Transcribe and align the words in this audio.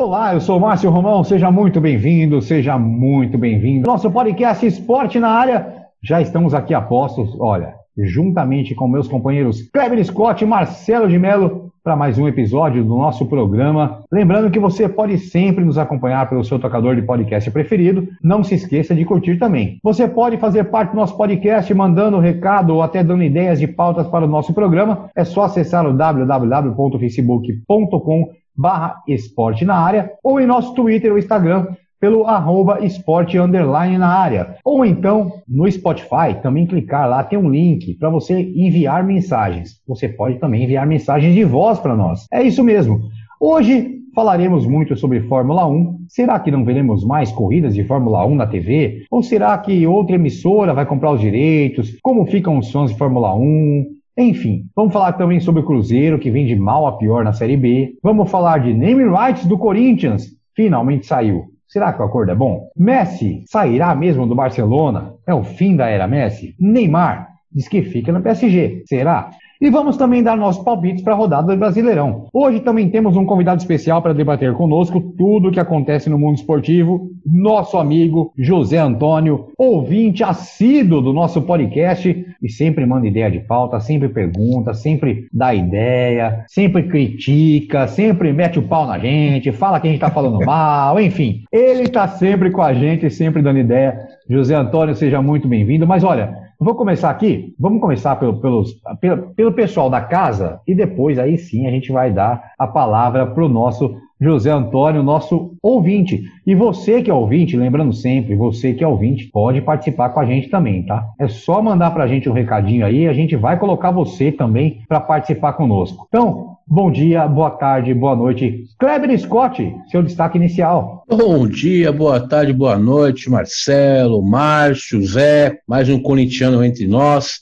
Olá, 0.00 0.32
eu 0.32 0.40
sou 0.40 0.60
Márcio 0.60 0.90
Romão, 0.90 1.24
seja 1.24 1.50
muito 1.50 1.80
bem-vindo, 1.80 2.40
seja 2.40 2.78
muito 2.78 3.36
bem-vindo. 3.36 3.90
Nosso 3.90 4.08
podcast 4.08 4.64
Esporte 4.64 5.18
na 5.18 5.28
Área, 5.28 5.86
já 6.00 6.20
estamos 6.20 6.54
aqui 6.54 6.72
a 6.72 6.80
postos, 6.80 7.36
olha, 7.40 7.74
juntamente 7.96 8.76
com 8.76 8.86
meus 8.86 9.08
companheiros 9.08 9.60
Kleber 9.72 10.04
Scott 10.04 10.44
e 10.44 10.46
Marcelo 10.46 11.08
de 11.08 11.18
Mello, 11.18 11.72
para 11.82 11.96
mais 11.96 12.16
um 12.16 12.28
episódio 12.28 12.84
do 12.84 12.96
nosso 12.96 13.26
programa. 13.26 14.04
Lembrando 14.12 14.52
que 14.52 14.60
você 14.60 14.88
pode 14.88 15.18
sempre 15.18 15.64
nos 15.64 15.76
acompanhar 15.76 16.28
pelo 16.28 16.44
seu 16.44 16.60
tocador 16.60 16.94
de 16.94 17.02
podcast 17.02 17.50
preferido. 17.50 18.06
Não 18.22 18.44
se 18.44 18.54
esqueça 18.54 18.94
de 18.94 19.04
curtir 19.04 19.36
também. 19.36 19.80
Você 19.82 20.06
pode 20.06 20.36
fazer 20.36 20.62
parte 20.64 20.90
do 20.90 20.96
nosso 20.96 21.16
podcast 21.16 21.74
mandando 21.74 22.20
recado 22.20 22.72
ou 22.72 22.82
até 22.82 23.02
dando 23.02 23.24
ideias 23.24 23.58
de 23.58 23.66
pautas 23.66 24.06
para 24.06 24.24
o 24.24 24.28
nosso 24.28 24.54
programa. 24.54 25.10
É 25.16 25.24
só 25.24 25.42
acessar 25.42 25.84
o 25.88 25.92
www.facebook.com 25.92 28.28
barra 28.58 28.96
esporte 29.06 29.64
na 29.64 29.76
área, 29.76 30.10
ou 30.22 30.40
em 30.40 30.46
nosso 30.46 30.74
Twitter 30.74 31.12
ou 31.12 31.18
Instagram, 31.18 31.68
pelo 32.00 32.26
arroba 32.26 32.84
esporte 32.84 33.38
underline 33.38 33.98
na 33.98 34.08
área. 34.08 34.56
Ou 34.64 34.84
então, 34.84 35.32
no 35.48 35.70
Spotify, 35.70 36.40
também 36.42 36.66
clicar 36.66 37.08
lá, 37.08 37.24
tem 37.24 37.38
um 37.38 37.50
link 37.50 37.94
para 37.94 38.10
você 38.10 38.34
enviar 38.34 39.04
mensagens. 39.04 39.80
Você 39.86 40.08
pode 40.08 40.38
também 40.38 40.64
enviar 40.64 40.86
mensagens 40.86 41.34
de 41.34 41.44
voz 41.44 41.78
para 41.78 41.96
nós. 41.96 42.26
É 42.32 42.42
isso 42.42 42.62
mesmo. 42.62 43.00
Hoje 43.40 43.98
falaremos 44.14 44.66
muito 44.66 44.96
sobre 44.96 45.20
Fórmula 45.22 45.66
1. 45.66 46.06
Será 46.08 46.38
que 46.40 46.50
não 46.50 46.64
veremos 46.64 47.04
mais 47.04 47.30
corridas 47.30 47.74
de 47.74 47.84
Fórmula 47.84 48.26
1 48.26 48.34
na 48.34 48.46
TV? 48.46 49.04
Ou 49.10 49.22
será 49.22 49.56
que 49.58 49.86
outra 49.86 50.16
emissora 50.16 50.74
vai 50.74 50.86
comprar 50.86 51.12
os 51.12 51.20
direitos? 51.20 51.96
Como 52.02 52.26
ficam 52.26 52.58
os 52.58 52.70
fãs 52.70 52.90
de 52.90 52.98
Fórmula 52.98 53.34
1? 53.34 53.97
Enfim, 54.20 54.64
vamos 54.74 54.92
falar 54.92 55.12
também 55.12 55.38
sobre 55.38 55.60
o 55.60 55.64
Cruzeiro, 55.64 56.18
que 56.18 56.28
vem 56.28 56.44
de 56.44 56.56
mal 56.56 56.88
a 56.88 56.98
pior 56.98 57.22
na 57.22 57.32
Série 57.32 57.56
B. 57.56 57.96
Vamos 58.02 58.28
falar 58.28 58.58
de 58.58 58.74
name 58.74 59.04
rights 59.04 59.46
do 59.46 59.56
Corinthians. 59.56 60.26
Finalmente 60.56 61.06
saiu. 61.06 61.44
Será 61.68 61.92
que 61.92 62.02
o 62.02 62.04
acordo 62.04 62.32
é 62.32 62.34
bom? 62.34 62.68
Messi 62.76 63.44
sairá 63.46 63.94
mesmo 63.94 64.26
do 64.26 64.34
Barcelona? 64.34 65.14
É 65.24 65.32
o 65.32 65.44
fim 65.44 65.76
da 65.76 65.86
era 65.86 66.08
Messi? 66.08 66.56
Neymar 66.58 67.28
diz 67.52 67.68
que 67.68 67.80
fica 67.82 68.10
no 68.10 68.20
PSG. 68.20 68.82
Será? 68.86 69.30
E 69.60 69.70
vamos 69.70 69.96
também 69.96 70.22
dar 70.22 70.36
nossos 70.36 70.62
palpites 70.62 71.02
para 71.02 71.14
a 71.14 71.16
rodada 71.16 71.52
do 71.52 71.58
Brasileirão. 71.58 72.28
Hoje 72.32 72.60
também 72.60 72.88
temos 72.88 73.16
um 73.16 73.24
convidado 73.24 73.60
especial 73.60 74.00
para 74.00 74.12
debater 74.12 74.52
conosco 74.54 75.00
tudo 75.00 75.48
o 75.48 75.50
que 75.50 75.58
acontece 75.58 76.08
no 76.08 76.16
mundo 76.16 76.36
esportivo, 76.36 77.10
nosso 77.26 77.76
amigo 77.76 78.32
José 78.38 78.78
Antônio, 78.78 79.48
ouvinte 79.58 80.22
assíduo 80.22 81.02
do 81.02 81.12
nosso 81.12 81.42
podcast 81.42 82.24
e 82.40 82.48
sempre 82.48 82.86
manda 82.86 83.08
ideia 83.08 83.28
de 83.28 83.40
pauta, 83.40 83.80
sempre 83.80 84.08
pergunta, 84.08 84.74
sempre 84.74 85.26
dá 85.32 85.52
ideia, 85.52 86.44
sempre 86.46 86.84
critica, 86.84 87.88
sempre 87.88 88.32
mete 88.32 88.60
o 88.60 88.62
pau 88.62 88.86
na 88.86 88.96
gente, 88.96 89.50
fala 89.50 89.80
que 89.80 89.88
a 89.88 89.90
gente 89.90 90.00
está 90.00 90.10
falando 90.10 90.38
mal, 90.46 91.00
enfim. 91.00 91.42
Ele 91.50 91.82
está 91.82 92.06
sempre 92.06 92.52
com 92.52 92.62
a 92.62 92.72
gente, 92.72 93.10
sempre 93.10 93.42
dando 93.42 93.58
ideia. 93.58 94.06
José 94.30 94.54
Antônio, 94.54 94.94
seja 94.94 95.20
muito 95.20 95.48
bem-vindo. 95.48 95.84
Mas 95.84 96.04
olha, 96.04 96.47
Vou 96.60 96.74
começar 96.74 97.10
aqui, 97.10 97.54
vamos 97.56 97.80
começar 97.80 98.16
pelo, 98.16 98.40
pelos, 98.40 98.72
pelo, 99.00 99.32
pelo 99.34 99.52
pessoal 99.52 99.88
da 99.88 100.00
casa 100.00 100.60
e 100.66 100.74
depois 100.74 101.16
aí 101.16 101.38
sim 101.38 101.68
a 101.68 101.70
gente 101.70 101.92
vai 101.92 102.12
dar 102.12 102.52
a 102.58 102.66
palavra 102.66 103.24
para 103.24 103.44
o 103.44 103.48
nosso 103.48 103.94
José 104.20 104.50
Antônio, 104.50 105.02
nosso 105.02 105.52
ouvinte. 105.62 106.24
E 106.46 106.54
você 106.54 107.02
que 107.02 107.10
é 107.10 107.14
ouvinte, 107.14 107.56
lembrando 107.56 107.92
sempre, 107.92 108.34
você 108.34 108.74
que 108.74 108.82
é 108.82 108.88
ouvinte, 108.88 109.26
pode 109.26 109.60
participar 109.60 110.10
com 110.10 110.20
a 110.20 110.26
gente 110.26 110.48
também, 110.48 110.82
tá? 110.82 111.04
É 111.18 111.28
só 111.28 111.62
mandar 111.62 111.90
para 111.92 112.04
a 112.04 112.08
gente 112.08 112.28
um 112.28 112.32
recadinho 112.32 112.84
aí, 112.84 113.06
a 113.06 113.12
gente 113.12 113.36
vai 113.36 113.58
colocar 113.58 113.90
você 113.90 114.32
também 114.32 114.80
para 114.88 115.00
participar 115.00 115.52
conosco. 115.52 116.06
Então, 116.08 116.58
Bom 116.70 116.92
dia, 116.92 117.26
boa 117.26 117.50
tarde, 117.50 117.94
boa 117.94 118.14
noite. 118.14 118.64
Kleber 118.78 119.18
Scott, 119.18 119.74
seu 119.90 120.02
destaque 120.02 120.36
inicial. 120.36 121.02
Bom 121.08 121.48
dia, 121.48 121.90
boa 121.90 122.20
tarde, 122.20 122.52
boa 122.52 122.76
noite, 122.78 123.30
Marcelo, 123.30 124.22
Márcio, 124.22 125.02
Zé, 125.02 125.60
mais 125.66 125.88
um 125.88 125.98
corintiano 125.98 126.62
entre 126.62 126.86
nós. 126.86 127.40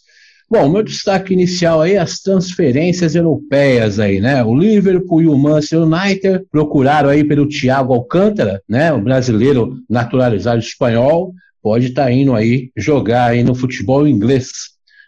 Bom, 0.49 0.69
meu 0.69 0.83
destaque 0.83 1.33
inicial 1.33 1.83
aí, 1.83 1.97
as 1.97 2.21
transferências 2.21 3.17
europeias 3.17 3.99
aí, 3.99 4.21
né? 4.21 4.45
O 4.45 4.55
Liverpool 4.55 5.21
e 5.23 5.27
o 5.27 5.37
Manchester 5.37 5.83
United 5.83 6.47
procuraram 6.53 7.09
aí 7.09 7.25
pelo 7.25 7.49
Thiago 7.49 7.93
Alcântara, 7.93 8.63
né? 8.69 8.93
O 8.93 9.01
brasileiro 9.01 9.83
naturalizado 9.91 10.61
espanhol, 10.61 11.35
pode 11.61 11.87
estar 11.87 12.05
tá 12.05 12.13
indo 12.13 12.33
aí 12.33 12.71
jogar 12.77 13.31
aí 13.31 13.43
no 13.43 13.57
futebol 13.57 14.07
inglês. 14.07 14.51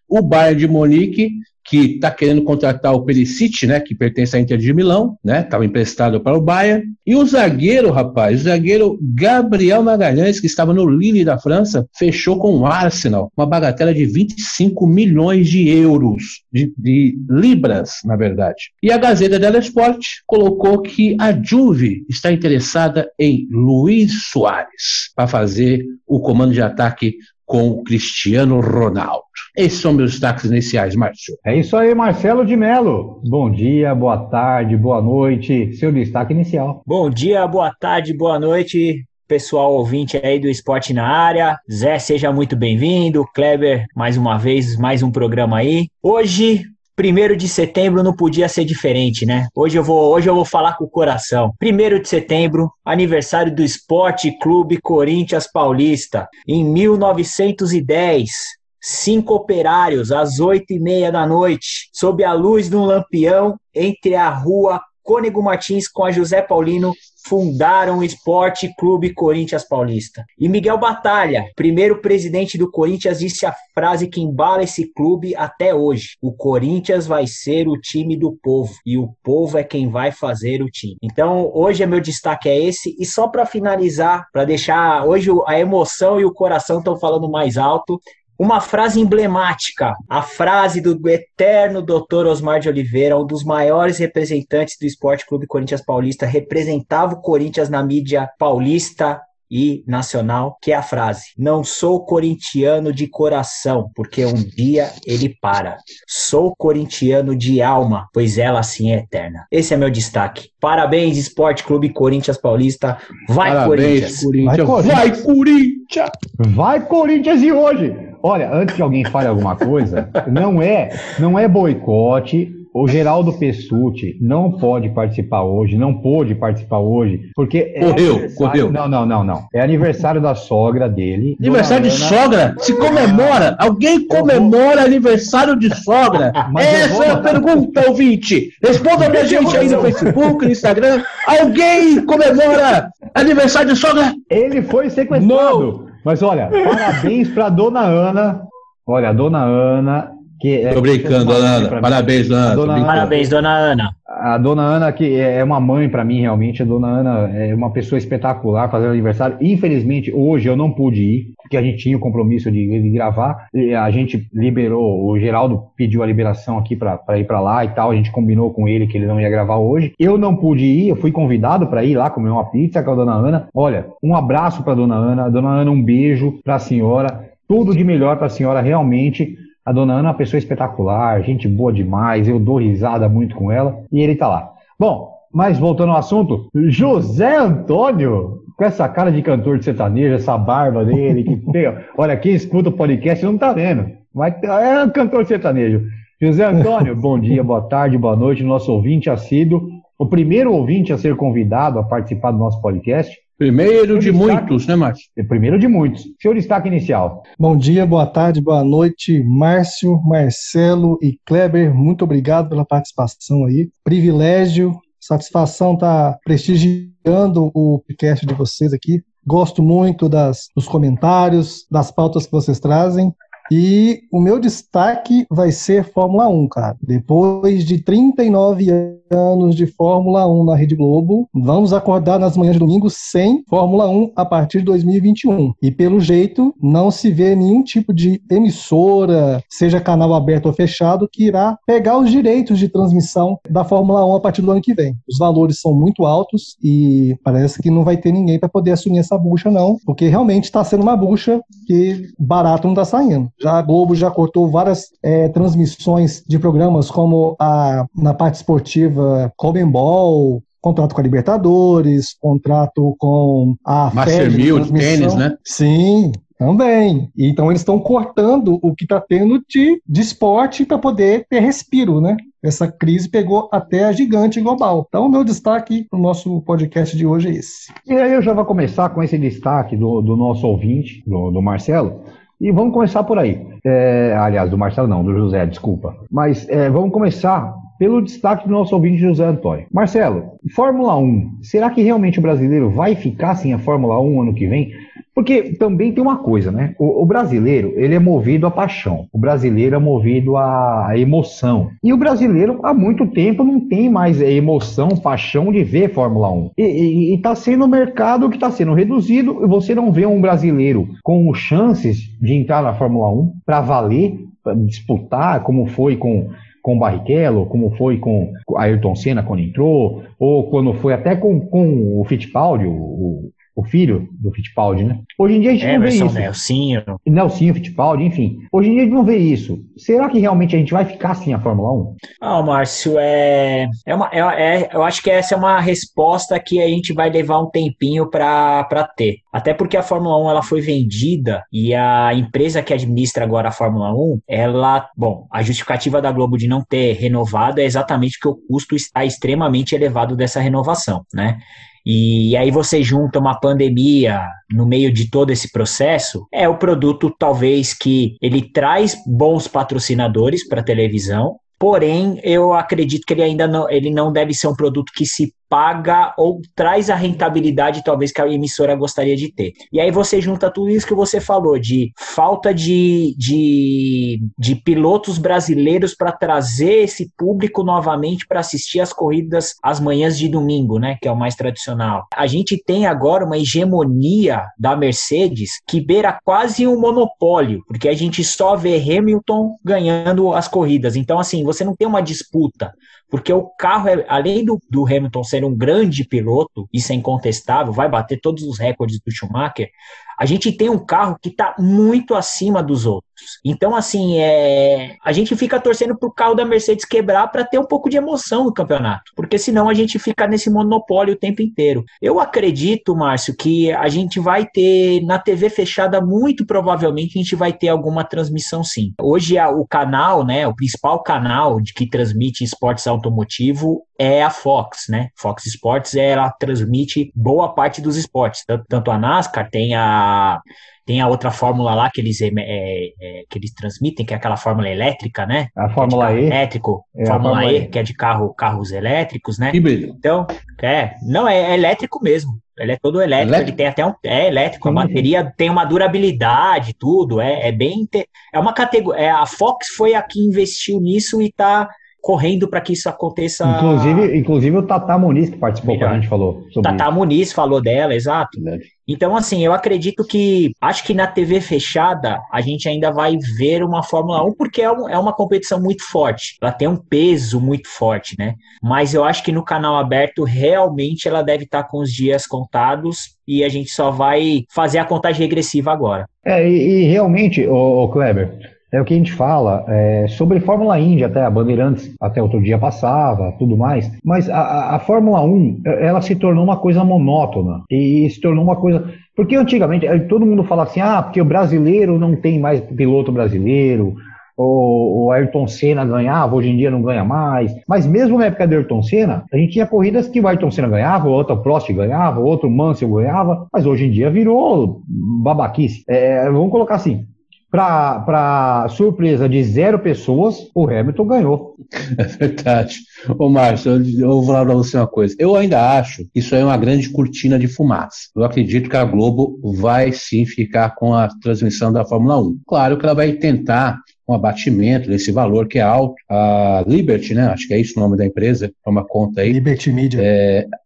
O 0.08 0.20
Bayern 0.20 0.58
de 0.58 0.66
Munique 0.66 1.30
que 1.68 1.94
está 1.94 2.10
querendo 2.10 2.42
contratar 2.42 2.94
o 2.94 3.02
Perisic, 3.02 3.66
né, 3.66 3.80
que 3.80 3.94
pertence 3.94 4.36
à 4.36 4.40
Inter 4.40 4.58
de 4.58 4.72
Milão, 4.72 5.16
né, 5.22 5.40
estava 5.40 5.64
emprestado 5.64 6.20
para 6.20 6.36
o 6.36 6.40
Bayern, 6.40 6.84
e 7.06 7.14
o 7.14 7.24
zagueiro, 7.24 7.90
rapaz, 7.90 8.40
o 8.40 8.44
zagueiro 8.44 8.98
Gabriel 9.14 9.82
Magalhães, 9.82 10.40
que 10.40 10.46
estava 10.46 10.72
no 10.72 10.88
Lille 10.88 11.24
da 11.24 11.38
França, 11.38 11.86
fechou 11.96 12.38
com 12.38 12.58
o 12.58 12.66
Arsenal, 12.66 13.32
uma 13.36 13.46
bagatela 13.46 13.94
de 13.94 14.04
25 14.04 14.86
milhões 14.86 15.48
de 15.48 15.68
euros, 15.68 16.42
de, 16.52 16.72
de 16.76 17.18
libras, 17.28 18.00
na 18.04 18.16
verdade. 18.16 18.72
E 18.82 18.90
a 18.90 18.98
Gazeta 18.98 19.38
dello 19.38 19.58
Sport 19.58 20.02
colocou 20.26 20.82
que 20.82 21.16
a 21.20 21.32
Juve 21.32 22.04
está 22.08 22.32
interessada 22.32 23.10
em 23.18 23.46
Luiz 23.50 24.28
Soares 24.30 25.10
para 25.14 25.26
fazer 25.26 25.84
o 26.06 26.20
comando 26.20 26.52
de 26.52 26.62
ataque 26.62 27.16
com 27.44 27.82
Cristiano 27.82 28.60
Ronaldo. 28.60 29.27
Esses 29.58 29.80
são 29.80 29.92
meus 29.92 30.12
destaques 30.12 30.44
iniciais, 30.44 30.94
Márcio. 30.94 31.36
É 31.44 31.56
isso 31.56 31.76
aí, 31.76 31.92
Marcelo 31.92 32.46
de 32.46 32.56
Mello. 32.56 33.20
Bom 33.28 33.50
dia, 33.50 33.92
boa 33.92 34.16
tarde, 34.16 34.76
boa 34.76 35.02
noite. 35.02 35.72
Seu 35.72 35.90
destaque 35.90 36.32
inicial. 36.32 36.80
Bom 36.86 37.10
dia, 37.10 37.44
boa 37.44 37.74
tarde, 37.74 38.14
boa 38.14 38.38
noite. 38.38 39.04
Pessoal 39.26 39.72
ouvinte 39.72 40.16
aí 40.16 40.38
do 40.38 40.48
Esporte 40.48 40.94
na 40.94 41.08
Área, 41.08 41.58
Zé, 41.68 41.98
seja 41.98 42.32
muito 42.32 42.54
bem-vindo. 42.54 43.26
Kleber, 43.34 43.86
mais 43.96 44.16
uma 44.16 44.38
vez, 44.38 44.76
mais 44.76 45.02
um 45.02 45.10
programa 45.10 45.58
aí. 45.58 45.88
Hoje 46.00 46.62
Primeiro 46.98 47.36
de 47.36 47.48
setembro 47.48 48.02
não 48.02 48.12
podia 48.12 48.48
ser 48.48 48.64
diferente, 48.64 49.24
né? 49.24 49.46
Hoje 49.54 49.78
eu 49.78 49.84
vou, 49.84 50.12
hoje 50.12 50.28
eu 50.28 50.34
vou 50.34 50.44
falar 50.44 50.76
com 50.76 50.82
o 50.82 50.90
coração. 50.90 51.52
Primeiro 51.56 52.02
de 52.02 52.08
setembro, 52.08 52.72
aniversário 52.84 53.54
do 53.54 53.62
Esporte 53.62 54.36
Clube 54.40 54.80
Corinthians 54.82 55.46
Paulista. 55.48 56.26
Em 56.44 56.64
1910, 56.64 58.57
cinco 58.80 59.34
operários 59.34 60.12
às 60.12 60.40
oito 60.40 60.72
e 60.72 60.78
meia 60.78 61.10
da 61.10 61.26
noite, 61.26 61.88
sob 61.92 62.24
a 62.24 62.32
luz 62.32 62.68
de 62.68 62.76
um 62.76 62.84
lampião 62.84 63.56
entre 63.74 64.14
a 64.14 64.28
rua 64.30 64.80
Cônego 65.08 65.42
Martins 65.42 65.88
com 65.88 66.04
a 66.04 66.12
José 66.12 66.42
Paulino 66.42 66.92
fundaram 67.26 67.98
o 67.98 68.04
Esporte 68.04 68.70
Clube 68.78 69.14
Corinthians 69.14 69.66
Paulista. 69.66 70.22
E 70.38 70.46
Miguel 70.50 70.76
Batalha, 70.76 71.46
primeiro 71.56 72.02
presidente 72.02 72.58
do 72.58 72.70
Corinthians, 72.70 73.18
disse 73.18 73.46
a 73.46 73.54
frase 73.74 74.06
que 74.06 74.20
embala 74.20 74.62
esse 74.62 74.92
clube 74.92 75.34
até 75.34 75.74
hoje: 75.74 76.10
O 76.20 76.30
Corinthians 76.30 77.06
vai 77.06 77.26
ser 77.26 77.68
o 77.68 77.80
time 77.80 78.18
do 78.18 78.36
povo 78.42 78.74
e 78.84 78.98
o 78.98 79.08
povo 79.22 79.56
é 79.56 79.64
quem 79.64 79.88
vai 79.88 80.12
fazer 80.12 80.62
o 80.62 80.70
time. 80.70 80.96
Então, 81.02 81.50
hoje 81.54 81.82
é 81.82 81.86
meu 81.86 82.00
destaque 82.00 82.46
é 82.46 82.62
esse 82.62 82.94
e 82.98 83.06
só 83.06 83.28
para 83.28 83.46
finalizar, 83.46 84.26
para 84.30 84.44
deixar 84.44 85.06
hoje 85.06 85.30
a 85.46 85.58
emoção 85.58 86.20
e 86.20 86.24
o 86.26 86.34
coração 86.34 86.80
estão 86.80 86.98
falando 86.98 87.30
mais 87.30 87.56
alto, 87.56 87.98
uma 88.38 88.60
frase 88.60 89.00
emblemática, 89.00 89.94
a 90.08 90.22
frase 90.22 90.80
do 90.80 91.08
eterno 91.08 91.82
Dr. 91.82 92.26
Osmar 92.26 92.60
de 92.60 92.68
Oliveira, 92.68 93.18
um 93.18 93.26
dos 93.26 93.42
maiores 93.42 93.98
representantes 93.98 94.76
do 94.80 94.86
Esporte 94.86 95.26
Clube 95.26 95.46
Corinthians 95.46 95.82
Paulista, 95.84 96.24
representava 96.24 97.14
o 97.14 97.20
Corinthians 97.20 97.68
na 97.68 97.82
mídia 97.82 98.30
paulista 98.38 99.20
e 99.50 99.82
nacional, 99.86 100.58
que 100.60 100.72
é 100.72 100.76
a 100.76 100.82
frase: 100.82 101.28
Não 101.36 101.64
sou 101.64 102.04
corintiano 102.04 102.92
de 102.92 103.08
coração, 103.08 103.90
porque 103.94 104.24
um 104.24 104.34
dia 104.34 104.92
ele 105.06 105.34
para. 105.40 105.78
Sou 106.06 106.54
corintiano 106.56 107.34
de 107.34 107.62
alma, 107.62 108.08
pois 108.12 108.38
ela 108.38 108.60
assim 108.60 108.92
é 108.92 108.98
eterna. 108.98 109.46
Esse 109.50 109.74
é 109.74 109.76
meu 109.76 109.90
destaque. 109.90 110.50
Parabéns, 110.60 111.16
Esporte 111.16 111.64
Clube 111.64 111.88
Corinthians 111.90 112.36
Paulista. 112.36 112.98
Vai, 113.28 113.52
Parabéns, 113.52 114.22
Corinthians. 114.22 114.66
Corinthians. 114.66 114.86
Vai, 114.86 115.22
Corinthians! 115.22 116.10
Vai, 116.54 116.86
Corinthians! 116.86 117.42
e 117.42 117.52
hoje! 117.52 118.07
Olha, 118.22 118.52
antes 118.52 118.74
que 118.74 118.82
alguém 118.82 119.04
fale 119.04 119.28
alguma 119.28 119.56
coisa, 119.56 120.08
não 120.26 120.60
é, 120.60 120.90
não 121.18 121.38
é 121.38 121.46
boicote, 121.48 122.58
o 122.72 122.86
Geraldo 122.86 123.32
Pessuti 123.32 124.16
não 124.20 124.52
pode 124.52 124.90
participar 124.90 125.42
hoje, 125.42 125.76
não 125.76 125.94
pôde 125.94 126.34
participar 126.34 126.78
hoje, 126.78 127.30
porque 127.34 127.72
é 127.74 127.80
correu, 127.80 128.28
correu. 128.36 128.70
Não, 128.70 128.88
não, 128.88 129.04
não, 129.04 129.24
não. 129.24 129.48
É 129.52 129.60
aniversário 129.60 130.20
da 130.20 130.34
sogra 130.34 130.88
dele. 130.88 131.36
Aniversário 131.40 131.84
de 131.84 131.90
sogra? 131.90 132.54
Se 132.58 132.74
comemora? 132.74 133.56
Alguém 133.58 134.06
comemora 134.06 134.82
aniversário 134.82 135.58
de 135.58 135.74
sogra? 135.74 136.32
Mas 136.52 136.66
Essa 136.66 137.04
é 137.04 137.10
a 137.10 137.16
pergunta, 137.16 137.88
ouvinte. 137.88 138.52
Responda 138.62 139.10
pra 139.10 139.24
gente 139.24 139.56
aí 139.56 139.68
no 139.68 139.80
Facebook, 139.80 140.44
no 140.44 140.52
Instagram. 140.52 141.02
Alguém 141.26 142.04
comemora 142.04 142.90
aniversário 143.14 143.72
de 143.72 143.76
sogra? 143.76 144.12
Ele 144.30 144.62
foi 144.62 144.90
sequestrado. 144.90 145.26
Não. 145.26 145.87
Mas 146.08 146.22
olha, 146.22 146.48
parabéns 146.48 147.28
pra 147.28 147.50
dona 147.50 147.80
Ana. 147.82 148.40
Olha, 148.86 149.10
a 149.10 149.12
dona 149.12 149.44
Ana 149.44 150.10
que 150.38 150.62
é, 150.62 150.72
Tô 150.72 150.80
brincando, 150.80 151.24
dona 151.24 151.48
Ana. 151.48 151.80
Parabéns, 151.80 152.28
dona 152.28 152.44
Ana. 152.44 152.56
Dona 152.56 152.84
Parabéns, 152.84 153.28
dona 153.28 153.50
Ana. 153.50 153.90
A 154.06 154.38
dona 154.38 154.62
Ana, 154.62 154.92
que 154.92 155.16
é 155.16 155.42
uma 155.44 155.60
mãe 155.60 155.88
para 155.88 156.04
mim, 156.04 156.20
realmente. 156.20 156.62
A 156.62 156.64
dona 156.66 156.88
Ana 156.88 157.30
é 157.36 157.54
uma 157.54 157.70
pessoa 157.70 157.98
espetacular 157.98 158.70
fazendo 158.70 158.90
aniversário. 158.90 159.36
Infelizmente, 159.40 160.12
hoje 160.12 160.48
eu 160.48 160.56
não 160.56 160.72
pude 160.72 161.02
ir, 161.02 161.26
porque 161.40 161.56
a 161.56 161.62
gente 161.62 161.78
tinha 161.78 161.96
o 161.96 162.00
compromisso 162.00 162.50
de, 162.50 162.82
de 162.82 162.90
gravar. 162.90 163.48
E 163.52 163.74
a 163.74 163.90
gente 163.90 164.28
liberou, 164.32 165.08
o 165.08 165.18
Geraldo 165.18 165.64
pediu 165.76 166.02
a 166.02 166.06
liberação 166.06 166.58
aqui 166.58 166.76
para 166.76 167.18
ir 167.18 167.24
para 167.24 167.40
lá 167.40 167.64
e 167.64 167.68
tal. 167.68 167.90
A 167.90 167.96
gente 167.96 168.10
combinou 168.10 168.52
com 168.52 168.66
ele 168.68 168.86
que 168.86 168.96
ele 168.96 169.06
não 169.06 169.20
ia 169.20 169.30
gravar 169.30 169.56
hoje. 169.56 169.92
Eu 169.98 170.16
não 170.16 170.36
pude 170.36 170.64
ir, 170.64 170.88
eu 170.88 170.96
fui 170.96 171.12
convidado 171.12 171.66
para 171.66 171.84
ir 171.84 171.96
lá 171.96 172.10
comer 172.10 172.30
uma 172.30 172.50
pizza 172.50 172.82
com 172.82 172.92
a 172.92 172.94
dona 172.94 173.14
Ana. 173.14 173.48
Olha, 173.54 173.86
um 174.02 174.14
abraço 174.14 174.62
para 174.62 174.74
dona 174.74 174.94
Ana. 174.94 175.30
Dona 175.30 175.48
Ana, 175.48 175.70
um 175.70 175.82
beijo 175.82 176.38
para 176.44 176.56
a 176.56 176.60
senhora. 176.60 177.28
Tudo 177.48 177.74
de 177.74 177.82
melhor 177.82 178.16
para 178.16 178.26
a 178.26 178.30
senhora, 178.30 178.60
realmente. 178.60 179.36
A 179.68 179.72
dona 179.72 179.96
Ana 179.96 180.08
é 180.08 180.12
uma 180.12 180.16
pessoa 180.16 180.38
espetacular, 180.38 181.22
gente 181.22 181.46
boa 181.46 181.70
demais, 181.70 182.26
eu 182.26 182.40
dou 182.40 182.56
risada 182.56 183.06
muito 183.06 183.36
com 183.36 183.52
ela 183.52 183.84
e 183.92 184.00
ele 184.00 184.16
tá 184.16 184.26
lá. 184.26 184.50
Bom, 184.80 185.12
mas 185.30 185.58
voltando 185.58 185.92
ao 185.92 185.98
assunto, 185.98 186.48
José 186.54 187.36
Antônio, 187.36 188.44
com 188.56 188.64
essa 188.64 188.88
cara 188.88 189.12
de 189.12 189.20
cantor 189.20 189.58
de 189.58 189.66
sertanejo, 189.66 190.14
essa 190.14 190.38
barba 190.38 190.86
dele, 190.86 191.22
que 191.22 191.36
pega. 191.52 191.84
Olha, 191.98 192.16
quem 192.16 192.32
escuta 192.32 192.70
o 192.70 192.72
podcast 192.72 193.22
não 193.22 193.36
tá 193.36 193.52
vendo, 193.52 193.90
mas 194.14 194.42
é 194.42 194.84
um 194.84 194.88
cantor 194.88 195.24
de 195.24 195.28
sertanejo. 195.28 195.82
José 196.18 196.46
Antônio, 196.46 196.96
bom 196.96 197.18
dia, 197.20 197.44
boa 197.44 197.60
tarde, 197.60 197.98
boa 197.98 198.16
noite, 198.16 198.42
nosso 198.42 198.72
ouvinte 198.72 199.10
assíduo, 199.10 199.68
o 199.98 200.06
primeiro 200.06 200.50
ouvinte 200.50 200.94
a 200.94 200.96
ser 200.96 201.14
convidado 201.14 201.78
a 201.78 201.82
participar 201.82 202.30
do 202.30 202.38
nosso 202.38 202.58
podcast. 202.62 203.14
Primeiro 203.38 204.00
de 204.00 204.10
destaque, 204.10 204.50
muitos, 204.50 204.66
né, 204.66 204.74
Márcio? 204.74 205.04
É, 205.16 205.22
primeiro 205.22 205.60
de 205.60 205.68
muitos. 205.68 206.02
Seu 206.20 206.34
destaque 206.34 206.66
inicial. 206.66 207.22
Bom 207.38 207.56
dia, 207.56 207.86
boa 207.86 208.04
tarde, 208.04 208.40
boa 208.40 208.64
noite, 208.64 209.22
Márcio, 209.22 209.96
Marcelo 210.02 210.98
e 211.00 211.20
Kleber. 211.24 211.72
Muito 211.72 212.02
obrigado 212.02 212.48
pela 212.48 212.64
participação 212.64 213.44
aí. 213.44 213.70
Privilégio, 213.84 214.76
satisfação 215.00 215.74
estar 215.74 216.14
tá 216.14 216.18
prestigiando 216.24 217.52
o 217.54 217.80
podcast 217.86 218.26
de 218.26 218.34
vocês 218.34 218.72
aqui. 218.72 219.04
Gosto 219.24 219.62
muito 219.62 220.08
das, 220.08 220.48
dos 220.56 220.66
comentários, 220.66 221.64
das 221.70 221.92
pautas 221.92 222.26
que 222.26 222.32
vocês 222.32 222.58
trazem. 222.58 223.14
E 223.50 224.02
o 224.12 224.20
meu 224.20 224.38
destaque 224.38 225.26
vai 225.30 225.50
ser 225.52 225.84
Fórmula 225.84 226.28
1, 226.28 226.48
cara. 226.48 226.76
Depois 226.82 227.64
de 227.64 227.78
39 227.78 228.68
anos 229.10 229.54
de 229.54 229.66
Fórmula 229.66 230.26
1 230.26 230.44
na 230.44 230.56
Rede 230.56 230.76
Globo, 230.76 231.28
vamos 231.32 231.72
acordar 231.72 232.18
nas 232.18 232.36
manhãs 232.36 232.54
de 232.54 232.60
domingo 232.60 232.90
sem 232.90 233.42
Fórmula 233.48 233.88
1 233.88 234.12
a 234.14 234.24
partir 234.24 234.58
de 234.58 234.64
2021. 234.66 235.52
E 235.62 235.70
pelo 235.70 236.00
jeito, 236.00 236.54
não 236.60 236.90
se 236.90 237.10
vê 237.10 237.34
nenhum 237.34 237.62
tipo 237.62 237.92
de 237.92 238.20
emissora, 238.30 239.42
seja 239.48 239.80
canal 239.80 240.14
aberto 240.14 240.46
ou 240.46 240.52
fechado, 240.52 241.08
que 241.10 241.26
irá 241.26 241.56
pegar 241.66 241.98
os 241.98 242.10
direitos 242.10 242.58
de 242.58 242.68
transmissão 242.68 243.38
da 243.48 243.64
Fórmula 243.64 244.04
1 244.06 244.16
a 244.16 244.20
partir 244.20 244.42
do 244.42 244.50
ano 244.50 244.60
que 244.60 244.74
vem. 244.74 244.94
Os 245.08 245.18
valores 245.18 245.60
são 245.60 245.72
muito 245.72 246.04
altos 246.04 246.56
e 246.62 247.16
parece 247.24 247.62
que 247.62 247.70
não 247.70 247.84
vai 247.84 247.96
ter 247.96 248.12
ninguém 248.12 248.38
para 248.38 248.48
poder 248.48 248.72
assumir 248.72 248.98
essa 248.98 249.16
bucha, 249.16 249.50
não, 249.50 249.78
porque 249.84 250.08
realmente 250.08 250.44
está 250.44 250.62
sendo 250.62 250.82
uma 250.82 250.96
bucha 250.96 251.40
que 251.66 252.08
barato 252.18 252.66
não 252.66 252.74
está 252.74 252.84
saindo. 252.84 253.30
Já 253.40 253.58
a 253.58 253.62
Globo 253.62 253.94
já 253.94 254.10
cortou 254.10 254.50
várias 254.50 254.86
é, 255.02 255.28
transmissões 255.28 256.22
de 256.26 256.38
programas, 256.38 256.90
como 256.90 257.36
a, 257.38 257.86
na 257.94 258.14
parte 258.14 258.34
esportiva 258.34 259.32
Comembol, 259.36 260.42
contrato 260.60 260.94
com 260.94 261.00
a 261.00 261.04
Libertadores, 261.04 262.16
contrato 262.20 262.96
com 262.98 263.54
a 263.64 263.90
Master 263.94 264.30
Mil, 264.32 264.64
tênis, 264.72 265.14
né? 265.14 265.36
Sim, 265.44 266.12
também. 266.38 267.10
Então 267.16 267.50
eles 267.50 267.60
estão 267.60 267.78
cortando 267.78 268.58
o 268.62 268.74
que 268.74 268.84
está 268.84 269.00
tendo 269.00 269.42
de, 269.48 269.82
de 269.86 270.00
esporte 270.00 270.64
para 270.64 270.78
poder 270.78 271.26
ter 271.28 271.40
respiro, 271.40 272.00
né? 272.00 272.16
Essa 272.42 272.70
crise 272.70 273.08
pegou 273.08 273.48
até 273.52 273.84
a 273.84 273.92
gigante 273.92 274.40
global. 274.40 274.86
Então, 274.88 275.06
o 275.06 275.08
meu 275.08 275.24
destaque 275.24 275.84
para 275.90 275.98
o 275.98 276.02
nosso 276.02 276.40
podcast 276.42 276.96
de 276.96 277.04
hoje 277.04 277.28
é 277.28 277.32
esse. 277.32 277.72
E 277.84 277.92
aí 277.92 278.12
eu 278.12 278.22
já 278.22 278.32
vou 278.32 278.44
começar 278.44 278.88
com 278.90 279.02
esse 279.02 279.18
destaque 279.18 279.76
do, 279.76 280.00
do 280.00 280.14
nosso 280.16 280.46
ouvinte, 280.46 281.02
do, 281.04 281.32
do 281.32 281.42
Marcelo. 281.42 282.04
E 282.40 282.52
vamos 282.52 282.72
começar 282.72 283.02
por 283.02 283.18
aí. 283.18 283.44
É, 283.64 284.14
aliás, 284.16 284.50
do 284.50 284.56
Marcelo 284.56 284.86
não, 284.86 285.04
do 285.04 285.12
José, 285.12 285.44
desculpa. 285.46 285.96
Mas 286.10 286.48
é, 286.48 286.70
vamos 286.70 286.92
começar 286.92 287.52
pelo 287.78 288.02
destaque 288.02 288.46
do 288.46 288.52
nosso 288.52 288.74
ouvinte 288.74 288.98
José 288.98 289.24
Antônio. 289.24 289.66
Marcelo, 289.72 290.32
Fórmula 290.54 290.96
1, 290.96 291.38
será 291.42 291.70
que 291.70 291.82
realmente 291.82 292.18
o 292.18 292.22
brasileiro 292.22 292.70
vai 292.70 292.94
ficar 292.94 293.36
sem 293.36 293.54
a 293.54 293.58
Fórmula 293.58 294.00
1 294.00 294.22
ano 294.22 294.34
que 294.34 294.46
vem? 294.46 294.72
Porque 295.18 295.54
também 295.54 295.90
tem 295.90 296.00
uma 296.00 296.18
coisa, 296.18 296.52
né? 296.52 296.76
O, 296.78 297.02
o, 297.02 297.04
brasileiro, 297.04 297.72
ele 297.74 297.92
é 297.92 297.98
movido 297.98 298.46
à 298.46 298.52
paixão. 298.52 299.08
O 299.12 299.18
brasileiro 299.18 299.74
é 299.74 299.78
movido 299.80 300.36
à, 300.36 300.92
emoção. 300.96 301.70
E 301.82 301.92
o 301.92 301.96
brasileiro, 301.96 302.60
há 302.62 302.72
muito 302.72 303.04
tempo, 303.04 303.42
não 303.42 303.66
tem 303.66 303.90
mais 303.90 304.20
emoção, 304.20 304.90
paixão 304.90 305.50
de 305.50 305.64
ver 305.64 305.92
Fórmula 305.92 306.30
1. 306.30 306.50
E 306.56 307.14
está 307.16 307.34
sendo 307.34 307.64
um 307.64 307.68
mercado 307.68 308.30
que 308.30 308.36
está 308.36 308.48
sendo 308.52 308.74
reduzido. 308.74 309.42
E 309.42 309.48
você 309.48 309.74
não 309.74 309.90
vê 309.90 310.06
um 310.06 310.20
brasileiro 310.20 310.86
com 311.02 311.34
chances 311.34 312.16
de 312.20 312.34
entrar 312.34 312.62
na 312.62 312.74
Fórmula 312.74 313.10
1 313.10 313.32
para 313.44 313.60
valer, 313.60 314.20
para 314.44 314.54
disputar, 314.54 315.42
como 315.42 315.66
foi 315.66 315.96
com 315.96 316.28
com 316.62 316.78
Barrichello, 316.78 317.46
como 317.46 317.70
foi 317.76 317.98
com 317.98 318.32
Ayrton 318.56 318.94
Senna 318.94 319.22
quando 319.22 319.40
entrou, 319.40 320.02
ou 320.18 320.50
quando 320.50 320.74
foi 320.74 320.92
até 320.92 321.16
com, 321.16 321.40
com 321.40 321.98
o 321.98 322.04
Fittipaldi, 322.04 322.66
o, 322.66 323.30
o 323.58 323.64
filho 323.64 324.08
do 324.12 324.30
Fittipaldi, 324.30 324.84
né? 324.84 325.00
Hoje 325.18 325.34
em 325.34 325.40
dia 325.40 325.50
a 325.50 325.54
gente 325.54 325.66
Emerson, 325.66 326.04
não 326.04 326.08
vê 326.08 326.20
isso. 326.20 326.20
Nelsinho. 326.20 326.82
Nelsinho, 327.04 327.54
Fittipaldi, 327.54 328.04
enfim. 328.04 328.38
Hoje 328.52 328.68
em 328.68 328.72
dia 328.72 328.82
a 328.82 328.84
gente 328.84 328.94
não 328.94 329.04
vê 329.04 329.16
isso. 329.16 329.58
Será 329.76 330.08
que 330.08 330.20
realmente 330.20 330.54
a 330.54 330.58
gente 330.60 330.70
vai 330.72 330.84
ficar 330.84 331.10
assim 331.10 331.34
a 331.34 331.40
Fórmula 331.40 331.72
1? 331.72 331.96
Ah, 332.20 332.40
Márcio, 332.40 332.94
é, 333.00 333.68
é, 333.84 333.94
uma, 333.96 334.08
é, 334.12 334.20
é, 334.20 334.68
eu 334.72 334.84
acho 334.84 335.02
que 335.02 335.10
essa 335.10 335.34
é 335.34 335.36
uma 335.36 335.58
resposta 335.58 336.38
que 336.38 336.62
a 336.62 336.68
gente 336.68 336.92
vai 336.92 337.10
levar 337.10 337.40
um 337.40 337.50
tempinho 337.50 338.08
para 338.08 338.64
ter. 338.96 339.16
Até 339.32 339.52
porque 339.52 339.76
a 339.76 339.82
Fórmula 339.82 340.24
1 340.24 340.30
ela 340.30 340.42
foi 340.42 340.60
vendida 340.60 341.42
e 341.52 341.74
a 341.74 342.14
empresa 342.14 342.62
que 342.62 342.72
administra 342.72 343.24
agora 343.24 343.48
a 343.48 343.52
Fórmula 343.52 343.92
1, 343.92 344.20
ela, 344.28 344.88
bom, 344.96 345.26
a 345.32 345.42
justificativa 345.42 346.00
da 346.00 346.12
Globo 346.12 346.38
de 346.38 346.46
não 346.46 346.62
ter 346.62 346.92
renovado 346.92 347.60
é 347.60 347.64
exatamente 347.64 348.20
que 348.20 348.28
o 348.28 348.36
custo 348.36 348.76
está 348.76 349.04
extremamente 349.04 349.74
elevado 349.74 350.14
dessa 350.14 350.38
renovação, 350.38 351.04
né? 351.12 351.38
E 351.84 352.36
aí 352.36 352.50
você 352.50 352.82
junta 352.82 353.18
uma 353.18 353.38
pandemia 353.38 354.26
no 354.50 354.66
meio 354.66 354.92
de 354.92 355.10
todo 355.10 355.30
esse 355.30 355.50
processo, 355.50 356.26
é 356.32 356.48
o 356.48 356.58
produto 356.58 357.14
talvez 357.18 357.72
que 357.74 358.16
ele 358.20 358.50
traz 358.52 358.96
bons 359.06 359.48
patrocinadores 359.48 360.46
para 360.46 360.62
televisão, 360.62 361.36
Porém, 361.58 362.20
eu 362.22 362.52
acredito 362.52 363.04
que 363.04 363.12
ele 363.12 363.22
ainda 363.22 363.48
não, 363.48 363.68
ele 363.68 363.90
não 363.90 364.12
deve 364.12 364.32
ser 364.32 364.46
um 364.46 364.54
produto 364.54 364.92
que 364.94 365.04
se 365.04 365.34
paga 365.48 366.14
ou 366.16 366.40
traz 366.54 366.90
a 366.90 366.94
rentabilidade 366.94 367.82
talvez 367.84 368.12
que 368.12 368.20
a 368.20 368.28
emissora 368.28 368.74
gostaria 368.76 369.16
de 369.16 369.32
ter. 369.32 369.52
E 369.72 369.80
aí 369.80 369.90
você 369.90 370.20
junta 370.20 370.50
tudo 370.50 370.70
isso 370.70 370.86
que 370.86 370.94
você 370.94 371.20
falou 371.20 371.58
de 371.58 371.92
falta 371.96 372.52
de, 372.52 373.14
de, 373.16 374.20
de 374.38 374.54
pilotos 374.56 375.18
brasileiros 375.18 375.94
para 375.94 376.12
trazer 376.12 376.84
esse 376.84 377.10
público 377.16 377.62
novamente 377.62 378.26
para 378.26 378.40
assistir 378.40 378.80
as 378.80 378.92
corridas 378.92 379.54
às 379.62 379.80
manhãs 379.80 380.18
de 380.18 380.28
domingo, 380.28 380.78
né, 380.78 380.96
que 381.00 381.08
é 381.08 381.12
o 381.12 381.16
mais 381.16 381.34
tradicional. 381.34 382.06
A 382.14 382.26
gente 382.26 382.62
tem 382.62 382.86
agora 382.86 383.24
uma 383.24 383.38
hegemonia 383.38 384.44
da 384.58 384.76
Mercedes 384.76 385.60
que 385.66 385.80
beira 385.80 386.18
quase 386.24 386.66
um 386.66 386.80
monopólio, 386.80 387.62
porque 387.66 387.88
a 387.88 387.94
gente 387.94 388.22
só 388.24 388.56
vê 388.56 388.76
Hamilton 388.76 389.56
ganhando 389.64 390.32
as 390.32 390.48
corridas. 390.48 390.96
Então 390.96 391.18
assim, 391.18 391.44
você 391.44 391.64
não 391.64 391.74
tem 391.74 391.86
uma 391.86 392.00
disputa 392.00 392.72
porque 393.10 393.32
o 393.32 393.46
carro, 393.58 393.88
é, 393.88 394.04
além 394.08 394.44
do, 394.44 394.60
do 394.70 394.84
Hamilton 394.84 395.24
ser 395.24 395.44
um 395.44 395.54
grande 395.54 396.04
piloto, 396.04 396.68
isso 396.72 396.92
é 396.92 396.94
incontestável, 396.94 397.72
vai 397.72 397.88
bater 397.88 398.20
todos 398.20 398.42
os 398.42 398.58
recordes 398.58 399.00
do 399.00 399.10
Schumacher, 399.10 399.70
a 400.18 400.26
gente 400.26 400.52
tem 400.52 400.68
um 400.68 400.78
carro 400.78 401.16
que 401.20 401.28
está 401.28 401.54
muito 401.58 402.14
acima 402.14 402.62
dos 402.62 402.84
outros. 402.84 403.07
Então, 403.44 403.74
assim, 403.74 404.18
é, 404.18 404.96
a 405.04 405.12
gente 405.12 405.34
fica 405.36 405.60
torcendo 405.60 405.96
pro 405.96 406.12
carro 406.12 406.34
da 406.34 406.44
Mercedes 406.44 406.84
quebrar 406.84 407.28
para 407.28 407.44
ter 407.44 407.58
um 407.58 407.64
pouco 407.64 407.88
de 407.88 407.96
emoção 407.96 408.44
no 408.44 408.52
campeonato, 408.52 409.12
porque 409.14 409.38
senão 409.38 409.68
a 409.68 409.74
gente 409.74 409.98
fica 409.98 410.26
nesse 410.26 410.50
monopólio 410.50 411.14
o 411.14 411.18
tempo 411.18 411.42
inteiro. 411.42 411.84
Eu 412.00 412.20
acredito, 412.20 412.96
Márcio, 412.96 413.36
que 413.36 413.72
a 413.72 413.88
gente 413.88 414.20
vai 414.20 414.46
ter 414.46 415.00
na 415.04 415.18
TV 415.18 415.50
fechada, 415.50 416.00
muito 416.00 416.46
provavelmente 416.46 417.18
a 417.18 417.22
gente 417.22 417.36
vai 417.36 417.52
ter 417.52 417.68
alguma 417.68 418.04
transmissão 418.04 418.62
sim. 418.62 418.92
Hoje 419.00 419.38
o 419.38 419.66
canal, 419.66 420.24
né, 420.24 420.46
o 420.46 420.54
principal 420.54 421.02
canal 421.02 421.60
de 421.60 421.72
que 421.72 421.88
transmite 421.88 422.44
esportes 422.44 422.86
automotivo 422.86 423.82
é 423.98 424.22
a 424.22 424.30
Fox, 424.30 424.86
né? 424.88 425.08
Fox 425.16 425.46
Sports, 425.46 425.94
ela 425.96 426.30
transmite 426.30 427.10
boa 427.14 427.52
parte 427.54 427.80
dos 427.80 427.96
esportes, 427.96 428.44
tanto, 428.68 428.90
a 428.90 428.98
NASCAR, 428.98 429.50
tem 429.50 429.74
a 429.74 430.40
tem 430.88 431.02
a 431.02 431.06
outra 431.06 431.30
fórmula 431.30 431.74
lá 431.74 431.90
que 431.92 432.00
eles, 432.00 432.18
é, 432.22 432.28
é, 432.28 433.24
que 433.28 433.38
eles 433.38 433.52
transmitem, 433.52 434.06
que 434.06 434.14
é 434.14 434.16
aquela 434.16 434.38
fórmula 434.38 434.70
elétrica, 434.70 435.26
né? 435.26 435.48
A 435.54 435.68
Fórmula 435.68 436.12
é 436.12 436.22
E. 436.22 436.24
Elétrico, 436.24 436.82
É, 436.96 437.02
a 437.02 437.06
Fórmula 437.08 437.34
Fórmula 437.34 437.52
E, 437.52 437.64
E. 437.64 437.66
que 437.66 437.78
é 437.78 437.82
de 437.82 437.92
carro, 437.92 438.32
carros 438.32 438.72
elétricos, 438.72 439.38
né? 439.38 439.50
Híbrido. 439.52 439.94
Então, 439.98 440.26
é, 440.62 440.94
não, 441.02 441.28
é, 441.28 441.50
é 441.50 441.54
elétrico 441.54 442.02
mesmo. 442.02 442.38
Ele 442.58 442.72
é 442.72 442.78
todo 442.80 443.02
elétrico, 443.02 443.34
Elétrico? 443.34 443.50
ele 443.50 443.56
tem 443.58 443.66
até 443.66 443.84
um. 443.84 443.92
É 444.02 444.28
elétrico, 444.28 444.66
a 444.66 444.70
Sim, 444.70 444.74
bateria 444.76 445.30
tem 445.36 445.50
uma 445.50 445.66
durabilidade, 445.66 446.72
tudo. 446.72 447.20
É, 447.20 447.48
é 447.48 447.52
bem. 447.52 447.86
É 448.32 448.40
uma 448.40 448.54
categoria. 448.54 449.02
É, 449.02 449.10
a 449.10 449.26
Fox 449.26 449.68
foi 449.76 449.94
a 449.94 450.00
que 450.00 450.18
investiu 450.18 450.80
nisso 450.80 451.20
e 451.20 451.30
tá 451.30 451.68
correndo 452.00 452.48
para 452.48 452.62
que 452.62 452.72
isso 452.72 452.88
aconteça. 452.88 453.46
Inclusive, 453.46 454.16
inclusive 454.16 454.56
o 454.56 454.62
Tata 454.62 454.96
Muniz 454.96 455.28
que 455.28 455.36
participou 455.36 455.76
quando 455.76 455.90
a 455.90 455.94
gente 455.96 456.08
falou 456.08 456.46
sobre 456.50 456.62
Tata 456.70 456.90
Muniz 456.90 457.30
falou 457.30 457.60
dela, 457.60 457.94
exato. 457.94 458.40
Então, 458.88 459.14
assim, 459.14 459.44
eu 459.44 459.52
acredito 459.52 460.04
que. 460.04 460.52
Acho 460.60 460.82
que 460.84 460.94
na 460.94 461.06
TV 461.06 461.40
fechada 461.40 462.18
a 462.32 462.40
gente 462.40 462.68
ainda 462.68 462.90
vai 462.90 463.16
ver 463.36 463.62
uma 463.62 463.82
Fórmula 463.82 464.24
1, 464.24 464.34
porque 464.34 464.62
é, 464.62 464.72
um- 464.72 464.88
é 464.88 464.98
uma 464.98 465.12
competição 465.12 465.60
muito 465.60 465.84
forte. 465.88 466.36
Ela 466.40 466.52
tem 466.52 466.66
um 466.66 466.76
peso 466.76 467.40
muito 467.40 467.68
forte, 467.68 468.14
né? 468.18 468.34
Mas 468.62 468.94
eu 468.94 469.04
acho 469.04 469.22
que 469.22 469.30
no 469.32 469.44
canal 469.44 469.76
aberto, 469.76 470.24
realmente 470.24 471.06
ela 471.06 471.22
deve 471.22 471.44
estar 471.44 471.64
com 471.64 471.78
os 471.80 471.92
dias 471.92 472.26
contados 472.26 473.16
e 473.26 473.44
a 473.44 473.48
gente 473.48 473.70
só 473.70 473.90
vai 473.90 474.44
fazer 474.50 474.78
a 474.78 474.84
contagem 474.84 475.20
regressiva 475.20 475.70
agora. 475.70 476.08
É, 476.24 476.48
e, 476.48 476.84
e 476.84 476.84
realmente, 476.88 477.46
ô 477.46 477.88
Kleber, 477.88 478.57
é 478.70 478.80
o 478.80 478.84
que 478.84 478.94
a 478.94 478.96
gente 478.96 479.12
fala 479.12 479.64
é, 479.68 480.06
sobre 480.08 480.40
Fórmula 480.40 480.78
Indy, 480.78 481.04
até 481.04 481.24
a 481.24 481.30
Bandeirantes 481.30 481.94
até 482.00 482.22
outro 482.22 482.40
dia 482.42 482.58
passava, 482.58 483.32
tudo 483.38 483.56
mais, 483.56 483.90
mas 484.04 484.28
a, 484.28 484.74
a- 484.76 484.78
Fórmula 484.80 485.22
1, 485.22 485.62
ela 485.64 486.00
se 486.02 486.14
tornou 486.16 486.44
uma 486.44 486.56
coisa 486.56 486.84
monótona 486.84 487.62
e 487.70 488.08
se 488.10 488.20
tornou 488.20 488.44
uma 488.44 488.56
coisa. 488.56 488.84
Porque 489.16 489.34
antigamente 489.36 489.86
todo 490.08 490.26
mundo 490.26 490.44
fala 490.44 490.64
assim, 490.64 490.80
ah, 490.80 491.02
porque 491.02 491.20
o 491.20 491.24
brasileiro 491.24 491.98
não 491.98 492.14
tem 492.14 492.38
mais 492.38 492.60
piloto 492.60 493.10
brasileiro, 493.10 493.94
o, 494.36 495.06
o 495.06 495.10
Ayrton 495.12 495.48
Senna 495.48 495.84
ganhava, 495.84 496.36
hoje 496.36 496.50
em 496.50 496.56
dia 496.56 496.70
não 496.70 496.80
ganha 496.82 497.02
mais. 497.04 497.52
Mas 497.66 497.86
mesmo 497.86 498.18
na 498.18 498.26
época 498.26 498.46
do 498.46 498.54
Ayrton 498.54 498.82
Senna, 498.82 499.24
a 499.32 499.36
gente 499.36 499.54
tinha 499.54 499.66
corridas 499.66 500.08
que 500.08 500.20
o 500.20 500.28
Ayrton 500.28 500.50
Senna 500.50 500.68
ganhava, 500.68 501.08
o 501.08 501.12
outro 501.12 501.36
Prost 501.38 501.68
ganhava, 501.72 502.20
o 502.20 502.24
outro 502.24 502.48
Mansell 502.48 502.88
ganhava, 502.88 503.46
mas 503.52 503.66
hoje 503.66 503.86
em 503.86 503.90
dia 503.90 504.10
virou 504.10 504.82
babaquice. 504.86 505.82
É, 505.88 506.24
vamos 506.30 506.50
colocar 506.52 506.76
assim. 506.76 507.04
Para 507.50 508.66
surpresa 508.70 509.26
de 509.26 509.42
zero 509.42 509.78
pessoas, 509.78 510.50
o 510.54 510.68
Hamilton 510.68 511.06
ganhou. 511.06 511.56
É 511.98 512.04
verdade. 512.04 512.80
Ô, 513.18 513.28
Márcio, 513.28 513.72
eu, 513.72 514.08
vou 514.08 514.26
falar 514.26 514.44
pra 514.44 514.54
você 514.54 514.76
uma 514.76 514.86
coisa. 514.86 515.14
Eu 515.18 515.34
ainda 515.34 515.78
acho 515.78 516.04
que 516.04 516.18
isso 516.18 516.34
é 516.34 516.44
uma 516.44 516.56
grande 516.56 516.90
cortina 516.90 517.38
de 517.38 517.48
fumaça. 517.48 518.08
Eu 518.14 518.24
acredito 518.24 518.68
que 518.68 518.76
a 518.76 518.84
Globo 518.84 519.38
vai 519.56 519.92
sim 519.92 520.24
ficar 520.26 520.74
com 520.74 520.94
a 520.94 521.08
transmissão 521.20 521.72
da 521.72 521.84
Fórmula 521.84 522.20
1. 522.20 522.40
Claro 522.46 522.78
que 522.78 522.84
ela 522.84 522.94
vai 522.94 523.12
tentar 523.12 523.78
um 524.08 524.14
abatimento 524.14 524.88
desse 524.88 525.12
valor 525.12 525.46
que 525.46 525.58
é 525.58 525.62
alto. 525.62 525.94
A 526.08 526.64
Liberty, 526.66 527.14
né? 527.14 527.26
Acho 527.26 527.46
que 527.46 527.54
é 527.54 527.60
isso 527.60 527.74
o 527.76 527.82
nome 527.82 527.96
da 527.96 528.06
empresa, 528.06 528.50
toma 528.64 528.84
conta 528.84 529.20
aí. 529.20 529.32
Liberty 529.32 529.70
Media. 529.70 530.00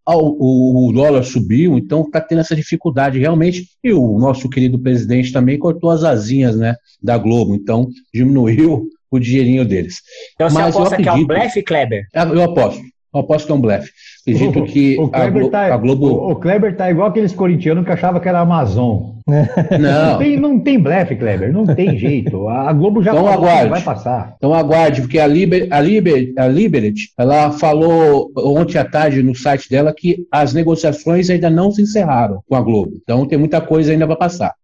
Ah, 0.07 0.17
o, 0.17 0.89
o 0.89 0.93
dólar 0.93 1.25
subiu, 1.25 1.77
então 1.77 2.03
está 2.03 2.21
tendo 2.21 2.41
essa 2.41 2.55
dificuldade 2.55 3.19
realmente. 3.19 3.67
E 3.83 3.93
o 3.93 4.19
nosso 4.19 4.49
querido 4.49 4.79
presidente 4.79 5.33
também 5.33 5.59
cortou 5.59 5.91
as 5.91 6.05
asinhas 6.05 6.57
né, 6.57 6.77
da 7.03 7.19
Globo, 7.19 7.55
então 7.55 7.89
diminuiu 8.15 8.85
o 9.11 9.19
dinheirinho 9.19 9.65
deles. 9.65 9.97
Então 10.35 10.49
você 10.49 10.55
Mas 10.59 10.75
eu 10.75 10.81
aposta 10.81 10.97
que 10.97 11.03
é 11.03 11.05
um 11.07 11.15
acredito- 11.15 11.29
blefe, 11.29 11.63
Kleber? 11.63 12.05
Eu 12.15 12.43
aposto. 12.45 12.81
Eu 13.15 13.21
aposto 13.21 13.47
que 13.47 13.53
é 13.53 13.55
um 13.55 13.61
blefe. 13.61 13.91
Acredito 14.27 14.63
que 14.65 14.97
o, 14.99 15.05
a, 15.07 15.09
Kleber 15.11 15.43
Glo- 15.43 15.51
tá, 15.51 15.75
a 15.75 15.77
Globo. 15.77 16.07
o, 16.07 16.31
o 16.31 16.37
Kleber 16.37 16.77
tá 16.77 16.89
igual 16.91 17.09
aqueles 17.09 17.35
corintianos 17.35 17.85
que 17.85 17.91
achavam 17.91 18.21
que 18.21 18.29
era 18.29 18.39
Amazon. 18.41 19.13
Não 19.27 19.79
Não. 19.81 20.19
tem, 20.19 20.37
não 20.39 20.61
tem 20.61 20.79
blefe, 20.79 21.17
Kleber, 21.17 21.53
não 21.53 21.65
tem 21.67 21.97
jeito. 21.99 22.49
A 22.49 22.73
Globo 22.73 23.03
já 23.03 23.11
Então 23.13 23.25
falou 23.25 23.39
aguarde. 23.49 23.71
vai 23.71 23.83
passar. 23.83 24.35
Então 24.37 24.55
aguarde, 24.55 25.01
porque 25.03 25.19
a, 25.19 25.27
Liber, 25.27 25.67
a, 25.71 25.81
Liber, 25.81 26.33
a 26.39 26.47
Liberty, 26.47 27.09
ela 27.19 27.51
falou 27.53 28.31
ontem 28.37 28.79
à 28.79 28.85
tarde 28.85 29.23
no 29.23 29.35
site 29.35 29.69
dela 29.69 29.93
que 29.97 30.25
as 30.31 30.53
negociações 30.55 31.29
ainda 31.31 31.51
não 31.51 31.71
se 31.73 31.83
encerraram 31.83 32.41
com 32.49 32.55
a 32.55 32.61
Globo. 32.61 32.93
Então 33.03 33.27
tem 33.27 33.39
muita 33.39 33.61
coisa 33.61 33.93
ainda 33.93 34.07
para 34.07 34.17
passar. 34.17 34.55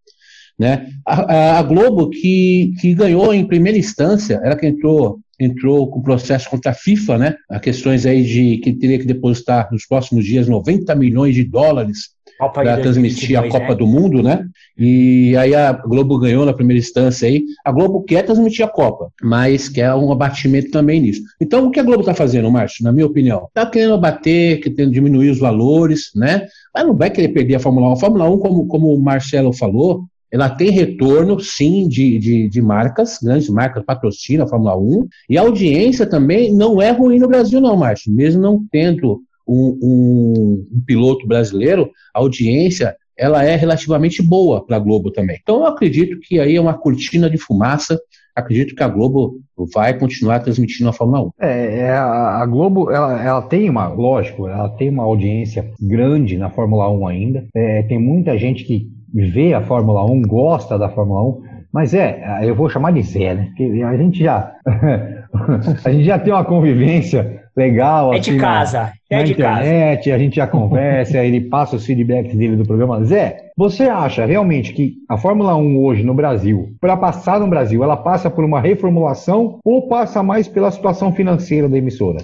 Né? 0.57 0.87
A, 1.05 1.21
a- 1.55 1.59
a 1.59 1.61
Globo 1.63 2.09
que, 2.09 2.73
que 2.79 2.93
ganhou 2.93 3.33
em 3.33 3.45
primeira 3.45 3.77
instância, 3.77 4.39
ela 4.43 4.55
que 4.55 4.67
entrou 4.67 5.19
entrou 5.39 5.89
com 5.89 6.01
processo 6.01 6.49
contra 6.49 6.71
a 6.71 6.75
FIFA, 6.75 7.17
né? 7.17 7.35
A 7.49 7.59
questões 7.59 8.05
aí 8.05 8.23
de 8.23 8.57
que 8.57 8.73
teria 8.73 8.99
que 8.99 9.05
depositar 9.05 9.69
nos 9.71 9.85
próximos 9.85 10.25
dias 10.25 10.47
90 10.47 10.93
milhões 10.95 11.33
de 11.33 11.43
dólares 11.43 12.09
para 12.53 12.77
transmitir 12.77 13.37
a 13.37 13.41
2022, 13.41 13.51
Copa 13.51 13.69
né? 13.69 13.75
do 13.75 13.87
Mundo, 13.87 14.23
né? 14.23 14.45
E 14.77 15.35
aí 15.35 15.53
a 15.53 15.73
Globo 15.73 16.17
ganhou 16.17 16.45
na 16.45 16.53
primeira 16.53 16.79
instância 16.79 17.27
aí. 17.27 17.43
A 17.65 17.71
Globo 17.71 18.03
quer 18.03 18.23
transmitir 18.23 18.63
a 18.63 18.69
Copa, 18.69 19.11
mas 19.21 19.67
quer 19.67 19.93
um 19.93 20.11
abatimento 20.11 20.71
também 20.71 21.01
nisso. 21.01 21.21
Então, 21.41 21.67
o 21.67 21.71
que 21.71 21.79
a 21.79 21.83
Globo 21.83 22.01
está 22.01 22.13
fazendo, 22.13 22.49
Márcio, 22.49 22.83
na 22.83 22.93
minha 22.93 23.05
opinião? 23.05 23.47
Está 23.47 23.65
querendo 23.65 23.95
abater, 23.95 24.61
querendo 24.61 24.91
diminuir 24.91 25.29
os 25.31 25.39
valores, 25.39 26.11
né? 26.15 26.47
Mas 26.73 26.85
não 26.85 26.95
vai 26.95 27.09
querer 27.09 27.29
perder 27.29 27.55
a 27.55 27.59
Fórmula 27.59 27.89
1. 27.89 27.91
A 27.91 27.97
Fórmula 27.97 28.29
1, 28.29 28.39
como, 28.39 28.67
como 28.67 28.93
o 28.93 29.01
Marcelo 29.01 29.51
falou, 29.51 30.05
ela 30.31 30.49
tem 30.49 30.69
retorno, 30.69 31.39
sim, 31.39 31.87
de, 31.87 32.19
de, 32.19 32.49
de 32.49 32.61
marcas, 32.61 33.17
grandes 33.21 33.49
marcas 33.49 33.83
patrocinam 33.83 34.45
a 34.45 34.47
Fórmula 34.47 34.77
1, 34.77 35.07
e 35.29 35.37
a 35.37 35.41
audiência 35.41 36.05
também 36.05 36.53
não 36.53 36.81
é 36.81 36.91
ruim 36.91 37.17
no 37.19 37.27
Brasil, 37.27 37.59
não, 37.59 37.75
Márcio. 37.75 38.13
Mesmo 38.13 38.41
não 38.41 38.63
tendo 38.71 39.21
um, 39.47 39.77
um- 39.81 40.67
um 40.73 40.81
piloto 40.85 41.25
brasileiro, 41.27 41.89
a 42.13 42.19
audiência 42.19 42.95
ela 43.17 43.43
é 43.43 43.55
relativamente 43.55 44.21
boa 44.23 44.65
para 44.65 44.77
a 44.77 44.79
Globo 44.79 45.11
também. 45.11 45.37
Então 45.41 45.57
eu 45.61 45.65
acredito 45.65 46.19
que 46.21 46.39
aí 46.39 46.55
é 46.55 46.61
uma 46.61 46.73
cortina 46.73 47.29
de 47.29 47.37
fumaça. 47.37 47.99
Acredito 48.33 48.73
que 48.73 48.81
a 48.83 48.87
Globo 48.87 49.41
vai 49.73 49.97
continuar 49.99 50.39
transmitindo 50.39 50.87
a 50.89 50.93
Fórmula 50.93 51.23
1. 51.23 51.31
É, 51.41 51.79
é, 51.79 51.91
a 51.97 52.45
Globo, 52.45 52.89
ela, 52.89 53.21
ela 53.21 53.41
tem 53.41 53.69
uma, 53.69 53.89
lógico, 53.89 54.47
ela 54.47 54.69
tem 54.69 54.87
uma 54.89 55.03
audiência 55.03 55.69
grande 55.81 56.37
na 56.37 56.49
Fórmula 56.49 56.89
1 56.89 57.07
ainda. 57.07 57.45
É, 57.53 57.83
tem 57.83 57.99
muita 57.99 58.37
gente 58.37 58.63
que 58.63 58.87
vê 59.13 59.53
a 59.53 59.61
Fórmula 59.61 60.05
1, 60.05 60.21
gosta 60.23 60.77
da 60.77 60.89
Fórmula 60.89 61.23
1, 61.23 61.41
mas 61.71 61.93
é, 61.93 62.39
eu 62.43 62.55
vou 62.55 62.69
chamar 62.69 62.91
de 62.91 63.01
Zé, 63.03 63.33
né? 63.35 63.45
Porque 63.47 63.81
a 63.83 63.95
gente 63.97 64.23
já, 64.23 64.51
a 65.85 65.91
gente 65.91 66.03
já 66.05 66.17
tem 66.19 66.33
uma 66.33 66.43
convivência 66.45 67.39
legal. 67.55 68.13
É 68.13 68.19
de 68.19 68.29
assim, 68.29 68.37
na- 68.39 68.43
casa, 68.43 68.93
é 69.09 69.17
na 69.17 69.23
de 69.23 69.35
casa. 69.35 69.61
internet, 69.61 70.11
a 70.11 70.17
gente 70.17 70.35
já 70.37 70.47
conversa, 70.47 71.17
ele 71.23 71.41
passa 71.41 71.75
os 71.75 71.85
feedbacks 71.85 72.35
dele 72.35 72.55
do 72.55 72.65
programa. 72.65 73.03
Zé, 73.03 73.37
você 73.57 73.83
acha 73.83 74.25
realmente 74.25 74.73
que 74.73 74.93
a 75.07 75.17
Fórmula 75.17 75.55
1 75.55 75.77
hoje 75.77 76.03
no 76.03 76.13
Brasil, 76.13 76.69
para 76.79 76.95
passar 76.97 77.39
no 77.39 77.47
Brasil, 77.47 77.83
ela 77.83 77.97
passa 77.97 78.29
por 78.29 78.43
uma 78.43 78.59
reformulação 78.61 79.59
ou 79.63 79.87
passa 79.87 80.23
mais 80.23 80.47
pela 80.47 80.71
situação 80.71 81.11
financeira 81.11 81.67
da 81.69 81.77
emissora? 81.77 82.19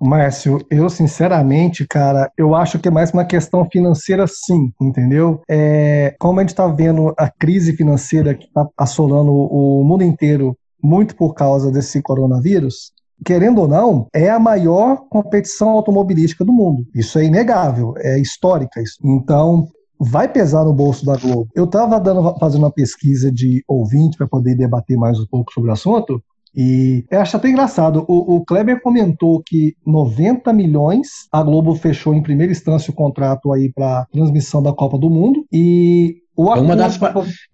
Márcio, 0.00 0.58
eu 0.70 0.90
sinceramente, 0.90 1.86
cara, 1.86 2.30
eu 2.36 2.54
acho 2.54 2.78
que 2.78 2.88
é 2.88 2.90
mais 2.90 3.10
uma 3.12 3.24
questão 3.24 3.66
financeira, 3.70 4.26
sim, 4.26 4.72
entendeu? 4.80 5.40
É, 5.48 6.14
como 6.18 6.38
a 6.38 6.42
gente 6.42 6.50
está 6.50 6.66
vendo 6.68 7.14
a 7.16 7.30
crise 7.30 7.74
financeira 7.74 8.34
que 8.34 8.44
está 8.44 8.68
assolando 8.76 9.32
o 9.32 9.82
mundo 9.84 10.04
inteiro, 10.04 10.56
muito 10.82 11.16
por 11.16 11.34
causa 11.34 11.70
desse 11.70 12.02
coronavírus, 12.02 12.92
querendo 13.24 13.62
ou 13.62 13.68
não, 13.68 14.06
é 14.14 14.28
a 14.28 14.38
maior 14.38 15.04
competição 15.08 15.70
automobilística 15.70 16.44
do 16.44 16.52
mundo. 16.52 16.86
Isso 16.94 17.18
é 17.18 17.24
inegável, 17.24 17.94
é 17.96 18.18
histórica 18.18 18.80
isso. 18.82 18.98
Então, 19.02 19.68
vai 19.98 20.28
pesar 20.28 20.64
no 20.64 20.72
bolso 20.72 21.04
da 21.04 21.16
Globo. 21.16 21.48
Eu 21.54 21.64
estava 21.64 22.02
fazendo 22.38 22.62
uma 22.62 22.70
pesquisa 22.70 23.32
de 23.32 23.64
ouvinte 23.66 24.16
para 24.16 24.28
poder 24.28 24.54
debater 24.54 24.96
mais 24.96 25.18
um 25.18 25.26
pouco 25.26 25.52
sobre 25.52 25.70
o 25.70 25.72
assunto. 25.72 26.22
E 26.56 27.04
eu 27.10 27.20
acho 27.20 27.36
até 27.36 27.50
engraçado. 27.50 28.04
O, 28.08 28.36
o 28.36 28.44
Kleber 28.44 28.80
comentou 28.80 29.42
que 29.44 29.76
90 29.86 30.52
milhões 30.52 31.28
a 31.30 31.42
Globo 31.42 31.74
fechou 31.74 32.14
em 32.14 32.22
primeira 32.22 32.52
instância 32.52 32.90
o 32.90 32.94
contrato 32.94 33.52
aí 33.52 33.70
para 33.70 34.06
transmissão 34.06 34.62
da 34.62 34.72
Copa 34.72 34.96
do 34.98 35.10
Mundo. 35.10 35.44
E 35.52 36.22
o 36.36 36.52
É 36.52 36.60
uma 36.60 36.76
das 36.76 36.98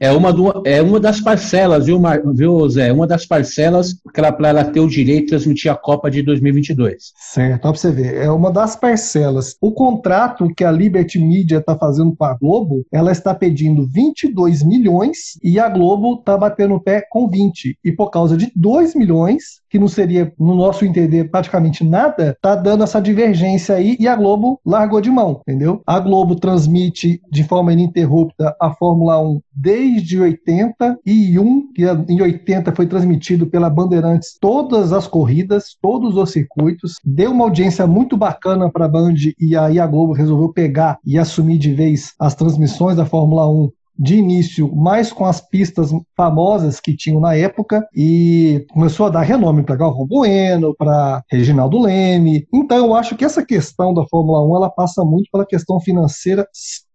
É 0.00 0.10
uma, 0.12 0.32
do- 0.32 0.62
é 0.66 0.82
uma 0.82 0.98
das 1.00 1.20
parcelas, 1.20 1.86
viu, 1.86 2.00
Mar- 2.00 2.22
viu, 2.34 2.68
Zé? 2.68 2.88
É 2.88 2.92
uma 2.92 3.06
das 3.06 3.24
parcelas 3.24 3.94
para 4.12 4.48
ela 4.48 4.64
ter 4.64 4.80
o 4.80 4.88
direito 4.88 5.22
de 5.24 5.28
transmitir 5.28 5.70
a 5.70 5.76
Copa 5.76 6.10
de 6.10 6.22
2022. 6.22 7.12
Certo, 7.16 7.62
para 7.62 7.70
você 7.70 7.90
ver, 7.90 8.16
é 8.16 8.30
uma 8.30 8.50
das 8.50 8.76
parcelas. 8.76 9.56
O 9.60 9.72
contrato 9.72 10.52
que 10.54 10.64
a 10.64 10.70
Liberty 10.70 11.18
Media 11.18 11.58
está 11.58 11.76
fazendo 11.76 12.14
com 12.16 12.24
a 12.24 12.34
Globo, 12.34 12.84
ela 12.92 13.12
está 13.12 13.34
pedindo 13.34 13.86
22 13.86 14.62
milhões 14.62 15.38
e 15.42 15.58
a 15.58 15.68
Globo 15.68 16.14
está 16.18 16.36
batendo 16.36 16.74
o 16.74 16.80
pé 16.80 17.02
com 17.10 17.28
20. 17.28 17.78
E 17.84 17.92
por 17.92 18.10
causa 18.10 18.36
de 18.36 18.50
2 18.54 18.94
milhões, 18.94 19.61
que 19.72 19.78
não 19.78 19.88
seria, 19.88 20.30
no 20.38 20.54
nosso 20.54 20.84
entender, 20.84 21.30
praticamente 21.30 21.82
nada, 21.82 22.36
tá 22.42 22.54
dando 22.54 22.84
essa 22.84 23.00
divergência 23.00 23.74
aí 23.74 23.96
e 23.98 24.06
a 24.06 24.14
Globo 24.14 24.60
largou 24.66 25.00
de 25.00 25.10
mão, 25.10 25.40
entendeu? 25.48 25.80
A 25.86 25.98
Globo 25.98 26.36
transmite 26.36 27.22
de 27.30 27.42
forma 27.42 27.72
ininterrupta 27.72 28.54
a 28.60 28.70
Fórmula 28.70 29.18
1 29.18 29.40
desde 29.50 30.20
81, 30.20 31.72
que 31.72 31.84
em 32.06 32.20
80 32.20 32.74
foi 32.74 32.86
transmitido 32.86 33.46
pela 33.46 33.70
Bandeirantes 33.70 34.36
todas 34.38 34.92
as 34.92 35.06
corridas, 35.06 35.74
todos 35.80 36.18
os 36.18 36.30
circuitos, 36.30 36.96
deu 37.02 37.30
uma 37.30 37.44
audiência 37.44 37.86
muito 37.86 38.14
bacana 38.14 38.70
para 38.70 38.84
a 38.84 38.88
Band 38.88 39.14
e 39.40 39.56
aí 39.56 39.80
a 39.80 39.86
Globo 39.86 40.12
resolveu 40.12 40.52
pegar 40.52 40.98
e 41.02 41.18
assumir 41.18 41.56
de 41.56 41.72
vez 41.72 42.12
as 42.20 42.34
transmissões 42.34 42.96
da 42.96 43.06
Fórmula 43.06 43.48
1 43.48 43.70
de 43.98 44.16
início 44.16 44.74
mais 44.74 45.12
com 45.12 45.24
as 45.24 45.40
pistas 45.40 45.90
famosas 46.16 46.80
que 46.80 46.96
tinham 46.96 47.20
na 47.20 47.34
época 47.34 47.86
e 47.94 48.64
começou 48.72 49.06
a 49.06 49.10
dar 49.10 49.22
renome 49.22 49.62
para 49.62 49.76
Galvão 49.76 50.06
Bueno, 50.06 50.74
para 50.76 51.22
Reginaldo 51.30 51.80
Leme. 51.80 52.46
Então 52.52 52.78
eu 52.78 52.94
acho 52.94 53.16
que 53.16 53.24
essa 53.24 53.44
questão 53.44 53.92
da 53.94 54.06
Fórmula 54.06 54.44
1 54.46 54.56
ela 54.56 54.70
passa 54.70 55.04
muito 55.04 55.30
pela 55.30 55.46
questão 55.46 55.80
financeira 55.80 56.46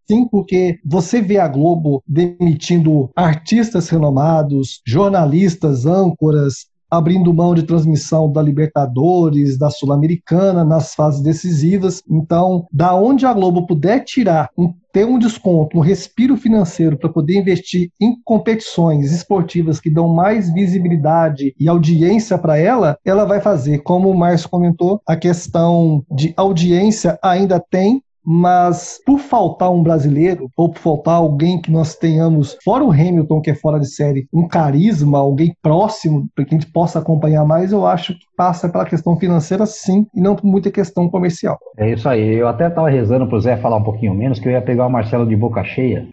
Sim, 0.10 0.26
porque 0.26 0.80
você 0.86 1.22
vê 1.22 1.38
a 1.38 1.50
Globo 1.50 2.02
demitindo 2.08 3.10
artistas 3.14 3.90
renomados, 3.90 4.82
jornalistas, 4.88 5.86
âncoras, 5.86 6.68
abrindo 6.90 7.34
mão 7.34 7.54
de 7.54 7.64
transmissão 7.64 8.32
da 8.32 8.42
Libertadores, 8.42 9.58
da 9.58 9.70
Sul-Americana 9.70 10.64
nas 10.64 10.94
fases 10.94 11.22
decisivas. 11.22 12.02
Então, 12.10 12.66
da 12.72 12.96
onde 12.96 13.26
a 13.26 13.34
Globo 13.34 13.66
puder 13.66 14.04
tirar 14.04 14.50
um 14.58 14.74
ter 14.98 15.06
um 15.06 15.20
desconto, 15.20 15.78
um 15.78 15.82
respiro 15.82 16.36
financeiro 16.36 16.98
para 16.98 17.08
poder 17.08 17.38
investir 17.38 17.92
em 18.02 18.20
competições 18.24 19.12
esportivas 19.12 19.80
que 19.80 19.92
dão 19.92 20.08
mais 20.08 20.52
visibilidade 20.52 21.54
e 21.60 21.70
audiência 21.70 22.36
para 22.36 22.58
ela, 22.58 22.98
ela 23.06 23.24
vai 23.24 23.40
fazer. 23.40 23.84
Como 23.84 24.10
o 24.10 24.18
Márcio 24.18 24.50
comentou, 24.50 25.00
a 25.06 25.16
questão 25.16 26.04
de 26.10 26.34
audiência 26.36 27.20
ainda 27.22 27.60
tem, 27.60 28.02
mas 28.30 29.00
por 29.06 29.20
faltar 29.20 29.72
um 29.72 29.82
brasileiro, 29.82 30.52
ou 30.58 30.68
por 30.68 30.80
faltar 30.80 31.16
alguém 31.16 31.62
que 31.62 31.72
nós 31.72 31.96
tenhamos, 31.96 32.58
fora 32.62 32.84
o 32.84 32.92
Hamilton, 32.92 33.40
que 33.40 33.52
é 33.52 33.56
fora 33.56 33.80
de 33.80 33.88
série, 33.88 34.28
um 34.34 34.46
carisma, 34.46 35.20
alguém 35.20 35.56
próximo, 35.62 36.28
para 36.36 36.44
que 36.44 36.54
a 36.54 36.60
gente 36.60 36.70
possa 36.70 37.00
acompanhar 37.00 37.46
mais, 37.46 37.72
eu 37.72 37.88
acho 37.88 38.14
que 38.14 38.26
passa 38.36 38.68
pela 38.68 38.84
questão 38.84 39.18
financeira 39.18 39.66
sim, 39.66 40.06
e 40.14 40.20
não 40.20 40.36
por 40.36 40.46
muita 40.46 40.70
questão 40.70 41.10
comercial. 41.10 41.58
É 41.78 41.90
isso 41.90 42.10
aí, 42.10 42.36
eu 42.36 42.50
até 42.50 42.68
estava 42.68 42.90
rezando 42.90 43.26
para 43.28 43.38
o 43.38 43.40
Zé 43.40 43.56
falar 43.56 43.78
um 43.78 43.84
pouquinho 43.84 44.14
menos, 44.14 44.42
que 44.42 44.50
eu 44.50 44.52
ia 44.52 44.62
pegar 44.62 44.88
o 44.88 44.92
Marcelo 44.92 45.26
de 45.26 45.36
boca 45.36 45.64
cheia, 45.64 46.06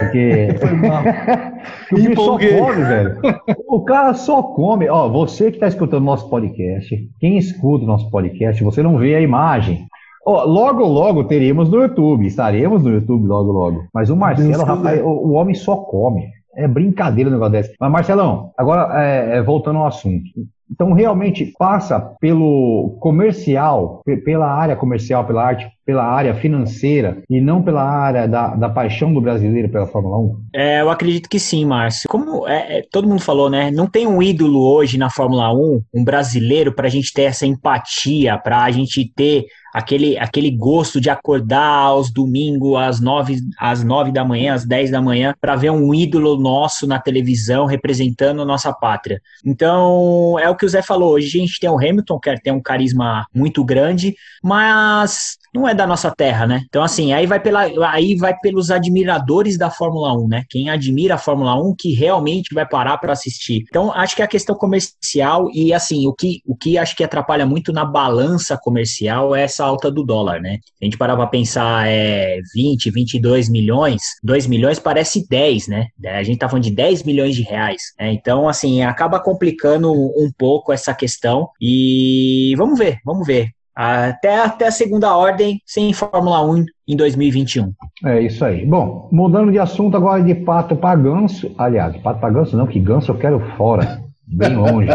porque... 0.00 0.48
Foi 0.58 0.72
mal. 0.72 1.04
o 1.92 1.94
bicho 1.94 2.24
só 2.24 2.32
come, 2.32 2.84
velho. 2.84 3.20
O 3.68 3.84
cara 3.84 4.14
só 4.14 4.42
come. 4.42 4.88
Ó, 4.88 5.08
você 5.08 5.50
que 5.50 5.56
está 5.56 5.68
escutando 5.68 6.04
nosso 6.04 6.28
podcast, 6.28 7.08
quem 7.20 7.38
escuta 7.38 7.84
o 7.84 7.86
nosso 7.86 8.10
podcast, 8.10 8.62
você 8.64 8.82
não 8.82 8.98
vê 8.98 9.14
a 9.14 9.20
imagem, 9.20 9.86
Oh, 10.24 10.44
logo, 10.44 10.84
logo 10.84 11.24
teremos 11.24 11.68
no 11.70 11.82
YouTube. 11.82 12.26
Estaremos 12.26 12.82
no 12.82 12.90
YouTube 12.90 13.26
logo, 13.26 13.52
logo. 13.52 13.84
Mas 13.92 14.10
o 14.10 14.16
Marcelo, 14.16 14.64
rapaz, 14.64 15.00
o, 15.00 15.06
o, 15.06 15.32
homem 15.32 15.54
só 15.54 15.76
come. 15.76 16.28
É 16.54 16.66
brincadeira 16.68 17.30
o 17.30 17.32
negócio 17.32 17.52
desse. 17.52 17.74
Mas, 17.80 17.90
Marcelão, 17.90 18.50
agora 18.58 19.02
é, 19.02 19.38
é, 19.38 19.42
voltando 19.42 19.78
ao 19.78 19.86
assunto. 19.86 20.24
Então, 20.70 20.92
realmente 20.92 21.52
passa 21.58 21.98
pelo 22.20 22.96
comercial, 23.00 24.02
pela 24.24 24.46
área 24.46 24.76
comercial, 24.76 25.24
pela 25.24 25.44
arte, 25.44 25.68
pela 25.84 26.04
área 26.04 26.32
financeira 26.34 27.22
e 27.28 27.40
não 27.40 27.60
pela 27.60 27.82
área 27.82 28.28
da, 28.28 28.54
da 28.54 28.68
paixão 28.68 29.12
do 29.12 29.20
brasileiro 29.20 29.68
pela 29.68 29.86
Fórmula 29.86 30.18
1? 30.18 30.36
É, 30.54 30.80
eu 30.80 30.88
acredito 30.88 31.28
que 31.28 31.40
sim, 31.40 31.64
Márcio. 31.64 32.08
Como 32.08 32.46
é, 32.46 32.78
é, 32.78 32.82
todo 32.88 33.08
mundo 33.08 33.20
falou, 33.20 33.50
né? 33.50 33.72
Não 33.72 33.88
tem 33.88 34.06
um 34.06 34.22
ídolo 34.22 34.62
hoje 34.62 34.96
na 34.96 35.10
Fórmula 35.10 35.52
1, 35.52 35.82
um 35.92 36.04
brasileiro, 36.04 36.72
para 36.72 36.86
a 36.86 36.90
gente 36.90 37.12
ter 37.12 37.22
essa 37.22 37.44
empatia, 37.44 38.38
para 38.38 38.62
a 38.62 38.70
gente 38.70 39.12
ter 39.12 39.46
aquele, 39.72 40.18
aquele 40.18 40.50
gosto 40.50 41.00
de 41.00 41.10
acordar 41.10 41.84
aos 41.84 42.10
domingos 42.10 42.76
às 42.76 43.00
nove, 43.00 43.40
às 43.58 43.82
nove 43.82 44.12
da 44.12 44.24
manhã, 44.24 44.54
às 44.54 44.64
dez 44.64 44.90
da 44.90 45.00
manhã, 45.00 45.34
para 45.40 45.56
ver 45.56 45.70
um 45.70 45.94
ídolo 45.94 46.38
nosso 46.38 46.86
na 46.86 46.98
televisão 46.98 47.66
representando 47.66 48.42
a 48.42 48.44
nossa 48.44 48.72
pátria. 48.72 49.20
Então, 49.44 50.38
é 50.38 50.48
o 50.48 50.56
que 50.56 50.66
o 50.66 50.68
Zé 50.68 50.82
falou, 50.82 51.12
hoje 51.12 51.26
a 51.26 51.40
gente 51.40 51.60
tem 51.60 51.70
o 51.70 51.78
Hamilton, 51.78 52.18
que 52.18 52.40
tem 52.40 52.52
um 52.52 52.60
carisma 52.60 53.26
muito 53.34 53.64
grande, 53.64 54.14
mas 54.42 55.38
não 55.54 55.68
é 55.68 55.74
da 55.74 55.86
nossa 55.86 56.10
terra, 56.10 56.46
né? 56.46 56.62
Então, 56.68 56.82
assim, 56.82 57.12
aí 57.12 57.26
vai, 57.26 57.40
pela, 57.40 57.62
aí 57.90 58.14
vai 58.16 58.36
pelos 58.38 58.70
admiradores 58.70 59.58
da 59.58 59.70
Fórmula 59.70 60.12
1, 60.16 60.28
né? 60.28 60.44
Quem 60.48 60.70
admira 60.70 61.14
a 61.14 61.18
Fórmula 61.18 61.54
1 61.54 61.74
que 61.78 61.92
realmente 61.92 62.54
vai 62.54 62.66
parar 62.66 62.98
para 62.98 63.12
assistir. 63.12 63.64
Então, 63.68 63.92
acho 63.92 64.14
que 64.14 64.22
a 64.22 64.26
questão 64.26 64.54
comercial 64.54 65.48
e, 65.52 65.72
assim, 65.72 66.06
o 66.06 66.14
que, 66.14 66.40
o 66.46 66.56
que 66.56 66.78
acho 66.78 66.96
que 66.96 67.04
atrapalha 67.04 67.44
muito 67.44 67.72
na 67.72 67.84
balança 67.84 68.56
comercial 68.56 69.34
é 69.34 69.42
essa 69.42 69.64
alta 69.64 69.90
do 69.90 70.04
dólar, 70.04 70.40
né? 70.40 70.58
A 70.80 70.84
gente 70.84 70.96
parar 70.96 71.16
para 71.16 71.26
pensar, 71.26 71.88
é 71.88 72.38
20, 72.54 72.90
22 72.90 73.48
milhões, 73.48 74.02
2 74.22 74.46
milhões 74.46 74.78
parece 74.78 75.26
10, 75.28 75.68
né? 75.68 75.86
A 76.06 76.22
gente 76.22 76.38
tá 76.38 76.48
falando 76.48 76.64
de 76.64 76.70
10 76.70 77.02
milhões 77.02 77.34
de 77.34 77.42
reais. 77.42 77.82
Né? 77.98 78.12
Então, 78.12 78.48
assim, 78.48 78.82
acaba 78.82 79.20
complicando 79.20 79.90
um 79.92 80.30
pouco 80.36 80.72
essa 80.72 80.94
questão 80.94 81.48
e 81.60 82.54
vamos 82.56 82.78
ver, 82.78 82.98
vamos 83.04 83.26
ver 83.26 83.50
até, 83.74 84.40
até 84.40 84.66
a 84.66 84.72
segunda 84.72 85.16
ordem 85.16 85.60
sem 85.64 85.92
Fórmula 85.92 86.44
1 86.44 86.64
em 86.88 86.96
2021. 86.96 87.72
É 88.04 88.20
isso 88.20 88.44
aí. 88.44 88.64
Bom, 88.66 89.08
mudando 89.12 89.52
de 89.52 89.58
assunto 89.58 89.96
agora 89.96 90.22
de 90.22 90.34
pato 90.34 90.76
para 90.76 90.98
ganso. 90.98 91.54
Aliás, 91.56 91.96
pato 91.98 92.20
para 92.20 92.30
ganso 92.30 92.56
não, 92.56 92.66
que 92.66 92.80
ganso 92.80 93.12
eu 93.12 93.18
quero 93.18 93.40
fora, 93.56 94.02
bem 94.26 94.54
longe. 94.54 94.88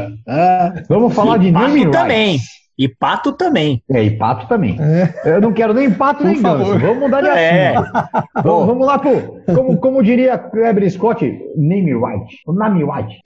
Vamos 0.89 1.13
falar 1.13 1.37
e 1.37 1.51
de 1.51 1.51
pato 1.51 1.91
também. 1.91 2.39
E 2.77 2.89
pato 2.89 3.31
também. 3.31 3.81
É, 3.89 4.03
e 4.03 4.11
pato 4.11 4.47
também. 4.47 4.77
É. 4.81 5.35
Eu 5.37 5.39
não 5.39 5.53
quero 5.53 5.73
nem 5.73 5.89
pato 5.89 6.25
nem 6.25 6.41
ganso. 6.41 6.77
Vamos 6.77 6.99
mudar 6.99 7.21
de 7.21 7.29
é. 7.29 7.75
assunto. 7.75 7.97
É. 7.97 8.23
Vamos, 8.43 8.67
vamos 8.67 8.85
lá, 8.85 8.99
pô. 8.99 9.11
Como, 9.53 9.77
como 9.77 10.03
diria 10.03 10.37
Kleber 10.37 10.91
Scott, 10.91 11.25
name 11.55 11.93
right. 11.93 12.37
Name 12.47 12.83
right. 12.83 13.21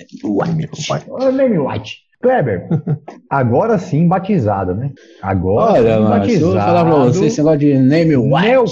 Name 1.34 1.58
right. 1.58 1.90
Kleber, 2.22 2.68
agora 3.30 3.78
sim 3.78 4.06
batizado, 4.06 4.76
né? 4.76 4.92
Agora 5.22 5.74
Olha, 5.74 5.98
sim 5.98 6.04
batizado. 6.04 6.46
Eu 6.46 6.52
vou 6.52 6.60
falar 6.60 6.86
pra 6.86 6.96
você 7.06 7.26
esse 7.26 7.38
negócio 7.38 7.60
de 7.60 7.78
name. 7.78 8.16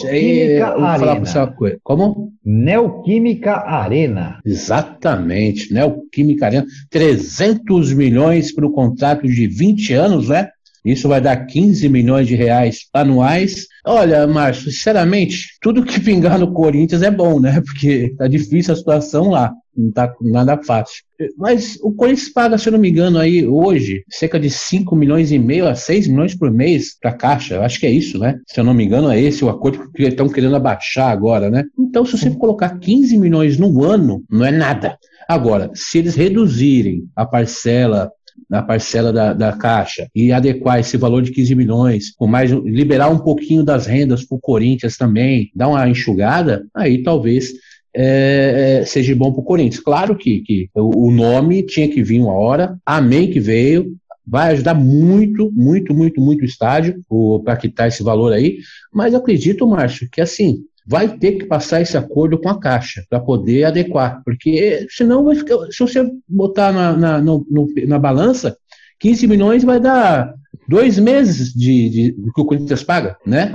Aí, 0.10 0.52
eu 0.52 0.66
vou 0.68 0.80
falar 0.80 1.16
pra 1.16 1.26
você 1.26 1.38
uma 1.38 1.48
coisa. 1.48 1.78
Como? 1.82 2.34
Neoquímica 2.44 3.54
Arena. 3.54 4.40
Exatamente, 4.46 5.74
Neoquímica 5.74 6.46
Arena. 6.46 6.66
300 6.90 7.94
milhões 7.94 8.54
para 8.54 8.66
o 8.66 8.72
contrato 8.72 9.26
de 9.26 9.48
20 9.48 9.94
anos, 9.94 10.28
né? 10.28 10.50
Isso 10.84 11.10
vai 11.10 11.20
dar 11.20 11.36
15 11.46 11.90
milhões 11.90 12.28
de 12.28 12.36
reais 12.36 12.88
anuais. 12.94 13.68
Olha, 13.86 14.26
Márcio, 14.26 14.72
sinceramente, 14.72 15.58
tudo 15.62 15.84
que 15.84 16.00
pingar 16.00 16.40
no 16.40 16.54
Corinthians 16.54 17.02
é 17.02 17.12
bom, 17.12 17.40
né? 17.40 17.62
Porque 17.66 18.14
tá 18.18 18.28
difícil 18.28 18.74
a 18.74 18.78
situação 18.78 19.30
lá 19.30 19.54
não 19.78 19.92
tá 19.92 20.14
nada 20.22 20.58
fácil. 20.64 21.04
Mas 21.38 21.78
o 21.82 21.92
Corinthians 21.92 22.30
paga, 22.30 22.58
se 22.58 22.68
eu 22.68 22.74
não 22.74 22.80
me 22.80 22.90
engano, 22.90 23.20
aí 23.20 23.46
hoje, 23.46 24.04
cerca 24.10 24.40
de 24.40 24.50
5 24.50 24.96
milhões 24.96 25.32
e 25.32 25.40
meio 25.40 25.68
a 25.68 25.76
6 25.76 26.08
milhões 26.08 26.36
por 26.36 26.52
mês 26.52 26.98
para 27.00 27.12
a 27.12 27.14
Caixa. 27.14 27.62
Acho 27.62 27.80
que 27.80 27.86
é 27.86 27.92
isso, 27.92 28.18
né? 28.18 28.40
Se 28.48 28.60
eu 28.60 28.64
não 28.64 28.74
me 28.74 28.84
engano, 28.84 29.10
é 29.10 29.20
esse 29.20 29.46
o 29.46 29.50
acordo 29.50 29.92
que 29.92 30.04
estão 30.04 30.28
querendo 30.28 30.56
abaixar 30.56 31.12
agora, 31.12 31.50
né? 31.50 31.64
Então, 31.78 32.06
se 32.06 32.18
você 32.18 32.32
colocar 32.32 32.78
15 32.80 33.18
milhões 33.18 33.58
no 33.58 33.84
ano, 33.84 34.24
não 34.30 34.46
é 34.46 34.52
nada. 34.52 34.98
Agora, 35.28 35.70
se 35.74 35.98
eles 35.98 36.16
reduzirem 36.16 37.04
a 37.16 37.26
parcela 37.26 38.12
na 38.50 38.62
parcela 38.62 39.12
da, 39.12 39.34
da 39.34 39.52
Caixa 39.52 40.08
e 40.16 40.32
adequar 40.32 40.80
esse 40.80 40.96
valor 40.96 41.22
de 41.22 41.32
15 41.32 41.56
milhões, 41.56 42.12
com 42.16 42.28
mais 42.28 42.52
liberar 42.52 43.10
um 43.10 43.18
pouquinho 43.18 43.64
das 43.64 43.86
rendas 43.86 44.24
para 44.24 44.38
o 44.38 44.40
Corinthians 44.40 44.96
também, 44.96 45.52
dar 45.56 45.68
uma 45.68 45.90
enxugada, 45.90 46.66
aí 46.74 47.04
talvez 47.04 47.52
é, 48.00 48.80
é, 48.82 48.86
seja 48.86 49.16
bom 49.16 49.32
para 49.32 49.42
o 49.42 49.44
Corinthians. 49.44 49.84
Claro 49.84 50.16
que, 50.16 50.42
que 50.42 50.70
o 50.76 51.10
nome 51.10 51.64
tinha 51.64 51.90
que 51.90 52.04
vir 52.04 52.22
uma 52.22 52.34
hora, 52.34 52.78
amém 52.86 53.32
que 53.32 53.40
veio, 53.40 53.96
vai 54.26 54.52
ajudar 54.52 54.76
muito, 54.76 55.52
muito, 55.52 55.96
muito, 55.96 56.22
muito 56.22 56.42
o 56.44 56.46
estádio 56.46 57.02
para 57.44 57.58
quitar 57.58 57.88
esse 57.88 58.04
valor 58.04 58.34
aí, 58.34 58.60
mas 58.94 59.14
eu 59.14 59.20
acredito, 59.20 59.66
Márcio, 59.66 60.08
que 60.12 60.22
assim, 60.22 60.64
vai 60.86 61.18
ter 61.18 61.34
que 61.34 61.46
passar 61.46 61.82
esse 61.82 61.98
acordo 61.98 62.38
com 62.38 62.50
a 62.50 62.60
Caixa 62.60 63.04
para 63.10 63.20
poder 63.20 63.64
adequar, 63.64 64.22
porque 64.24 64.86
senão 64.92 65.24
vai 65.24 65.36
ficar, 65.36 65.58
se 65.72 65.80
você 65.80 66.08
botar 66.28 66.72
na, 66.72 66.96
na, 66.96 67.22
no, 67.22 67.46
na 67.88 67.98
balança, 67.98 68.56
15 69.00 69.28
milhões 69.28 69.64
vai 69.64 69.80
dar 69.80 70.34
dois 70.68 71.00
meses 71.00 71.54
de, 71.54 71.90
de, 71.90 72.16
que 72.34 72.42
o 72.42 72.46
Corinthians 72.46 72.84
paga, 72.84 73.18
né? 73.26 73.52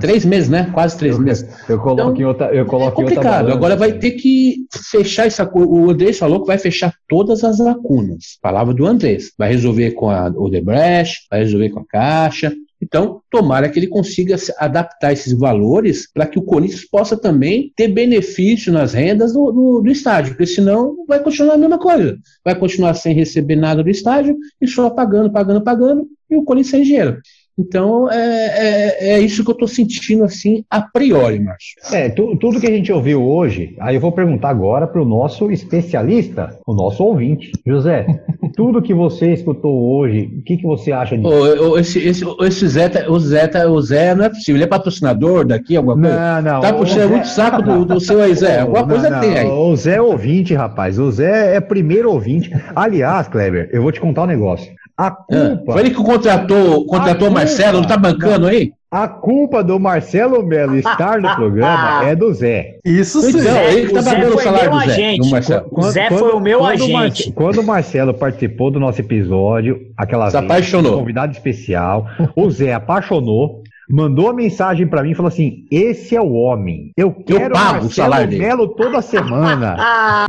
Três 0.00 0.24
meses, 0.24 0.48
né? 0.48 0.70
Quase 0.74 0.98
três 0.98 1.14
eu, 1.14 1.22
meses. 1.22 1.48
Eu 1.68 1.78
coloco 1.78 2.00
então, 2.00 2.16
em 2.16 2.24
outra. 2.24 2.54
Eu 2.54 2.66
coloco 2.66 3.00
é 3.00 3.04
complicado. 3.04 3.52
Agora 3.52 3.76
vai 3.76 3.92
ter 3.92 4.12
que 4.12 4.66
fechar 4.90 5.26
essa. 5.26 5.48
O 5.54 5.90
Andrés 5.90 6.18
falou 6.18 6.40
que 6.40 6.46
vai 6.46 6.58
fechar 6.58 6.92
todas 7.08 7.44
as 7.44 7.58
lacunas. 7.58 8.38
Palavra 8.42 8.74
do 8.74 8.86
Andrés. 8.86 9.32
Vai 9.38 9.52
resolver 9.52 9.92
com 9.92 10.10
a 10.10 10.26
Odebrecht, 10.28 11.26
vai 11.30 11.40
resolver 11.40 11.70
com 11.70 11.80
a 11.80 11.86
Caixa. 11.86 12.52
Então, 12.80 13.20
tomara 13.30 13.68
que 13.68 13.78
ele 13.78 13.88
consiga 13.88 14.36
adaptar 14.58 15.12
esses 15.12 15.32
valores 15.32 16.10
para 16.12 16.26
que 16.26 16.38
o 16.38 16.42
Corinthians 16.42 16.84
possa 16.84 17.16
também 17.16 17.72
ter 17.76 17.88
benefício 17.88 18.72
nas 18.72 18.92
rendas 18.92 19.32
do, 19.32 19.50
do, 19.50 19.80
do, 19.80 19.90
estádio, 19.90 20.32
porque 20.32 20.46
senão 20.46 21.04
vai 21.06 21.20
continuar 21.20 21.54
a 21.54 21.58
mesma 21.58 21.78
coisa. 21.78 22.16
Vai 22.44 22.54
continuar 22.54 22.94
sem 22.94 23.14
receber 23.14 23.56
nada 23.56 23.82
do 23.82 23.90
estádio 23.90 24.36
e 24.60 24.66
só 24.66 24.88
pagando, 24.90 25.30
pagando, 25.32 25.62
pagando, 25.62 26.08
e 26.30 26.36
o 26.36 26.44
Corinthians 26.44 26.70
sem 26.70 26.82
dinheiro. 26.82 27.20
Então, 27.58 28.08
é, 28.10 28.16
é, 28.16 29.10
é, 29.10 29.20
isso 29.20 29.42
que 29.42 29.50
eu 29.50 29.54
estou 29.54 29.66
sentindo, 29.66 30.22
assim, 30.22 30.64
a 30.70 30.80
priori, 30.80 31.40
Márcio. 31.40 31.74
É, 31.92 32.08
tu, 32.08 32.36
tudo 32.36 32.60
que 32.60 32.66
a 32.66 32.70
gente 32.70 32.92
ouviu 32.92 33.22
hoje, 33.22 33.74
aí 33.80 33.96
eu 33.96 34.00
vou 34.00 34.12
perguntar 34.12 34.50
agora 34.50 34.86
para 34.86 35.02
o 35.02 35.04
nosso 35.04 35.50
especialista, 35.50 36.56
o 36.64 36.72
nosso 36.72 37.02
ouvinte. 37.02 37.50
José, 37.66 38.06
tudo 38.54 38.80
que 38.80 38.94
você 38.94 39.32
escutou 39.32 39.96
hoje, 39.96 40.30
o 40.38 40.42
que, 40.42 40.56
que 40.56 40.62
você 40.62 40.92
acha 40.92 41.18
disso? 41.18 41.28
Oh, 41.28 41.76
esse, 41.78 41.98
esse, 41.98 42.24
esse 42.42 42.68
Zé, 42.68 42.88
tá, 42.88 43.10
o, 43.10 43.18
Zé, 43.18 43.48
tá, 43.48 43.68
o 43.68 43.80
Zé 43.80 44.14
não 44.14 44.24
é 44.24 44.28
possível, 44.28 44.56
ele 44.56 44.64
é 44.64 44.68
patrocinador 44.68 45.44
daqui, 45.44 45.76
alguma 45.76 45.96
coisa? 45.96 46.40
Não, 46.40 46.52
não. 46.52 46.60
Tá 46.60 46.72
puxando 46.72 47.10
muito 47.10 47.26
saco 47.26 47.60
do, 47.60 47.84
do 47.84 48.00
seu 48.00 48.22
aí, 48.22 48.34
Zé. 48.34 48.60
Alguma 48.68 48.80
não, 48.80 48.88
coisa 48.88 49.10
não, 49.10 49.20
tem 49.20 49.36
aí. 49.36 49.46
O 49.46 49.74
Zé 49.74 49.96
é 49.96 50.02
ouvinte, 50.02 50.54
rapaz. 50.54 50.98
O 50.98 51.10
Zé 51.10 51.56
é 51.56 51.60
primeiro 51.60 52.10
ouvinte. 52.10 52.50
Aliás, 52.74 53.26
Kleber, 53.26 53.68
eu 53.72 53.82
vou 53.82 53.90
te 53.90 54.00
contar 54.00 54.22
um 54.22 54.26
negócio. 54.26 54.70
A 54.98 55.06
ah, 55.06 55.10
culpa. 55.12 55.72
Foi 55.72 55.80
ele 55.80 55.90
que 55.90 56.02
contratou, 56.02 56.84
contratou 56.84 57.28
o 57.28 57.30
Marcelo, 57.30 57.80
não 57.80 57.86
tá 57.86 57.96
bancando 57.96 58.40
não. 58.40 58.48
aí? 58.48 58.72
A 58.90 59.06
culpa 59.06 59.62
do 59.62 59.78
Marcelo 59.78 60.42
Melo 60.44 60.74
estar 60.74 61.20
no 61.20 61.32
programa 61.36 62.04
é 62.04 62.16
do 62.16 62.34
Zé. 62.34 62.78
Isso 62.84 63.20
sim. 63.20 63.38
Então, 63.38 63.62
ele 63.62 63.86
que 63.86 63.94
tá 63.94 64.02
pagando 64.02 64.34
o 64.34 64.40
salário 64.40 64.70
do 64.72 64.78
Zé. 64.80 64.92
Agente. 64.92 65.30
Marcelo. 65.30 65.68
o 65.70 65.82
Zé 65.82 66.08
quando, 66.08 66.18
foi 66.18 66.32
o 66.32 66.40
meu 66.40 66.58
quando 66.58 66.82
agente. 66.82 67.32
Quando 67.32 67.58
o 67.58 67.64
Marcelo 67.64 68.12
participou 68.12 68.72
do 68.72 68.80
nosso 68.80 69.00
episódio, 69.00 69.86
aquela 69.96 70.30
Se 70.30 70.36
vez, 70.36 70.44
apaixonou. 70.44 70.98
convidado 70.98 71.32
especial, 71.32 72.06
o 72.34 72.50
Zé 72.50 72.72
apaixonou 72.72 73.62
mandou 73.88 74.28
a 74.28 74.34
mensagem 74.34 74.86
para 74.86 75.02
mim 75.02 75.12
e 75.12 75.14
falou 75.14 75.28
assim: 75.28 75.64
Esse 75.70 76.14
é 76.14 76.20
o 76.20 76.32
homem. 76.32 76.92
Eu 76.96 77.12
quero 77.12 77.44
eu 77.44 77.50
pago 77.50 77.86
o 77.86 77.90
salário 77.90 78.38
Melo 78.38 78.68
toda 78.68 79.00
semana. 79.00 79.76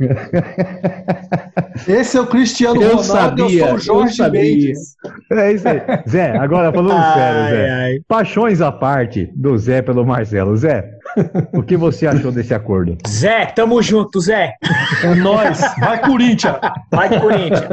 Esse 1.86 2.16
é 2.16 2.20
o 2.20 2.26
Cristiano 2.26 2.82
eu 2.82 2.96
Ronaldo, 2.96 3.04
sabia, 3.04 3.68
eu 3.68 3.78
sou 3.78 4.04
o 4.04 4.08
Jorge 4.08 4.30
Mendes. 4.30 4.96
É 5.30 5.52
isso 5.52 5.68
aí. 5.68 5.80
Zé, 6.08 6.36
agora 6.36 6.72
falando 6.72 6.92
ai, 6.98 7.14
sério, 7.14 7.50
Zé. 7.50 7.70
Ai. 7.70 8.00
Paixões 8.06 8.60
à 8.60 8.72
parte 8.72 9.30
do 9.34 9.56
Zé 9.56 9.80
pelo 9.82 10.04
Marcelo. 10.04 10.56
Zé, 10.56 10.90
o 11.52 11.62
que 11.62 11.76
você 11.76 12.06
achou 12.06 12.32
desse 12.32 12.54
acordo? 12.54 12.96
Zé, 13.08 13.46
tamo 13.46 13.80
junto, 13.82 14.20
Zé. 14.20 14.54
É 15.02 15.14
nóis. 15.14 15.60
Vai, 15.78 16.00
Corinthians. 16.00 16.56
Vai, 16.90 17.20
Corinthians. 17.20 17.68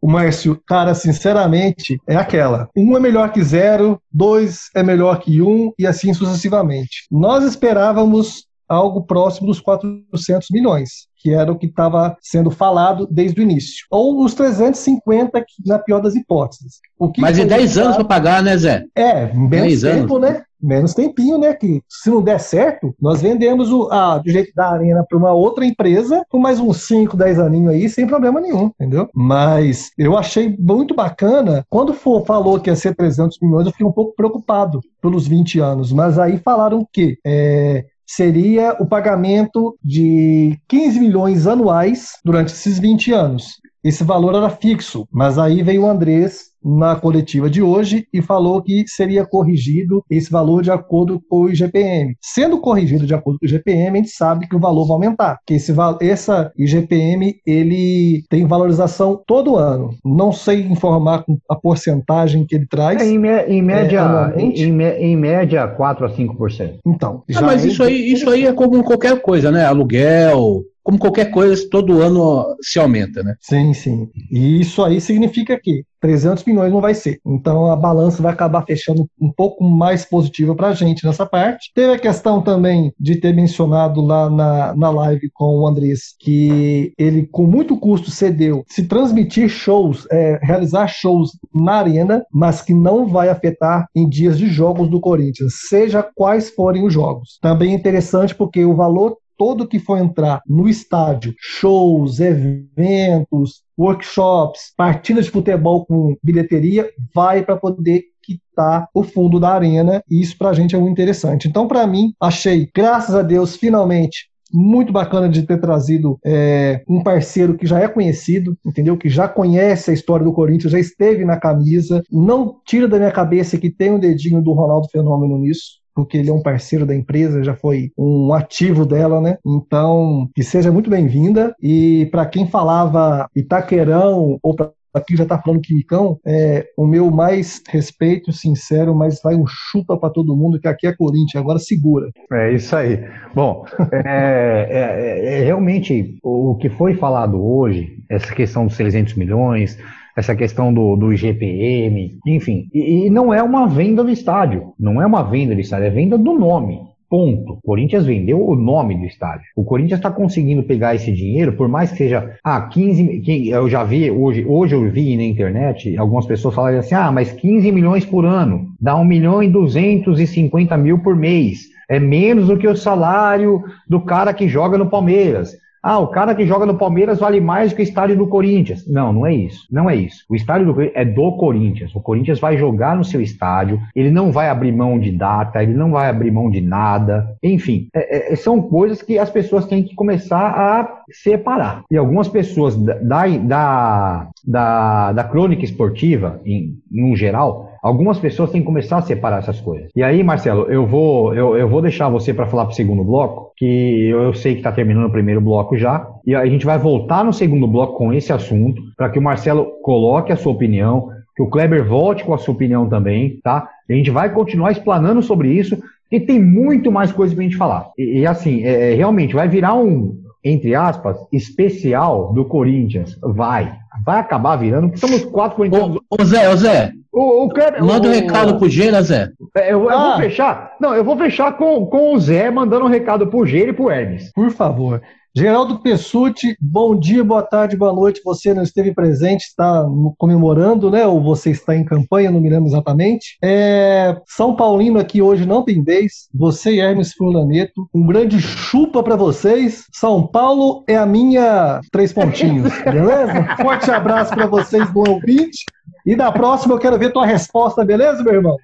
O 0.00 0.10
Márcio, 0.10 0.60
cara, 0.66 0.94
sinceramente, 0.94 2.00
é 2.06 2.16
aquela. 2.16 2.68
Um 2.76 2.96
é 2.96 3.00
melhor 3.00 3.30
que 3.32 3.42
zero, 3.42 4.00
dois 4.12 4.70
é 4.74 4.82
melhor 4.82 5.18
que 5.20 5.42
um, 5.42 5.72
e 5.78 5.86
assim 5.86 6.14
sucessivamente. 6.14 7.06
Nós 7.10 7.44
esperávamos 7.44 8.46
algo 8.68 9.02
próximo 9.02 9.46
dos 9.46 9.60
400 9.60 10.48
milhões, 10.50 11.08
que 11.16 11.32
era 11.32 11.50
o 11.50 11.56
que 11.56 11.66
estava 11.66 12.16
sendo 12.20 12.50
falado 12.50 13.08
desde 13.10 13.40
o 13.40 13.42
início. 13.42 13.86
Ou 13.90 14.22
uns 14.22 14.34
350, 14.34 15.44
na 15.66 15.78
pior 15.78 16.00
das 16.00 16.14
hipóteses. 16.14 16.80
Mas 17.16 17.38
em 17.38 17.46
10 17.46 17.78
anos 17.78 17.96
para 17.96 18.04
pagar, 18.04 18.42
né, 18.42 18.56
Zé? 18.56 18.84
É, 18.94 19.32
menos 19.32 19.80
tempo, 19.80 20.16
anos. 20.16 20.30
né? 20.30 20.42
Menos 20.60 20.94
tempinho, 20.94 21.38
né? 21.38 21.54
Que 21.54 21.82
se 21.88 22.10
não 22.10 22.22
der 22.22 22.40
certo, 22.40 22.94
nós 23.00 23.22
vendemos 23.22 23.70
o, 23.70 23.88
a, 23.90 24.18
do 24.18 24.30
jeito 24.30 24.52
da 24.54 24.70
arena 24.70 25.04
para 25.08 25.18
uma 25.18 25.32
outra 25.32 25.64
empresa 25.64 26.24
por 26.30 26.40
mais 26.40 26.60
uns 26.60 26.86
5, 26.86 27.16
10 27.16 27.38
aninhos 27.38 27.72
aí, 27.72 27.88
sem 27.88 28.06
problema 28.06 28.40
nenhum, 28.40 28.66
entendeu? 28.66 29.08
Mas 29.14 29.90
eu 29.96 30.16
achei 30.16 30.56
muito 30.58 30.94
bacana. 30.94 31.64
Quando 31.68 31.94
for, 31.94 32.24
falou 32.24 32.60
que 32.60 32.70
ia 32.70 32.76
ser 32.76 32.94
300 32.94 33.38
milhões, 33.40 33.66
eu 33.66 33.72
fiquei 33.72 33.86
um 33.86 33.92
pouco 33.92 34.14
preocupado 34.14 34.80
pelos 35.00 35.26
20 35.26 35.60
anos. 35.60 35.92
Mas 35.92 36.18
aí 36.18 36.38
falaram 36.38 36.86
que 36.92 37.18
é, 37.24 37.84
seria 38.06 38.76
o 38.80 38.86
pagamento 38.86 39.76
de 39.84 40.58
15 40.66 41.00
milhões 41.00 41.46
anuais 41.46 42.12
durante 42.24 42.52
esses 42.52 42.78
20 42.78 43.12
anos. 43.12 43.58
Esse 43.84 44.02
valor 44.02 44.34
era 44.34 44.50
fixo, 44.50 45.06
mas 45.10 45.38
aí 45.38 45.62
veio 45.62 45.82
o 45.82 45.90
Andrés 45.90 46.47
na 46.64 46.96
coletiva 46.96 47.48
de 47.48 47.62
hoje 47.62 48.06
e 48.12 48.20
falou 48.20 48.62
que 48.62 48.84
seria 48.86 49.24
corrigido 49.24 50.04
esse 50.10 50.30
valor 50.30 50.62
de 50.62 50.70
acordo 50.70 51.20
com 51.28 51.42
o 51.42 51.50
IGPM. 51.50 52.16
Sendo 52.20 52.60
corrigido 52.60 53.06
de 53.06 53.14
acordo 53.14 53.38
com 53.38 53.46
o 53.46 53.48
IGPM, 53.48 53.98
a 53.98 54.02
gente 54.02 54.10
sabe 54.10 54.48
que 54.48 54.56
o 54.56 54.60
valor 54.60 54.86
vai 54.86 54.94
aumentar, 54.94 55.38
que 55.46 55.54
esse 55.54 55.72
essa 56.00 56.52
IGPM 56.56 57.36
ele 57.46 58.24
tem 58.28 58.46
valorização 58.46 59.20
todo 59.26 59.56
ano. 59.56 59.94
Não 60.04 60.32
sei 60.32 60.62
informar 60.62 61.24
a 61.48 61.54
porcentagem 61.54 62.44
que 62.44 62.54
ele 62.54 62.66
traz. 62.66 63.00
É, 63.00 63.06
em, 63.06 63.14
em, 63.14 63.62
média, 63.62 64.32
é, 64.34 64.40
em, 64.40 64.52
em, 64.62 65.16
média 65.16 65.66
4 65.66 66.06
a 66.06 66.10
5%. 66.10 66.78
Então, 66.86 67.22
ah, 67.34 67.42
mas 67.42 67.64
é 67.64 67.68
isso 67.68 67.82
aí, 67.82 68.12
isso 68.12 68.30
aí 68.30 68.46
é 68.46 68.52
como 68.52 68.82
qualquer 68.82 69.20
coisa, 69.20 69.50
né? 69.50 69.64
Aluguel, 69.64 70.62
como 70.88 70.98
qualquer 70.98 71.30
coisa, 71.30 71.68
todo 71.70 72.00
ano 72.00 72.56
se 72.62 72.78
aumenta, 72.78 73.22
né? 73.22 73.34
Sim, 73.42 73.74
sim. 73.74 74.08
E 74.30 74.58
isso 74.58 74.82
aí 74.82 75.02
significa 75.02 75.60
que 75.62 75.84
300 76.00 76.44
milhões 76.44 76.72
não 76.72 76.80
vai 76.80 76.94
ser. 76.94 77.20
Então 77.26 77.70
a 77.70 77.76
balança 77.76 78.22
vai 78.22 78.32
acabar 78.32 78.64
fechando 78.64 79.06
um 79.20 79.30
pouco 79.30 79.62
mais 79.62 80.06
positiva 80.06 80.54
para 80.54 80.68
a 80.68 80.72
gente 80.72 81.04
nessa 81.04 81.26
parte. 81.26 81.70
Teve 81.74 81.92
a 81.92 81.98
questão 81.98 82.40
também 82.40 82.90
de 82.98 83.16
ter 83.16 83.34
mencionado 83.34 84.00
lá 84.00 84.30
na, 84.30 84.74
na 84.74 84.88
live 84.88 85.28
com 85.34 85.58
o 85.58 85.66
Andrés 85.66 86.14
que 86.18 86.94
ele, 86.96 87.26
com 87.26 87.44
muito 87.44 87.76
custo, 87.76 88.10
cedeu 88.10 88.64
se 88.66 88.84
transmitir 88.84 89.50
shows, 89.50 90.06
é, 90.10 90.38
realizar 90.42 90.88
shows 90.88 91.32
na 91.54 91.74
arena, 91.74 92.24
mas 92.32 92.62
que 92.62 92.72
não 92.72 93.06
vai 93.06 93.28
afetar 93.28 93.86
em 93.94 94.08
dias 94.08 94.38
de 94.38 94.46
jogos 94.46 94.88
do 94.88 95.00
Corinthians, 95.00 95.52
seja 95.68 96.02
quais 96.14 96.48
forem 96.48 96.86
os 96.86 96.94
jogos. 96.94 97.38
Também 97.42 97.72
é 97.72 97.74
interessante 97.74 98.34
porque 98.34 98.64
o 98.64 98.74
valor 98.74 99.18
todo 99.38 99.66
que 99.66 99.78
for 99.78 99.96
entrar 99.96 100.42
no 100.46 100.68
estádio, 100.68 101.32
shows, 101.38 102.18
eventos, 102.18 103.62
workshops, 103.78 104.72
partidas 104.76 105.26
de 105.26 105.30
futebol 105.30 105.86
com 105.86 106.16
bilheteria, 106.22 106.90
vai 107.14 107.44
para 107.44 107.56
poder 107.56 108.02
quitar 108.20 108.88
o 108.92 109.02
fundo 109.02 109.40
da 109.40 109.54
arena, 109.54 110.02
e 110.10 110.20
isso 110.20 110.36
para 110.36 110.50
a 110.50 110.52
gente 110.52 110.74
é 110.74 110.78
muito 110.78 110.92
interessante. 110.92 111.48
Então, 111.48 111.66
para 111.66 111.86
mim, 111.86 112.12
achei, 112.20 112.68
graças 112.74 113.14
a 113.14 113.22
Deus, 113.22 113.56
finalmente, 113.56 114.28
muito 114.52 114.92
bacana 114.92 115.28
de 115.28 115.42
ter 115.42 115.60
trazido 115.60 116.18
é, 116.24 116.82
um 116.88 117.02
parceiro 117.02 117.56
que 117.56 117.66
já 117.66 117.80
é 117.80 117.88
conhecido, 117.88 118.56
entendeu? 118.66 118.96
Que 118.96 119.08
já 119.08 119.28
conhece 119.28 119.90
a 119.90 119.94
história 119.94 120.24
do 120.24 120.32
Corinthians, 120.32 120.72
já 120.72 120.78
esteve 120.78 121.24
na 121.24 121.38
camisa. 121.38 122.02
Não 122.10 122.56
tira 122.66 122.88
da 122.88 122.98
minha 122.98 123.12
cabeça 123.12 123.58
que 123.58 123.70
tem 123.70 123.92
um 123.92 123.98
dedinho 123.98 124.42
do 124.42 124.52
Ronaldo 124.52 124.88
Fenômeno 124.88 125.38
nisso 125.38 125.78
porque 125.98 126.16
ele 126.16 126.30
é 126.30 126.32
um 126.32 126.40
parceiro 126.40 126.86
da 126.86 126.94
empresa, 126.94 127.42
já 127.42 127.56
foi 127.56 127.90
um 127.98 128.32
ativo 128.32 128.86
dela, 128.86 129.20
né? 129.20 129.36
Então, 129.44 130.30
que 130.32 130.44
seja 130.44 130.70
muito 130.70 130.88
bem-vinda. 130.88 131.52
E 131.60 132.06
para 132.12 132.24
quem 132.24 132.46
falava 132.46 133.28
Itaquerão 133.34 134.38
ou 134.40 134.54
para 134.54 134.70
aqui 134.94 135.16
já 135.16 135.24
está 135.24 135.36
falando 135.38 135.60
Quimicão, 135.60 136.18
é, 136.24 136.68
o 136.76 136.86
meu 136.86 137.10
mais 137.10 137.60
respeito, 137.68 138.32
sincero, 138.32 138.94
mas 138.94 139.20
vai 139.20 139.34
um 139.34 139.44
chupa 139.46 139.98
para 139.98 140.10
todo 140.10 140.36
mundo, 140.36 140.60
que 140.60 140.68
aqui 140.68 140.86
é 140.86 140.94
Corinthians, 140.94 141.42
agora 141.42 141.58
segura. 141.58 142.10
É 142.32 142.52
isso 142.52 142.76
aí. 142.76 143.04
Bom, 143.34 143.64
é, 143.92 144.66
é, 144.70 145.40
é, 145.40 145.44
realmente 145.44 146.16
o 146.22 146.54
que 146.56 146.68
foi 146.68 146.94
falado 146.94 147.44
hoje, 147.44 147.98
essa 148.08 148.32
questão 148.32 148.66
dos 148.66 148.76
300 148.76 149.14
milhões, 149.14 149.76
essa 150.18 150.34
questão 150.34 150.74
do, 150.74 150.96
do 150.96 151.12
IGPM, 151.12 152.18
enfim. 152.26 152.68
E, 152.74 153.06
e, 153.06 153.10
não 153.10 153.32
é 153.32 153.40
uma 153.40 153.68
venda 153.68 154.02
do 154.02 154.10
estádio, 154.10 154.72
não 154.78 155.00
é 155.00 155.06
uma 155.06 155.22
venda 155.22 155.54
do 155.54 155.60
estádio, 155.60 155.86
é 155.86 155.90
venda 155.90 156.18
do 156.18 156.34
nome. 156.34 156.80
Ponto. 157.08 157.52
O 157.52 157.60
Corinthians 157.62 158.04
vendeu 158.04 158.44
o 158.44 158.56
nome 158.56 158.98
do 158.98 159.06
estádio. 159.06 159.46
O 159.56 159.64
Corinthians 159.64 160.00
está 160.00 160.10
conseguindo 160.10 160.64
pegar 160.64 160.94
esse 160.94 161.12
dinheiro, 161.12 161.52
por 161.52 161.68
mais 161.68 161.92
que 161.92 161.98
seja, 161.98 162.36
ah, 162.42 162.60
15, 162.62 163.22
eu 163.48 163.68
já 163.68 163.84
vi 163.84 164.10
hoje, 164.10 164.44
hoje 164.44 164.74
eu 164.74 164.90
vi 164.90 165.16
na 165.16 165.22
internet 165.22 165.96
algumas 165.96 166.26
pessoas 166.26 166.54
falarem 166.54 166.80
assim, 166.80 166.96
ah, 166.96 167.12
mas 167.12 167.32
15 167.32 167.70
milhões 167.70 168.04
por 168.04 168.26
ano, 168.26 168.66
dá 168.80 168.96
1 168.96 169.04
milhão 169.04 169.40
e 169.40 169.48
250 169.48 170.76
mil 170.76 170.98
por 170.98 171.14
mês. 171.14 171.60
É 171.88 172.00
menos 172.00 172.48
do 172.48 172.58
que 172.58 172.66
o 172.66 172.76
salário 172.76 173.62
do 173.88 174.00
cara 174.00 174.34
que 174.34 174.48
joga 174.48 174.76
no 174.76 174.90
Palmeiras. 174.90 175.56
Ah, 175.82 175.98
o 175.98 176.08
cara 176.08 176.34
que 176.34 176.46
joga 176.46 176.66
no 176.66 176.76
Palmeiras 176.76 177.20
vale 177.20 177.40
mais 177.40 177.70
do 177.70 177.76
que 177.76 177.82
o 177.82 177.84
estádio 177.84 178.16
do 178.16 178.26
Corinthians. 178.26 178.86
Não, 178.86 179.12
não 179.12 179.26
é 179.26 179.34
isso. 179.34 179.66
Não 179.70 179.88
é 179.88 179.96
isso. 179.96 180.24
O 180.28 180.34
estádio 180.34 180.66
do 180.66 180.74
Corinthians 180.74 180.96
é 180.96 181.04
do 181.04 181.32
Corinthians. 181.32 181.94
O 181.94 182.00
Corinthians 182.00 182.40
vai 182.40 182.56
jogar 182.56 182.96
no 182.96 183.04
seu 183.04 183.20
estádio, 183.20 183.80
ele 183.94 184.10
não 184.10 184.30
vai 184.32 184.48
abrir 184.48 184.72
mão 184.72 184.98
de 184.98 185.10
data, 185.12 185.62
ele 185.62 185.74
não 185.74 185.90
vai 185.92 186.08
abrir 186.08 186.30
mão 186.30 186.50
de 186.50 186.60
nada. 186.60 187.36
Enfim, 187.42 187.88
é, 187.94 188.32
é, 188.32 188.36
são 188.36 188.60
coisas 188.60 189.02
que 189.02 189.18
as 189.18 189.30
pessoas 189.30 189.66
têm 189.66 189.82
que 189.82 189.94
começar 189.94 190.48
a 190.48 191.02
separar. 191.10 191.82
E 191.90 191.96
algumas 191.96 192.28
pessoas 192.28 192.76
da, 192.76 192.94
da, 193.26 194.28
da, 194.44 195.12
da 195.12 195.24
crônica 195.24 195.64
esportiva, 195.64 196.40
em, 196.44 196.78
no 196.90 197.16
geral, 197.16 197.67
Algumas 197.82 198.18
pessoas 198.18 198.50
têm 198.50 198.60
que 198.60 198.66
começar 198.66 198.98
a 198.98 199.02
separar 199.02 199.38
essas 199.38 199.60
coisas. 199.60 199.90
E 199.94 200.02
aí, 200.02 200.22
Marcelo, 200.22 200.66
eu 200.70 200.86
vou, 200.86 201.34
eu, 201.34 201.56
eu 201.56 201.68
vou 201.68 201.82
deixar 201.82 202.08
você 202.08 202.34
para 202.34 202.46
falar 202.46 202.64
para 202.64 202.72
o 202.72 202.76
segundo 202.76 203.04
bloco, 203.04 203.52
que 203.56 204.08
eu, 204.08 204.22
eu 204.22 204.34
sei 204.34 204.52
que 204.54 204.60
está 204.60 204.72
terminando 204.72 205.06
o 205.06 205.12
primeiro 205.12 205.40
bloco 205.40 205.76
já, 205.76 206.06
e 206.26 206.34
a 206.34 206.46
gente 206.46 206.66
vai 206.66 206.78
voltar 206.78 207.24
no 207.24 207.32
segundo 207.32 207.66
bloco 207.66 207.96
com 207.96 208.12
esse 208.12 208.32
assunto, 208.32 208.82
para 208.96 209.10
que 209.10 209.18
o 209.18 209.22
Marcelo 209.22 209.66
coloque 209.82 210.32
a 210.32 210.36
sua 210.36 210.52
opinião, 210.52 211.10
que 211.36 211.42
o 211.42 211.48
Kleber 211.48 211.84
volte 211.86 212.24
com 212.24 212.34
a 212.34 212.38
sua 212.38 212.54
opinião 212.54 212.88
também, 212.88 213.38
tá? 213.42 213.68
A 213.88 213.92
gente 213.92 214.10
vai 214.10 214.32
continuar 214.32 214.72
explanando 214.72 215.22
sobre 215.22 215.52
isso, 215.52 215.78
e 216.10 216.18
tem 216.18 216.42
muito 216.42 216.90
mais 216.90 217.12
coisa 217.12 217.34
para 217.34 217.42
a 217.42 217.44
gente 217.44 217.56
falar. 217.56 217.90
E, 217.96 218.20
e 218.20 218.26
assim, 218.26 218.62
é, 218.64 218.92
é, 218.92 218.94
realmente 218.94 219.34
vai 219.34 219.48
virar 219.48 219.74
um, 219.74 220.16
entre 220.42 220.74
aspas, 220.74 221.16
especial 221.32 222.32
do 222.32 222.44
Corinthians. 222.44 223.16
Vai. 223.22 223.72
Vai 224.04 224.20
acabar 224.20 224.56
virando, 224.56 224.88
porque 224.88 225.06
somos 225.06 225.24
quatro 225.24 225.56
corintianos. 225.56 225.96
Ô, 225.96 226.22
ô 226.22 226.24
Zé, 226.24 226.48
ô 226.48 226.56
Zé, 226.56 226.92
o, 227.18 227.44
o 227.44 227.48
Kleber, 227.48 227.84
Manda 227.84 228.08
um 228.08 228.12
recado 228.12 228.58
pro 228.58 228.68
Gê, 228.68 228.90
né, 228.90 229.02
Zé? 229.02 229.30
É, 229.56 229.72
eu, 229.72 229.84
eu 229.84 229.90
ah. 229.90 230.10
vou 230.10 230.16
fechar. 230.18 230.76
Não, 230.80 230.94
eu 230.94 231.04
vou 231.04 231.16
fechar 231.16 231.56
com, 231.56 231.86
com 231.86 232.14
o 232.14 232.18
Zé 232.18 232.50
mandando 232.50 232.84
um 232.84 232.88
recado 232.88 233.26
pro 233.26 233.44
Gê 233.44 233.68
e 233.68 233.72
pro 233.72 233.90
Hermes. 233.90 234.32
Por 234.32 234.50
favor. 234.50 235.02
Geraldo 235.38 235.78
Pessuti, 235.78 236.56
bom 236.60 236.98
dia, 236.98 237.22
boa 237.22 237.44
tarde, 237.44 237.76
boa 237.76 237.92
noite. 237.92 238.20
Você 238.24 238.52
não 238.52 238.64
esteve 238.64 238.92
presente, 238.92 239.42
está 239.42 239.86
comemorando, 240.16 240.90
né? 240.90 241.06
Ou 241.06 241.22
você 241.22 241.50
está 241.50 241.76
em 241.76 241.84
campanha, 241.84 242.28
não 242.28 242.40
me 242.40 242.50
lembro 242.50 242.66
exatamente. 242.66 243.38
É, 243.40 244.16
São 244.26 244.56
Paulino 244.56 244.98
aqui 244.98 245.22
hoje 245.22 245.46
não 245.46 245.62
tem 245.62 245.80
vez. 245.80 246.28
Você 246.34 246.72
e 246.72 246.80
Hermes 246.80 247.12
Fulaneto, 247.12 247.88
um 247.94 248.04
grande 248.04 248.40
chupa 248.40 249.00
para 249.00 249.14
vocês. 249.14 249.84
São 249.92 250.26
Paulo 250.26 250.82
é 250.88 250.96
a 250.96 251.06
minha 251.06 251.78
três 251.92 252.12
pontinhos, 252.12 252.72
beleza? 252.82 253.56
Forte 253.62 253.92
abraço 253.92 254.34
para 254.34 254.48
vocês, 254.48 254.90
bom 254.90 255.08
ouvinte. 255.08 255.66
E 256.04 256.16
na 256.16 256.32
próxima 256.32 256.74
eu 256.74 256.80
quero 256.80 256.98
ver 256.98 257.12
tua 257.12 257.24
resposta, 257.24 257.84
beleza, 257.84 258.24
meu 258.24 258.34
irmão? 258.34 258.56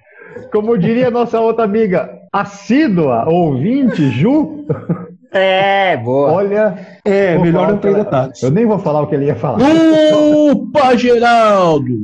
Como 0.51 0.77
diria 0.77 1.09
nossa 1.09 1.39
outra 1.39 1.63
amiga, 1.63 2.09
assídua, 2.33 3.23
ouvinte, 3.29 4.09
Ju. 4.09 4.65
É, 5.37 5.97
boa. 5.97 6.31
Olha. 6.31 6.99
É, 7.03 7.37
melhor 7.37 7.67
não 7.67 7.77
ter 7.77 7.93
detalhes. 7.93 8.41
Eu 8.41 8.51
nem 8.51 8.65
vou 8.65 8.79
falar 8.79 9.01
o 9.01 9.07
que 9.07 9.15
ele 9.15 9.25
ia 9.25 9.35
falar. 9.35 9.59
Opa, 10.49 10.95
Geraldo! 10.97 11.99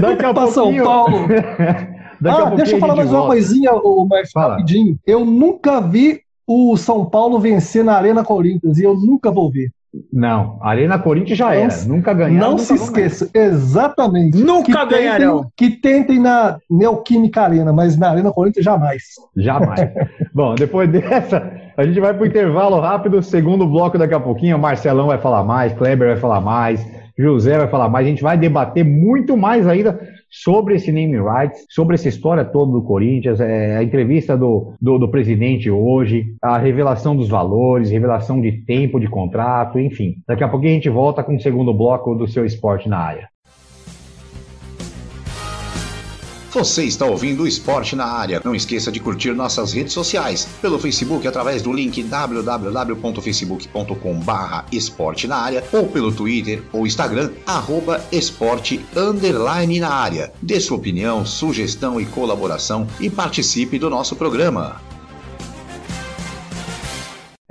Daqui 0.00 0.24
a 0.24 0.32
pouco. 0.32 0.52
São 0.52 0.74
Paulo. 0.82 1.26
ah, 2.24 2.50
deixa 2.56 2.76
eu 2.76 2.80
falar 2.80 2.96
mais 2.96 3.10
volta. 3.10 3.24
uma 3.24 3.30
coisinha, 3.30 3.72
o 3.72 4.06
Marcos, 4.06 4.30
rapidinho. 4.34 4.98
Eu 5.06 5.24
nunca 5.24 5.82
vi 5.82 6.22
o 6.46 6.74
São 6.78 7.04
Paulo 7.04 7.38
vencer 7.38 7.84
na 7.84 7.94
Arena 7.94 8.24
Corinthians 8.24 8.78
e 8.78 8.84
eu 8.84 8.94
nunca 8.94 9.30
vou 9.30 9.50
ver. 9.50 9.70
Não, 10.10 10.58
Arena 10.62 10.98
Corinthians 10.98 11.38
já 11.38 11.54
era. 11.54 11.74
nunca 11.86 12.14
ganharam. 12.14 12.52
Não 12.52 12.58
se 12.58 12.74
esqueça, 12.74 13.28
exatamente. 13.34 14.38
Nunca 14.38 14.86
que 14.86 14.94
ganharão. 14.94 15.42
Tentem, 15.42 15.52
que 15.56 15.70
tentem 15.80 16.18
na 16.18 16.58
Neoquímica 16.70 17.42
Arena, 17.42 17.72
mas 17.74 17.98
na 17.98 18.10
Arena 18.10 18.32
Corinthians 18.32 18.64
jamais. 18.64 19.02
Jamais. 19.36 19.80
Bom, 20.32 20.54
depois 20.54 20.90
dessa, 20.90 21.52
a 21.76 21.84
gente 21.84 22.00
vai 22.00 22.14
para 22.14 22.22
o 22.22 22.26
intervalo 22.26 22.80
rápido, 22.80 23.22
segundo 23.22 23.66
bloco 23.66 23.98
daqui 23.98 24.14
a 24.14 24.20
pouquinho. 24.20 24.56
O 24.56 24.60
Marcelão 24.60 25.08
vai 25.08 25.18
falar 25.18 25.44
mais, 25.44 25.74
Kleber 25.74 26.08
vai 26.08 26.16
falar 26.16 26.40
mais, 26.40 26.86
José 27.18 27.58
vai 27.58 27.68
falar 27.68 27.90
mais. 27.90 28.06
A 28.06 28.10
gente 28.10 28.22
vai 28.22 28.38
debater 28.38 28.84
muito 28.84 29.36
mais 29.36 29.66
ainda 29.66 30.00
sobre 30.32 30.76
esse 30.76 30.90
name 30.90 31.18
rights, 31.20 31.66
sobre 31.68 31.94
essa 31.94 32.08
história 32.08 32.42
toda 32.42 32.72
do 32.72 32.82
Corinthians, 32.82 33.38
é, 33.38 33.76
a 33.76 33.82
entrevista 33.82 34.36
do, 34.36 34.72
do, 34.80 34.98
do, 34.98 35.10
presidente 35.10 35.70
hoje, 35.70 36.34
a 36.40 36.56
revelação 36.56 37.14
dos 37.14 37.28
valores, 37.28 37.90
revelação 37.90 38.40
de 38.40 38.64
tempo 38.64 38.98
de 38.98 39.08
contrato, 39.08 39.78
enfim. 39.78 40.14
Daqui 40.26 40.42
a 40.42 40.48
pouquinho 40.48 40.72
a 40.72 40.74
gente 40.76 40.88
volta 40.88 41.22
com 41.22 41.36
o 41.36 41.40
segundo 41.40 41.74
bloco 41.74 42.14
do 42.14 42.26
seu 42.26 42.46
esporte 42.46 42.88
na 42.88 42.98
área. 42.98 43.31
Você 46.52 46.84
está 46.84 47.06
ouvindo 47.06 47.44
o 47.44 47.46
Esporte 47.46 47.96
na 47.96 48.04
Área. 48.04 48.42
Não 48.44 48.54
esqueça 48.54 48.92
de 48.92 49.00
curtir 49.00 49.32
nossas 49.32 49.72
redes 49.72 49.94
sociais. 49.94 50.46
Pelo 50.60 50.78
Facebook, 50.78 51.26
através 51.26 51.62
do 51.62 51.72
link 51.72 52.02
www.facebook.com 52.02 54.20
esporte 54.70 55.26
na 55.26 55.36
área 55.36 55.64
ou 55.72 55.86
pelo 55.86 56.12
Twitter 56.12 56.62
ou 56.70 56.86
Instagram, 56.86 57.30
arroba 57.46 58.04
esporte 58.12 58.84
underline 58.94 59.80
na 59.80 59.88
área. 59.88 60.30
Dê 60.42 60.60
sua 60.60 60.76
opinião, 60.76 61.24
sugestão 61.24 61.98
e 61.98 62.04
colaboração 62.04 62.86
e 63.00 63.08
participe 63.08 63.78
do 63.78 63.88
nosso 63.88 64.14
programa. 64.14 64.91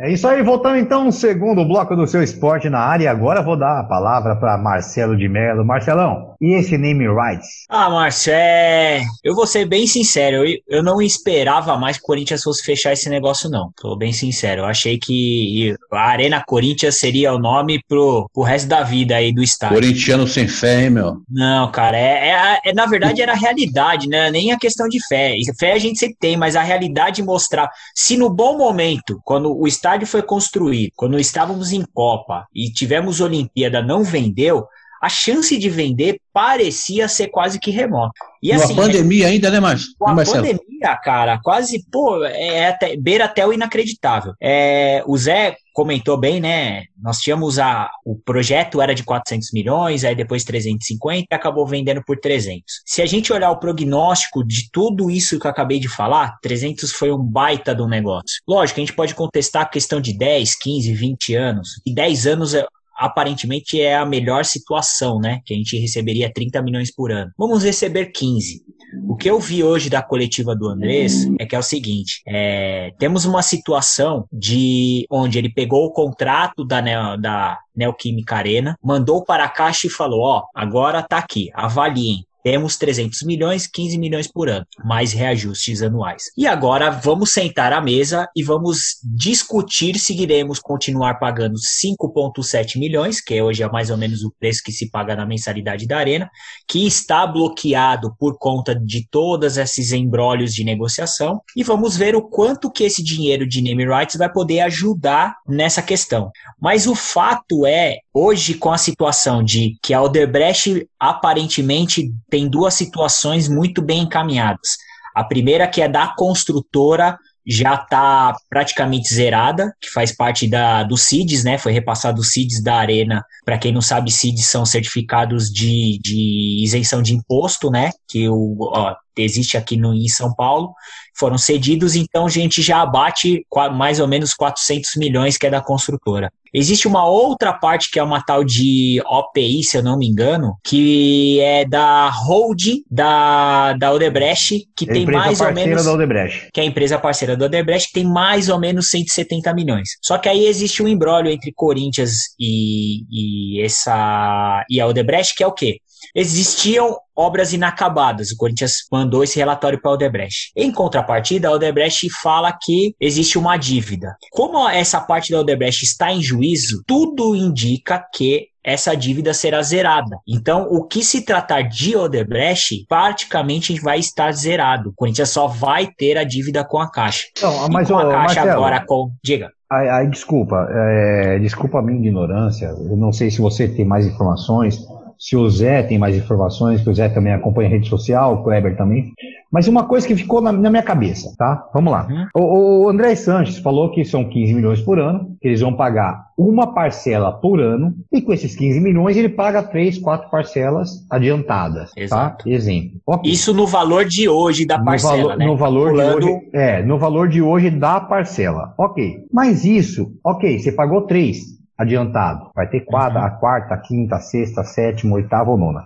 É 0.03 0.11
isso 0.11 0.27
aí, 0.27 0.41
voltando 0.41 0.77
então 0.77 1.05
ao 1.05 1.11
segundo 1.11 1.63
bloco 1.63 1.95
do 1.95 2.07
seu 2.07 2.23
esporte 2.23 2.67
na 2.71 2.79
área. 2.79 3.11
Agora 3.11 3.43
vou 3.43 3.55
dar 3.55 3.81
a 3.81 3.83
palavra 3.83 4.35
para 4.35 4.57
Marcelo 4.57 5.15
de 5.15 5.29
Mello. 5.29 5.63
Marcelão, 5.63 6.33
e 6.41 6.57
esse 6.57 6.75
name 6.75 7.05
rights? 7.07 7.67
Ah, 7.69 7.87
Marcelo, 7.87 9.05
eu 9.23 9.35
vou 9.35 9.45
ser 9.45 9.65
bem 9.65 9.85
sincero, 9.85 10.37
eu, 10.37 10.57
eu 10.67 10.83
não 10.83 10.99
esperava 10.99 11.77
mais 11.77 11.97
que 11.97 12.03
o 12.03 12.07
Corinthians 12.07 12.41
fosse 12.41 12.63
fechar 12.63 12.93
esse 12.93 13.07
negócio, 13.11 13.47
não. 13.47 13.71
Tô 13.79 13.95
bem 13.95 14.11
sincero. 14.11 14.61
Eu 14.61 14.65
achei 14.65 14.97
que 14.97 15.75
a 15.91 16.09
Arena 16.09 16.43
Corinthians 16.47 16.97
seria 16.97 17.31
o 17.31 17.37
nome 17.37 17.79
pro, 17.87 18.27
pro 18.33 18.41
resto 18.41 18.67
da 18.67 18.81
vida 18.81 19.17
aí 19.17 19.31
do 19.31 19.43
estádio. 19.43 19.75
Corintiano 19.75 20.27
sem 20.27 20.47
fé, 20.47 20.85
hein, 20.85 20.89
meu? 20.89 21.17
Não, 21.29 21.69
cara, 21.69 21.95
é, 21.95 22.29
é, 22.29 22.59
é 22.71 22.73
na 22.73 22.87
verdade 22.87 23.21
era 23.21 23.33
a 23.33 23.37
realidade, 23.37 24.09
né? 24.09 24.31
Nem 24.31 24.51
a 24.51 24.57
questão 24.57 24.87
de 24.87 24.97
fé. 25.07 25.35
Fé 25.59 25.73
a 25.73 25.79
gente 25.79 25.99
sempre 25.99 26.17
tem, 26.19 26.35
mas 26.35 26.55
a 26.55 26.63
realidade 26.63 27.21
mostrar. 27.21 27.69
Se 27.93 28.17
no 28.17 28.31
bom 28.31 28.57
momento, 28.57 29.21
quando 29.23 29.55
o 29.55 29.67
estádio 29.67 29.90
estádio 29.91 30.07
foi 30.07 30.21
construído, 30.21 30.93
quando 30.95 31.19
estávamos 31.19 31.73
em 31.73 31.83
Copa 31.93 32.47
e 32.55 32.71
tivemos 32.71 33.19
Olimpíada, 33.19 33.81
não 33.81 34.03
vendeu, 34.03 34.65
a 35.01 35.09
chance 35.09 35.57
de 35.57 35.69
vender 35.69 36.19
parecia 36.31 37.07
ser 37.07 37.27
quase 37.27 37.59
que 37.59 37.71
remota. 37.71 38.13
E 38.41 38.51
assim, 38.51 38.73
a 38.73 38.75
pandemia 38.75 39.27
ainda, 39.27 39.49
né, 39.49 39.59
Marcelo? 39.59 39.93
Com 39.97 40.09
a 40.09 40.23
pandemia, 40.23 40.95
cara, 41.03 41.39
quase, 41.43 41.83
pô, 41.91 42.23
é 42.23 42.69
até, 42.69 42.95
beira 42.95 43.25
até 43.25 43.45
o 43.45 43.51
inacreditável. 43.51 44.33
É, 44.41 45.03
o 45.05 45.17
Zé 45.17 45.55
comentou 45.73 46.17
bem, 46.17 46.39
né? 46.39 46.83
Nós 47.01 47.19
tínhamos 47.19 47.59
a. 47.59 47.89
O 48.05 48.15
projeto 48.15 48.81
era 48.81 48.93
de 48.93 49.03
400 49.03 49.51
milhões, 49.53 50.03
aí 50.03 50.15
depois 50.15 50.43
350 50.43 51.27
e 51.29 51.35
acabou 51.35 51.65
vendendo 51.67 52.03
por 52.03 52.19
300. 52.19 52.63
Se 52.85 53.01
a 53.01 53.05
gente 53.05 53.33
olhar 53.33 53.51
o 53.51 53.59
prognóstico 53.59 54.43
de 54.43 54.69
tudo 54.71 55.09
isso 55.09 55.39
que 55.39 55.45
eu 55.45 55.51
acabei 55.51 55.79
de 55.79 55.89
falar, 55.89 56.37
300 56.41 56.91
foi 56.91 57.11
um 57.11 57.21
baita 57.21 57.73
do 57.75 57.87
negócio. 57.87 58.41
Lógico, 58.47 58.79
a 58.79 58.83
gente 58.83 58.93
pode 58.93 59.15
contestar 59.15 59.63
a 59.63 59.69
questão 59.69 59.99
de 60.01 60.17
10, 60.17 60.55
15, 60.55 60.93
20 60.93 61.35
anos. 61.35 61.69
E 61.85 61.93
10 61.93 62.27
anos 62.27 62.53
é 62.53 62.65
aparentemente 63.01 63.81
é 63.81 63.95
a 63.95 64.05
melhor 64.05 64.45
situação, 64.45 65.19
né? 65.19 65.41
Que 65.43 65.53
a 65.55 65.57
gente 65.57 65.77
receberia 65.77 66.31
30 66.31 66.61
milhões 66.61 66.93
por 66.93 67.11
ano. 67.11 67.31
Vamos 67.37 67.63
receber 67.63 68.11
15. 68.11 68.63
O 69.07 69.15
que 69.15 69.29
eu 69.29 69.39
vi 69.39 69.63
hoje 69.63 69.89
da 69.89 70.01
coletiva 70.01 70.55
do 70.55 70.67
Andrés 70.67 71.25
é 71.39 71.45
que 71.45 71.55
é 71.55 71.59
o 71.59 71.63
seguinte: 71.63 72.21
é, 72.27 72.93
temos 72.99 73.25
uma 73.25 73.41
situação 73.41 74.25
de 74.31 75.05
onde 75.09 75.37
ele 75.37 75.49
pegou 75.49 75.85
o 75.85 75.91
contrato 75.91 76.63
da, 76.63 77.15
da 77.15 77.57
Neoquímica 77.75 78.35
Arena, 78.35 78.77
mandou 78.83 79.23
para 79.23 79.45
a 79.45 79.49
Caixa 79.49 79.87
e 79.87 79.89
falou: 79.89 80.21
Ó, 80.21 80.43
agora 80.53 81.01
tá 81.01 81.17
aqui, 81.17 81.49
avaliem. 81.53 82.25
Temos 82.43 82.77
300 82.77 83.23
milhões, 83.23 83.67
15 83.67 83.97
milhões 83.97 84.27
por 84.27 84.49
ano, 84.49 84.65
mais 84.83 85.13
reajustes 85.13 85.81
anuais. 85.81 86.31
E 86.37 86.47
agora 86.47 86.89
vamos 86.89 87.31
sentar 87.31 87.73
à 87.73 87.81
mesa 87.81 88.27
e 88.35 88.43
vamos 88.43 88.97
discutir 89.03 89.97
se 89.99 90.13
iremos 90.13 90.59
continuar 90.59 91.15
pagando 91.15 91.55
5,7 91.55 92.79
milhões, 92.79 93.21
que 93.21 93.41
hoje 93.41 93.63
é 93.63 93.69
mais 93.69 93.89
ou 93.89 93.97
menos 93.97 94.23
o 94.23 94.33
preço 94.39 94.61
que 94.63 94.71
se 94.71 94.89
paga 94.89 95.15
na 95.15 95.25
mensalidade 95.25 95.87
da 95.87 95.97
Arena, 95.97 96.29
que 96.67 96.85
está 96.85 97.25
bloqueado 97.27 98.15
por 98.19 98.37
conta 98.37 98.75
de 98.75 99.07
todos 99.09 99.57
esses 99.57 99.91
embrólios 99.91 100.53
de 100.53 100.63
negociação, 100.63 101.41
e 101.55 101.63
vamos 101.63 101.95
ver 101.95 102.15
o 102.15 102.21
quanto 102.21 102.71
que 102.71 102.83
esse 102.83 103.03
dinheiro 103.03 103.47
de 103.47 103.61
name 103.61 103.85
rights 103.85 104.15
vai 104.15 104.31
poder 104.31 104.61
ajudar 104.61 105.35
nessa 105.47 105.81
questão. 105.81 106.31
Mas 106.59 106.87
o 106.87 106.95
fato 106.95 107.65
é, 107.65 107.97
hoje 108.13 108.55
com 108.55 108.71
a 108.71 108.77
situação 108.77 109.43
de 109.43 109.77
que 109.81 109.93
a 109.93 110.01
Odebrecht 110.01 110.87
aparentemente 110.99 112.11
tem 112.29 112.49
duas 112.49 112.73
situações 112.73 113.47
muito 113.47 113.81
bem 113.81 114.03
encaminhadas. 114.03 114.77
A 115.15 115.23
primeira 115.23 115.67
que 115.67 115.81
é 115.81 115.89
da 115.89 116.07
construtora 116.07 117.17
já 117.45 117.73
está 117.73 118.35
praticamente 118.49 119.13
zerada, 119.13 119.73
que 119.81 119.89
faz 119.89 120.15
parte 120.15 120.47
da, 120.47 120.83
do 120.83 120.95
CIDs, 120.95 121.43
né? 121.43 121.57
Foi 121.57 121.71
repassado 121.71 122.21
os 122.21 122.31
CIDs 122.31 122.61
da 122.61 122.75
Arena. 122.75 123.25
Para 123.43 123.57
quem 123.57 123.71
não 123.71 123.81
sabe, 123.81 124.11
CIDs 124.11 124.45
são 124.45 124.65
certificados 124.65 125.49
de, 125.49 125.99
de 126.03 126.63
isenção 126.63 127.01
de 127.01 127.13
imposto, 127.13 127.71
né? 127.71 127.91
Que 128.07 128.29
o, 128.29 128.57
ó, 128.71 128.95
existe 129.17 129.57
aqui 129.57 129.75
no, 129.75 129.93
em 129.93 130.07
São 130.07 130.33
Paulo, 130.33 130.73
foram 131.17 131.37
cedidos, 131.37 131.95
então 131.95 132.27
a 132.27 132.29
gente 132.29 132.61
já 132.61 132.81
abate 132.81 133.45
mais 133.73 133.99
ou 133.99 134.07
menos 134.07 134.33
400 134.33 134.95
milhões 134.95 135.37
que 135.37 135.47
é 135.47 135.49
da 135.49 135.61
construtora. 135.61 136.31
Existe 136.53 136.87
uma 136.87 137.07
outra 137.07 137.53
parte 137.53 137.89
que 137.89 137.99
é 137.99 138.03
uma 138.03 138.21
tal 138.21 138.43
de 138.43 139.01
OPI, 139.05 139.63
se 139.63 139.77
eu 139.77 139.83
não 139.83 139.97
me 139.97 140.07
engano, 140.07 140.57
que 140.63 141.39
é 141.39 141.65
da 141.65 142.09
holding 142.09 142.83
da, 142.89 143.73
da 143.73 143.93
Odebrecht, 143.93 144.67
que 144.75 144.89
é 144.89 144.93
tem 144.93 145.05
mais 145.05 145.39
ou 145.39 145.53
menos. 145.53 145.85
Da 145.85 145.93
Odebrecht. 145.93 146.49
Que 146.53 146.59
é 146.59 146.63
a 146.63 146.67
empresa 146.67 146.99
parceira 146.99 147.37
da 147.37 147.45
Odebrecht, 147.45 147.87
que 147.87 147.93
tem 147.93 148.05
mais 148.05 148.49
ou 148.49 148.59
menos 148.59 148.89
170 148.89 149.53
milhões. 149.53 149.89
Só 150.01 150.17
que 150.17 150.27
aí 150.27 150.45
existe 150.45 150.83
um 150.83 150.87
embrólio 150.87 151.31
entre 151.31 151.53
Corinthians 151.53 152.11
e, 152.39 153.03
e, 153.09 153.61
essa, 153.63 154.65
e 154.69 154.81
a 154.81 154.87
Odebrecht, 154.87 155.35
que 155.35 155.43
é 155.43 155.47
o 155.47 155.53
quê? 155.53 155.77
Existiam 156.15 156.97
obras 157.15 157.53
inacabadas. 157.53 158.31
O 158.31 158.37
Corinthians 158.37 158.87
mandou 158.91 159.23
esse 159.23 159.37
relatório 159.37 159.79
para 159.81 159.91
a 159.91 159.93
Odebrecht. 159.93 160.51
Em 160.55 160.71
contrapartida, 160.71 161.47
a 161.47 161.51
Odebrecht 161.51 162.09
fala 162.21 162.51
que 162.59 162.95
existe 162.99 163.37
uma 163.37 163.57
dívida. 163.57 164.15
Como 164.31 164.67
essa 164.67 164.99
parte 164.99 165.31
da 165.31 165.39
Odebrecht 165.39 165.83
está 165.83 166.11
em 166.11 166.21
juízo, 166.21 166.83
tudo 166.87 167.35
indica 167.35 168.03
que 168.13 168.47
essa 168.63 168.95
dívida 168.95 169.33
será 169.33 169.61
zerada. 169.61 170.19
Então, 170.27 170.67
o 170.69 170.83
que 170.83 171.03
se 171.03 171.25
tratar 171.25 171.63
de 171.63 171.95
Odebrecht, 171.95 172.85
praticamente 172.87 173.79
vai 173.79 173.99
estar 173.99 174.31
zerado. 174.33 174.89
O 174.89 174.93
Corinthians 174.93 175.29
só 175.29 175.47
vai 175.47 175.87
ter 175.87 176.17
a 176.17 176.23
dívida 176.23 176.63
com 176.63 176.79
a 176.79 176.89
Caixa. 176.89 177.25
Não, 177.41 177.69
mas 177.69 177.87
com 177.87 177.97
a 177.97 178.03
Caixa 178.03 178.17
Marcelo, 178.17 178.51
agora 178.51 178.85
com... 178.85 179.11
Diga. 179.23 179.49
Aí, 179.69 179.89
aí 179.89 180.09
desculpa, 180.09 180.67
é, 180.69 181.39
desculpa 181.39 181.79
a 181.79 181.81
minha 181.81 181.97
ignorância. 181.97 182.67
Eu 182.67 182.97
não 182.97 183.11
sei 183.11 183.31
se 183.31 183.39
você 183.41 183.67
tem 183.67 183.85
mais 183.85 184.05
informações 184.05 184.85
se 185.21 185.37
o 185.37 185.47
Zé 185.47 185.83
tem 185.83 185.99
mais 185.99 186.15
informações, 186.15 186.81
que 186.81 186.89
o 186.89 186.93
Zé 186.95 187.07
também 187.07 187.31
acompanha 187.31 187.69
a 187.69 187.71
rede 187.71 187.87
social, 187.87 188.33
o 188.33 188.43
Kleber 188.43 188.75
também. 188.75 189.13
Mas 189.51 189.67
uma 189.67 189.83
coisa 189.83 190.07
que 190.07 190.15
ficou 190.15 190.41
na, 190.41 190.51
na 190.51 190.71
minha 190.71 190.81
cabeça, 190.81 191.35
tá? 191.37 191.69
Vamos 191.71 191.93
lá. 191.93 192.07
Uhum. 192.09 192.27
O, 192.33 192.85
o, 192.85 192.89
André 192.89 193.13
Sanches 193.13 193.59
falou 193.59 193.91
que 193.91 194.03
são 194.03 194.27
15 194.27 194.51
milhões 194.55 194.81
por 194.81 194.97
ano, 194.97 195.37
que 195.39 195.49
eles 195.49 195.61
vão 195.61 195.75
pagar 195.75 196.25
uma 196.35 196.73
parcela 196.73 197.31
por 197.31 197.59
ano, 197.59 197.93
e 198.11 198.19
com 198.19 198.33
esses 198.33 198.55
15 198.55 198.79
milhões 198.79 199.15
ele 199.15 199.29
paga 199.29 199.61
três, 199.61 199.99
quatro 199.99 200.27
parcelas 200.31 201.05
adiantadas, 201.07 201.91
tá? 201.91 202.01
Exato. 202.01 202.45
tá? 202.45 202.49
Exemplo. 202.49 202.99
Okay. 203.05 203.31
Isso 203.31 203.53
no 203.53 203.67
valor 203.67 204.05
de 204.05 204.27
hoje 204.27 204.65
da 204.65 204.79
parcela, 204.79 205.17
no 205.17 205.21
valor, 205.21 205.37
né? 205.37 205.45
No 205.45 205.55
valor 205.55 205.89
Pulando... 205.91 206.19
de 206.19 206.25
hoje, 206.25 206.49
é, 206.51 206.83
no 206.83 206.97
valor 206.97 207.29
de 207.29 207.41
hoje 207.43 207.69
da 207.69 207.99
parcela. 207.99 208.73
Ok. 208.75 209.19
Mas 209.31 209.65
isso, 209.65 210.13
ok, 210.25 210.57
você 210.57 210.71
pagou 210.71 211.03
três 211.03 211.60
adiantado. 211.77 212.51
Vai 212.55 212.67
ter 212.67 212.81
quadra, 212.81 213.19
uhum. 213.19 213.25
a 213.25 213.31
quarta, 213.31 213.73
a 213.73 213.77
quinta, 213.77 214.15
a 214.15 214.19
sexta, 214.19 214.61
a 214.61 214.63
sétima, 214.63 215.13
a 215.13 215.15
oitava 215.15 215.49
ou 215.49 215.57
nona. 215.57 215.85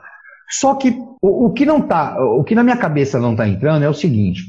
Só 0.50 0.76
que 0.76 0.92
o, 1.22 1.48
o, 1.48 1.54
que 1.54 1.66
não 1.66 1.82
tá, 1.82 2.18
o 2.20 2.44
que 2.44 2.56
na 2.56 2.64
minha 2.64 2.78
cabeça 2.78 3.20
não 3.20 3.32
está 3.32 3.48
entrando 3.48 3.84
é 3.84 3.90
o 3.90 3.94
seguinte: 3.94 4.44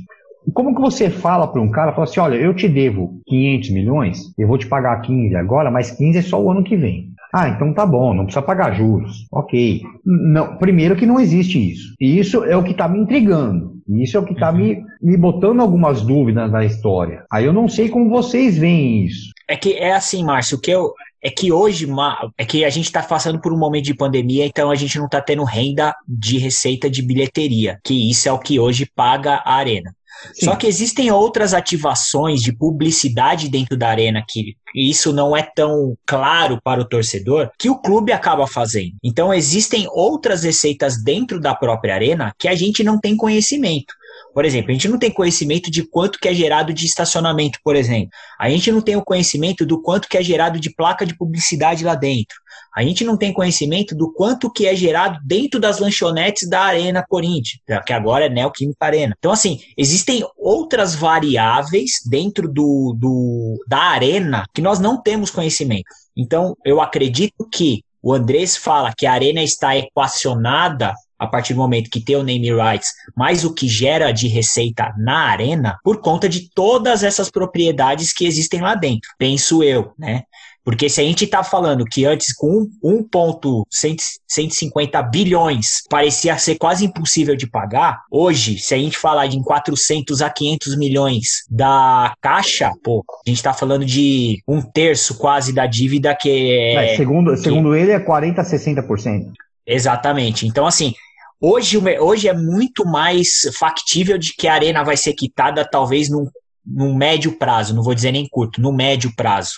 como 0.53 0.75
que 0.75 0.81
você 0.81 1.11
fala 1.11 1.49
para 1.49 1.61
um 1.61 1.71
cara, 1.71 1.93
fala 1.93 2.05
assim, 2.05 2.21
olha, 2.21 2.37
eu 2.37 2.55
te 2.55 2.69
devo 2.69 3.21
500 3.27 3.71
milhões, 3.71 4.19
eu 4.39 4.47
vou 4.47 4.59
te 4.59 4.67
pagar 4.67 5.01
15 5.01 5.35
agora, 5.37 5.71
mas 5.71 5.91
15 5.91 6.19
é 6.19 6.23
só 6.23 6.41
o 6.41 6.51
ano 6.51 6.63
que 6.63 6.77
vem. 6.77 7.15
Ah, 7.35 7.49
então 7.49 7.75
tá 7.75 7.85
bom, 7.85 8.15
não 8.15 8.25
precisa 8.25 8.41
pagar 8.41 8.75
juros. 8.75 9.27
Ok. 9.31 9.83
Não, 10.05 10.57
primeiro 10.57 10.97
que 10.97 11.05
não 11.05 11.21
existe 11.21 11.73
isso. 11.73 11.95
E 12.01 12.19
isso 12.19 12.45
é 12.45 12.57
o 12.57 12.63
que 12.63 12.71
está 12.71 12.89
me 12.89 12.99
intrigando. 12.99 13.77
Isso 13.89 14.17
é 14.17 14.21
o 14.21 14.25
que 14.25 14.33
está 14.33 14.51
uhum. 14.51 14.57
me, 14.57 14.83
me 15.03 15.17
botando 15.17 15.61
algumas 15.61 16.03
dúvidas 16.03 16.51
na 16.51 16.65
história. 16.65 17.25
Aí 17.31 17.45
eu 17.45 17.53
não 17.53 17.69
sei 17.69 17.89
como 17.89 18.09
vocês 18.09 18.57
veem 18.57 19.05
isso. 19.05 19.33
É 19.49 19.57
que 19.57 19.75
é 19.75 19.95
assim, 19.95 20.25
Márcio, 20.25 20.61
que 20.61 20.71
eu, 20.71 20.93
é 21.23 21.31
que 21.31 21.51
hoje 21.53 21.89
é 22.37 22.45
que 22.45 22.65
a 22.65 22.71
gente 22.71 22.87
está 22.87 23.03
passando 23.03 23.41
por 23.41 23.53
um 23.53 23.59
momento 23.59 23.85
de 23.85 23.95
pandemia, 23.95 24.47
então 24.47 24.71
a 24.71 24.75
gente 24.75 24.99
não 24.99 25.07
está 25.07 25.21
tendo 25.21 25.45
renda 25.45 25.95
de 26.07 26.39
receita 26.39 26.89
de 26.89 27.03
bilheteria, 27.03 27.79
que 27.85 28.11
isso 28.11 28.29
é 28.29 28.33
o 28.33 28.39
que 28.39 28.61
hoje 28.61 28.91
paga 28.95 29.43
a 29.45 29.55
arena. 29.55 29.95
Sim. 30.35 30.47
Só 30.47 30.57
que 30.57 30.67
existem 30.67 31.11
outras 31.11 31.53
ativações 31.53 32.41
de 32.41 32.53
publicidade 32.53 33.49
dentro 33.49 33.77
da 33.77 33.89
arena 33.89 34.25
que 34.27 34.57
isso 34.75 35.13
não 35.13 35.37
é 35.37 35.43
tão 35.43 35.97
claro 36.07 36.59
para 36.63 36.81
o 36.81 36.89
torcedor 36.89 37.51
que 37.59 37.71
o 37.71 37.79
clube 37.79 38.13
acaba 38.13 38.47
fazendo. 38.47 38.95
Então 39.03 39.33
existem 39.33 39.87
outras 39.91 40.43
receitas 40.43 41.03
dentro 41.03 41.41
da 41.41 41.55
própria 41.55 41.95
arena 41.95 42.33
que 42.39 42.49
a 42.49 42.55
gente 42.55 42.83
não 42.83 42.99
tem 42.99 43.17
conhecimento. 43.17 43.95
Por 44.37 44.45
exemplo, 44.45 44.71
a 44.71 44.75
gente 44.75 44.87
não 44.87 44.99
tem 44.99 45.11
conhecimento 45.11 45.71
de 45.71 45.83
quanto 45.83 46.19
que 46.19 46.29
é 46.29 46.35
gerado 46.35 46.71
de 46.71 46.85
estacionamento, 46.85 47.59
por 47.65 47.75
exemplo. 47.75 48.11
A 48.39 48.51
gente 48.51 48.71
não 48.71 48.83
tem 48.83 48.95
o 48.95 49.03
conhecimento 49.03 49.65
do 49.65 49.81
quanto 49.81 50.07
que 50.07 50.19
é 50.19 50.23
gerado 50.23 50.61
de 50.61 50.69
placa 50.69 51.07
de 51.07 51.17
publicidade 51.17 51.83
lá 51.83 51.95
dentro. 51.95 52.37
A 52.77 52.83
gente 52.83 53.03
não 53.03 53.17
tem 53.17 53.33
conhecimento 53.33 53.95
do 53.95 54.13
quanto 54.13 54.53
que 54.53 54.67
é 54.67 54.77
gerado 54.77 55.19
dentro 55.25 55.59
das 55.59 55.79
lanchonetes 55.79 56.47
da 56.51 56.61
Arena 56.61 57.03
Corinthians, 57.09 57.63
que 57.87 57.95
agora 57.95 58.27
é 58.27 58.29
Neoquímica 58.29 58.85
Arena. 58.85 59.15
Então, 59.19 59.33
assim, 59.33 59.59
existem 59.75 60.23
outras 60.37 60.95
variáveis 60.95 61.93
dentro 62.07 62.47
do, 62.47 62.95
do, 63.01 63.65
da 63.67 63.85
arena 63.85 64.45
que 64.53 64.61
nós 64.61 64.79
não 64.79 65.01
temos 65.01 65.31
conhecimento. 65.31 65.87
Então, 66.15 66.55
eu 66.63 66.83
acredito 66.83 67.49
que 67.51 67.83
o 68.03 68.13
Andrés 68.13 68.55
fala 68.55 68.93
que 68.95 69.07
a 69.07 69.13
arena 69.15 69.43
está 69.43 69.75
equacionada 69.75 70.93
a 71.19 71.27
partir 71.27 71.55
do 71.55 71.61
momento 71.61 71.91
que 71.91 72.01
tem 72.01 72.17
o 72.17 72.23
name 72.23 72.53
rights, 72.53 72.91
mais 73.17 73.45
o 73.45 73.53
que 73.53 73.69
gera 73.69 74.13
de 74.13 74.29
receita 74.29 74.95
na 74.99 75.31
arena, 75.31 75.79
por 75.83 76.01
conta 76.01 76.29
de 76.29 76.51
todas 76.51 77.03
essas 77.03 77.31
propriedades 77.31 78.13
que 78.13 78.27
existem 78.27 78.61
lá 78.61 78.75
dentro, 78.75 79.11
penso 79.19 79.63
eu, 79.63 79.93
né? 79.99 80.23
Porque 80.67 80.89
se 80.89 81.01
a 81.01 81.05
gente 81.05 81.25
está 81.25 81.45
falando 81.45 81.85
que 81.85 82.05
antes 82.05 82.35
com 82.35 82.69
1,150 82.83 85.01
bilhões 85.03 85.85
parecia 85.89 86.37
ser 86.39 86.57
quase 86.57 86.85
impossível 86.85 87.37
de 87.37 87.47
pagar, 87.47 88.01
hoje, 88.11 88.59
se 88.59 88.75
a 88.75 88.77
gente 88.77 88.99
falar 88.99 89.29
de 89.29 89.41
400 89.41 90.21
a 90.21 90.29
500 90.29 90.77
milhões 90.77 91.45
da 91.49 92.13
caixa, 92.21 92.73
pô, 92.83 93.05
a 93.25 93.31
gente 93.31 93.37
está 93.37 93.53
falando 93.53 93.85
de 93.85 94.43
um 94.49 94.61
terço 94.61 95.17
quase 95.19 95.53
da 95.53 95.67
dívida 95.67 96.17
que 96.17 96.29
é. 96.29 96.95
é 96.95 96.97
segundo, 96.97 97.31
que... 97.31 97.37
segundo 97.37 97.73
ele, 97.73 97.93
é 97.93 98.01
40 98.01 98.41
a 98.41 98.45
60%. 98.45 99.31
Exatamente. 99.65 100.49
Então, 100.49 100.67
assim, 100.67 100.95
Hoje, 101.41 101.79
hoje 102.01 102.29
é 102.29 102.33
muito 102.33 102.87
mais 102.87 103.43
factível 103.59 104.17
de 104.17 104.35
que 104.35 104.49
a 104.49 104.55
arena 104.55 104.83
vai 104.83 104.97
ser 104.97 105.13
quitada, 105.13 105.69
talvez 105.71 106.09
num, 106.09 106.27
num 106.65 106.95
médio 106.95 107.33
prazo, 107.33 107.75
não 107.75 107.83
vou 107.83 107.95
dizer 107.95 108.13
nem 108.13 108.27
curto, 108.29 108.61
no 108.61 108.73
médio 108.73 109.13
prazo. 109.15 109.53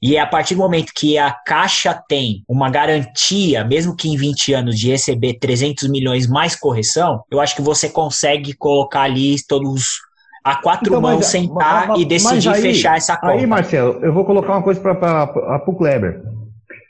E 0.00 0.16
é 0.16 0.20
a 0.20 0.26
partir 0.26 0.54
do 0.54 0.60
momento 0.60 0.92
que 0.94 1.18
a 1.18 1.32
Caixa 1.32 1.98
tem 2.08 2.44
uma 2.48 2.70
garantia, 2.70 3.64
mesmo 3.64 3.96
que 3.96 4.08
em 4.08 4.16
20 4.16 4.52
anos, 4.52 4.78
de 4.78 4.90
receber 4.90 5.38
300 5.38 5.88
milhões 5.88 6.28
mais 6.28 6.54
correção, 6.54 7.22
eu 7.30 7.40
acho 7.40 7.56
que 7.56 7.62
você 7.62 7.88
consegue 7.88 8.52
colocar 8.52 9.02
ali 9.02 9.36
todos 9.48 10.00
a 10.44 10.54
quatro 10.54 10.86
então, 10.90 11.00
mãos, 11.00 11.16
mas, 11.16 11.26
sentar 11.26 11.88
mas, 11.88 12.00
e 12.00 12.04
decidir 12.04 12.50
aí, 12.50 12.62
fechar 12.62 12.96
essa 12.96 13.16
conta. 13.16 13.32
Aí, 13.32 13.46
Marcelo, 13.46 13.98
eu 14.04 14.12
vou 14.12 14.24
colocar 14.24 14.52
uma 14.52 14.62
coisa 14.62 14.80
para 14.80 15.64
o 15.66 15.74
Kleber. 15.74 16.22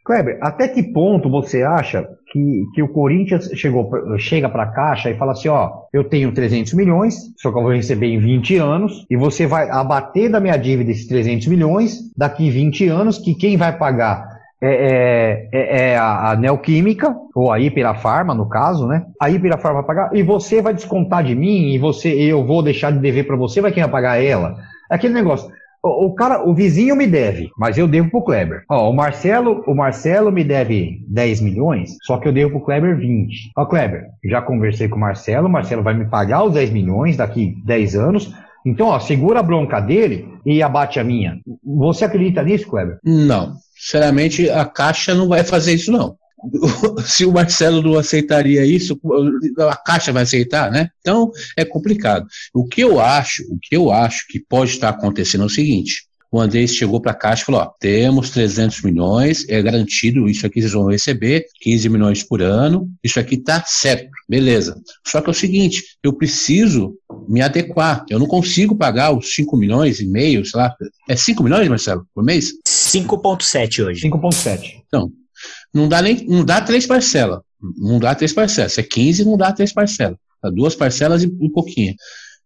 Kleber, 0.05 0.39
até 0.43 0.69
que 0.69 0.83
ponto 0.83 1.31
você 1.31 1.63
acha 1.63 2.07
que, 2.33 2.65
que 2.75 2.83
o 2.83 2.89
Corinthians 2.89 3.49
chegou, 3.55 3.91
chega 4.19 4.49
para 4.49 4.65
a 4.65 4.73
Caixa 4.73 5.11
e 5.11 5.17
fala 5.17 5.33
assim, 5.33 5.49
ó, 5.49 5.83
eu 5.93 6.05
tenho 6.05 6.33
300 6.33 6.73
milhões, 6.75 7.33
só 7.37 7.51
que 7.51 7.59
eu 7.59 7.63
vou 7.63 7.73
receber 7.73 8.09
em 8.09 8.19
20 8.19 8.57
anos, 8.57 9.07
e 9.09 9.17
você 9.17 9.47
vai 9.47 9.71
abater 9.71 10.31
da 10.31 10.41
minha 10.41 10.57
dívida 10.57 10.91
esses 10.91 11.07
300 11.07 11.47
milhões, 11.47 12.01
daqui 12.17 12.51
20 12.51 12.89
anos, 12.89 13.19
que 13.19 13.35
quem 13.35 13.57
vai 13.57 13.77
pagar 13.77 14.37
é, 14.61 14.69
é, 14.69 15.49
é, 15.53 15.91
é 15.91 15.97
a, 15.97 16.31
a, 16.31 16.37
Neoquímica, 16.37 17.15
ou 17.35 17.53
a 17.53 17.61
Hiperafarma, 17.61 18.35
no 18.35 18.49
caso, 18.49 18.87
né? 18.87 19.05
A 19.21 19.31
Hiperafarma 19.31 19.83
vai 19.83 19.87
pagar, 19.87 20.17
e 20.17 20.23
você 20.23 20.61
vai 20.63 20.75
descontar 20.75 21.23
de 21.23 21.35
mim, 21.35 21.75
e 21.75 21.79
você, 21.79 22.09
eu 22.09 22.45
vou 22.45 22.63
deixar 22.63 22.91
de 22.91 22.99
dever 22.99 23.27
para 23.27 23.37
você, 23.37 23.61
vai 23.61 23.71
quem 23.71 23.83
vai 23.83 23.93
pagar 23.93 24.23
ela. 24.23 24.57
É 24.91 24.95
aquele 24.95 25.15
negócio, 25.15 25.51
o, 25.89 26.15
cara, 26.15 26.49
o 26.49 26.55
vizinho 26.55 26.97
me 26.97 27.07
deve, 27.07 27.51
mas 27.57 27.79
eu 27.79 27.87
devo 27.87 28.11
pro 28.11 28.23
Kleber. 28.23 28.65
Ó, 28.69 28.91
o 28.91 28.95
Marcelo, 28.95 29.63
o 29.67 29.75
Marcelo 29.75 30.33
me 30.33 30.45
deve 30.45 31.05
10 31.09 31.41
milhões, 31.41 31.97
só 32.03 32.19
que 32.19 32.29
eu 32.29 32.33
devo 32.33 32.53
pro 32.53 32.61
Kleber 32.61 32.97
20. 32.97 33.53
Ó, 33.57 33.67
Kleber, 33.67 34.07
já 34.25 34.41
conversei 34.43 34.89
com 34.89 34.97
o 34.97 35.01
Marcelo, 35.01 35.49
o 35.49 35.51
Marcelo 35.51 35.83
vai 35.83 35.95
me 35.95 36.07
pagar 36.07 36.45
os 36.45 36.55
10 36.55 36.71
milhões 36.71 37.17
daqui 37.17 37.57
10 37.65 37.97
anos. 37.97 38.35
Então, 38.65 38.89
ó, 38.89 38.99
segura 38.99 39.41
a 39.41 39.43
bronca 39.43 39.81
dele 39.81 40.29
e 40.45 40.63
abate 40.63 40.99
a 40.99 41.05
minha. 41.05 41.39
Você 41.65 42.05
acredita 42.05 42.43
nisso, 42.43 42.67
Kleber? 42.69 42.99
Não. 43.05 43.55
Sinceramente, 43.79 44.51
a 44.51 44.65
Caixa 44.65 45.15
não 45.15 45.29
vai 45.29 45.45
fazer 45.45 45.75
isso, 45.75 45.93
não. 45.93 46.17
se 47.05 47.25
o 47.25 47.33
Marcelo 47.33 47.83
não 47.83 47.99
aceitaria 47.99 48.65
isso, 48.65 48.99
a 49.59 49.77
Caixa 49.77 50.13
vai 50.13 50.23
aceitar, 50.23 50.71
né? 50.71 50.89
Então 51.01 51.31
é 51.57 51.65
complicado. 51.65 52.27
O 52.55 52.67
que 52.67 52.83
eu 52.83 53.01
acho, 53.01 53.43
o 53.45 53.59
que 53.61 53.77
eu 53.77 53.91
acho 53.91 54.27
que 54.29 54.39
pode 54.39 54.73
estar 54.73 54.91
acontecendo 54.91 55.45
é 55.45 55.47
o 55.47 55.51
seguinte: 55.51 56.07
o 56.31 56.41
Andrés 56.41 56.75
chegou 56.75 57.01
para 57.01 57.13
a 57.13 57.15
Caixa 57.15 57.43
e 57.43 57.47
falou: 57.47 57.63
ó, 57.63 57.71
temos 57.81 58.31
300 58.31 58.83
milhões, 58.83 59.49
é 59.49 59.63
garantido, 59.63 60.29
isso 60.29 60.47
aqui 60.47 60.61
vocês 60.61 60.73
vão 60.73 60.87
receber, 60.87 61.47
15 61.61 61.89
milhões 61.89 62.23
por 62.23 62.43
ano, 62.43 62.91
isso 63.03 63.19
aqui 63.19 63.37
tá 63.37 63.63
certo, 63.67 64.11
beleza. 64.29 64.79
Só 65.07 65.21
que 65.21 65.29
é 65.29 65.31
o 65.31 65.35
seguinte: 65.35 65.83
eu 66.03 66.13
preciso 66.13 66.95
me 67.29 67.41
adequar, 67.41 68.05
eu 68.11 68.19
não 68.19 68.27
consigo 68.27 68.77
pagar 68.77 69.17
os 69.17 69.35
5 69.35 69.57
milhões 69.57 70.01
e 70.01 70.07
meio, 70.07 70.45
sei 70.45 70.61
lá. 70.61 70.75
É 71.09 71.17
5 71.17 71.43
milhões, 71.43 71.69
Marcelo, 71.69 72.07
por 72.15 72.23
mês? 72.23 72.53
5,7 72.67 73.85
hoje. 73.85 74.09
5,7. 74.09 74.83
Então, 74.87 75.11
não 75.73 75.89
dá 75.89 76.03
nem 76.03 76.27
não 76.27 76.45
dá 76.45 76.61
três 76.61 76.87
parcelas. 76.87 77.41
Não 77.77 77.99
dá 77.99 78.15
três 78.15 78.33
parcelas. 78.33 78.73
Se 78.73 78.81
é 78.81 78.85
15, 78.85 79.25
não 79.25 79.37
dá 79.37 79.53
três 79.53 79.73
parcelas. 79.73 80.19
duas 80.55 80.75
parcelas 80.75 81.23
e 81.23 81.27
um 81.27 81.51
pouquinho. 81.51 81.95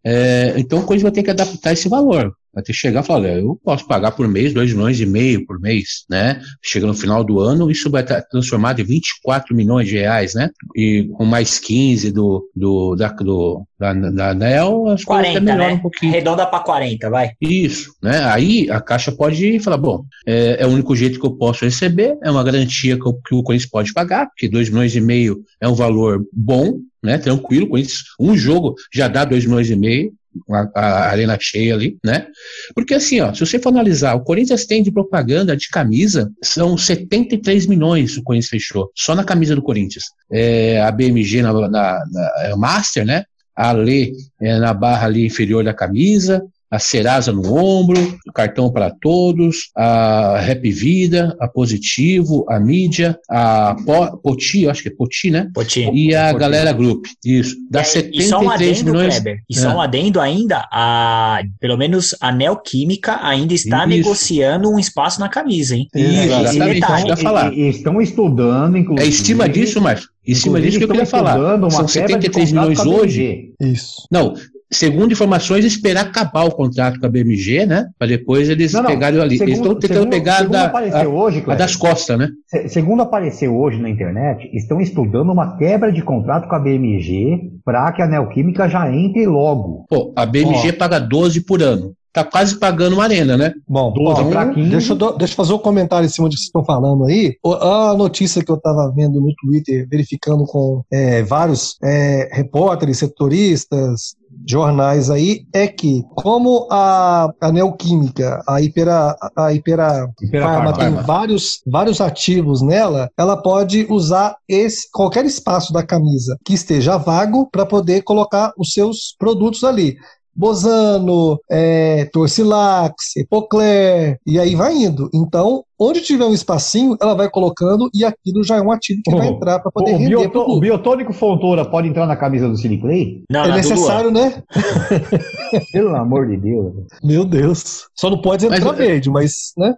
É, 0.04 0.54
então 0.56 0.78
o 0.78 0.82
Corinthians 0.82 1.02
vai 1.02 1.12
ter 1.12 1.22
que 1.22 1.30
adaptar 1.30 1.72
esse 1.72 1.88
valor. 1.88 2.34
Vai 2.52 2.62
ter 2.62 2.72
que 2.72 2.78
chegar 2.78 3.02
e 3.02 3.06
falar, 3.06 3.20
olha, 3.20 3.38
eu 3.38 3.60
posso 3.62 3.86
pagar 3.86 4.10
por 4.12 4.26
mês 4.26 4.52
2 4.52 4.72
milhões 4.72 5.00
e 5.00 5.06
meio 5.06 5.46
por 5.46 5.60
mês, 5.60 6.04
né? 6.10 6.40
Chega 6.62 6.86
no 6.86 6.94
final 6.94 7.22
do 7.22 7.38
ano, 7.38 7.70
isso 7.70 7.90
vai 7.90 8.02
estar 8.02 8.20
transformado 8.22 8.80
em 8.80 8.84
24 8.84 9.54
milhões 9.54 9.86
de 9.88 9.96
reais, 9.96 10.34
né? 10.34 10.50
E 10.74 11.08
com 11.12 11.24
mais 11.24 11.58
15 11.58 12.10
do, 12.10 12.48
do, 12.54 12.96
da, 12.96 13.08
do, 13.08 13.64
da, 13.78 13.92
da 13.92 14.30
ANEL, 14.30 14.88
as 14.88 15.04
40, 15.04 15.38
coisas 15.40 15.56
né? 15.56 15.72
um 15.72 15.78
pouquinho. 15.78 16.12
Redonda 16.12 16.46
para 16.46 16.64
40, 16.64 17.08
vai. 17.08 17.30
Isso, 17.40 17.94
né? 18.02 18.24
Aí 18.24 18.68
a 18.70 18.80
Caixa 18.80 19.12
pode 19.12 19.60
falar, 19.60 19.78
bom, 19.78 20.04
é, 20.26 20.62
é, 20.62 20.66
o 20.66 20.70
único 20.70 20.96
jeito 20.96 21.20
que 21.20 21.26
eu 21.26 21.36
posso 21.36 21.64
receber, 21.64 22.18
é 22.22 22.30
uma 22.30 22.42
garantia 22.42 22.98
que, 22.98 23.06
eu, 23.06 23.14
que 23.14 23.34
o 23.34 23.42
Corinthians 23.42 23.70
pode 23.70 23.92
pagar, 23.92 24.26
porque 24.26 24.48
2 24.48 24.70
milhões 24.70 24.94
e 24.96 25.00
meio 25.00 25.42
é 25.60 25.68
um 25.68 25.74
valor 25.74 26.24
bom, 26.32 26.80
né? 27.02 27.16
Tranquilo, 27.16 27.68
Corinthians, 27.68 28.02
um 28.18 28.36
jogo 28.36 28.74
já 28.92 29.08
dá 29.08 29.24
2 29.24 29.46
milhões 29.46 29.70
e 29.70 29.76
meio, 29.76 30.12
a, 30.50 30.70
a, 30.74 31.10
arena 31.10 31.36
cheia 31.40 31.74
ali, 31.74 31.98
né? 32.04 32.26
Porque 32.74 32.94
assim, 32.94 33.20
ó, 33.20 33.32
se 33.32 33.40
você 33.40 33.58
for 33.58 33.70
analisar, 33.70 34.14
o 34.14 34.22
Corinthians 34.22 34.64
tem 34.64 34.82
de 34.82 34.92
propaganda 34.92 35.56
de 35.56 35.68
camisa, 35.68 36.30
são 36.42 36.76
73 36.76 37.66
milhões 37.66 38.16
o 38.16 38.22
Corinthians 38.22 38.50
fechou, 38.50 38.90
só 38.94 39.14
na 39.14 39.24
camisa 39.24 39.54
do 39.54 39.62
Corinthians. 39.62 40.04
É, 40.30 40.80
a 40.80 40.90
BMG 40.90 41.42
na, 41.42 41.52
na, 41.52 41.68
na 41.70 42.32
é 42.44 42.56
Master, 42.56 43.04
né? 43.04 43.24
A 43.54 43.72
Lê 43.72 44.12
é, 44.40 44.58
na 44.58 44.72
barra 44.72 45.06
ali 45.06 45.26
inferior 45.26 45.64
da 45.64 45.74
camisa, 45.74 46.42
a 46.70 46.78
Serasa 46.78 47.32
no 47.32 47.54
ombro, 47.54 48.18
o 48.28 48.32
cartão 48.32 48.70
para 48.70 48.90
todos, 48.90 49.70
a 49.76 50.38
Rap 50.38 50.70
Vida, 50.70 51.36
a 51.40 51.48
Positivo, 51.48 52.46
a 52.48 52.60
Mídia, 52.60 53.18
a 53.28 53.74
Poti, 54.22 54.68
acho 54.68 54.82
que 54.82 54.88
é 54.88 54.94
Poti, 54.96 55.30
né? 55.30 55.50
Poti. 55.52 55.90
E 55.92 56.14
a 56.14 56.28
Poti. 56.28 56.40
Galera 56.40 56.72
Group. 56.72 57.06
Isso. 57.24 57.56
Dá 57.68 57.80
é, 57.80 57.84
73 57.84 58.24
e 58.24 58.28
só 58.28 58.40
um 58.40 58.50
adendo, 58.50 58.84
milhões. 58.84 59.14
Kleber, 59.14 59.42
e 59.48 59.58
só 59.58 59.70
é. 59.70 59.74
um 59.74 59.80
adendo 59.80 60.20
ainda, 60.20 60.68
a, 60.70 61.42
pelo 61.58 61.76
menos 61.76 62.14
a 62.20 62.30
Neoquímica 62.30 63.18
ainda 63.20 63.52
está 63.52 63.78
Isso. 63.78 63.88
negociando 63.88 64.70
um 64.70 64.78
espaço 64.78 65.18
na 65.18 65.28
camisa, 65.28 65.74
hein? 65.74 65.88
Isso, 65.94 66.34
exatamente. 66.34 66.78
Então, 66.78 67.16
falar. 67.16 67.52
E, 67.52 67.68
estão 67.68 68.00
estudando, 68.00 68.78
inclusive. 68.78 69.04
É 69.04 69.08
em 69.08 69.12
cima 69.12 69.48
disso, 69.48 69.80
Márcio. 69.80 70.08
Em 70.26 70.34
cima 70.34 70.60
disso 70.60 70.78
que 70.78 70.84
eu 70.84 70.88
queria 70.88 71.06
falar. 71.06 71.36
São 71.70 71.88
73 71.88 72.52
milhões 72.52 72.78
hoje. 72.80 73.52
Isso. 73.60 74.06
Não, 74.10 74.34
segundo 74.72 75.12
informações, 75.12 75.64
esperar 75.64 76.02
acabar 76.02 76.44
o 76.44 76.52
contrato 76.52 77.00
com 77.00 77.06
a 77.06 77.08
BMG, 77.08 77.66
né? 77.66 77.88
Para 77.98 78.08
depois 78.08 78.48
eles 78.48 78.72
não, 78.72 78.82
não, 78.82 78.90
pegarem 78.90 79.20
ali. 79.20 79.36
Segundo, 79.36 79.48
eles 79.48 79.58
estão 79.58 79.74
tentando 79.74 79.96
segundo, 79.98 80.10
pegar 80.10 80.36
segundo 80.38 80.52
da, 80.52 81.00
a, 81.00 81.08
hoje, 81.08 81.44
a 81.46 81.54
das 81.54 81.76
costas, 81.76 82.18
né? 82.18 82.28
Segundo 82.68 83.02
apareceu 83.02 83.56
hoje 83.56 83.80
na 83.80 83.88
internet, 83.88 84.48
estão 84.52 84.80
estudando 84.80 85.32
uma 85.32 85.56
quebra 85.56 85.92
de 85.92 86.02
contrato 86.02 86.48
com 86.48 86.54
a 86.54 86.60
BMG 86.60 87.50
para 87.64 87.90
que 87.92 88.02
a 88.02 88.06
Neoquímica 88.06 88.68
já 88.68 88.92
entre 88.92 89.26
logo. 89.26 89.86
Pô, 89.88 90.12
a 90.16 90.24
BMG 90.24 90.70
Ó. 90.70 90.78
paga 90.78 90.98
12 90.98 91.40
por 91.42 91.62
ano. 91.62 91.92
Tá 92.12 92.24
quase 92.24 92.58
pagando 92.58 92.94
uma 92.94 93.04
arena, 93.04 93.36
né? 93.36 93.52
Bom, 93.68 93.92
12 93.92 94.20
ó, 94.20 94.44
deixa, 94.68 94.92
eu, 94.92 95.16
deixa 95.16 95.32
eu 95.32 95.36
fazer 95.36 95.52
um 95.52 95.58
comentário 95.58 96.06
em 96.06 96.08
cima 96.08 96.28
do 96.28 96.32
que 96.32 96.38
vocês 96.38 96.46
estão 96.46 96.64
falando 96.64 97.04
aí. 97.04 97.36
A 97.44 97.94
notícia 97.96 98.44
que 98.44 98.50
eu 98.50 98.56
estava 98.56 98.92
vendo 98.94 99.20
no 99.20 99.32
Twitter, 99.36 99.86
verificando 99.88 100.44
com 100.44 100.82
é, 100.92 101.22
vários 101.22 101.76
é, 101.82 102.28
repórteres, 102.32 102.98
setoristas, 102.98 104.16
jornais 104.48 105.10
aí 105.10 105.44
é 105.52 105.66
que, 105.66 106.02
como 106.14 106.66
a, 106.70 107.30
a 107.40 107.52
Neoquímica, 107.52 108.42
a 108.48 108.60
Ipera, 108.60 109.16
a 109.36 109.52
Ipera, 109.52 110.10
Ipera 110.22 110.44
Pharma, 110.44 110.72
tem 110.72 110.90
vários, 110.94 111.60
vários 111.66 112.00
ativos 112.00 112.62
nela, 112.62 113.10
ela 113.16 113.36
pode 113.36 113.86
usar 113.90 114.36
esse, 114.48 114.88
qualquer 114.92 115.24
espaço 115.24 115.72
da 115.72 115.82
camisa 115.82 116.36
que 116.44 116.54
esteja 116.54 116.96
vago 116.96 117.48
para 117.50 117.66
poder 117.66 118.02
colocar 118.02 118.52
os 118.56 118.72
seus 118.72 119.14
produtos 119.18 119.64
ali. 119.64 119.96
Bosano, 120.34 121.38
é, 121.50 122.06
Torcilax, 122.12 123.16
Epocler, 123.16 124.18
e 124.26 124.38
aí 124.38 124.54
vai 124.54 124.74
indo. 124.74 125.10
Então, 125.12 125.64
onde 125.78 126.00
tiver 126.00 126.24
um 126.24 126.32
espacinho, 126.32 126.96
ela 127.00 127.14
vai 127.14 127.28
colocando 127.28 127.90
e 127.92 128.04
aquilo 128.04 128.44
já 128.44 128.56
é 128.56 128.60
um 128.60 128.70
ativo 128.70 129.00
que 129.04 129.14
oh, 129.14 129.18
vai 129.18 129.28
entrar 129.28 129.58
para 129.60 129.70
poder 129.70 129.94
oh, 129.94 129.98
render. 129.98 130.16
O, 130.16 130.20
bioto, 130.20 130.40
o 130.40 130.60
biotônico 130.60 131.12
Fontoura 131.12 131.64
pode 131.64 131.88
entrar 131.88 132.06
na 132.06 132.16
camisa 132.16 132.48
do 132.48 132.56
Siliclay? 132.56 133.22
Não, 133.30 133.44
é 133.44 133.56
necessário, 133.56 134.10
né? 134.10 134.42
Pelo 135.72 135.94
amor 135.96 136.26
de 136.28 136.36
Deus. 136.36 136.74
Meu 137.02 137.24
Deus. 137.24 137.88
Só 137.94 138.10
não 138.10 138.20
pode 138.20 138.46
entrar 138.46 138.64
mas, 138.64 138.78
verde, 138.78 139.10
mas, 139.10 139.52
né? 139.56 139.74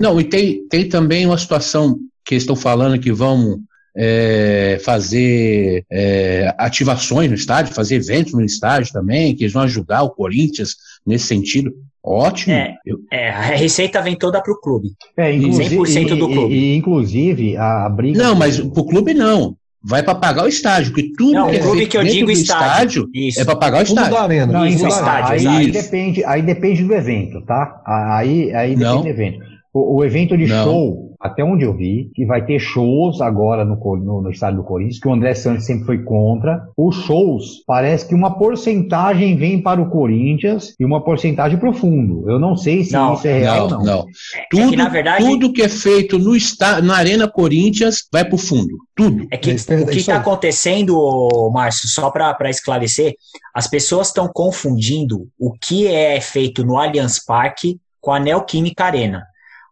Não, 0.00 0.20
e 0.20 0.24
tem, 0.24 0.66
tem 0.68 0.88
também 0.88 1.26
uma 1.26 1.38
situação 1.38 1.96
que 2.24 2.34
estão 2.34 2.56
falando 2.56 2.98
que 2.98 3.12
vão 3.12 3.58
é, 3.96 4.80
fazer 4.84 5.84
é, 5.90 6.54
ativações 6.58 7.28
no 7.28 7.36
estádio, 7.36 7.74
fazer 7.74 7.96
eventos 7.96 8.32
no 8.32 8.44
estádio 8.44 8.92
também, 8.92 9.34
que 9.34 9.44
eles 9.44 9.52
vão 9.52 9.62
ajudar 9.62 10.02
o 10.02 10.10
Corinthians 10.10 10.76
nesse 11.06 11.26
sentido. 11.26 11.72
Ótimo. 12.02 12.54
É, 12.54 12.76
é 13.10 13.30
a 13.30 13.40
receita 13.40 14.02
vem 14.02 14.14
toda 14.14 14.42
para 14.42 14.52
o 14.52 14.60
clube. 14.60 14.90
É, 15.16 15.32
100% 15.32 16.18
do 16.18 16.28
clube. 16.28 16.54
E, 16.54 16.72
e, 16.72 16.76
inclusive, 16.76 17.56
a 17.56 17.88
briga. 17.88 18.22
Não, 18.22 18.34
mas 18.34 18.60
para 18.60 18.80
o 18.80 18.84
clube 18.86 19.14
não. 19.14 19.56
Vai 19.86 20.02
para 20.02 20.14
pagar 20.14 20.44
o 20.44 20.48
estádio, 20.48 20.92
porque 20.92 21.12
tudo 21.14 21.34
não, 21.34 21.50
que 21.50 21.56
é 21.56 21.58
clube 21.58 21.86
que 21.86 21.96
eu 21.98 22.04
digo 22.04 22.30
estádio, 22.30 23.06
estádio 23.12 23.42
é 23.42 23.44
para 23.44 23.56
pagar 23.56 23.80
o 23.80 23.82
estádio. 23.82 24.16
Arena. 24.16 24.46
Não, 24.50 24.66
isso, 24.66 24.86
estádio, 24.86 25.32
aí, 25.32 25.46
aí, 25.46 25.70
depende, 25.70 26.24
aí 26.24 26.40
depende 26.40 26.82
do 26.84 26.94
evento, 26.94 27.42
tá? 27.42 27.82
Aí, 27.86 28.50
aí 28.54 28.70
depende 28.70 28.84
não. 28.84 29.02
do 29.02 29.08
evento. 29.08 29.40
O, 29.74 29.96
o 29.96 30.04
evento 30.04 30.38
de 30.38 30.46
não. 30.46 30.64
show, 30.64 31.03
até 31.20 31.42
onde 31.44 31.64
eu 31.64 31.74
vi, 31.74 32.10
que 32.14 32.24
vai 32.24 32.44
ter 32.44 32.58
shows 32.58 33.20
agora 33.20 33.64
no, 33.64 33.76
no, 33.76 34.22
no, 34.22 34.30
estádio 34.30 34.58
do 34.58 34.64
Corinthians, 34.64 34.98
que 34.98 35.08
o 35.08 35.12
André 35.12 35.34
Santos 35.34 35.66
sempre 35.66 35.84
foi 35.84 35.98
contra. 36.02 36.68
Os 36.76 36.96
shows, 37.04 37.62
parece 37.66 38.08
que 38.08 38.14
uma 38.14 38.38
porcentagem 38.38 39.36
vem 39.36 39.60
para 39.60 39.80
o 39.80 39.90
Corinthians 39.90 40.74
e 40.78 40.84
uma 40.84 41.02
porcentagem 41.02 41.58
para 41.58 41.70
o 41.70 41.74
fundo. 41.74 42.28
Eu 42.30 42.38
não 42.38 42.56
sei 42.56 42.84
se 42.84 42.92
não, 42.92 43.14
isso 43.14 43.26
é 43.26 43.38
real 43.38 43.68
não. 43.68 43.78
Não, 43.78 43.84
não. 43.84 44.06
Tudo, 44.50 44.62
é 44.62 44.68
que, 44.68 44.76
na 44.76 44.88
verdade, 44.88 45.24
tudo 45.24 45.52
que 45.52 45.62
é 45.62 45.68
feito 45.68 46.18
no 46.18 46.34
está, 46.36 46.80
na 46.80 46.96
Arena 46.96 47.28
Corinthians 47.28 48.06
vai 48.12 48.24
para 48.24 48.34
o 48.34 48.38
fundo. 48.38 48.78
Tudo. 48.94 49.26
É 49.30 49.36
que 49.36 49.50
é 49.50 49.54
o 49.54 49.86
que 49.86 49.98
está 49.98 50.16
acontecendo, 50.16 51.50
Márcio, 51.52 51.88
só 51.88 52.10
para 52.10 52.50
esclarecer, 52.50 53.14
as 53.54 53.66
pessoas 53.66 54.08
estão 54.08 54.28
confundindo 54.32 55.28
o 55.38 55.52
que 55.52 55.86
é 55.86 56.20
feito 56.20 56.64
no 56.64 56.78
Allianz 56.78 57.24
Parque 57.24 57.78
com 58.00 58.12
a 58.12 58.20
Neoquímica 58.20 58.84
Arena. 58.84 59.24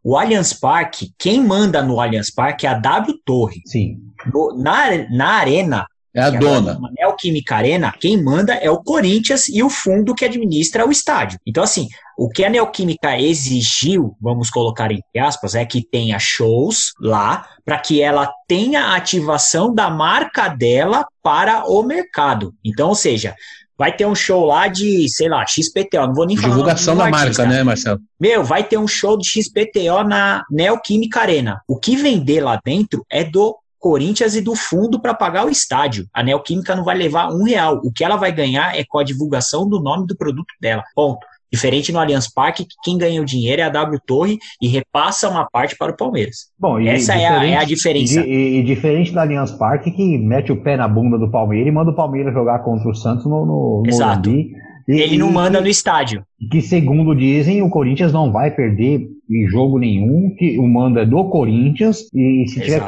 O 0.04 0.16
Allianz 0.16 0.52
Parque, 0.52 1.12
quem 1.18 1.40
manda 1.40 1.82
no 1.82 2.00
Allianz 2.00 2.30
Parque 2.30 2.66
é 2.66 2.70
a 2.70 2.74
W 2.74 3.18
Torre. 3.24 3.62
Sim. 3.64 3.98
No, 4.32 4.56
na, 4.56 5.08
na 5.10 5.28
arena, 5.34 5.86
é 6.14 6.20
a 6.20 6.30
dona. 6.30 6.78
É 6.98 7.06
o 7.06 7.16
Química 7.16 7.56
Arena, 7.56 7.92
quem 7.98 8.22
manda 8.22 8.52
é 8.54 8.70
o 8.70 8.82
Corinthians 8.82 9.48
e 9.48 9.62
o 9.62 9.70
fundo 9.70 10.14
que 10.14 10.26
administra 10.26 10.86
o 10.86 10.90
estádio. 10.90 11.38
Então, 11.46 11.64
assim, 11.64 11.88
o 12.18 12.28
que 12.28 12.44
a 12.44 12.50
Neoquímica 12.50 13.18
exigiu, 13.18 14.14
vamos 14.20 14.50
colocar 14.50 14.92
entre 14.92 15.18
aspas, 15.18 15.54
é 15.54 15.64
que 15.64 15.82
tenha 15.82 16.18
shows 16.18 16.92
lá 17.00 17.46
para 17.64 17.78
que 17.78 18.02
ela 18.02 18.30
tenha 18.46 18.94
ativação 18.94 19.74
da 19.74 19.88
marca 19.88 20.48
dela 20.48 21.06
para 21.22 21.64
o 21.64 21.82
mercado. 21.82 22.54
Então, 22.62 22.90
ou 22.90 22.94
seja, 22.94 23.34
vai 23.78 23.94
ter 23.94 24.06
um 24.06 24.14
show 24.14 24.44
lá 24.44 24.68
de, 24.68 25.08
sei 25.08 25.28
lá, 25.28 25.44
XPTO, 25.46 26.06
não 26.06 26.14
vou 26.14 26.26
nem 26.26 26.36
falar. 26.36 26.50
Divulgação 26.50 26.96
da 26.96 27.08
marca, 27.08 27.46
né, 27.46 27.62
Marcelo? 27.62 28.00
Meu, 28.20 28.44
vai 28.44 28.64
ter 28.64 28.78
um 28.78 28.86
show 28.86 29.16
de 29.18 29.26
XPTO 29.26 30.04
na 30.06 30.44
Neoquímica 30.50 31.20
Arena. 31.20 31.60
O 31.66 31.76
que 31.76 31.96
vender 31.96 32.40
lá 32.40 32.60
dentro 32.64 33.04
é 33.10 33.24
do 33.24 33.56
Corinthians 33.78 34.36
e 34.36 34.40
do 34.40 34.54
fundo 34.54 35.00
para 35.00 35.12
pagar 35.12 35.44
o 35.44 35.50
estádio. 35.50 36.06
A 36.14 36.22
Neoquímica 36.22 36.76
não 36.76 36.84
vai 36.84 36.96
levar 36.96 37.32
um 37.32 37.42
real. 37.42 37.80
O 37.82 37.92
que 37.92 38.04
ela 38.04 38.16
vai 38.16 38.30
ganhar 38.30 38.78
é 38.78 38.84
com 38.88 38.98
a 38.98 39.04
divulgação 39.04 39.68
do 39.68 39.80
nome 39.80 40.06
do 40.06 40.16
produto 40.16 40.54
dela. 40.60 40.84
Ponto. 40.94 41.26
Diferente 41.52 41.92
no 41.92 41.98
Allianz 41.98 42.32
Parque, 42.32 42.64
que 42.64 42.74
quem 42.82 42.96
ganha 42.96 43.20
o 43.20 43.24
dinheiro 43.24 43.60
é 43.60 43.64
a 43.64 43.68
W 43.68 44.00
Torre 44.06 44.38
e 44.60 44.68
repassa 44.68 45.28
uma 45.28 45.44
parte 45.44 45.76
para 45.76 45.92
o 45.92 45.96
Palmeiras. 45.96 46.50
Bom, 46.58 46.78
Essa 46.80 47.14
é 47.14 47.26
a, 47.26 47.44
é 47.44 47.56
a, 47.56 47.64
diferença. 47.64 48.20
E, 48.20 48.60
e, 48.60 48.62
diferente 48.62 49.12
do 49.12 49.20
Allianz 49.20 49.52
Parque, 49.52 49.90
que 49.90 50.18
mete 50.18 50.50
o 50.50 50.62
pé 50.62 50.76
na 50.76 50.88
bunda 50.88 51.18
do 51.18 51.30
Palmeiras 51.30 51.68
e 51.68 51.70
manda 51.70 51.90
o 51.90 51.94
Palmeiras 51.94 52.32
jogar 52.32 52.60
contra 52.60 52.88
o 52.88 52.94
Santos 52.94 53.26
no, 53.26 53.44
no 53.44 53.82
Exato. 53.86 54.30
Morumbi. 54.30 54.52
E, 54.88 55.00
Ele 55.00 55.18
não 55.18 55.30
manda 55.30 55.60
no 55.60 55.68
estádio. 55.68 56.24
Que, 56.50 56.60
segundo 56.60 57.14
dizem, 57.14 57.62
o 57.62 57.70
Corinthians 57.70 58.12
não 58.12 58.32
vai 58.32 58.50
perder 58.50 59.08
em 59.30 59.46
jogo 59.48 59.78
nenhum, 59.78 60.34
que 60.36 60.58
o 60.58 60.66
mando 60.66 60.98
é 60.98 61.06
do 61.06 61.24
Corinthians, 61.24 62.08
e 62.12 62.46
se 62.48 62.60
tiver. 62.60 62.82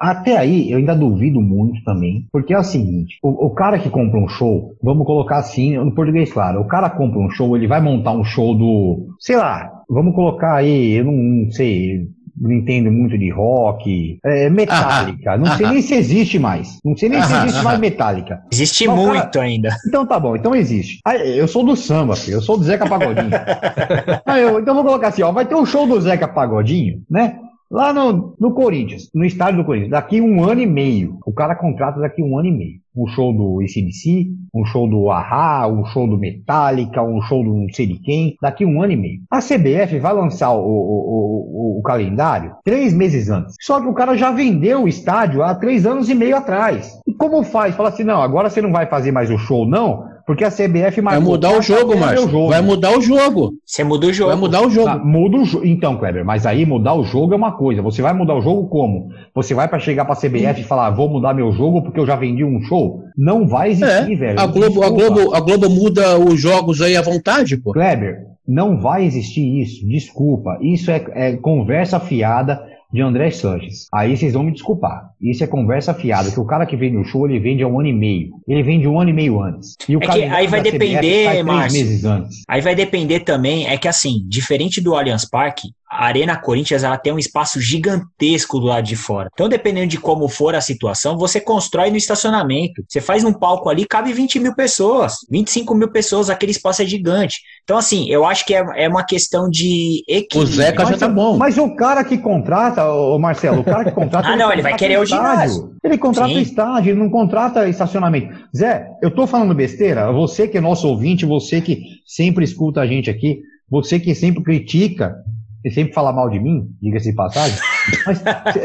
Até 0.00 0.36
aí, 0.36 0.70
eu 0.70 0.78
ainda 0.78 0.94
duvido 0.94 1.40
muito 1.40 1.82
também, 1.84 2.26
porque 2.30 2.54
é 2.54 2.58
o 2.58 2.64
seguinte: 2.64 3.18
o, 3.22 3.46
o, 3.46 3.50
cara 3.50 3.78
que 3.78 3.90
compra 3.90 4.20
um 4.20 4.28
show, 4.28 4.76
vamos 4.82 5.06
colocar 5.06 5.38
assim, 5.38 5.76
no 5.76 5.94
português, 5.94 6.32
claro, 6.32 6.60
o 6.60 6.68
cara 6.68 6.90
compra 6.90 7.18
um 7.18 7.30
show, 7.30 7.56
ele 7.56 7.66
vai 7.66 7.80
montar 7.80 8.12
um 8.12 8.24
show 8.24 8.54
do. 8.54 9.08
Sei 9.18 9.36
lá, 9.36 9.70
vamos 9.88 10.14
colocar 10.14 10.54
aí, 10.54 10.92
eu 10.92 11.04
não, 11.04 11.12
não 11.12 11.50
sei, 11.50 12.08
não 12.40 12.52
entendo 12.52 12.90
muito 12.90 13.18
de 13.18 13.30
rock. 13.30 14.18
É, 14.24 14.48
metálica. 14.48 15.36
não 15.36 15.56
sei 15.56 15.66
nem 15.66 15.82
se 15.82 15.94
existe 15.94 16.38
mais. 16.38 16.78
Não 16.84 16.96
sei 16.96 17.08
nem 17.08 17.22
se 17.22 17.34
existe 17.34 17.62
mais 17.62 17.78
metálica. 17.78 18.40
Existe 18.52 18.84
então, 18.84 18.96
muito 18.96 19.32
cara, 19.32 19.46
ainda. 19.46 19.76
Então 19.86 20.06
tá 20.06 20.18
bom, 20.18 20.36
então 20.36 20.54
existe. 20.54 21.00
eu 21.36 21.48
sou 21.48 21.64
do 21.64 21.76
samba, 21.76 22.16
filho. 22.16 22.36
Eu 22.36 22.42
sou 22.42 22.56
do 22.56 22.64
Zeca 22.64 22.86
Pagodinho. 22.86 23.30
eu, 24.38 24.60
então 24.60 24.74
vou 24.74 24.84
colocar 24.84 25.08
assim, 25.08 25.22
ó. 25.22 25.32
Vai 25.32 25.46
ter 25.46 25.54
um 25.54 25.66
show 25.66 25.86
do 25.86 26.00
Zeca 26.00 26.28
Pagodinho, 26.28 27.02
né? 27.10 27.38
Lá 27.70 27.92
no, 27.92 28.34
no 28.40 28.54
Corinthians, 28.54 29.10
no 29.14 29.26
estádio 29.26 29.58
do 29.58 29.66
Corinthians, 29.66 29.90
daqui 29.90 30.22
um 30.22 30.42
ano 30.42 30.62
e 30.62 30.66
meio. 30.66 31.18
O 31.26 31.32
cara 31.32 31.54
contrata 31.54 32.00
daqui 32.00 32.22
um 32.22 32.38
ano 32.38 32.48
e 32.48 32.50
meio. 32.50 32.80
Um 32.96 33.06
show 33.06 33.32
do 33.32 33.60
ACDC, 33.60 34.26
um 34.54 34.64
show 34.64 34.88
do 34.88 35.10
Ahá, 35.10 35.68
um 35.68 35.84
show 35.84 36.08
do 36.08 36.18
Metallica, 36.18 37.02
um 37.02 37.20
show 37.22 37.44
do 37.44 37.54
não 37.54 37.68
sei 37.72 37.86
de 37.86 37.98
quem, 37.98 38.36
daqui 38.40 38.64
um 38.64 38.82
ano 38.82 38.92
e 38.92 38.96
meio. 38.96 39.20
A 39.30 39.40
CBF 39.40 39.98
vai 39.98 40.14
lançar 40.14 40.50
o, 40.52 40.60
o, 40.60 41.76
o, 41.76 41.78
o 41.78 41.82
calendário 41.82 42.56
três 42.64 42.94
meses 42.94 43.28
antes. 43.28 43.54
Só 43.60 43.80
que 43.80 43.86
o 43.86 43.94
cara 43.94 44.16
já 44.16 44.30
vendeu 44.30 44.84
o 44.84 44.88
estádio 44.88 45.42
há 45.42 45.54
três 45.54 45.86
anos 45.86 46.08
e 46.08 46.14
meio 46.14 46.36
atrás. 46.36 46.98
E 47.06 47.12
como 47.12 47.44
faz? 47.44 47.76
Fala 47.76 47.90
assim, 47.90 48.02
não, 48.02 48.22
agora 48.22 48.48
você 48.48 48.62
não 48.62 48.72
vai 48.72 48.86
fazer 48.86 49.12
mais 49.12 49.30
o 49.30 49.36
show, 49.36 49.66
não, 49.66 50.04
porque 50.28 50.44
a 50.44 50.50
CBF 50.50 51.00
marcou. 51.00 51.22
Vai 51.22 51.30
mudar 51.30 51.58
o 51.58 51.62
jogo, 51.62 51.96
Márcio. 51.96 52.48
Vai 52.48 52.60
mudar 52.60 52.98
o 52.98 53.00
jogo. 53.00 53.54
Você 53.64 53.82
muda 53.82 54.08
o 54.08 54.12
jogo. 54.12 54.28
Vai 54.28 54.38
mudar 54.38 54.60
o 54.60 54.68
jogo. 54.68 54.86
Ah, 54.86 54.98
muda 54.98 55.38
o 55.38 55.44
jogo. 55.46 55.64
Então, 55.64 55.96
Kleber, 55.96 56.22
mas 56.22 56.44
aí 56.44 56.66
mudar 56.66 56.92
o 56.92 57.02
jogo 57.02 57.32
é 57.32 57.36
uma 57.36 57.52
coisa. 57.52 57.80
Você 57.80 58.02
vai 58.02 58.12
mudar 58.12 58.34
o 58.34 58.42
jogo 58.42 58.68
como? 58.68 59.08
Você 59.34 59.54
vai 59.54 59.66
para 59.68 59.78
chegar 59.78 60.04
para 60.04 60.12
a 60.12 60.16
CBF 60.18 60.60
e 60.60 60.64
falar, 60.64 60.90
vou 60.90 61.08
mudar 61.08 61.32
meu 61.32 61.50
jogo 61.52 61.80
porque 61.80 61.98
eu 61.98 62.04
já 62.04 62.14
vendi 62.14 62.44
um 62.44 62.60
show? 62.60 63.04
Não 63.16 63.48
vai 63.48 63.70
existir, 63.70 64.12
é. 64.12 64.16
velho. 64.16 64.38
A 64.38 64.46
Globo, 64.46 64.82
a, 64.82 64.90
Globo, 64.90 65.34
a 65.34 65.40
Globo 65.40 65.70
muda 65.70 66.18
os 66.18 66.38
jogos 66.38 66.82
aí 66.82 66.94
à 66.94 67.00
vontade, 67.00 67.56
pô. 67.56 67.72
Kleber, 67.72 68.18
não 68.46 68.78
vai 68.78 69.06
existir 69.06 69.62
isso. 69.62 69.88
Desculpa. 69.88 70.58
Isso 70.60 70.90
é, 70.90 71.06
é 71.14 71.36
conversa 71.38 71.98
fiada 71.98 72.60
de 72.92 73.02
André 73.02 73.30
Sanches. 73.30 73.86
Aí 73.92 74.16
vocês 74.16 74.32
vão 74.32 74.42
me 74.42 74.52
desculpar. 74.52 75.10
Isso 75.20 75.44
é 75.44 75.46
conversa 75.46 75.92
fiada, 75.92 76.30
que 76.30 76.40
o 76.40 76.44
cara 76.44 76.64
que 76.64 76.76
vende 76.76 76.96
o 76.96 77.04
show, 77.04 77.28
ele 77.28 77.38
vende 77.38 77.62
há 77.62 77.68
um 77.68 77.78
ano 77.78 77.88
e 77.88 77.92
meio. 77.92 78.30
Ele 78.46 78.62
vende 78.62 78.88
um 78.88 78.98
ano 78.98 79.10
e 79.10 79.12
meio 79.12 79.42
antes. 79.42 79.76
E 79.88 79.96
o 79.96 80.02
é 80.02 80.06
que 80.06 80.24
aí 80.24 80.46
vai 80.46 80.62
depender, 80.62 81.42
Márcio. 81.42 82.26
Aí 82.48 82.60
vai 82.60 82.74
depender 82.74 83.20
também, 83.20 83.66
é 83.66 83.76
que 83.76 83.88
assim, 83.88 84.24
diferente 84.26 84.80
do 84.80 84.94
Allianz 84.94 85.24
Parque, 85.24 85.68
a 85.98 86.06
Arena 86.06 86.36
Corinthians 86.36 86.84
ela 86.84 86.96
tem 86.96 87.12
um 87.12 87.18
espaço 87.18 87.60
gigantesco 87.60 88.60
do 88.60 88.66
lado 88.66 88.84
de 88.84 88.94
fora. 88.94 89.28
Então, 89.32 89.48
dependendo 89.48 89.88
de 89.88 89.98
como 89.98 90.28
for 90.28 90.54
a 90.54 90.60
situação, 90.60 91.18
você 91.18 91.40
constrói 91.40 91.90
no 91.90 91.96
estacionamento. 91.96 92.84
Você 92.86 93.00
faz 93.00 93.24
um 93.24 93.32
palco 93.32 93.68
ali, 93.68 93.84
cabe 93.84 94.12
20 94.12 94.38
mil 94.38 94.54
pessoas, 94.54 95.16
25 95.28 95.74
mil 95.74 95.90
pessoas, 95.90 96.30
aquele 96.30 96.52
espaço 96.52 96.82
é 96.82 96.84
gigante. 96.84 97.40
Então, 97.64 97.76
assim, 97.76 98.08
eu 98.08 98.24
acho 98.24 98.46
que 98.46 98.54
é, 98.54 98.64
é 98.76 98.88
uma 98.88 99.04
questão 99.04 99.50
de 99.50 100.04
equilíbrio. 100.06 100.42
O 100.42 100.46
Zeca 100.46 100.86
já 100.86 100.96
tá 100.96 101.08
bom. 101.08 101.36
Mas 101.36 101.58
o 101.58 101.74
cara 101.74 102.04
que 102.04 102.16
contrata, 102.16 102.88
o 102.88 103.18
Marcelo, 103.18 103.62
o 103.62 103.64
cara 103.64 103.84
que 103.84 103.90
contrata. 103.90 104.28
ah, 104.30 104.36
não, 104.36 104.52
ele 104.52 104.62
vai 104.62 104.76
querer 104.76 105.00
o 105.00 105.04
ginásio. 105.04 105.72
Ele 105.82 105.98
contrata 105.98 106.28
Sim. 106.28 106.38
o 106.38 106.42
estádio, 106.42 106.90
ele 106.92 107.00
não 107.00 107.10
contrata 107.10 107.68
estacionamento. 107.68 108.38
Zé, 108.56 108.86
eu 109.02 109.10
tô 109.10 109.26
falando 109.26 109.52
besteira? 109.52 110.12
Você 110.12 110.46
que 110.46 110.58
é 110.58 110.60
nosso 110.60 110.86
ouvinte, 110.86 111.26
você 111.26 111.60
que 111.60 111.82
sempre 112.06 112.44
escuta 112.44 112.82
a 112.82 112.86
gente 112.86 113.10
aqui, 113.10 113.40
você 113.68 113.98
que 113.98 114.14
sempre 114.14 114.44
critica 114.44 115.16
você 115.62 115.70
sempre 115.70 115.92
fala 115.92 116.12
mal 116.12 116.30
de 116.30 116.38
mim, 116.38 116.68
diga-se 116.80 117.10
de 117.10 117.16
passagem. 117.16 117.58
Mas 118.06 118.22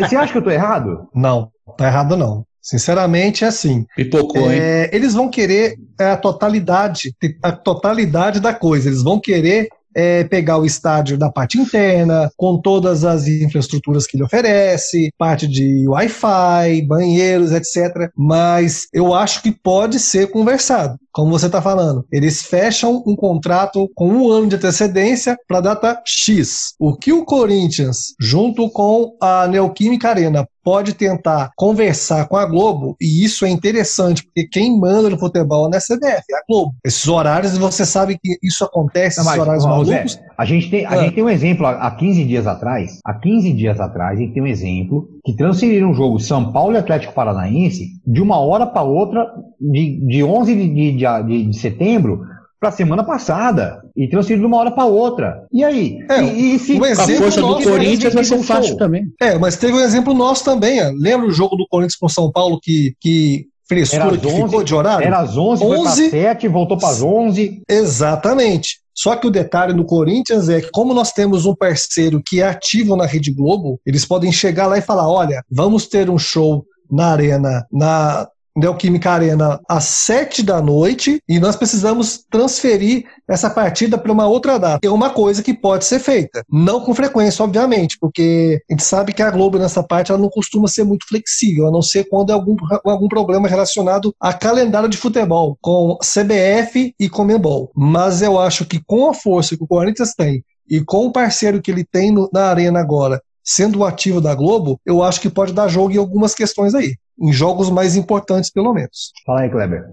você 0.09 0.15
acha 0.15 0.31
que 0.31 0.37
eu 0.37 0.43
tô 0.43 0.51
errado? 0.51 1.07
Não, 1.13 1.49
tá 1.77 1.87
errado 1.87 2.15
não. 2.15 2.45
Sinceramente, 2.61 3.43
é 3.43 3.47
assim. 3.47 3.85
Pipocou, 3.95 4.49
é, 4.49 4.89
eles 4.93 5.13
vão 5.13 5.29
querer 5.29 5.75
a 5.99 6.15
totalidade, 6.15 7.13
a 7.41 7.51
totalidade 7.51 8.39
da 8.39 8.53
coisa. 8.53 8.87
Eles 8.87 9.03
vão 9.03 9.19
querer 9.19 9.67
é, 9.95 10.23
pegar 10.23 10.57
o 10.57 10.65
estádio 10.65 11.17
da 11.17 11.29
parte 11.29 11.59
interna, 11.59 12.31
com 12.37 12.59
todas 12.59 13.03
as 13.03 13.27
infraestruturas 13.27 14.07
que 14.07 14.15
ele 14.15 14.23
oferece, 14.23 15.11
parte 15.17 15.47
de 15.47 15.87
Wi-Fi, 15.87 16.81
banheiros, 16.87 17.51
etc. 17.51 18.09
Mas 18.17 18.87
eu 18.93 19.13
acho 19.13 19.41
que 19.43 19.51
pode 19.51 19.99
ser 19.99 20.27
conversado 20.27 20.97
como 21.13 21.31
você 21.31 21.45
está 21.45 21.61
falando. 21.61 22.05
Eles 22.11 22.41
fecham 22.41 23.03
um 23.05 23.15
contrato 23.15 23.89
com 23.93 24.09
um 24.09 24.29
ano 24.29 24.47
de 24.47 24.55
antecedência 24.55 25.37
para 25.47 25.59
a 25.59 25.61
data 25.61 26.01
X. 26.05 26.73
O 26.79 26.95
que 26.95 27.13
o 27.13 27.23
Corinthians, 27.23 28.15
junto 28.19 28.69
com 28.69 29.15
a 29.21 29.47
Neoquímica 29.47 30.09
Arena, 30.09 30.47
pode 30.63 30.93
tentar 30.93 31.51
conversar 31.55 32.27
com 32.27 32.37
a 32.37 32.45
Globo, 32.45 32.95
e 32.99 33.23
isso 33.23 33.45
é 33.45 33.49
interessante, 33.49 34.23
porque 34.23 34.47
quem 34.47 34.79
manda 34.79 35.09
no 35.09 35.19
futebol 35.19 35.69
não 35.69 35.77
é 35.77 35.77
a 35.77 35.81
CBF, 35.81 36.23
é 36.31 36.37
a 36.37 36.43
Globo. 36.47 36.73
Esses 36.85 37.07
horários, 37.07 37.57
você 37.57 37.85
sabe 37.85 38.17
que 38.17 38.37
isso 38.41 38.63
acontece, 38.63 39.17
não, 39.17 39.25
esses 39.25 39.37
mas, 39.37 39.39
horários 39.41 39.65
malucos. 39.65 40.13
Zé, 40.13 40.25
a, 40.37 40.45
gente 40.45 40.69
tem, 40.69 40.85
a 40.85 40.91
ah. 40.91 40.97
gente 41.03 41.15
tem 41.15 41.23
um 41.23 41.29
exemplo, 41.29 41.67
há 41.67 41.91
15 41.91 42.23
dias 42.23 42.47
atrás, 42.47 42.99
há 43.05 43.13
15 43.13 43.53
dias 43.53 43.79
atrás, 43.79 44.17
a 44.17 44.21
gente 44.21 44.33
tem 44.33 44.41
um 44.41 44.47
exemplo 44.47 45.09
que 45.23 45.33
transferiram 45.33 45.91
um 45.91 45.93
jogo 45.93 46.19
São 46.19 46.51
Paulo 46.51 46.75
e 46.75 46.77
Atlético 46.77 47.13
Paranaense 47.13 48.01
de 48.05 48.21
uma 48.21 48.37
hora 48.39 48.65
para 48.65 48.83
outra, 48.83 49.25
de, 49.59 50.05
de 50.05 50.23
11 50.23 50.55
de, 50.55 50.91
de, 50.91 51.43
de, 51.45 51.57
setembro 51.57 52.21
para 52.59 52.71
semana 52.71 53.03
passada 53.03 53.81
e 53.95 54.07
transferido 54.07 54.41
de 54.41 54.47
uma 54.47 54.57
hora 54.57 54.71
para 54.71 54.85
outra. 54.85 55.45
E 55.51 55.63
aí? 55.63 55.99
É, 56.09 56.21
e, 56.23 56.55
e 56.55 56.59
se, 56.59 56.77
a 56.77 56.95
força 57.17 57.41
do 57.41 57.61
Corinthians 57.61 58.13
vai 58.13 58.23
ser 58.23 58.39
fácil 58.43 58.77
também. 58.77 59.05
É, 59.21 59.37
mas 59.37 59.55
teve 59.55 59.73
um 59.73 59.81
exemplo 59.81 60.13
nosso 60.13 60.43
também. 60.43 60.81
Ó. 60.81 60.91
Lembra 60.93 61.27
o 61.27 61.31
jogo 61.31 61.55
do 61.55 61.67
Corinthians 61.69 61.97
com 61.97 62.09
São 62.09 62.31
Paulo 62.31 62.59
que, 62.61 62.95
que 62.99 63.47
frescura 63.73 64.17
que 64.17 64.27
11, 64.27 64.43
ficou 64.43 64.63
de 64.63 64.75
horário? 64.75 65.05
Era 65.05 65.19
às 65.19 65.37
11, 65.37 65.63
11 65.63 65.67
foi 65.67 65.83
para 65.83 65.91
7, 65.91 66.47
voltou 66.47 66.77
para 66.77 66.89
as 66.89 67.01
11. 67.01 67.61
Exatamente. 67.67 68.81
Só 68.95 69.15
que 69.15 69.27
o 69.27 69.31
detalhe 69.31 69.73
do 69.73 69.85
Corinthians 69.85 70.49
é 70.49 70.61
que, 70.61 70.69
como 70.71 70.93
nós 70.93 71.11
temos 71.11 71.45
um 71.45 71.55
parceiro 71.55 72.21
que 72.23 72.41
é 72.41 72.47
ativo 72.47 72.95
na 72.95 73.05
Rede 73.05 73.31
Globo, 73.31 73.79
eles 73.85 74.05
podem 74.05 74.31
chegar 74.31 74.67
lá 74.67 74.77
e 74.77 74.81
falar: 74.81 75.09
olha, 75.09 75.43
vamos 75.49 75.87
ter 75.87 76.09
um 76.09 76.17
show 76.17 76.63
na 76.91 77.07
arena 77.07 77.65
na 77.71 78.27
Neoquímica 78.55 79.11
Arena 79.11 79.59
às 79.67 79.85
sete 79.85 80.43
da 80.43 80.61
noite 80.61 81.19
e 81.27 81.39
nós 81.39 81.55
precisamos 81.55 82.23
transferir 82.29 83.05
essa 83.27 83.49
partida 83.49 83.97
para 83.97 84.11
uma 84.11 84.27
outra 84.27 84.59
data. 84.59 84.85
É 84.85 84.89
uma 84.89 85.09
coisa 85.09 85.41
que 85.41 85.53
pode 85.53 85.85
ser 85.85 85.99
feita, 85.99 86.43
não 86.49 86.79
com 86.79 86.93
frequência, 86.93 87.43
obviamente, 87.43 87.97
porque 87.99 88.61
a 88.69 88.73
gente 88.73 88.83
sabe 88.83 89.13
que 89.13 89.21
a 89.21 89.31
Globo 89.31 89.57
nessa 89.57 89.81
parte 89.81 90.11
ela 90.11 90.21
não 90.21 90.29
costuma 90.29 90.67
ser 90.67 90.83
muito 90.83 91.07
flexível, 91.07 91.67
a 91.67 91.71
não 91.71 91.81
ser 91.81 92.03
quando 92.03 92.29
é 92.29 92.33
algum, 92.33 92.55
algum 92.85 93.07
problema 93.07 93.47
relacionado 93.47 94.13
a 94.19 94.31
calendário 94.31 94.89
de 94.89 94.97
futebol, 94.97 95.57
com 95.59 95.97
CBF 95.97 96.93
e 96.99 97.09
Comembol. 97.09 97.71
Mas 97.75 98.21
eu 98.21 98.39
acho 98.39 98.65
que 98.65 98.81
com 98.85 99.09
a 99.09 99.13
força 99.13 99.57
que 99.57 99.63
o 99.63 99.67
Corinthians 99.67 100.13
tem 100.13 100.43
e 100.69 100.79
com 100.81 101.07
o 101.07 101.11
parceiro 101.11 101.61
que 101.61 101.71
ele 101.71 101.83
tem 101.83 102.11
no, 102.11 102.29
na 102.31 102.45
arena 102.45 102.79
agora, 102.79 103.21
sendo 103.43 103.79
o 103.79 103.85
ativo 103.85 104.21
da 104.21 104.35
Globo, 104.35 104.79
eu 104.85 105.01
acho 105.01 105.19
que 105.19 105.29
pode 105.29 105.53
dar 105.53 105.67
jogo 105.67 105.91
em 105.91 105.97
algumas 105.97 106.35
questões 106.35 106.73
aí 106.75 106.95
em 107.19 107.31
jogos 107.31 107.69
mais 107.69 107.95
importantes, 107.95 108.49
pelo 108.51 108.73
menos. 108.73 109.11
Fala 109.25 109.41
aí, 109.41 109.49
Kleber. 109.49 109.85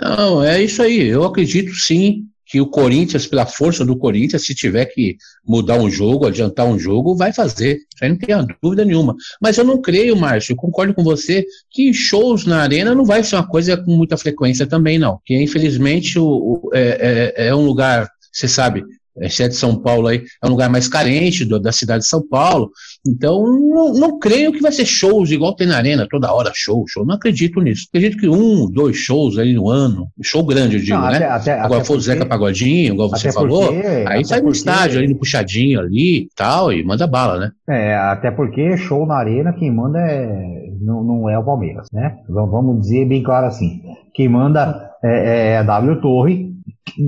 Não, 0.00 0.42
é 0.42 0.62
isso 0.62 0.82
aí. 0.82 1.06
Eu 1.06 1.24
acredito 1.24 1.72
sim 1.74 2.24
que 2.46 2.60
o 2.60 2.66
Corinthians, 2.66 3.26
pela 3.26 3.46
força 3.46 3.84
do 3.84 3.96
Corinthians, 3.96 4.44
se 4.44 4.54
tiver 4.54 4.84
que 4.86 5.16
mudar 5.46 5.78
um 5.78 5.90
jogo, 5.90 6.26
adiantar 6.26 6.66
um 6.66 6.78
jogo, 6.78 7.16
vai 7.16 7.32
fazer. 7.32 7.76
Isso 7.76 8.04
aí 8.04 8.10
não 8.10 8.18
tem 8.18 8.56
dúvida 8.62 8.84
nenhuma. 8.84 9.14
Mas 9.40 9.56
eu 9.56 9.64
não 9.64 9.80
creio, 9.80 10.16
Márcio, 10.16 10.54
concordo 10.54 10.94
com 10.94 11.02
você, 11.02 11.44
que 11.70 11.92
shows 11.92 12.44
na 12.44 12.60
arena 12.60 12.94
não 12.94 13.04
vai 13.04 13.22
ser 13.24 13.36
uma 13.36 13.46
coisa 13.46 13.76
com 13.76 13.96
muita 13.96 14.16
frequência 14.16 14.66
também, 14.66 14.98
não. 14.98 15.20
Que 15.24 15.42
infelizmente 15.42 16.18
o, 16.18 16.26
o 16.26 16.70
é, 16.74 17.32
é, 17.36 17.48
é 17.48 17.54
um 17.54 17.64
lugar, 17.64 18.08
você 18.30 18.46
sabe, 18.46 18.84
exceto 19.20 19.54
São 19.54 19.76
Paulo 19.76 20.08
aí, 20.08 20.22
é 20.42 20.46
um 20.46 20.50
lugar 20.50 20.68
mais 20.68 20.88
carente 20.88 21.44
do, 21.44 21.58
da 21.60 21.72
cidade 21.72 22.02
de 22.02 22.08
São 22.08 22.26
Paulo. 22.26 22.70
Então, 23.06 23.42
não, 23.42 23.92
não, 23.92 24.18
creio 24.18 24.52
que 24.52 24.60
vai 24.60 24.72
ser 24.72 24.86
shows 24.86 25.30
igual 25.30 25.54
tem 25.54 25.66
na 25.66 25.76
arena, 25.76 26.06
toda 26.10 26.32
hora 26.32 26.50
show, 26.54 26.84
show. 26.88 27.04
Não 27.04 27.14
acredito 27.14 27.60
nisso. 27.60 27.86
Acredito 27.88 28.18
que 28.18 28.28
um, 28.28 28.70
dois 28.70 28.96
shows 28.96 29.38
aí 29.38 29.52
no 29.52 29.68
ano, 29.68 30.08
show 30.22 30.44
grande, 30.44 30.76
eu 30.76 30.82
digo, 30.82 30.98
não, 30.98 31.10
né? 31.10 31.16
Até, 31.16 31.28
até, 31.28 31.52
Agora 31.60 31.80
até 31.80 31.86
for 31.86 31.96
o 31.96 32.00
Zeca 32.00 32.26
Pagodinho, 32.26 32.94
igual 32.94 33.08
você 33.08 33.30
falou, 33.30 33.72
porque, 33.72 34.04
aí 34.06 34.24
sai 34.24 34.40
no 34.40 34.50
estádio, 34.50 34.98
ali 34.98 35.08
no 35.08 35.18
puxadinho 35.18 35.80
ali 35.80 36.22
e 36.22 36.28
tal, 36.34 36.72
e 36.72 36.82
manda 36.82 37.06
bala, 37.06 37.38
né? 37.38 37.50
É, 37.68 37.94
até 37.94 38.30
porque 38.30 38.76
show 38.76 39.06
na 39.06 39.16
arena, 39.16 39.52
quem 39.52 39.70
manda 39.70 39.98
é, 39.98 40.70
não, 40.80 41.02
não 41.02 41.30
é 41.30 41.38
o 41.38 41.44
Palmeiras, 41.44 41.88
né? 41.92 42.16
Vamos 42.28 42.80
dizer 42.80 43.06
bem 43.06 43.22
claro 43.22 43.46
assim. 43.46 43.82
Quem 44.14 44.28
manda 44.28 44.90
é, 45.02 45.52
é 45.52 45.58
a 45.58 45.62
W 45.62 46.00
Torre, 46.00 46.53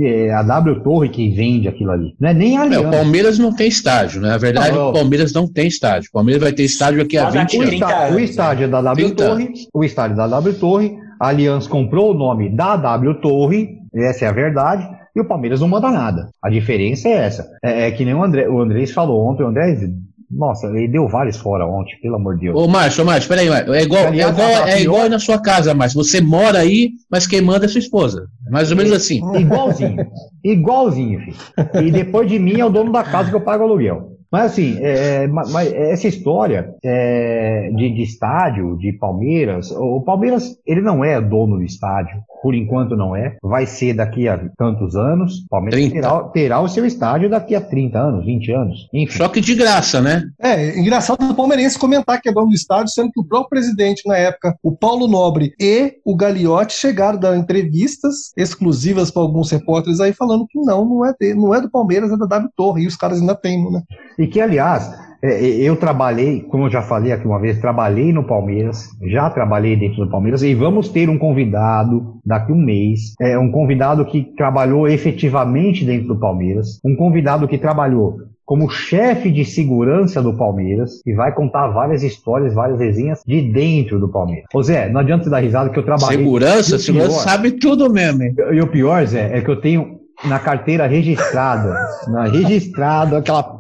é 0.01 0.33
a 0.33 0.43
W 0.43 0.83
Torre 0.83 1.09
que 1.09 1.31
vende 1.31 1.69
aquilo 1.69 1.91
ali. 1.91 2.15
Não 2.19 2.29
é 2.29 2.35
nem 2.35 2.57
a 2.57 2.63
Aliança. 2.63 2.85
É, 2.85 2.89
o 2.89 2.91
Palmeiras 2.91 3.39
não 3.39 3.55
tem 3.55 3.69
estádio, 3.69 4.21
né? 4.21 4.33
A 4.33 4.39
verdade 4.39 4.73
não, 4.73 4.75
é 4.75 4.85
que 4.85 4.91
o 4.91 4.93
Palmeiras 4.93 5.33
não 5.33 5.47
tem 5.47 5.69
estádio. 5.69 6.09
O 6.09 6.13
Palmeiras 6.13 6.43
vai 6.43 6.53
ter 6.53 6.65
estádio 6.65 7.03
aqui 7.03 7.17
a 7.19 7.31
20 7.31 7.57
anos. 7.59 8.15
O 8.15 8.19
estádio 8.19 8.65
é 8.65 8.69
da 8.69 8.83
W 8.83 9.15
Torre, 9.15 9.53
o 9.73 9.85
estádio 9.85 10.17
da 10.17 10.27
W 10.27 10.55
Torre, 10.55 10.97
a 11.21 11.29
Aliança 11.29 11.69
comprou 11.69 12.13
o 12.13 12.15
nome 12.15 12.55
da 12.55 12.77
W 12.77 13.21
Torre, 13.21 13.79
essa 13.95 14.25
é 14.25 14.29
a 14.29 14.33
verdade, 14.33 14.89
e 15.15 15.21
o 15.21 15.25
Palmeiras 15.25 15.61
não 15.61 15.69
manda 15.69 15.91
nada. 15.91 16.29
A 16.43 16.51
diferença 16.51 17.09
é 17.09 17.13
essa. 17.13 17.49
É, 17.63 17.87
é 17.87 17.91
que 17.91 18.05
nem 18.05 18.15
o 18.15 18.23
André, 18.23 18.49
o 18.49 18.61
Andrés 18.61 18.91
falou 18.93 19.27
ontem, 19.27 19.43
o 19.43 19.49
André 19.49 19.77
nossa, 20.31 20.67
ele 20.67 20.89
deu 20.89 21.09
vários 21.09 21.37
fora 21.37 21.67
ontem, 21.67 21.97
pelo 22.03 22.17
amor 22.17 22.35
de 22.35 22.47
Deus. 22.47 22.61
Ô, 22.61 22.67
Márcio, 22.67 23.05
Márcio, 23.05 23.29
peraí, 23.29 23.49
É 23.49 23.83
igual, 23.83 24.05
é 24.07 24.17
igual, 24.17 24.67
é 24.67 24.83
igual 24.83 25.09
na 25.09 25.19
sua 25.19 25.41
casa, 25.41 25.75
Márcio. 25.75 26.03
Você 26.03 26.21
mora 26.21 26.59
aí, 26.59 26.91
mas 27.11 27.27
quem 27.27 27.41
manda 27.41 27.67
é 27.67 27.69
sua 27.69 27.79
esposa. 27.79 28.27
É 28.47 28.51
mais 28.51 28.71
ou 28.71 28.77
menos 28.77 28.93
assim. 28.93 29.21
Igualzinho. 29.39 30.07
Igualzinho, 30.45 31.21
filho. 31.21 31.87
E 31.87 31.91
depois 31.91 32.29
de 32.29 32.39
mim 32.39 32.59
é 32.59 32.65
o 32.65 32.71
dono 32.71 32.91
da 32.91 33.05
casa 33.05 33.31
que 33.31 33.37
eu 33.37 33.41
pago 33.41 33.65
aluguel. 33.65 34.16
Mas 34.31 34.53
assim, 34.53 34.79
é, 34.81 35.27
mas 35.27 35.73
essa 35.73 36.09
história 36.09 36.75
é, 36.85 37.71
de, 37.75 37.91
de, 37.91 38.03
estádio, 38.03 38.77
de 38.77 38.93
Palmeiras, 38.93 39.71
o 39.71 40.01
Palmeiras 40.01 40.57
ele 40.67 40.81
não 40.81 41.05
é 41.05 41.21
dono 41.21 41.57
do 41.57 41.63
estádio, 41.63 42.21
por 42.43 42.55
enquanto 42.55 42.97
não 42.97 43.15
é. 43.15 43.37
Vai 43.43 43.67
ser 43.67 43.95
daqui 43.95 44.29
a 44.29 44.39
tantos 44.57 44.95
anos. 44.95 45.45
O 45.45 45.49
Palmeiras 45.49 45.93
terá, 45.93 46.23
terá, 46.25 46.61
o 46.61 46.69
seu 46.69 46.85
estádio 46.85 47.31
daqui 47.31 47.55
a 47.55 47.61
30 47.61 47.99
anos, 47.99 48.25
20 48.25 48.53
anos. 48.53 48.89
Enfim. 48.93 49.19
Só 49.19 49.29
que 49.29 49.41
de 49.41 49.55
graça, 49.55 50.01
né? 50.01 50.23
É, 50.39 50.79
engraçado 50.79 51.29
o 51.29 51.35
palmeirense 51.35 51.79
comentar 51.79 52.21
que 52.21 52.29
é 52.29 52.33
dono 52.33 52.49
do 52.49 52.55
estádio, 52.55 52.93
sendo 52.93 53.11
que 53.11 53.21
o 53.21 53.25
próprio 53.25 53.51
presidente 53.51 54.07
na 54.07 54.17
época, 54.17 54.57
o 54.63 54.73
Paulo 54.73 55.09
Nobre 55.09 55.55
e 55.61 55.95
o 56.05 56.15
Gagliotti 56.15 56.75
chegaram 56.75 57.19
a 57.19 57.21
dar 57.21 57.37
entrevistas 57.37 58.33
exclusivas 58.37 59.11
para 59.11 59.23
alguns 59.23 59.51
repórteres 59.51 60.01
aí 60.01 60.13
falando 60.13 60.47
que 60.47 60.59
não, 60.61 60.85
não 60.85 61.05
é, 61.05 61.15
de, 61.19 61.35
não 61.35 61.55
é 61.55 61.61
do 61.61 61.71
Palmeiras, 61.71 62.13
é 62.13 62.17
da 62.17 62.27
W 62.27 62.51
Torre, 62.57 62.85
e 62.85 62.87
os 62.87 62.97
caras 62.97 63.21
ainda 63.21 63.35
têm, 63.35 63.71
né? 63.71 63.83
E 64.19 64.26
que, 64.27 64.41
aliás, 64.41 64.93
é, 65.23 65.45
eu 65.45 65.77
trabalhei, 65.77 66.43
como 66.43 66.67
eu 66.67 66.71
já 66.71 66.83
falei 66.83 67.13
aqui 67.13 67.27
uma 67.27 67.41
vez, 67.41 67.59
trabalhei 67.61 68.13
no 68.13 68.25
Palmeiras, 68.25 68.89
já 69.03 69.29
trabalhei 69.31 69.77
dentro 69.77 70.05
do 70.05 70.11
Palmeiras, 70.11 70.43
e 70.43 70.55
vamos 70.55 70.89
ter 70.89 71.09
um 71.09 71.19
convidado 71.19 72.21
daqui 72.25 72.53
um 72.53 72.63
mês, 72.63 73.15
é 73.21 73.39
um 73.39 73.51
convidado 73.51 74.05
que 74.05 74.23
trabalhou 74.37 74.87
efetivamente 74.87 75.85
dentro 75.85 76.09
do 76.09 76.17
Palmeiras, 76.17 76.81
um 76.85 76.95
convidado 76.95 77.49
que 77.49 77.59
trabalhou 77.59 78.19
como 78.45 78.71
chefe 78.71 79.29
de 79.29 79.45
segurança 79.45 80.23
do 80.23 80.33
Palmeiras 80.33 81.03
e 81.05 81.13
vai 81.13 81.35
contar 81.35 81.67
várias 81.69 82.05
histórias, 82.05 82.55
várias 82.55 82.79
resenhas 82.79 83.21
de 83.27 83.43
dentro 83.43 83.99
do 83.99 84.09
Palmeiras. 84.09 84.47
Ô 84.55 84.63
Zé, 84.63 84.89
não 84.89 85.01
adianta 85.01 85.25
você 85.25 85.31
dar 85.31 85.41
risada 85.41 85.71
que 85.71 85.79
eu 85.79 85.85
trabalhei. 85.85 86.19
Segurança? 86.19 86.79
Segurança 86.79 87.25
sabe 87.25 87.51
tudo 87.53 87.93
mesmo. 87.93 88.23
Hein? 88.23 88.37
E 88.53 88.61
o 88.61 88.69
pior, 88.69 89.05
Zé, 89.05 89.37
é 89.37 89.41
que 89.41 89.51
eu 89.51 89.61
tenho 89.61 89.99
na 90.25 90.39
carteira 90.39 90.87
registrada, 90.87 91.77
na 92.07 92.29
registrado 92.29 93.17
aquela 93.17 93.56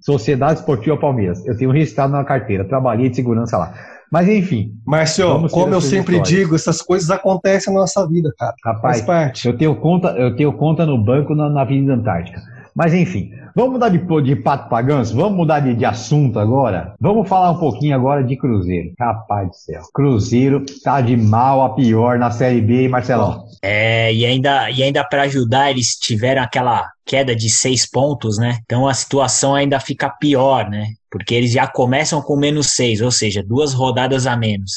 Sociedade 0.00 0.60
Esportiva 0.60 0.96
Palmeiras. 0.96 1.46
Eu 1.46 1.56
tenho 1.56 1.70
registrado 1.70 2.12
na 2.12 2.24
carteira, 2.24 2.64
trabalhei 2.64 3.08
de 3.08 3.16
segurança 3.16 3.56
lá. 3.56 3.74
Mas 4.10 4.28
enfim. 4.28 4.72
Márcio, 4.86 5.48
como 5.48 5.74
eu 5.74 5.80
sempre 5.80 6.16
histórias. 6.16 6.28
digo, 6.28 6.54
essas 6.54 6.80
coisas 6.80 7.10
acontecem 7.10 7.72
na 7.72 7.80
nossa 7.80 8.06
vida, 8.08 8.32
cara. 8.38 8.54
Rapaz, 8.64 8.98
Faz 8.98 9.02
parte. 9.02 9.48
Eu 9.48 9.56
tenho 9.56 9.74
conta, 9.76 10.08
eu 10.10 10.36
tenho 10.36 10.52
conta 10.52 10.86
no 10.86 11.02
banco 11.02 11.34
na, 11.34 11.50
na 11.50 11.62
Avenida 11.62 11.94
Antártica. 11.94 12.40
Mas 12.74 12.92
enfim, 12.92 13.30
vamos 13.54 13.74
mudar 13.74 13.88
de, 13.88 13.98
de 14.22 14.36
pato 14.36 14.68
ganso? 14.84 15.14
Vamos 15.14 15.36
mudar 15.36 15.60
de, 15.60 15.74
de, 15.74 15.84
assunto 15.84 16.40
agora? 16.40 16.94
Vamos 17.00 17.28
falar 17.28 17.52
um 17.52 17.58
pouquinho 17.58 17.94
agora 17.94 18.24
de 18.24 18.36
Cruzeiro. 18.36 18.92
Rapaz 18.98 19.48
do 19.48 19.54
céu. 19.54 19.82
Cruzeiro 19.94 20.64
tá 20.82 21.00
de 21.00 21.16
mal 21.16 21.62
a 21.62 21.74
pior 21.74 22.18
na 22.18 22.32
Série 22.32 22.60
B, 22.60 22.88
Marcelão? 22.88 23.44
É, 23.62 24.12
e 24.12 24.26
ainda, 24.26 24.70
e 24.70 24.82
ainda 24.82 25.04
para 25.04 25.22
ajudar, 25.22 25.70
eles 25.70 25.96
tiveram 25.96 26.42
aquela 26.42 26.90
queda 27.06 27.34
de 27.36 27.48
seis 27.48 27.88
pontos, 27.88 28.38
né? 28.38 28.58
Então 28.64 28.88
a 28.88 28.94
situação 28.94 29.54
ainda 29.54 29.78
fica 29.78 30.10
pior, 30.10 30.68
né? 30.68 30.88
Porque 31.08 31.34
eles 31.34 31.52
já 31.52 31.68
começam 31.68 32.20
com 32.20 32.36
menos 32.36 32.74
seis, 32.74 33.00
ou 33.00 33.10
seja, 33.10 33.40
duas 33.42 33.72
rodadas 33.72 34.26
a 34.26 34.36
menos. 34.36 34.72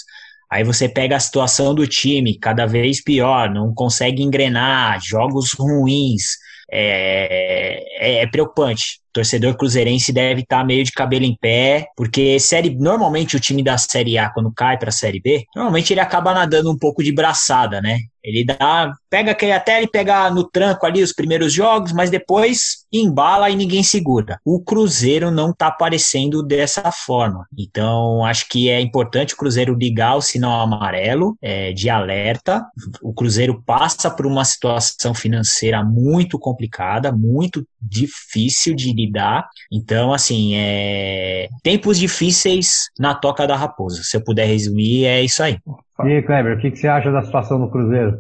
Aí 0.52 0.64
você 0.64 0.88
pega 0.88 1.16
a 1.16 1.20
situação 1.20 1.74
do 1.74 1.86
time, 1.88 2.38
cada 2.38 2.66
vez 2.66 3.04
pior, 3.04 3.50
não 3.50 3.74
consegue 3.74 4.24
engrenar, 4.24 5.00
jogos 5.04 5.52
ruins, 5.52 6.38
é, 6.72 7.84
é, 8.00 8.24
é 8.24 8.28
preocupante 8.28 9.02
torcedor 9.18 9.58
cruzeirense 9.58 10.14
deve 10.14 10.42
estar 10.42 10.60
tá 10.60 10.64
meio 10.64 10.84
de 10.84 10.92
cabelo 10.92 11.26
em 11.26 11.36
pé, 11.36 11.88
porque 11.96 12.40
série, 12.40 12.70
normalmente 12.70 13.36
o 13.36 13.40
time 13.40 13.64
da 13.64 13.76
Série 13.76 14.18
A, 14.18 14.30
quando 14.30 14.54
cai 14.54 14.78
para 14.78 14.90
a 14.90 14.92
Série 14.92 15.20
B, 15.20 15.44
normalmente 15.56 15.92
ele 15.92 16.00
acaba 16.00 16.36
nadando 16.36 16.72
um 16.72 16.78
pouco 16.78 17.04
de 17.04 17.12
braçada, 17.12 17.82
né? 17.82 17.98
Ele 18.28 18.44
dá, 18.44 18.92
pega 19.10 19.34
que 19.34 19.46
até 19.46 19.78
ele 19.78 19.88
pega 19.88 20.30
no 20.30 20.44
tranco 20.44 20.86
ali 20.86 21.02
os 21.02 21.14
primeiros 21.14 21.54
jogos, 21.54 21.94
mas 21.94 22.10
depois 22.10 22.86
embala 22.92 23.50
e 23.50 23.56
ninguém 23.56 23.82
segura. 23.84 24.38
O 24.44 24.62
Cruzeiro 24.62 25.32
não 25.32 25.54
tá 25.54 25.68
aparecendo 25.68 26.44
dessa 26.44 26.92
forma. 26.92 27.48
Então, 27.58 28.26
acho 28.26 28.50
que 28.50 28.70
é 28.70 28.82
importante 28.82 29.34
o 29.34 29.38
Cruzeiro 29.38 29.74
ligar 29.74 30.18
o 30.18 30.22
sinal 30.22 30.60
amarelo 30.60 31.38
é, 31.42 31.72
de 31.72 31.90
alerta. 31.90 32.66
O 33.02 33.14
Cruzeiro 33.14 33.64
passa 33.66 34.12
por 34.12 34.26
uma 34.26 34.44
situação 34.44 35.14
financeira 35.14 35.82
muito 35.82 36.38
complicada, 36.38 37.14
muito 37.14 37.66
difícil 37.82 38.76
de 38.76 38.90
lidar. 39.08 39.48
Então, 39.72 40.14
assim, 40.14 40.56
é 40.56 41.48
tempos 41.64 41.98
difíceis 41.98 42.90
na 43.00 43.16
toca 43.16 43.48
da 43.48 43.56
raposa. 43.56 44.02
Se 44.04 44.18
eu 44.18 44.24
puder 44.24 44.46
resumir, 44.46 45.06
é 45.06 45.24
isso 45.24 45.42
aí. 45.42 45.58
E 46.04 46.08
aí, 46.08 46.22
Kleber, 46.22 46.58
o 46.58 46.62
que, 46.62 46.72
que 46.72 46.78
você 46.78 46.88
acha 46.88 47.12
da 47.12 47.24
situação 47.24 47.60
do 47.60 47.70
Cruzeiro? 47.70 48.20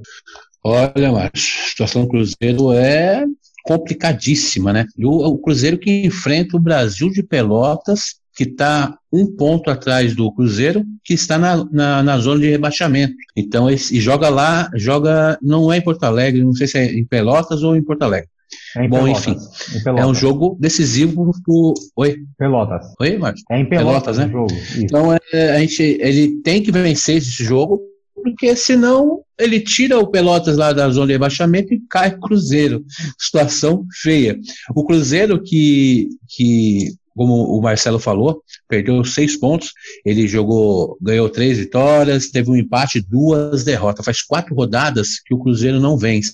Olha, 0.64 1.12
Márcio, 1.12 1.64
a 1.64 1.70
situação 1.70 2.02
do 2.04 2.10
Cruzeiro 2.10 2.74
é 2.74 3.24
complicadíssima, 3.64 4.74
né? 4.74 4.86
O, 4.98 5.28
o 5.28 5.38
Cruzeiro 5.38 5.78
que 5.78 6.06
enfrenta 6.06 6.58
o 6.58 6.60
Brasil 6.60 7.10
de 7.10 7.22
Pelotas, 7.22 8.16
que 8.36 8.44
está 8.44 8.96
um 9.12 9.36
ponto 9.36 9.70
atrás 9.70 10.16
do 10.16 10.32
Cruzeiro, 10.32 10.86
que 11.04 11.14
está 11.14 11.38
na, 11.38 11.66
na, 11.72 12.04
na, 12.04 12.18
zona 12.20 12.40
de 12.40 12.50
rebaixamento. 12.50 13.16
Então, 13.36 13.70
esse, 13.70 13.98
e 13.98 14.00
joga 14.00 14.30
lá, 14.30 14.70
joga, 14.76 15.38
não 15.42 15.74
é 15.74 15.78
em 15.78 15.82
Porto 15.82 16.04
Alegre, 16.04 16.44
não 16.44 16.54
sei 16.54 16.68
se 16.68 16.78
é 16.78 16.86
em 16.86 17.04
Pelotas 17.04 17.64
ou 17.64 17.76
em 17.76 17.84
Porto 17.84 18.04
Alegre. 18.04 18.30
É 18.76 18.88
Bom, 18.88 19.04
Pelotas. 19.04 19.28
enfim, 19.28 19.90
é 19.98 20.06
um 20.06 20.14
jogo 20.14 20.58
decisivo 20.60 21.32
pro. 21.44 21.74
Oi? 21.96 22.18
Pelotas. 22.38 22.86
Oi, 23.00 23.18
Márcio? 23.18 23.46
É 23.52 23.60
em 23.60 23.68
Pelotas, 23.68 24.16
Pelotas 24.16 24.18
né? 24.18 24.30
Jogo. 24.32 24.48
Então, 24.78 25.18
é, 25.34 25.56
a 25.56 25.60
gente, 25.60 25.82
ele 26.00 26.42
tem 26.42 26.62
que 26.62 26.72
vencer 26.72 27.18
esse 27.18 27.44
jogo, 27.44 27.82
porque 28.16 28.56
senão 28.56 29.22
ele 29.38 29.60
tira 29.60 30.00
o 30.00 30.08
Pelotas 30.08 30.58
lá 30.58 30.74
da 30.74 30.90
zona 30.90 31.08
de 31.08 31.14
rebaixamento 31.14 31.74
e 31.74 31.82
cai 31.90 32.18
Cruzeiro. 32.18 32.84
Situação 33.18 33.86
feia. 34.02 34.38
O 34.76 34.86
Cruzeiro 34.86 35.42
que, 35.42 36.10
que 36.28 36.94
como 37.18 37.34
o 37.34 37.62
Marcelo 37.62 38.00
falou, 38.00 38.44
perdeu 38.70 39.04
seis 39.04 39.36
pontos. 39.36 39.74
Ele 40.06 40.28
jogou, 40.28 40.98
ganhou 41.02 41.28
três 41.30 41.58
vitórias, 41.58 42.30
teve 42.30 42.52
um 42.52 42.56
empate, 42.56 43.02
duas 43.02 43.64
derrotas. 43.64 44.06
Faz 44.06 44.22
quatro 44.22 44.56
rodadas 44.56 45.20
que 45.26 45.34
o 45.34 45.40
Cruzeiro 45.40 45.80
não 45.80 45.98
vence. 45.98 46.32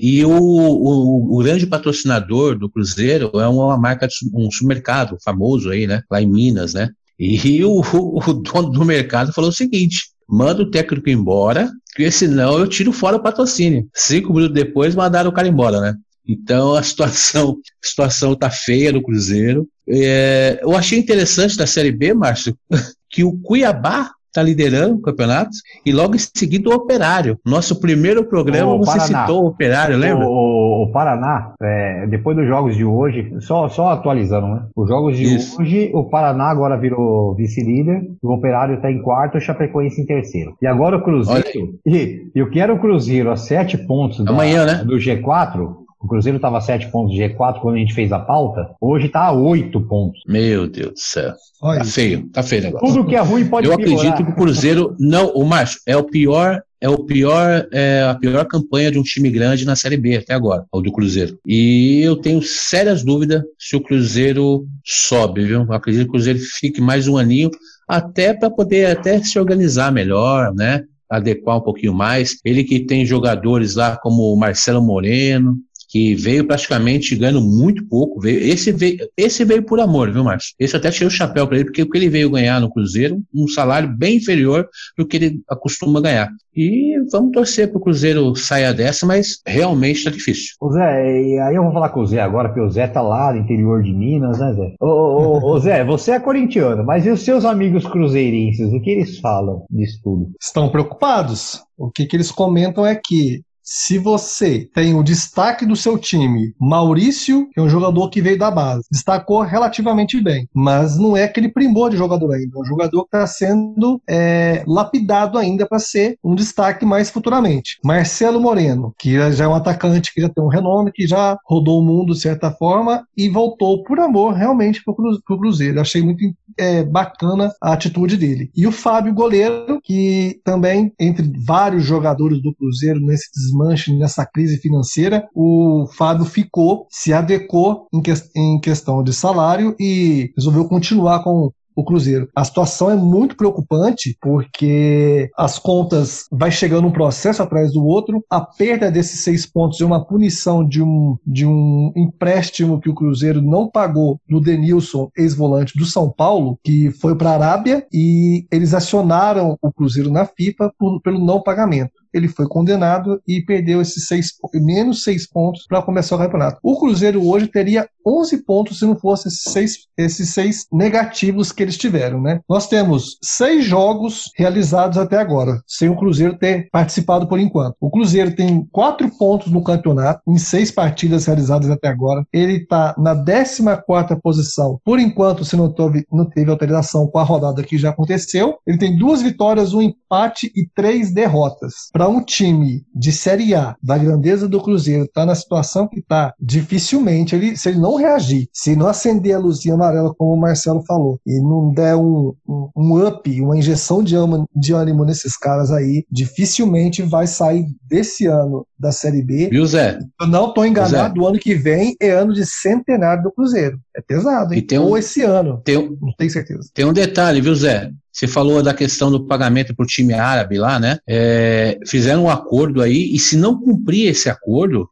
E 0.00 0.24
o, 0.24 0.30
o, 0.30 1.38
o 1.38 1.42
grande 1.42 1.66
patrocinador 1.66 2.56
do 2.56 2.70
Cruzeiro 2.70 3.32
é 3.34 3.48
uma 3.48 3.76
marca, 3.76 4.08
um 4.32 4.50
supermercado 4.50 5.18
famoso 5.24 5.70
aí, 5.70 5.86
né? 5.86 6.02
Lá 6.10 6.22
em 6.22 6.30
Minas, 6.30 6.72
né? 6.72 6.90
E 7.18 7.62
o, 7.66 7.80
o 7.80 8.32
dono 8.32 8.70
do 8.70 8.84
mercado 8.84 9.32
falou 9.32 9.50
o 9.50 9.54
seguinte: 9.54 10.12
manda 10.28 10.62
o 10.62 10.70
técnico 10.70 11.10
embora, 11.10 11.70
porque 11.86 12.10
senão 12.10 12.58
eu 12.58 12.68
tiro 12.68 12.92
fora 12.92 13.16
o 13.16 13.22
patrocínio. 13.22 13.88
Cinco 13.92 14.32
minutos 14.32 14.54
depois 14.54 14.94
mandaram 14.94 15.30
o 15.30 15.32
cara 15.32 15.48
embora, 15.48 15.80
né? 15.80 15.94
Então 16.26 16.74
a 16.74 16.82
situação, 16.82 17.58
a 17.82 17.86
situação 17.86 18.34
tá 18.34 18.50
feia 18.50 18.92
no 18.92 19.02
Cruzeiro. 19.02 19.68
É, 19.88 20.60
eu 20.62 20.76
achei 20.76 20.98
interessante 20.98 21.56
da 21.56 21.66
Série 21.66 21.92
B, 21.92 22.14
Márcio, 22.14 22.56
que 23.10 23.24
o 23.24 23.32
Cuiabá 23.32 24.10
está 24.32 24.42
liderando 24.42 24.94
o 24.94 25.00
campeonato 25.00 25.50
e 25.84 25.92
logo 25.92 26.14
em 26.14 26.18
seguida 26.18 26.70
o 26.70 26.72
Operário. 26.72 27.38
Nosso 27.44 27.78
primeiro 27.78 28.24
programa 28.24 28.72
o 28.72 28.78
você 28.78 28.98
Paraná. 28.98 29.20
citou 29.20 29.44
o 29.44 29.46
Operário, 29.48 29.96
lembra? 29.96 30.26
O, 30.26 30.84
o 30.84 30.90
Paraná, 30.90 31.52
é, 31.62 32.06
depois 32.06 32.34
dos 32.36 32.46
jogos 32.46 32.74
de 32.74 32.84
hoje, 32.84 33.30
só, 33.40 33.68
só 33.68 33.90
atualizando, 33.90 34.46
né? 34.48 34.62
Os 34.74 34.88
jogos 34.88 35.16
de 35.16 35.24
Isso. 35.36 35.60
hoje, 35.60 35.90
o 35.92 36.04
Paraná 36.04 36.44
agora 36.44 36.78
virou 36.78 37.34
vice-líder, 37.34 38.02
o 38.22 38.32
Operário 38.32 38.76
está 38.76 38.90
em 38.90 39.02
quarto, 39.02 39.36
o 39.36 39.40
Chapecoense 39.40 40.00
em 40.00 40.06
terceiro. 40.06 40.56
E 40.62 40.66
agora 40.66 40.96
o 40.96 41.02
Cruzeiro, 41.02 41.78
e 41.84 42.30
eu 42.34 42.48
quero 42.48 42.74
o 42.74 42.80
Cruzeiro 42.80 43.30
a 43.30 43.36
sete 43.36 43.76
pontos 43.76 44.26
Amanhã, 44.26 44.64
da, 44.64 44.78
né? 44.78 44.84
do 44.84 44.96
G4, 44.96 45.81
o 46.02 46.08
Cruzeiro 46.08 46.36
estava 46.36 46.58
a 46.58 46.60
7 46.60 46.90
pontos 46.90 47.14
de 47.14 47.22
G4 47.22 47.60
quando 47.60 47.76
a 47.76 47.78
gente 47.78 47.94
fez 47.94 48.12
a 48.12 48.18
pauta. 48.18 48.70
Hoje 48.80 49.06
está 49.06 49.26
a 49.26 49.32
8 49.32 49.80
pontos. 49.82 50.20
Meu 50.26 50.66
Deus 50.66 50.92
do 50.92 50.98
céu. 50.98 51.34
Olha 51.60 51.78
tá 51.78 51.84
feio, 51.84 52.28
tá 52.30 52.42
feio 52.42 52.62
o 52.62 52.64
negócio. 52.64 52.86
Tudo 52.88 53.06
que 53.06 53.14
é 53.14 53.20
ruim 53.20 53.46
pode 53.46 53.68
Eu 53.68 53.76
piorar. 53.76 53.96
acredito 53.96 54.26
que 54.26 54.32
o 54.32 54.34
Cruzeiro 54.34 54.96
não, 54.98 55.28
o 55.28 55.44
Márcio, 55.44 55.80
é 55.86 55.96
o 55.96 56.04
pior 56.04 56.60
é 56.82 56.88
o 56.88 56.98
pior, 56.98 57.68
é 57.70 58.02
a 58.02 58.14
pior 58.16 58.44
campanha 58.44 58.90
de 58.90 58.98
um 58.98 59.04
time 59.04 59.30
grande 59.30 59.64
na 59.64 59.76
Série 59.76 59.96
B 59.96 60.16
até 60.16 60.34
agora, 60.34 60.66
o 60.72 60.80
do 60.80 60.90
Cruzeiro. 60.90 61.38
E 61.46 62.00
eu 62.02 62.16
tenho 62.16 62.42
sérias 62.42 63.04
dúvidas 63.04 63.40
se 63.56 63.76
o 63.76 63.80
Cruzeiro 63.80 64.66
sobe, 64.84 65.44
viu? 65.44 65.62
Eu 65.62 65.72
acredito 65.72 66.02
que 66.02 66.08
o 66.08 66.12
Cruzeiro 66.12 66.40
fique 66.40 66.80
mais 66.80 67.06
um 67.06 67.16
aninho, 67.16 67.52
até 67.86 68.34
para 68.34 68.50
poder 68.50 68.86
até 68.86 69.22
se 69.22 69.38
organizar 69.38 69.92
melhor, 69.92 70.52
né? 70.52 70.82
Adequar 71.08 71.58
um 71.58 71.60
pouquinho 71.60 71.94
mais. 71.94 72.38
Ele 72.44 72.64
que 72.64 72.80
tem 72.80 73.06
jogadores 73.06 73.76
lá 73.76 73.96
como 73.96 74.32
o 74.32 74.36
Marcelo 74.36 74.82
Moreno, 74.82 75.58
que 75.92 76.14
veio 76.14 76.46
praticamente 76.46 77.14
ganhando 77.14 77.42
muito 77.42 77.86
pouco. 77.86 78.18
Veio, 78.18 78.40
esse, 78.40 78.72
veio, 78.72 79.06
esse 79.14 79.44
veio 79.44 79.62
por 79.62 79.78
amor, 79.78 80.10
viu, 80.10 80.24
Márcio? 80.24 80.54
Esse 80.58 80.74
até 80.74 80.90
tirei 80.90 81.08
o 81.08 81.10
chapéu 81.10 81.46
para 81.46 81.56
ele, 81.56 81.66
porque 81.66 81.82
o 81.82 81.90
que 81.90 81.98
ele 81.98 82.08
veio 82.08 82.30
ganhar 82.30 82.58
no 82.62 82.72
Cruzeiro, 82.72 83.22
um 83.34 83.46
salário 83.46 83.94
bem 83.94 84.16
inferior 84.16 84.66
do 84.96 85.06
que 85.06 85.18
ele 85.18 85.42
acostuma 85.50 86.00
ganhar. 86.00 86.30
E 86.56 86.96
vamos 87.10 87.32
torcer 87.32 87.68
para 87.68 87.76
o 87.76 87.80
Cruzeiro 87.80 88.34
saia 88.34 88.72
dessa, 88.72 89.04
mas 89.04 89.42
realmente 89.46 89.98
está 89.98 90.10
difícil. 90.10 90.54
O 90.62 90.72
Zé, 90.72 91.22
e 91.22 91.38
aí 91.40 91.54
eu 91.54 91.62
vou 91.62 91.72
falar 91.72 91.90
com 91.90 92.00
o 92.00 92.06
Zé 92.06 92.22
agora, 92.22 92.48
porque 92.48 92.62
o 92.62 92.70
Zé 92.70 92.86
tá 92.86 93.02
lá 93.02 93.30
no 93.30 93.40
interior 93.40 93.82
de 93.82 93.92
Minas, 93.92 94.38
né, 94.38 94.54
Zé? 94.54 94.74
Ô, 94.80 94.86
ô, 94.86 95.52
ô, 95.52 95.58
Zé, 95.58 95.84
você 95.84 96.12
é 96.12 96.20
corintiano, 96.20 96.82
mas 96.86 97.04
e 97.04 97.10
os 97.10 97.20
seus 97.20 97.44
amigos 97.44 97.86
cruzeirenses, 97.86 98.72
o 98.72 98.80
que 98.80 98.90
eles 98.90 99.18
falam 99.18 99.66
disso 99.68 100.00
tudo? 100.02 100.30
Estão 100.40 100.70
preocupados. 100.70 101.60
O 101.76 101.90
que, 101.90 102.06
que 102.06 102.16
eles 102.16 102.30
comentam 102.30 102.86
é 102.86 102.94
que 102.94 103.42
se 103.62 103.98
você 103.98 104.68
tem 104.74 104.94
o 104.94 105.02
destaque 105.02 105.64
do 105.64 105.76
seu 105.76 105.98
time, 105.98 106.54
Maurício, 106.58 107.48
que 107.52 107.60
é 107.60 107.62
um 107.62 107.68
jogador 107.68 108.10
que 108.10 108.20
veio 108.20 108.38
da 108.38 108.50
base, 108.50 108.84
destacou 108.90 109.42
relativamente 109.42 110.20
bem, 110.20 110.48
mas 110.54 110.98
não 110.98 111.16
é 111.16 111.24
aquele 111.24 111.48
primor 111.48 111.90
de 111.90 111.96
jogador 111.96 112.32
ainda. 112.32 112.56
É 112.56 112.60
um 112.60 112.64
jogador 112.64 113.02
que 113.02 113.16
está 113.16 113.26
sendo 113.26 114.00
é, 114.08 114.64
lapidado 114.66 115.38
ainda 115.38 115.66
para 115.66 115.78
ser 115.78 116.16
um 116.22 116.34
destaque 116.34 116.84
mais 116.84 117.10
futuramente. 117.10 117.78
Marcelo 117.84 118.40
Moreno, 118.40 118.94
que 118.98 119.14
já 119.32 119.44
é 119.44 119.48
um 119.48 119.54
atacante 119.54 120.12
que 120.12 120.20
já 120.20 120.28
tem 120.28 120.42
um 120.42 120.48
renome, 120.48 120.92
que 120.92 121.06
já 121.06 121.38
rodou 121.44 121.80
o 121.80 121.84
mundo 121.84 122.12
de 122.12 122.20
certa 122.20 122.50
forma 122.50 123.06
e 123.16 123.28
voltou 123.28 123.82
por 123.84 123.98
amor 124.00 124.34
realmente 124.34 124.82
para 124.84 124.92
o 124.92 125.38
Cruzeiro. 125.38 125.80
Achei 125.80 126.02
muito 126.02 126.22
é, 126.58 126.82
bacana 126.82 127.52
a 127.60 127.72
atitude 127.72 128.16
dele. 128.16 128.50
E 128.54 128.66
o 128.66 128.72
Fábio 128.72 129.14
Goleiro, 129.14 129.80
que 129.82 130.40
também, 130.44 130.92
entre 130.98 131.30
vários 131.44 131.84
jogadores 131.84 132.42
do 132.42 132.54
Cruzeiro 132.54 133.00
nesse 133.00 133.30
desmanche, 133.52 133.96
nessa 133.96 134.24
crise 134.24 134.58
financeira, 134.58 135.28
o 135.34 135.86
Fábio 135.96 136.24
ficou, 136.24 136.86
se 136.90 137.12
adequou 137.12 137.86
em, 137.92 138.00
que, 138.00 138.12
em 138.34 138.58
questão 138.60 139.02
de 139.02 139.12
salário 139.12 139.76
e 139.78 140.32
resolveu 140.36 140.64
continuar 140.64 141.22
com 141.22 141.52
o 141.74 141.84
Cruzeiro. 141.84 142.28
A 142.36 142.44
situação 142.44 142.90
é 142.90 142.94
muito 142.94 143.36
preocupante 143.36 144.16
porque 144.20 145.30
as 145.36 145.58
contas 145.58 146.26
vai 146.30 146.50
chegando 146.50 146.86
um 146.86 146.92
processo 146.92 147.42
atrás 147.42 147.72
do 147.72 147.84
outro, 147.84 148.22
a 148.30 148.40
perda 148.40 148.90
desses 148.90 149.20
seis 149.20 149.46
pontos 149.46 149.80
é 149.80 149.84
uma 149.84 150.04
punição 150.04 150.66
de 150.66 150.82
um, 150.82 151.16
de 151.26 151.46
um 151.46 151.92
empréstimo 151.96 152.80
que 152.80 152.90
o 152.90 152.94
Cruzeiro 152.94 153.40
não 153.40 153.68
pagou 153.68 154.20
no 154.28 154.40
Denilson, 154.40 155.10
ex-volante 155.16 155.76
do 155.78 155.86
São 155.86 156.10
Paulo, 156.10 156.58
que 156.62 156.90
foi 156.90 157.16
para 157.16 157.30
a 157.30 157.34
Arábia 157.34 157.86
e 157.92 158.46
eles 158.52 158.74
acionaram 158.74 159.56
o 159.62 159.72
Cruzeiro 159.72 160.10
na 160.10 160.26
FIFA 160.26 160.72
por, 160.78 161.00
pelo 161.00 161.24
não 161.24 161.42
pagamento 161.42 162.01
ele 162.12 162.28
foi 162.28 162.46
condenado 162.46 163.20
e 163.26 163.40
perdeu 163.42 163.80
esses 163.80 164.06
seis, 164.06 164.32
menos 164.54 165.04
seis 165.04 165.28
pontos 165.28 165.66
para 165.66 165.82
começar 165.82 166.16
o 166.16 166.18
campeonato. 166.18 166.58
O 166.62 166.78
Cruzeiro 166.78 167.26
hoje 167.26 167.46
teria 167.46 167.88
11 168.06 168.44
pontos 168.44 168.78
se 168.78 168.86
não 168.86 168.96
fosse 168.96 169.28
esses 169.28 169.44
seis, 169.44 169.78
esses 169.96 170.30
seis 170.30 170.66
negativos 170.72 171.52
que 171.52 171.62
eles 171.62 171.76
tiveram, 171.76 172.20
né? 172.20 172.40
Nós 172.48 172.66
temos 172.68 173.16
seis 173.22 173.64
jogos 173.64 174.30
realizados 174.36 174.98
até 174.98 175.16
agora, 175.16 175.60
sem 175.66 175.88
o 175.88 175.96
Cruzeiro 175.96 176.36
ter 176.36 176.68
participado 176.70 177.28
por 177.28 177.38
enquanto. 177.38 177.76
O 177.80 177.90
Cruzeiro 177.90 178.34
tem 178.34 178.66
quatro 178.72 179.08
pontos 179.16 179.52
no 179.52 179.62
campeonato, 179.62 180.20
em 180.28 180.38
seis 180.38 180.70
partidas 180.70 181.26
realizadas 181.26 181.70
até 181.70 181.88
agora. 181.88 182.24
Ele 182.32 182.56
está 182.56 182.94
na 182.98 183.14
14 183.14 184.20
posição, 184.22 184.80
por 184.84 184.98
enquanto, 184.98 185.44
se 185.44 185.56
não 185.56 185.72
teve, 185.72 186.04
não 186.12 186.28
teve 186.28 186.50
alteração 186.50 187.06
com 187.06 187.18
a 187.18 187.22
rodada 187.22 187.62
que 187.62 187.78
já 187.78 187.90
aconteceu. 187.90 188.56
Ele 188.66 188.78
tem 188.78 188.96
duas 188.96 189.22
vitórias, 189.22 189.72
um 189.72 189.82
empate 189.82 190.50
e 190.54 190.68
três 190.74 191.12
derrotas. 191.12 191.74
Para 192.02 192.10
um 192.10 192.20
time 192.20 192.84
de 192.92 193.12
Série 193.12 193.54
A, 193.54 193.76
da 193.80 193.96
grandeza 193.96 194.48
do 194.48 194.60
Cruzeiro, 194.60 195.06
tá 195.06 195.24
na 195.24 195.36
situação 195.36 195.86
que 195.86 196.02
tá, 196.02 196.34
dificilmente 196.40 197.36
ele, 197.36 197.56
se 197.56 197.68
ele 197.68 197.78
não 197.78 197.94
reagir, 197.94 198.48
se 198.52 198.74
não 198.74 198.88
acender 198.88 199.36
a 199.36 199.38
luzinha 199.38 199.76
amarela, 199.76 200.12
como 200.18 200.34
o 200.34 200.36
Marcelo 200.36 200.82
falou, 200.84 201.20
e 201.24 201.40
não 201.40 201.72
der 201.72 201.94
um, 201.94 202.34
um, 202.44 202.70
um 202.76 203.06
up, 203.06 203.40
uma 203.40 203.56
injeção 203.56 204.02
de, 204.02 204.16
ânimo, 204.16 204.48
de 204.52 204.72
ânimo 204.72 205.04
nesses 205.04 205.36
caras 205.36 205.70
aí, 205.70 206.04
dificilmente 206.10 207.02
vai 207.02 207.28
sair 207.28 207.66
desse 207.88 208.26
ano 208.26 208.66
da 208.76 208.90
Série 208.90 209.22
B. 209.22 209.50
Viu, 209.50 209.64
Zé? 209.64 210.00
Eu 210.20 210.26
não 210.26 210.48
estou 210.48 210.66
enganado, 210.66 211.20
o 211.20 211.24
ano 211.28 211.38
que 211.38 211.54
vem 211.54 211.94
é 212.00 212.10
ano 212.10 212.32
de 212.32 212.44
centenário 212.44 213.22
do 213.22 213.30
Cruzeiro. 213.30 213.78
É 213.96 214.00
pesado, 214.00 214.54
hein? 214.54 214.66
Um, 214.72 214.82
Ou 214.82 214.98
esse 214.98 215.22
ano. 215.22 215.62
Tem 215.64 215.76
um, 215.76 215.96
não 216.00 216.12
tenho 216.18 216.32
certeza. 216.32 216.68
Tem 216.74 216.84
um 216.84 216.92
detalhe, 216.92 217.40
viu, 217.40 217.54
Zé? 217.54 217.92
Você 218.12 218.26
falou 218.28 218.62
da 218.62 218.74
questão 218.74 219.10
do 219.10 219.26
pagamento 219.26 219.74
para 219.74 219.84
o 219.84 219.86
time 219.86 220.12
árabe 220.12 220.58
lá, 220.58 220.78
né? 220.78 220.98
É, 221.08 221.78
fizeram 221.86 222.24
um 222.24 222.30
acordo 222.30 222.82
aí, 222.82 223.10
e 223.14 223.18
se 223.18 223.36
não 223.36 223.58
cumprir 223.58 224.08
esse 224.08 224.28
acordo, 224.28 224.88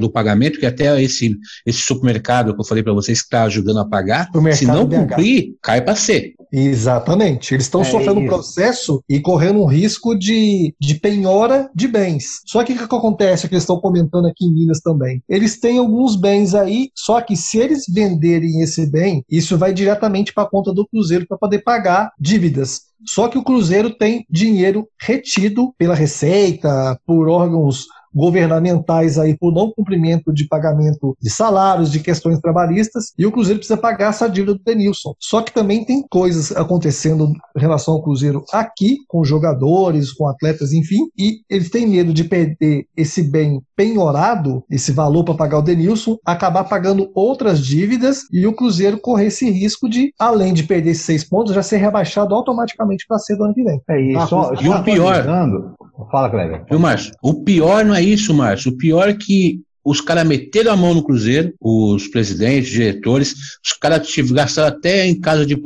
do 0.00 0.10
pagamento, 0.10 0.58
que 0.58 0.66
até 0.66 1.00
esse, 1.02 1.36
esse 1.64 1.80
supermercado 1.80 2.54
que 2.54 2.60
eu 2.60 2.64
falei 2.64 2.82
para 2.82 2.92
vocês 2.92 3.20
que 3.20 3.26
está 3.26 3.44
ajudando 3.44 3.80
a 3.80 3.88
pagar, 3.88 4.28
se 4.54 4.66
não 4.66 4.88
cumprir, 4.88 5.56
cai 5.62 5.80
para 5.80 5.96
C. 5.96 6.34
Exatamente. 6.52 7.54
Eles 7.54 7.66
estão 7.66 7.82
é 7.82 7.84
sofrendo 7.84 8.20
um 8.20 8.26
processo 8.26 9.02
e 9.08 9.20
correndo 9.20 9.60
um 9.60 9.66
risco 9.66 10.18
de, 10.18 10.74
de 10.80 10.94
penhora 10.96 11.70
de 11.74 11.86
bens. 11.86 12.40
Só 12.44 12.64
que 12.64 12.72
o 12.72 12.76
que, 12.76 12.88
que 12.88 12.94
acontece, 12.94 13.48
que 13.48 13.54
eles 13.54 13.62
estão 13.62 13.80
comentando 13.80 14.26
aqui 14.26 14.44
em 14.44 14.52
Minas 14.52 14.80
também? 14.80 15.22
Eles 15.28 15.60
têm 15.60 15.78
alguns 15.78 16.16
bens 16.16 16.54
aí, 16.54 16.90
só 16.94 17.20
que 17.20 17.36
se 17.36 17.58
eles 17.58 17.84
venderem 17.88 18.60
esse 18.60 18.90
bem, 18.90 19.24
isso 19.30 19.56
vai 19.56 19.72
diretamente 19.72 20.32
para 20.32 20.44
a 20.44 20.50
conta 20.50 20.72
do 20.72 20.86
Cruzeiro 20.86 21.26
para 21.26 21.38
poder 21.38 21.60
pagar 21.60 22.10
dívidas. 22.18 22.90
Só 23.06 23.28
que 23.28 23.38
o 23.38 23.44
Cruzeiro 23.44 23.90
tem 23.90 24.26
dinheiro 24.28 24.86
retido 25.00 25.72
pela 25.78 25.94
Receita, 25.94 26.98
por 27.06 27.28
órgãos 27.28 27.86
governamentais 28.14 29.18
aí 29.18 29.36
por 29.36 29.52
não 29.52 29.70
cumprimento 29.70 30.32
de 30.32 30.46
pagamento 30.46 31.16
de 31.20 31.30
salários, 31.30 31.90
de 31.90 32.00
questões 32.00 32.38
trabalhistas, 32.40 33.12
e 33.18 33.26
o 33.26 33.32
Cruzeiro 33.32 33.58
precisa 33.58 33.78
pagar 33.78 34.10
essa 34.10 34.28
dívida 34.28 34.54
do 34.54 34.62
Denilson. 34.64 35.14
Só 35.18 35.42
que 35.42 35.52
também 35.52 35.84
tem 35.84 36.04
coisas 36.08 36.52
acontecendo 36.52 37.32
em 37.56 37.60
relação 37.60 37.94
ao 37.94 38.02
Cruzeiro 38.02 38.44
aqui, 38.52 38.98
com 39.08 39.24
jogadores, 39.24 40.12
com 40.12 40.26
atletas, 40.26 40.72
enfim, 40.72 41.08
e 41.16 41.40
eles 41.48 41.70
têm 41.70 41.86
medo 41.86 42.12
de 42.12 42.24
perder 42.24 42.86
esse 42.96 43.22
bem 43.22 43.60
penhorado, 43.76 44.62
esse 44.70 44.92
valor 44.92 45.24
para 45.24 45.34
pagar 45.34 45.58
o 45.58 45.62
Denilson, 45.62 46.16
acabar 46.24 46.64
pagando 46.64 47.10
outras 47.14 47.64
dívidas 47.64 48.22
e 48.32 48.46
o 48.46 48.52
Cruzeiro 48.52 48.98
correr 48.98 49.26
esse 49.26 49.50
risco 49.50 49.88
de, 49.88 50.12
além 50.18 50.52
de 50.52 50.64
perder 50.64 50.90
esses 50.90 51.04
seis 51.04 51.24
pontos, 51.24 51.54
já 51.54 51.62
ser 51.62 51.78
rebaixado 51.78 52.34
automaticamente 52.34 53.06
para 53.06 53.18
ser 53.18 53.36
do 53.36 53.44
ano 53.44 53.54
que 53.54 53.62
vem. 53.62 53.80
É 53.88 54.00
isso. 54.00 54.28
Tá, 54.28 54.62
e 54.62 54.68
o 54.68 54.82
pior. 54.82 55.24
Fala, 56.10 56.30
Cleber. 56.30 56.64
Viu, 56.68 56.78
Márcio? 56.78 57.12
O 57.22 57.42
pior 57.42 57.84
não 57.84 57.94
é 57.94 57.99
isso, 58.00 58.34
Márcio. 58.34 58.72
O 58.72 58.76
pior 58.76 59.08
é 59.08 59.14
que 59.14 59.60
os 59.84 60.00
caras 60.00 60.26
meteram 60.26 60.72
a 60.72 60.76
mão 60.76 60.94
no 60.94 61.02
Cruzeiro, 61.02 61.54
os 61.60 62.06
presidentes, 62.08 62.70
diretores, 62.70 63.34
os 63.64 63.72
caras 63.72 64.14
gastaram 64.30 64.68
até 64.68 65.06
em 65.06 65.18
casa 65.18 65.46
de 65.46 65.56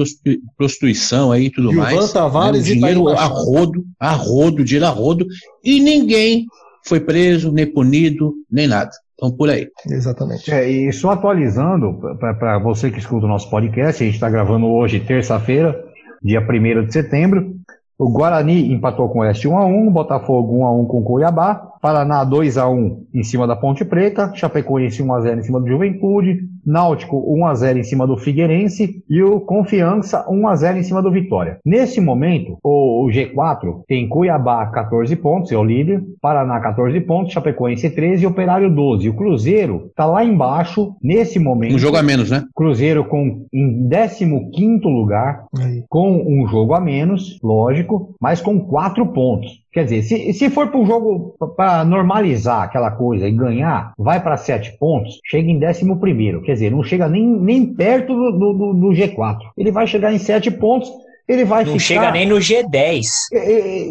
prostituição 0.56 1.32
aí 1.32 1.46
e 1.46 1.50
tudo 1.50 1.72
e 1.72 1.76
mais. 1.76 2.12
Tavares 2.12 2.66
né, 2.66 2.74
dinheiro 2.74 3.08
a 3.08 3.24
rodo, 3.24 3.84
a 3.98 4.12
rodo, 4.12 4.64
dinheiro 4.64 4.86
a 4.86 4.90
rodo, 4.90 5.26
e 5.64 5.80
ninguém 5.80 6.46
foi 6.86 7.00
preso, 7.00 7.50
nem 7.50 7.66
punido, 7.66 8.34
nem 8.50 8.68
nada. 8.68 8.90
Então, 9.14 9.30
por 9.30 9.48
aí. 9.48 9.68
Exatamente. 9.88 10.50
É, 10.50 10.68
e 10.68 10.92
só 10.92 11.10
atualizando, 11.10 11.98
para 12.18 12.58
você 12.58 12.90
que 12.90 12.98
escuta 12.98 13.26
o 13.26 13.28
nosso 13.28 13.48
podcast, 13.48 14.02
a 14.02 14.06
gente 14.06 14.14
está 14.14 14.28
gravando 14.28 14.66
hoje, 14.66 15.00
terça-feira, 15.00 15.82
dia 16.22 16.40
1 16.40 16.86
de 16.86 16.92
setembro. 16.92 17.54
O 17.96 18.10
Guarani 18.10 18.72
empatou 18.72 19.08
com 19.08 19.20
o 19.20 19.22
Oeste 19.22 19.48
1x1, 19.48 19.90
Botafogo 19.90 20.58
1x1 20.58 20.86
com 20.88 20.98
o 20.98 21.04
Cuiabá, 21.04 21.73
Paraná 21.84 22.24
2x1 22.24 22.96
em 23.12 23.22
cima 23.22 23.46
da 23.46 23.54
Ponte 23.54 23.84
Preta, 23.84 24.32
Chapecoense 24.34 25.02
1x0 25.02 25.38
em 25.38 25.42
cima 25.42 25.60
do 25.60 25.68
Juventude, 25.68 26.38
Náutico 26.64 27.22
1x0 27.36 27.76
em 27.76 27.82
cima 27.82 28.06
do 28.06 28.16
Figueirense 28.16 29.04
e 29.06 29.22
o 29.22 29.38
Confiança 29.38 30.24
1x0 30.26 30.78
em 30.78 30.82
cima 30.82 31.02
do 31.02 31.10
Vitória. 31.10 31.58
Nesse 31.62 32.00
momento, 32.00 32.56
o, 32.64 33.06
G4 33.10 33.82
tem 33.86 34.08
Cuiabá 34.08 34.64
14 34.68 35.14
pontos, 35.16 35.52
é 35.52 35.58
o 35.58 35.62
líder, 35.62 36.02
Paraná 36.22 36.58
14 36.58 36.98
pontos, 37.02 37.34
Chapecoense 37.34 37.90
13 37.90 38.24
e 38.24 38.26
Operário 38.26 38.74
12. 38.74 39.10
O 39.10 39.14
Cruzeiro 39.14 39.90
tá 39.94 40.06
lá 40.06 40.24
embaixo, 40.24 40.96
nesse 41.02 41.38
momento. 41.38 41.74
Um 41.74 41.78
jogo 41.78 41.98
a 41.98 42.02
menos, 42.02 42.30
né? 42.30 42.44
Cruzeiro 42.54 43.04
com, 43.04 43.44
em 43.52 43.86
15 43.90 44.86
lugar, 44.86 45.44
Aí. 45.58 45.84
com 45.90 46.24
um 46.26 46.48
jogo 46.48 46.72
a 46.72 46.80
menos, 46.80 47.38
lógico, 47.42 48.14
mas 48.18 48.40
com 48.40 48.58
4 48.58 49.04
pontos. 49.08 49.63
Quer 49.74 49.84
dizer, 49.84 50.02
se, 50.02 50.32
se 50.32 50.50
for 50.50 50.68
para 50.68 50.78
um 50.78 50.86
jogo 50.86 51.34
para 51.56 51.84
normalizar 51.84 52.62
aquela 52.62 52.92
coisa 52.92 53.26
e 53.26 53.32
ganhar, 53.32 53.92
vai 53.98 54.22
para 54.22 54.36
sete 54.36 54.78
pontos, 54.78 55.20
chega 55.24 55.50
em 55.50 55.58
décimo 55.58 55.98
primeiro. 55.98 56.40
Quer 56.42 56.52
dizer, 56.52 56.70
não 56.70 56.84
chega 56.84 57.08
nem, 57.08 57.26
nem 57.26 57.66
perto 57.66 58.14
do, 58.14 58.52
do, 58.52 58.72
do 58.72 58.88
G4. 58.90 59.38
Ele 59.58 59.72
vai 59.72 59.84
chegar 59.88 60.12
em 60.12 60.18
sete 60.18 60.48
pontos, 60.48 60.88
ele 61.26 61.44
vai 61.44 61.64
não 61.64 61.72
ficar. 61.72 61.84
chega 61.84 62.12
nem 62.12 62.24
no 62.24 62.36
G10. 62.36 63.02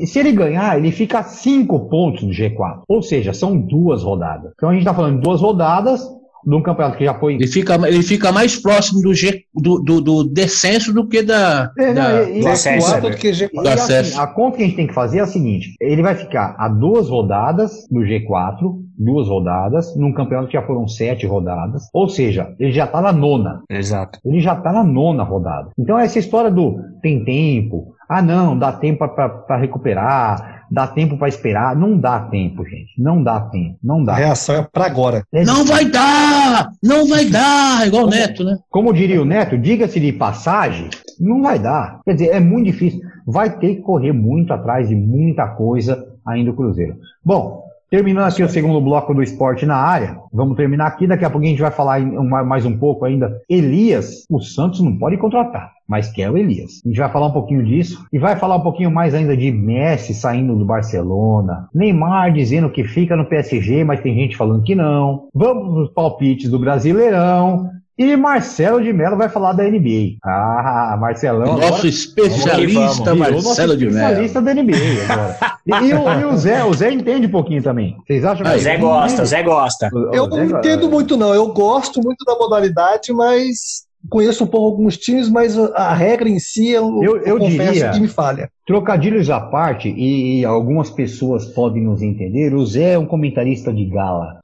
Se 0.06 0.20
ele 0.20 0.32
ganhar, 0.32 0.78
ele 0.78 0.90
fica 0.90 1.20
a 1.20 1.24
cinco 1.24 1.90
pontos 1.90 2.24
no 2.24 2.32
G4. 2.32 2.84
Ou 2.88 3.02
seja, 3.02 3.34
são 3.34 3.58
duas 3.58 4.04
rodadas. 4.04 4.54
Então 4.56 4.70
a 4.70 4.72
gente 4.72 4.84
está 4.84 4.94
falando 4.94 5.16
de 5.18 5.22
duas 5.22 5.42
rodadas 5.42 6.02
de 6.46 6.56
um 6.56 6.62
campeonato 6.62 6.98
que 6.98 7.06
já 7.06 7.14
foi. 7.14 7.36
Ele 7.36 7.48
fica, 7.48 7.76
ele 7.88 8.04
fica 8.04 8.32
mais 8.32 8.56
próximo 8.56 9.02
do, 9.02 9.14
G, 9.14 9.44
do, 9.54 9.80
do, 9.80 10.02
do 10.02 10.24
descenso 10.24 10.94
do 10.94 11.08
que 11.08 11.22
da. 11.22 11.72
É, 11.78 11.94
da 11.94 12.26
não, 12.26 12.40
do 12.42 12.48
acesso. 12.48 13.02
Do 13.02 13.12
que 13.12 13.32
G4. 13.32 13.50
Do 13.52 13.70
assim, 13.70 14.20
a 14.20 14.28
conta 14.28 14.58
que 14.58 14.64
a 14.64 14.66
gente 14.66 14.76
tem 14.76 14.88
que 14.88 14.94
fazer 14.94 15.20
é 15.20 15.22
a 15.22 15.28
seguinte: 15.28 15.76
ele 15.80 16.02
vai 16.02 16.16
ficar 16.16 16.56
a 16.58 16.68
duas 16.68 17.10
rodadas 17.10 17.88
no 17.92 18.02
G4, 18.02 18.76
duas 18.98 19.28
rodadas, 19.28 19.96
num 19.96 20.14
campeonato 20.14 20.48
que 20.48 20.58
já 20.58 20.66
foram 20.66 20.88
sete 20.88 21.26
rodadas. 21.26 21.84
Ou 21.94 22.08
seja, 22.08 22.54
ele 22.60 22.72
já 22.72 22.86
está 22.86 23.02
na 23.02 23.12
nona. 23.12 23.62
Exato. 23.70 24.20
Ele 24.26 24.40
já 24.40 24.54
está 24.54 24.72
na 24.72 24.84
nona 24.84 25.24
rodada. 25.24 25.72
Então, 25.78 25.98
essa 25.98 26.20
história 26.20 26.52
do 26.52 26.80
tem 27.02 27.24
tempo, 27.24 27.94
ah, 28.18 28.22
não, 28.22 28.58
dá 28.58 28.72
tempo 28.72 29.08
para 29.08 29.58
recuperar 29.58 30.54
Dá 30.74 30.88
tempo 30.88 31.20
para 31.20 31.28
esperar? 31.28 31.76
Não 31.76 31.96
dá 31.96 32.20
tempo, 32.20 32.66
gente. 32.66 33.00
Não 33.00 33.22
dá 33.22 33.40
tempo. 33.40 33.78
Não 33.84 34.04
dá. 34.04 34.14
A 34.14 34.16
reação 34.16 34.56
é 34.56 34.64
para 34.64 34.88
agora. 34.88 35.24
É 35.32 35.44
não 35.44 35.64
vai 35.64 35.86
dar! 35.86 36.72
Não 36.82 37.08
vai 37.08 37.26
dar! 37.26 37.86
Igual 37.86 38.06
como, 38.06 38.16
o 38.16 38.20
Neto, 38.20 38.44
né? 38.44 38.58
Como 38.72 38.92
diria 38.92 39.22
o 39.22 39.26
Neto, 39.26 39.56
diga-se 39.56 40.00
de 40.00 40.12
passagem, 40.12 40.90
não 41.20 41.44
vai 41.44 41.60
dar. 41.60 42.02
Quer 42.04 42.14
dizer, 42.14 42.30
é 42.30 42.40
muito 42.40 42.72
difícil. 42.72 43.02
Vai 43.24 43.56
ter 43.60 43.76
que 43.76 43.82
correr 43.84 44.14
muito 44.14 44.52
atrás 44.52 44.90
de 44.90 44.96
muita 44.96 45.46
coisa 45.46 46.08
ainda 46.26 46.50
o 46.50 46.56
Cruzeiro. 46.56 46.98
Bom, 47.24 47.64
Terminando 47.94 48.26
aqui 48.26 48.42
o 48.42 48.50
segundo 48.50 48.82
bloco 48.82 49.14
do 49.14 49.22
esporte 49.22 49.68
na 49.68 49.76
área, 49.76 50.18
vamos 50.34 50.58
terminar 50.58 50.88
aqui, 50.88 51.06
daqui 51.06 51.24
a 51.24 51.30
pouco 51.30 51.46
a 51.46 51.48
gente 51.48 51.62
vai 51.62 51.70
falar 51.70 52.00
mais 52.44 52.66
um 52.66 52.76
pouco 52.76 53.06
ainda. 53.06 53.40
Elias, 53.48 54.26
o 54.32 54.42
Santos 54.42 54.82
não 54.82 54.98
pode 54.98 55.16
contratar, 55.16 55.72
mas 55.88 56.12
quer 56.12 56.32
o 56.32 56.36
Elias. 56.36 56.82
A 56.84 56.88
gente 56.88 56.98
vai 56.98 57.12
falar 57.12 57.28
um 57.28 57.34
pouquinho 57.34 57.64
disso 57.64 58.04
e 58.12 58.18
vai 58.18 58.36
falar 58.36 58.56
um 58.56 58.62
pouquinho 58.62 58.90
mais 58.90 59.14
ainda 59.14 59.38
de 59.38 59.52
Messi 59.52 60.16
saindo 60.16 60.56
do 60.56 60.66
Barcelona, 60.66 61.70
Neymar 61.72 62.34
dizendo 62.34 62.72
que 62.72 62.84
fica 62.84 63.16
no 63.16 63.26
PSG, 63.26 63.84
mas 63.84 64.02
tem 64.02 64.16
gente 64.16 64.36
falando 64.36 64.64
que 64.64 64.74
não. 64.74 65.28
Vamos 65.32 65.76
nos 65.76 65.94
palpites 65.94 66.50
do 66.50 66.58
Brasileirão, 66.58 67.70
e 67.98 68.16
Marcelo 68.16 68.82
de 68.82 68.92
Mello 68.92 69.16
vai 69.16 69.30
falar 69.30 69.54
da 69.54 69.64
NBA. 69.64 70.18
Ah, 70.24 70.98
Marcelão. 71.00 71.58
Nosso 71.58 71.68
agora, 71.68 71.88
especialista 71.88 73.16
vamos, 73.16 73.46
Marcelo 73.46 73.78
de 73.78 73.86
Mello. 73.86 73.98
Especialista 73.98 74.42
da 74.42 74.54
NBA 74.54 74.74
agora. 75.10 75.38
e, 75.66 75.90
e, 75.90 75.94
o, 75.94 76.20
e, 76.22 76.26
o, 76.26 76.38
Zé, 76.38 76.64
o 76.64 76.74
Zé 76.74 76.92
entende 76.92 77.28
um 77.28 77.32
pouquinho 77.32 77.62
também. 77.62 77.96
Vocês 78.06 78.26
acham 78.26 78.46
que. 78.46 78.56
O 78.56 78.60
Zé 78.60 78.78
gosta, 78.78 79.22
o 79.22 79.26
Zé 79.26 79.44
gosta. 79.44 79.90
eu 80.12 80.28
não 80.28 80.44
entendo 80.44 80.90
muito, 80.90 81.16
não. 81.16 81.34
Eu 81.34 81.48
gosto 81.54 82.02
muito 82.02 82.26
da 82.26 82.36
modalidade, 82.36 83.14
mas 83.14 83.84
conheço 84.10 84.44
um 84.44 84.48
pouco 84.48 84.68
alguns 84.68 84.98
times, 84.98 85.30
mas 85.30 85.58
a 85.58 85.94
regra 85.94 86.28
em 86.28 86.40
si 86.40 86.70
eu, 86.70 87.04
eu, 87.04 87.18
eu, 87.18 87.40
eu 87.40 87.40
diria, 87.40 87.92
que 87.92 88.00
me 88.00 88.08
falha. 88.08 88.50
Trocadilhos 88.66 89.30
à 89.30 89.40
parte, 89.40 89.90
e, 89.90 90.40
e 90.40 90.46
algumas 90.46 90.90
pessoas 90.90 91.46
podem 91.46 91.84
nos 91.84 92.02
entender, 92.02 92.54
o 92.54 92.66
Zé 92.66 92.94
é 92.94 93.00
um 93.00 93.06
comentarista 93.06 93.74
de 93.74 93.86
gala. 93.86 94.40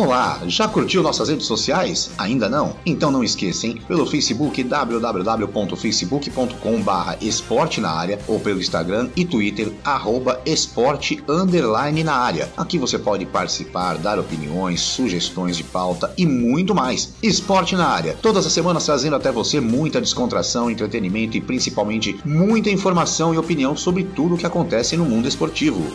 Olá, 0.00 0.40
já 0.46 0.66
curtiu 0.66 1.02
nossas 1.02 1.28
redes 1.28 1.44
sociais? 1.44 2.10
Ainda 2.16 2.48
não? 2.48 2.74
Então 2.86 3.10
não 3.10 3.22
esqueça, 3.22 3.66
hein? 3.66 3.82
Pelo 3.86 4.06
Facebook 4.06 4.64
www.facebook.com 4.64 6.80
barra 6.80 7.18
esporte 7.20 7.82
na 7.82 7.90
área 7.90 8.18
ou 8.26 8.40
pelo 8.40 8.60
Instagram 8.60 9.10
e 9.14 9.26
Twitter 9.26 9.70
arroba 9.84 10.40
esporte 10.46 11.22
underline 11.28 12.02
na 12.02 12.14
área. 12.14 12.50
Aqui 12.56 12.78
você 12.78 12.98
pode 12.98 13.26
participar, 13.26 13.98
dar 13.98 14.18
opiniões, 14.18 14.80
sugestões 14.80 15.58
de 15.58 15.64
pauta 15.64 16.10
e 16.16 16.24
muito 16.24 16.74
mais. 16.74 17.12
Esporte 17.22 17.76
na 17.76 17.86
área, 17.86 18.16
todas 18.22 18.46
as 18.46 18.54
semanas 18.54 18.86
trazendo 18.86 19.16
até 19.16 19.30
você 19.30 19.60
muita 19.60 20.00
descontração, 20.00 20.70
entretenimento 20.70 21.36
e 21.36 21.42
principalmente 21.42 22.18
muita 22.24 22.70
informação 22.70 23.34
e 23.34 23.38
opinião 23.38 23.76
sobre 23.76 24.04
tudo 24.04 24.36
o 24.36 24.38
que 24.38 24.46
acontece 24.46 24.96
no 24.96 25.04
mundo 25.04 25.28
esportivo. 25.28 25.92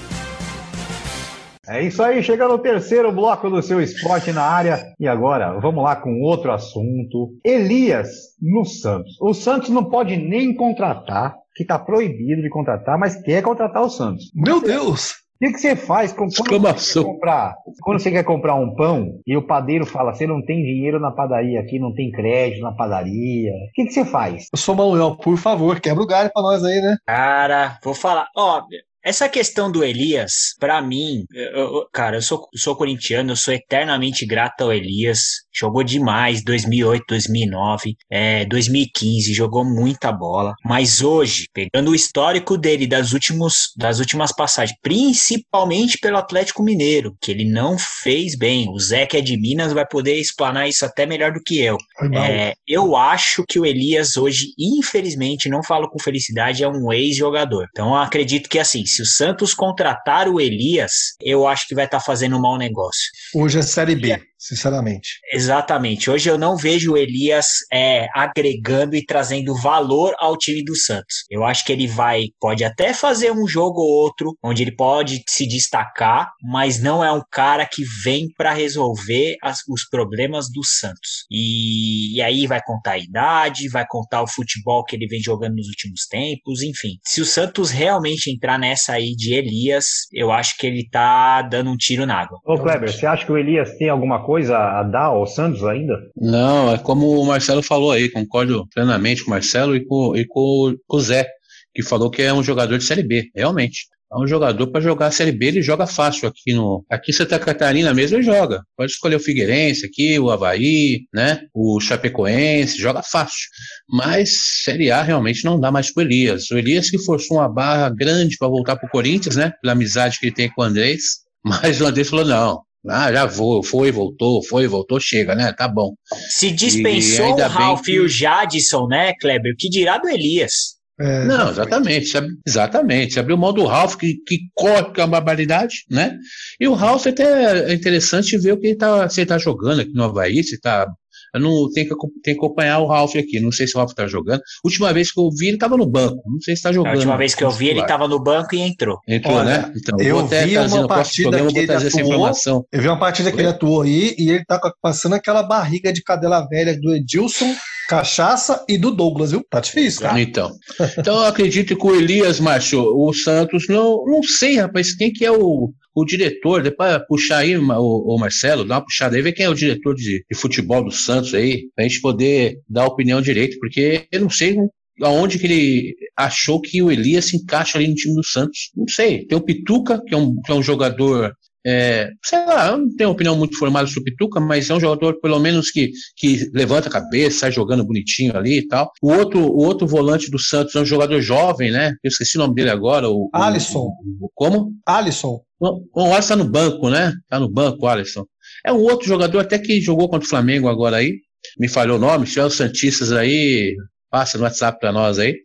É 1.67 1.81
isso 1.81 2.03
aí, 2.03 2.21
chega 2.21 2.47
no 2.47 2.59
terceiro 2.59 3.11
bloco 3.11 3.49
do 3.49 3.61
seu 3.61 3.81
esporte 3.81 4.31
na 4.31 4.43
área. 4.43 4.93
E 4.99 5.07
agora, 5.07 5.59
vamos 5.59 5.83
lá 5.83 5.95
com 5.95 6.21
outro 6.21 6.51
assunto. 6.51 7.31
Elias 7.43 8.09
no 8.41 8.65
Santos. 8.65 9.19
O 9.19 9.33
Santos 9.33 9.69
não 9.69 9.85
pode 9.85 10.15
nem 10.15 10.53
contratar, 10.53 11.35
que 11.55 11.63
está 11.63 11.79
proibido 11.79 12.41
de 12.41 12.49
contratar, 12.49 12.97
mas 12.99 13.21
quer 13.21 13.41
contratar 13.41 13.81
o 13.81 13.89
Santos. 13.89 14.31
Meu 14.35 14.61
Deus! 14.61 15.25
O 15.35 15.37
que, 15.45 15.51
que, 15.51 15.59
você 15.59 15.75
faz 15.75 16.13
quando 16.13 16.33
você, 16.33 16.43
quer 16.43 17.03
comprar, 17.03 17.55
quando 17.81 17.99
você 17.99 18.09
quer 18.09 18.23
comprar 18.23 18.55
um 18.55 18.73
pão 18.73 19.19
e 19.27 19.35
o 19.35 19.45
padeiro 19.45 19.85
fala, 19.85 20.13
você 20.13 20.25
não 20.25 20.41
tem 20.41 20.63
dinheiro 20.63 20.97
na 20.97 21.11
padaria 21.11 21.59
aqui, 21.59 21.77
não 21.77 21.93
tem 21.93 22.09
crédito 22.09 22.61
na 22.61 22.71
padaria. 22.71 23.51
O 23.51 23.71
que, 23.73 23.83
que 23.83 23.91
você 23.91 24.05
faz? 24.05 24.47
Eu 24.53 24.57
sou 24.57 24.75
Manuel, 24.75 25.17
por 25.17 25.35
favor, 25.35 25.81
quebra 25.81 26.01
o 26.01 26.07
galho 26.07 26.31
pra 26.33 26.41
nós 26.41 26.63
aí, 26.63 26.79
né? 26.79 26.95
Cara, 27.05 27.77
vou 27.83 27.93
falar, 27.93 28.29
ó, 28.33 28.61
essa 29.05 29.29
questão 29.29 29.71
do 29.71 29.83
Elias, 29.83 30.55
para 30.59 30.81
mim, 30.81 31.25
eu, 31.31 31.51
eu, 31.51 31.87
cara, 31.93 32.17
eu 32.17 32.21
sou, 32.23 32.47
sou 32.55 32.75
corintiano, 32.75 33.33
eu 33.33 33.35
sou 33.35 33.53
eternamente 33.53 34.25
grato 34.25 34.61
ao 34.61 34.73
Elias. 34.73 35.19
Jogou 35.53 35.83
demais 35.83 36.43
2008, 36.43 37.03
2009, 37.07 37.95
é, 38.11 38.45
2015, 38.45 39.31
jogou 39.31 39.63
muita 39.63 40.11
bola. 40.11 40.53
Mas 40.65 41.03
hoje, 41.03 41.45
pegando 41.53 41.91
o 41.91 41.95
histórico 41.95 42.57
dele 42.57 42.87
das, 42.87 43.13
últimos, 43.13 43.71
das 43.77 43.99
últimas 43.99 44.33
passagens, 44.35 44.77
principalmente 44.81 45.99
pelo 45.99 46.17
Atlético 46.17 46.63
Mineiro, 46.63 47.15
que 47.21 47.31
ele 47.31 47.45
não 47.45 47.77
fez 47.77 48.35
bem. 48.35 48.67
O 48.69 48.79
Zé, 48.79 49.05
que 49.05 49.17
é 49.17 49.21
de 49.21 49.39
Minas, 49.39 49.71
vai 49.71 49.85
poder 49.87 50.15
explanar 50.19 50.67
isso 50.67 50.83
até 50.83 51.05
melhor 51.05 51.31
do 51.31 51.41
que 51.45 51.61
eu. 51.61 51.77
É, 52.11 52.53
eu 52.67 52.95
acho 52.95 53.43
que 53.47 53.59
o 53.59 53.65
Elias 53.65 54.17
hoje, 54.17 54.47
infelizmente, 54.57 55.47
não 55.47 55.61
falo 55.61 55.87
com 55.89 55.99
felicidade, 55.99 56.63
é 56.63 56.67
um 56.67 56.91
ex-jogador. 56.91 57.67
Então 57.69 57.89
eu 57.89 57.95
acredito 57.95 58.49
que 58.49 58.57
assim, 58.57 58.83
se 58.95 59.01
o 59.01 59.05
Santos 59.05 59.53
contratar 59.53 60.29
o 60.29 60.39
Elias, 60.39 60.91
eu 61.21 61.45
acho 61.45 61.67
que 61.67 61.75
vai 61.75 61.85
estar 61.85 61.99
tá 61.99 62.03
fazendo 62.03 62.37
um 62.37 62.41
mau 62.41 62.57
negócio. 62.57 63.09
Hoje 63.33 63.59
é 63.59 63.61
Série 63.61 63.95
B 63.95 64.19
sinceramente. 64.45 65.19
Exatamente. 65.33 66.09
Hoje 66.09 66.29
eu 66.29 66.37
não 66.37 66.55
vejo 66.55 66.93
o 66.93 66.97
Elias 66.97 67.47
é, 67.71 68.07
agregando 68.13 68.95
e 68.95 69.05
trazendo 69.05 69.55
valor 69.55 70.13
ao 70.19 70.37
time 70.37 70.63
do 70.63 70.75
Santos. 70.75 71.25
Eu 71.29 71.43
acho 71.43 71.65
que 71.65 71.71
ele 71.71 71.87
vai, 71.87 72.25
pode 72.39 72.63
até 72.63 72.93
fazer 72.93 73.31
um 73.31 73.47
jogo 73.47 73.81
ou 73.81 74.03
outro, 74.03 74.35
onde 74.43 74.61
ele 74.61 74.75
pode 74.75 75.23
se 75.27 75.47
destacar, 75.47 76.31
mas 76.43 76.81
não 76.81 77.03
é 77.03 77.11
um 77.11 77.23
cara 77.31 77.65
que 77.65 77.83
vem 78.03 78.27
para 78.37 78.53
resolver 78.53 79.35
as, 79.41 79.59
os 79.67 79.87
problemas 79.89 80.45
do 80.51 80.63
Santos. 80.63 81.25
E, 81.31 82.17
e 82.17 82.21
aí 82.21 82.45
vai 82.45 82.61
contar 82.63 82.93
a 82.93 82.99
idade, 82.99 83.69
vai 83.69 83.85
contar 83.87 84.21
o 84.21 84.27
futebol 84.27 84.83
que 84.83 84.95
ele 84.95 85.07
vem 85.07 85.21
jogando 85.21 85.55
nos 85.55 85.67
últimos 85.67 86.05
tempos, 86.07 86.61
enfim. 86.61 86.97
Se 87.03 87.19
o 87.19 87.25
Santos 87.25 87.71
realmente 87.71 88.31
entrar 88.31 88.59
nessa 88.59 88.93
aí 88.93 89.15
de 89.15 89.33
Elias, 89.33 89.85
eu 90.13 90.31
acho 90.31 90.55
que 90.57 90.67
ele 90.67 90.87
tá 90.89 91.41
dando 91.41 91.71
um 91.71 91.77
tiro 91.77 92.05
na 92.05 92.21
água. 92.21 92.39
Ô 92.45 92.57
Kleber, 92.57 92.91
você 92.91 93.05
acha 93.05 93.25
que 93.25 93.31
o 93.31 93.37
Elias 93.37 93.75
tem 93.77 93.89
alguma 93.89 94.23
coisa 94.23 94.34
coisa 94.35 94.57
a 94.57 94.83
dar 94.83 95.05
ao 95.05 95.25
Santos 95.25 95.63
ainda? 95.63 95.93
Não, 96.13 96.73
é 96.73 96.77
como 96.77 97.21
o 97.21 97.25
Marcelo 97.25 97.63
falou 97.63 97.93
aí, 97.93 98.09
concordo 98.09 98.67
plenamente 98.73 99.23
com 99.23 99.27
o 99.27 99.29
Marcelo 99.29 99.77
e 99.77 99.85
com, 99.85 100.13
e 100.13 100.25
com, 100.27 100.75
com 100.85 100.97
o 100.97 100.99
Zé, 100.99 101.25
que 101.73 101.81
falou 101.81 102.11
que 102.11 102.21
é 102.21 102.33
um 102.33 102.43
jogador 102.43 102.77
de 102.77 102.83
Série 102.83 103.01
B, 103.01 103.29
realmente. 103.33 103.85
É 104.11 104.17
um 104.17 104.27
jogador 104.27 104.67
para 104.67 104.81
jogar 104.81 105.07
a 105.07 105.11
Série 105.11 105.31
B, 105.31 105.45
ele 105.45 105.61
joga 105.61 105.87
fácil 105.87 106.27
aqui 106.27 106.53
no. 106.53 106.85
Aqui 106.89 107.13
Santa 107.13 107.39
Catarina 107.39 107.93
mesmo 107.93 108.17
ele 108.17 108.23
joga. 108.23 108.61
Pode 108.75 108.91
escolher 108.91 109.15
o 109.15 109.21
Figueirense 109.21 109.85
aqui, 109.85 110.19
o 110.19 110.29
Havaí, 110.29 111.05
né? 111.13 111.39
O 111.53 111.79
Chapecoense, 111.79 112.77
joga 112.77 113.01
fácil. 113.01 113.47
Mas 113.89 114.63
Série 114.65 114.91
A 114.91 115.01
realmente 115.01 115.45
não 115.45 115.57
dá 115.57 115.71
mais 115.71 115.93
pro 115.93 116.03
Elias. 116.03 116.51
O 116.51 116.57
Elias 116.57 116.89
que 116.89 116.99
forçou 116.99 117.37
uma 117.37 117.47
barra 117.47 117.89
grande 117.89 118.35
para 118.37 118.49
voltar 118.49 118.75
pro 118.75 118.89
Corinthians, 118.89 119.37
né? 119.37 119.53
Pela 119.61 119.71
amizade 119.71 120.19
que 120.19 120.25
ele 120.25 120.35
tem 120.35 120.49
com 120.49 120.61
o 120.61 120.65
Andrés. 120.65 121.23
Mas 121.43 121.79
o 121.79 121.85
Andrés 121.85 122.09
falou: 122.09 122.25
não, 122.25 122.65
ah, 122.89 123.11
já 123.11 123.25
vou, 123.25 123.63
foi, 123.63 123.91
voltou, 123.91 124.43
foi, 124.43 124.67
voltou, 124.67 124.99
chega, 124.99 125.35
né? 125.35 125.53
Tá 125.53 125.67
bom. 125.67 125.93
Se 126.29 126.51
dispensou 126.51 127.33
o 127.33 127.47
Ralf 127.47 127.83
que... 127.83 127.93
e 127.93 127.99
o 127.99 128.07
Jadson, 128.07 128.87
né, 128.87 129.13
Kleber? 129.19 129.53
O 129.53 129.57
que 129.57 129.69
dirá 129.69 129.97
do 129.97 130.07
Elias? 130.07 130.75
É, 130.99 131.25
não, 131.25 131.49
exatamente, 131.49 132.13
exatamente. 132.47 133.19
Abriu 133.19 133.37
mão 133.37 133.51
do 133.51 133.65
Ralf, 133.65 133.95
que, 133.95 134.15
que 134.25 134.39
corre 134.53 134.93
com 134.93 135.01
a 135.01 135.07
barbaridade, 135.07 135.83
né? 135.89 136.17
E 136.59 136.67
o 136.67 136.73
Ralf 136.73 137.05
até 137.05 137.69
é 137.69 137.73
interessante 137.73 138.37
ver 138.37 138.53
o 138.53 138.59
que 138.59 138.67
ele 138.67 138.77
tá, 138.77 139.09
se 139.09 139.21
ele 139.21 139.27
tá 139.27 139.37
jogando 139.37 139.81
aqui 139.81 139.91
no 139.93 140.05
Havaí, 140.05 140.41
se 140.41 140.59
tá 140.59 140.87
eu 141.35 141.41
não 141.41 141.69
tenho 141.71 141.89
que, 141.89 141.95
tenho 142.23 142.39
que 142.39 142.45
acompanhar 142.45 142.79
o 142.79 142.87
Ralf 142.87 143.13
aqui. 143.15 143.41
Não 143.41 143.51
sei 143.51 143.67
se 143.67 143.75
o 143.75 143.79
Ralf 143.79 143.93
tá 143.93 144.07
jogando. 144.07 144.41
Última 144.63 144.93
vez 144.93 145.11
que 145.11 145.19
eu 145.19 145.29
vi, 145.29 145.49
ele 145.49 145.57
tava 145.57 145.75
no 145.75 145.85
banco. 145.85 146.21
Não 146.25 146.39
sei 146.39 146.55
se 146.55 146.63
tá 146.63 146.71
jogando. 146.71 146.93
A 146.93 146.95
última 146.95 147.17
vez 147.17 147.35
que 147.35 147.43
eu 147.43 147.51
vi, 147.51 147.67
ele 147.67 147.85
tava 147.85 148.07
no 148.07 148.17
banco 148.23 148.55
e 148.55 148.61
entrou. 148.61 148.99
Entrou, 149.05 149.35
Olha, 149.35 149.45
né? 149.45 149.73
Então, 149.75 149.99
eu, 149.99 150.19
eu 150.19 150.27
vi 150.27 150.57
uma 150.57 150.87
partida 150.87 151.45
que 151.45 151.59
ele 151.59 151.71
atuou, 151.73 152.33
Eu 152.71 152.81
vi 152.81 152.87
uma 152.87 152.99
partida 152.99 153.31
que 153.31 153.39
ele 153.39 153.47
atuou 153.47 153.81
aí 153.81 154.15
e 154.17 154.29
ele 154.29 154.45
tá 154.45 154.59
passando 154.81 155.13
aquela 155.13 155.43
barriga 155.43 155.91
de 155.91 156.01
cadela 156.01 156.47
velha 156.47 156.79
do 156.79 156.95
Edilson 156.95 157.53
Cachaça 157.87 158.63
e 158.67 158.77
do 158.77 158.91
Douglas, 158.91 159.31
viu? 159.31 159.45
Tá 159.49 159.59
difícil, 159.59 160.01
cara. 160.01 160.19
Então, 160.19 160.51
então 160.97 161.17
eu 161.17 161.25
acredito 161.25 161.75
que 161.75 161.85
o 161.85 161.95
Elias, 161.95 162.39
macho, 162.39 162.81
o 162.81 163.13
Santos, 163.13 163.67
não, 163.69 164.03
não 164.05 164.23
sei, 164.23 164.57
rapaz, 164.57 164.95
quem 164.95 165.11
que 165.11 165.23
é 165.23 165.31
o, 165.31 165.71
o 165.95 166.05
diretor, 166.05 166.61
depois 166.61 166.99
puxar 167.07 167.37
aí 167.37 167.57
o, 167.57 167.63
o, 167.63 168.19
Marcelo, 168.19 168.65
dá 168.65 168.75
uma 168.75 168.83
puxada 168.83 169.15
aí, 169.15 169.21
ver 169.21 169.31
quem 169.31 169.45
é 169.45 169.49
o 169.49 169.55
diretor 169.55 169.95
de, 169.95 170.25
de, 170.29 170.37
futebol 170.37 170.83
do 170.83 170.91
Santos 170.91 171.33
aí, 171.33 171.69
pra 171.73 171.87
gente 171.87 172.01
poder 172.01 172.59
dar 172.69 172.83
a 172.83 172.87
opinião 172.87 173.21
direito, 173.21 173.57
porque 173.59 174.05
eu 174.11 174.19
não 174.19 174.29
sei 174.29 174.57
aonde 175.01 175.39
que 175.39 175.45
ele 175.45 175.95
achou 176.17 176.61
que 176.61 176.81
o 176.81 176.91
Elias 176.91 177.25
se 177.25 177.37
encaixa 177.37 177.77
ali 177.77 177.87
no 177.87 177.95
time 177.95 178.15
do 178.15 178.23
Santos. 178.23 178.71
Não 178.75 178.87
sei. 178.87 179.25
Tem 179.25 179.37
o 179.37 179.41
Pituca, 179.41 180.01
que 180.05 180.13
é 180.13 180.17
um, 180.17 180.39
que 180.41 180.51
é 180.51 180.55
um 180.55 180.63
jogador 180.63 181.33
é, 181.65 182.11
sei 182.23 182.45
lá, 182.45 182.67
eu 182.67 182.77
não 182.77 182.95
tenho 182.95 183.09
opinião 183.09 183.35
muito 183.35 183.57
formada 183.57 183.87
sobre 183.87 184.01
o 184.01 184.03
Pituca, 184.13 184.39
mas 184.39 184.69
é 184.69 184.73
um 184.75 184.79
jogador, 184.79 185.19
pelo 185.19 185.39
menos, 185.39 185.71
que, 185.71 185.89
que 186.15 186.47
levanta 186.53 186.87
a 186.87 186.91
cabeça, 186.91 187.39
sai 187.39 187.51
jogando 187.51 187.85
bonitinho 187.85 188.37
ali 188.37 188.59
e 188.59 188.67
tal. 188.67 188.91
O 189.01 189.11
outro, 189.11 189.39
o 189.39 189.65
outro 189.65 189.87
volante 189.87 190.29
do 190.29 190.37
Santos 190.37 190.75
é 190.75 190.79
um 190.79 190.85
jogador 190.85 191.19
jovem, 191.21 191.71
né? 191.71 191.93
Eu 192.03 192.09
esqueci 192.09 192.37
o 192.37 192.41
nome 192.41 192.53
dele 192.53 192.69
agora. 192.69 193.09
O, 193.09 193.29
Alisson. 193.33 193.79
O, 193.79 194.25
o, 194.25 194.29
como? 194.35 194.73
Alisson. 194.85 195.41
O, 195.59 196.03
o 196.03 196.13
Alisson 196.13 196.37
tá 196.37 196.43
no 196.43 196.49
banco, 196.49 196.89
né? 196.89 197.13
Tá 197.27 197.39
no 197.39 197.49
banco, 197.49 197.85
o 197.85 197.87
Alisson. 197.87 198.25
É 198.63 198.71
um 198.71 198.81
outro 198.81 199.07
jogador 199.07 199.39
até 199.39 199.57
que 199.57 199.81
jogou 199.81 200.07
contra 200.07 200.25
o 200.25 200.29
Flamengo 200.29 200.67
agora 200.67 200.97
aí. 200.97 201.15
Me 201.57 201.67
falhou 201.67 201.97
o 201.97 202.01
nome, 202.01 202.27
se 202.27 202.33
tiver 202.33 202.45
os 202.45 202.55
Santistas 202.55 203.11
aí, 203.11 203.75
passa 204.11 204.37
no 204.37 204.43
WhatsApp 204.43 204.79
para 204.79 204.91
nós 204.91 205.17
aí 205.17 205.35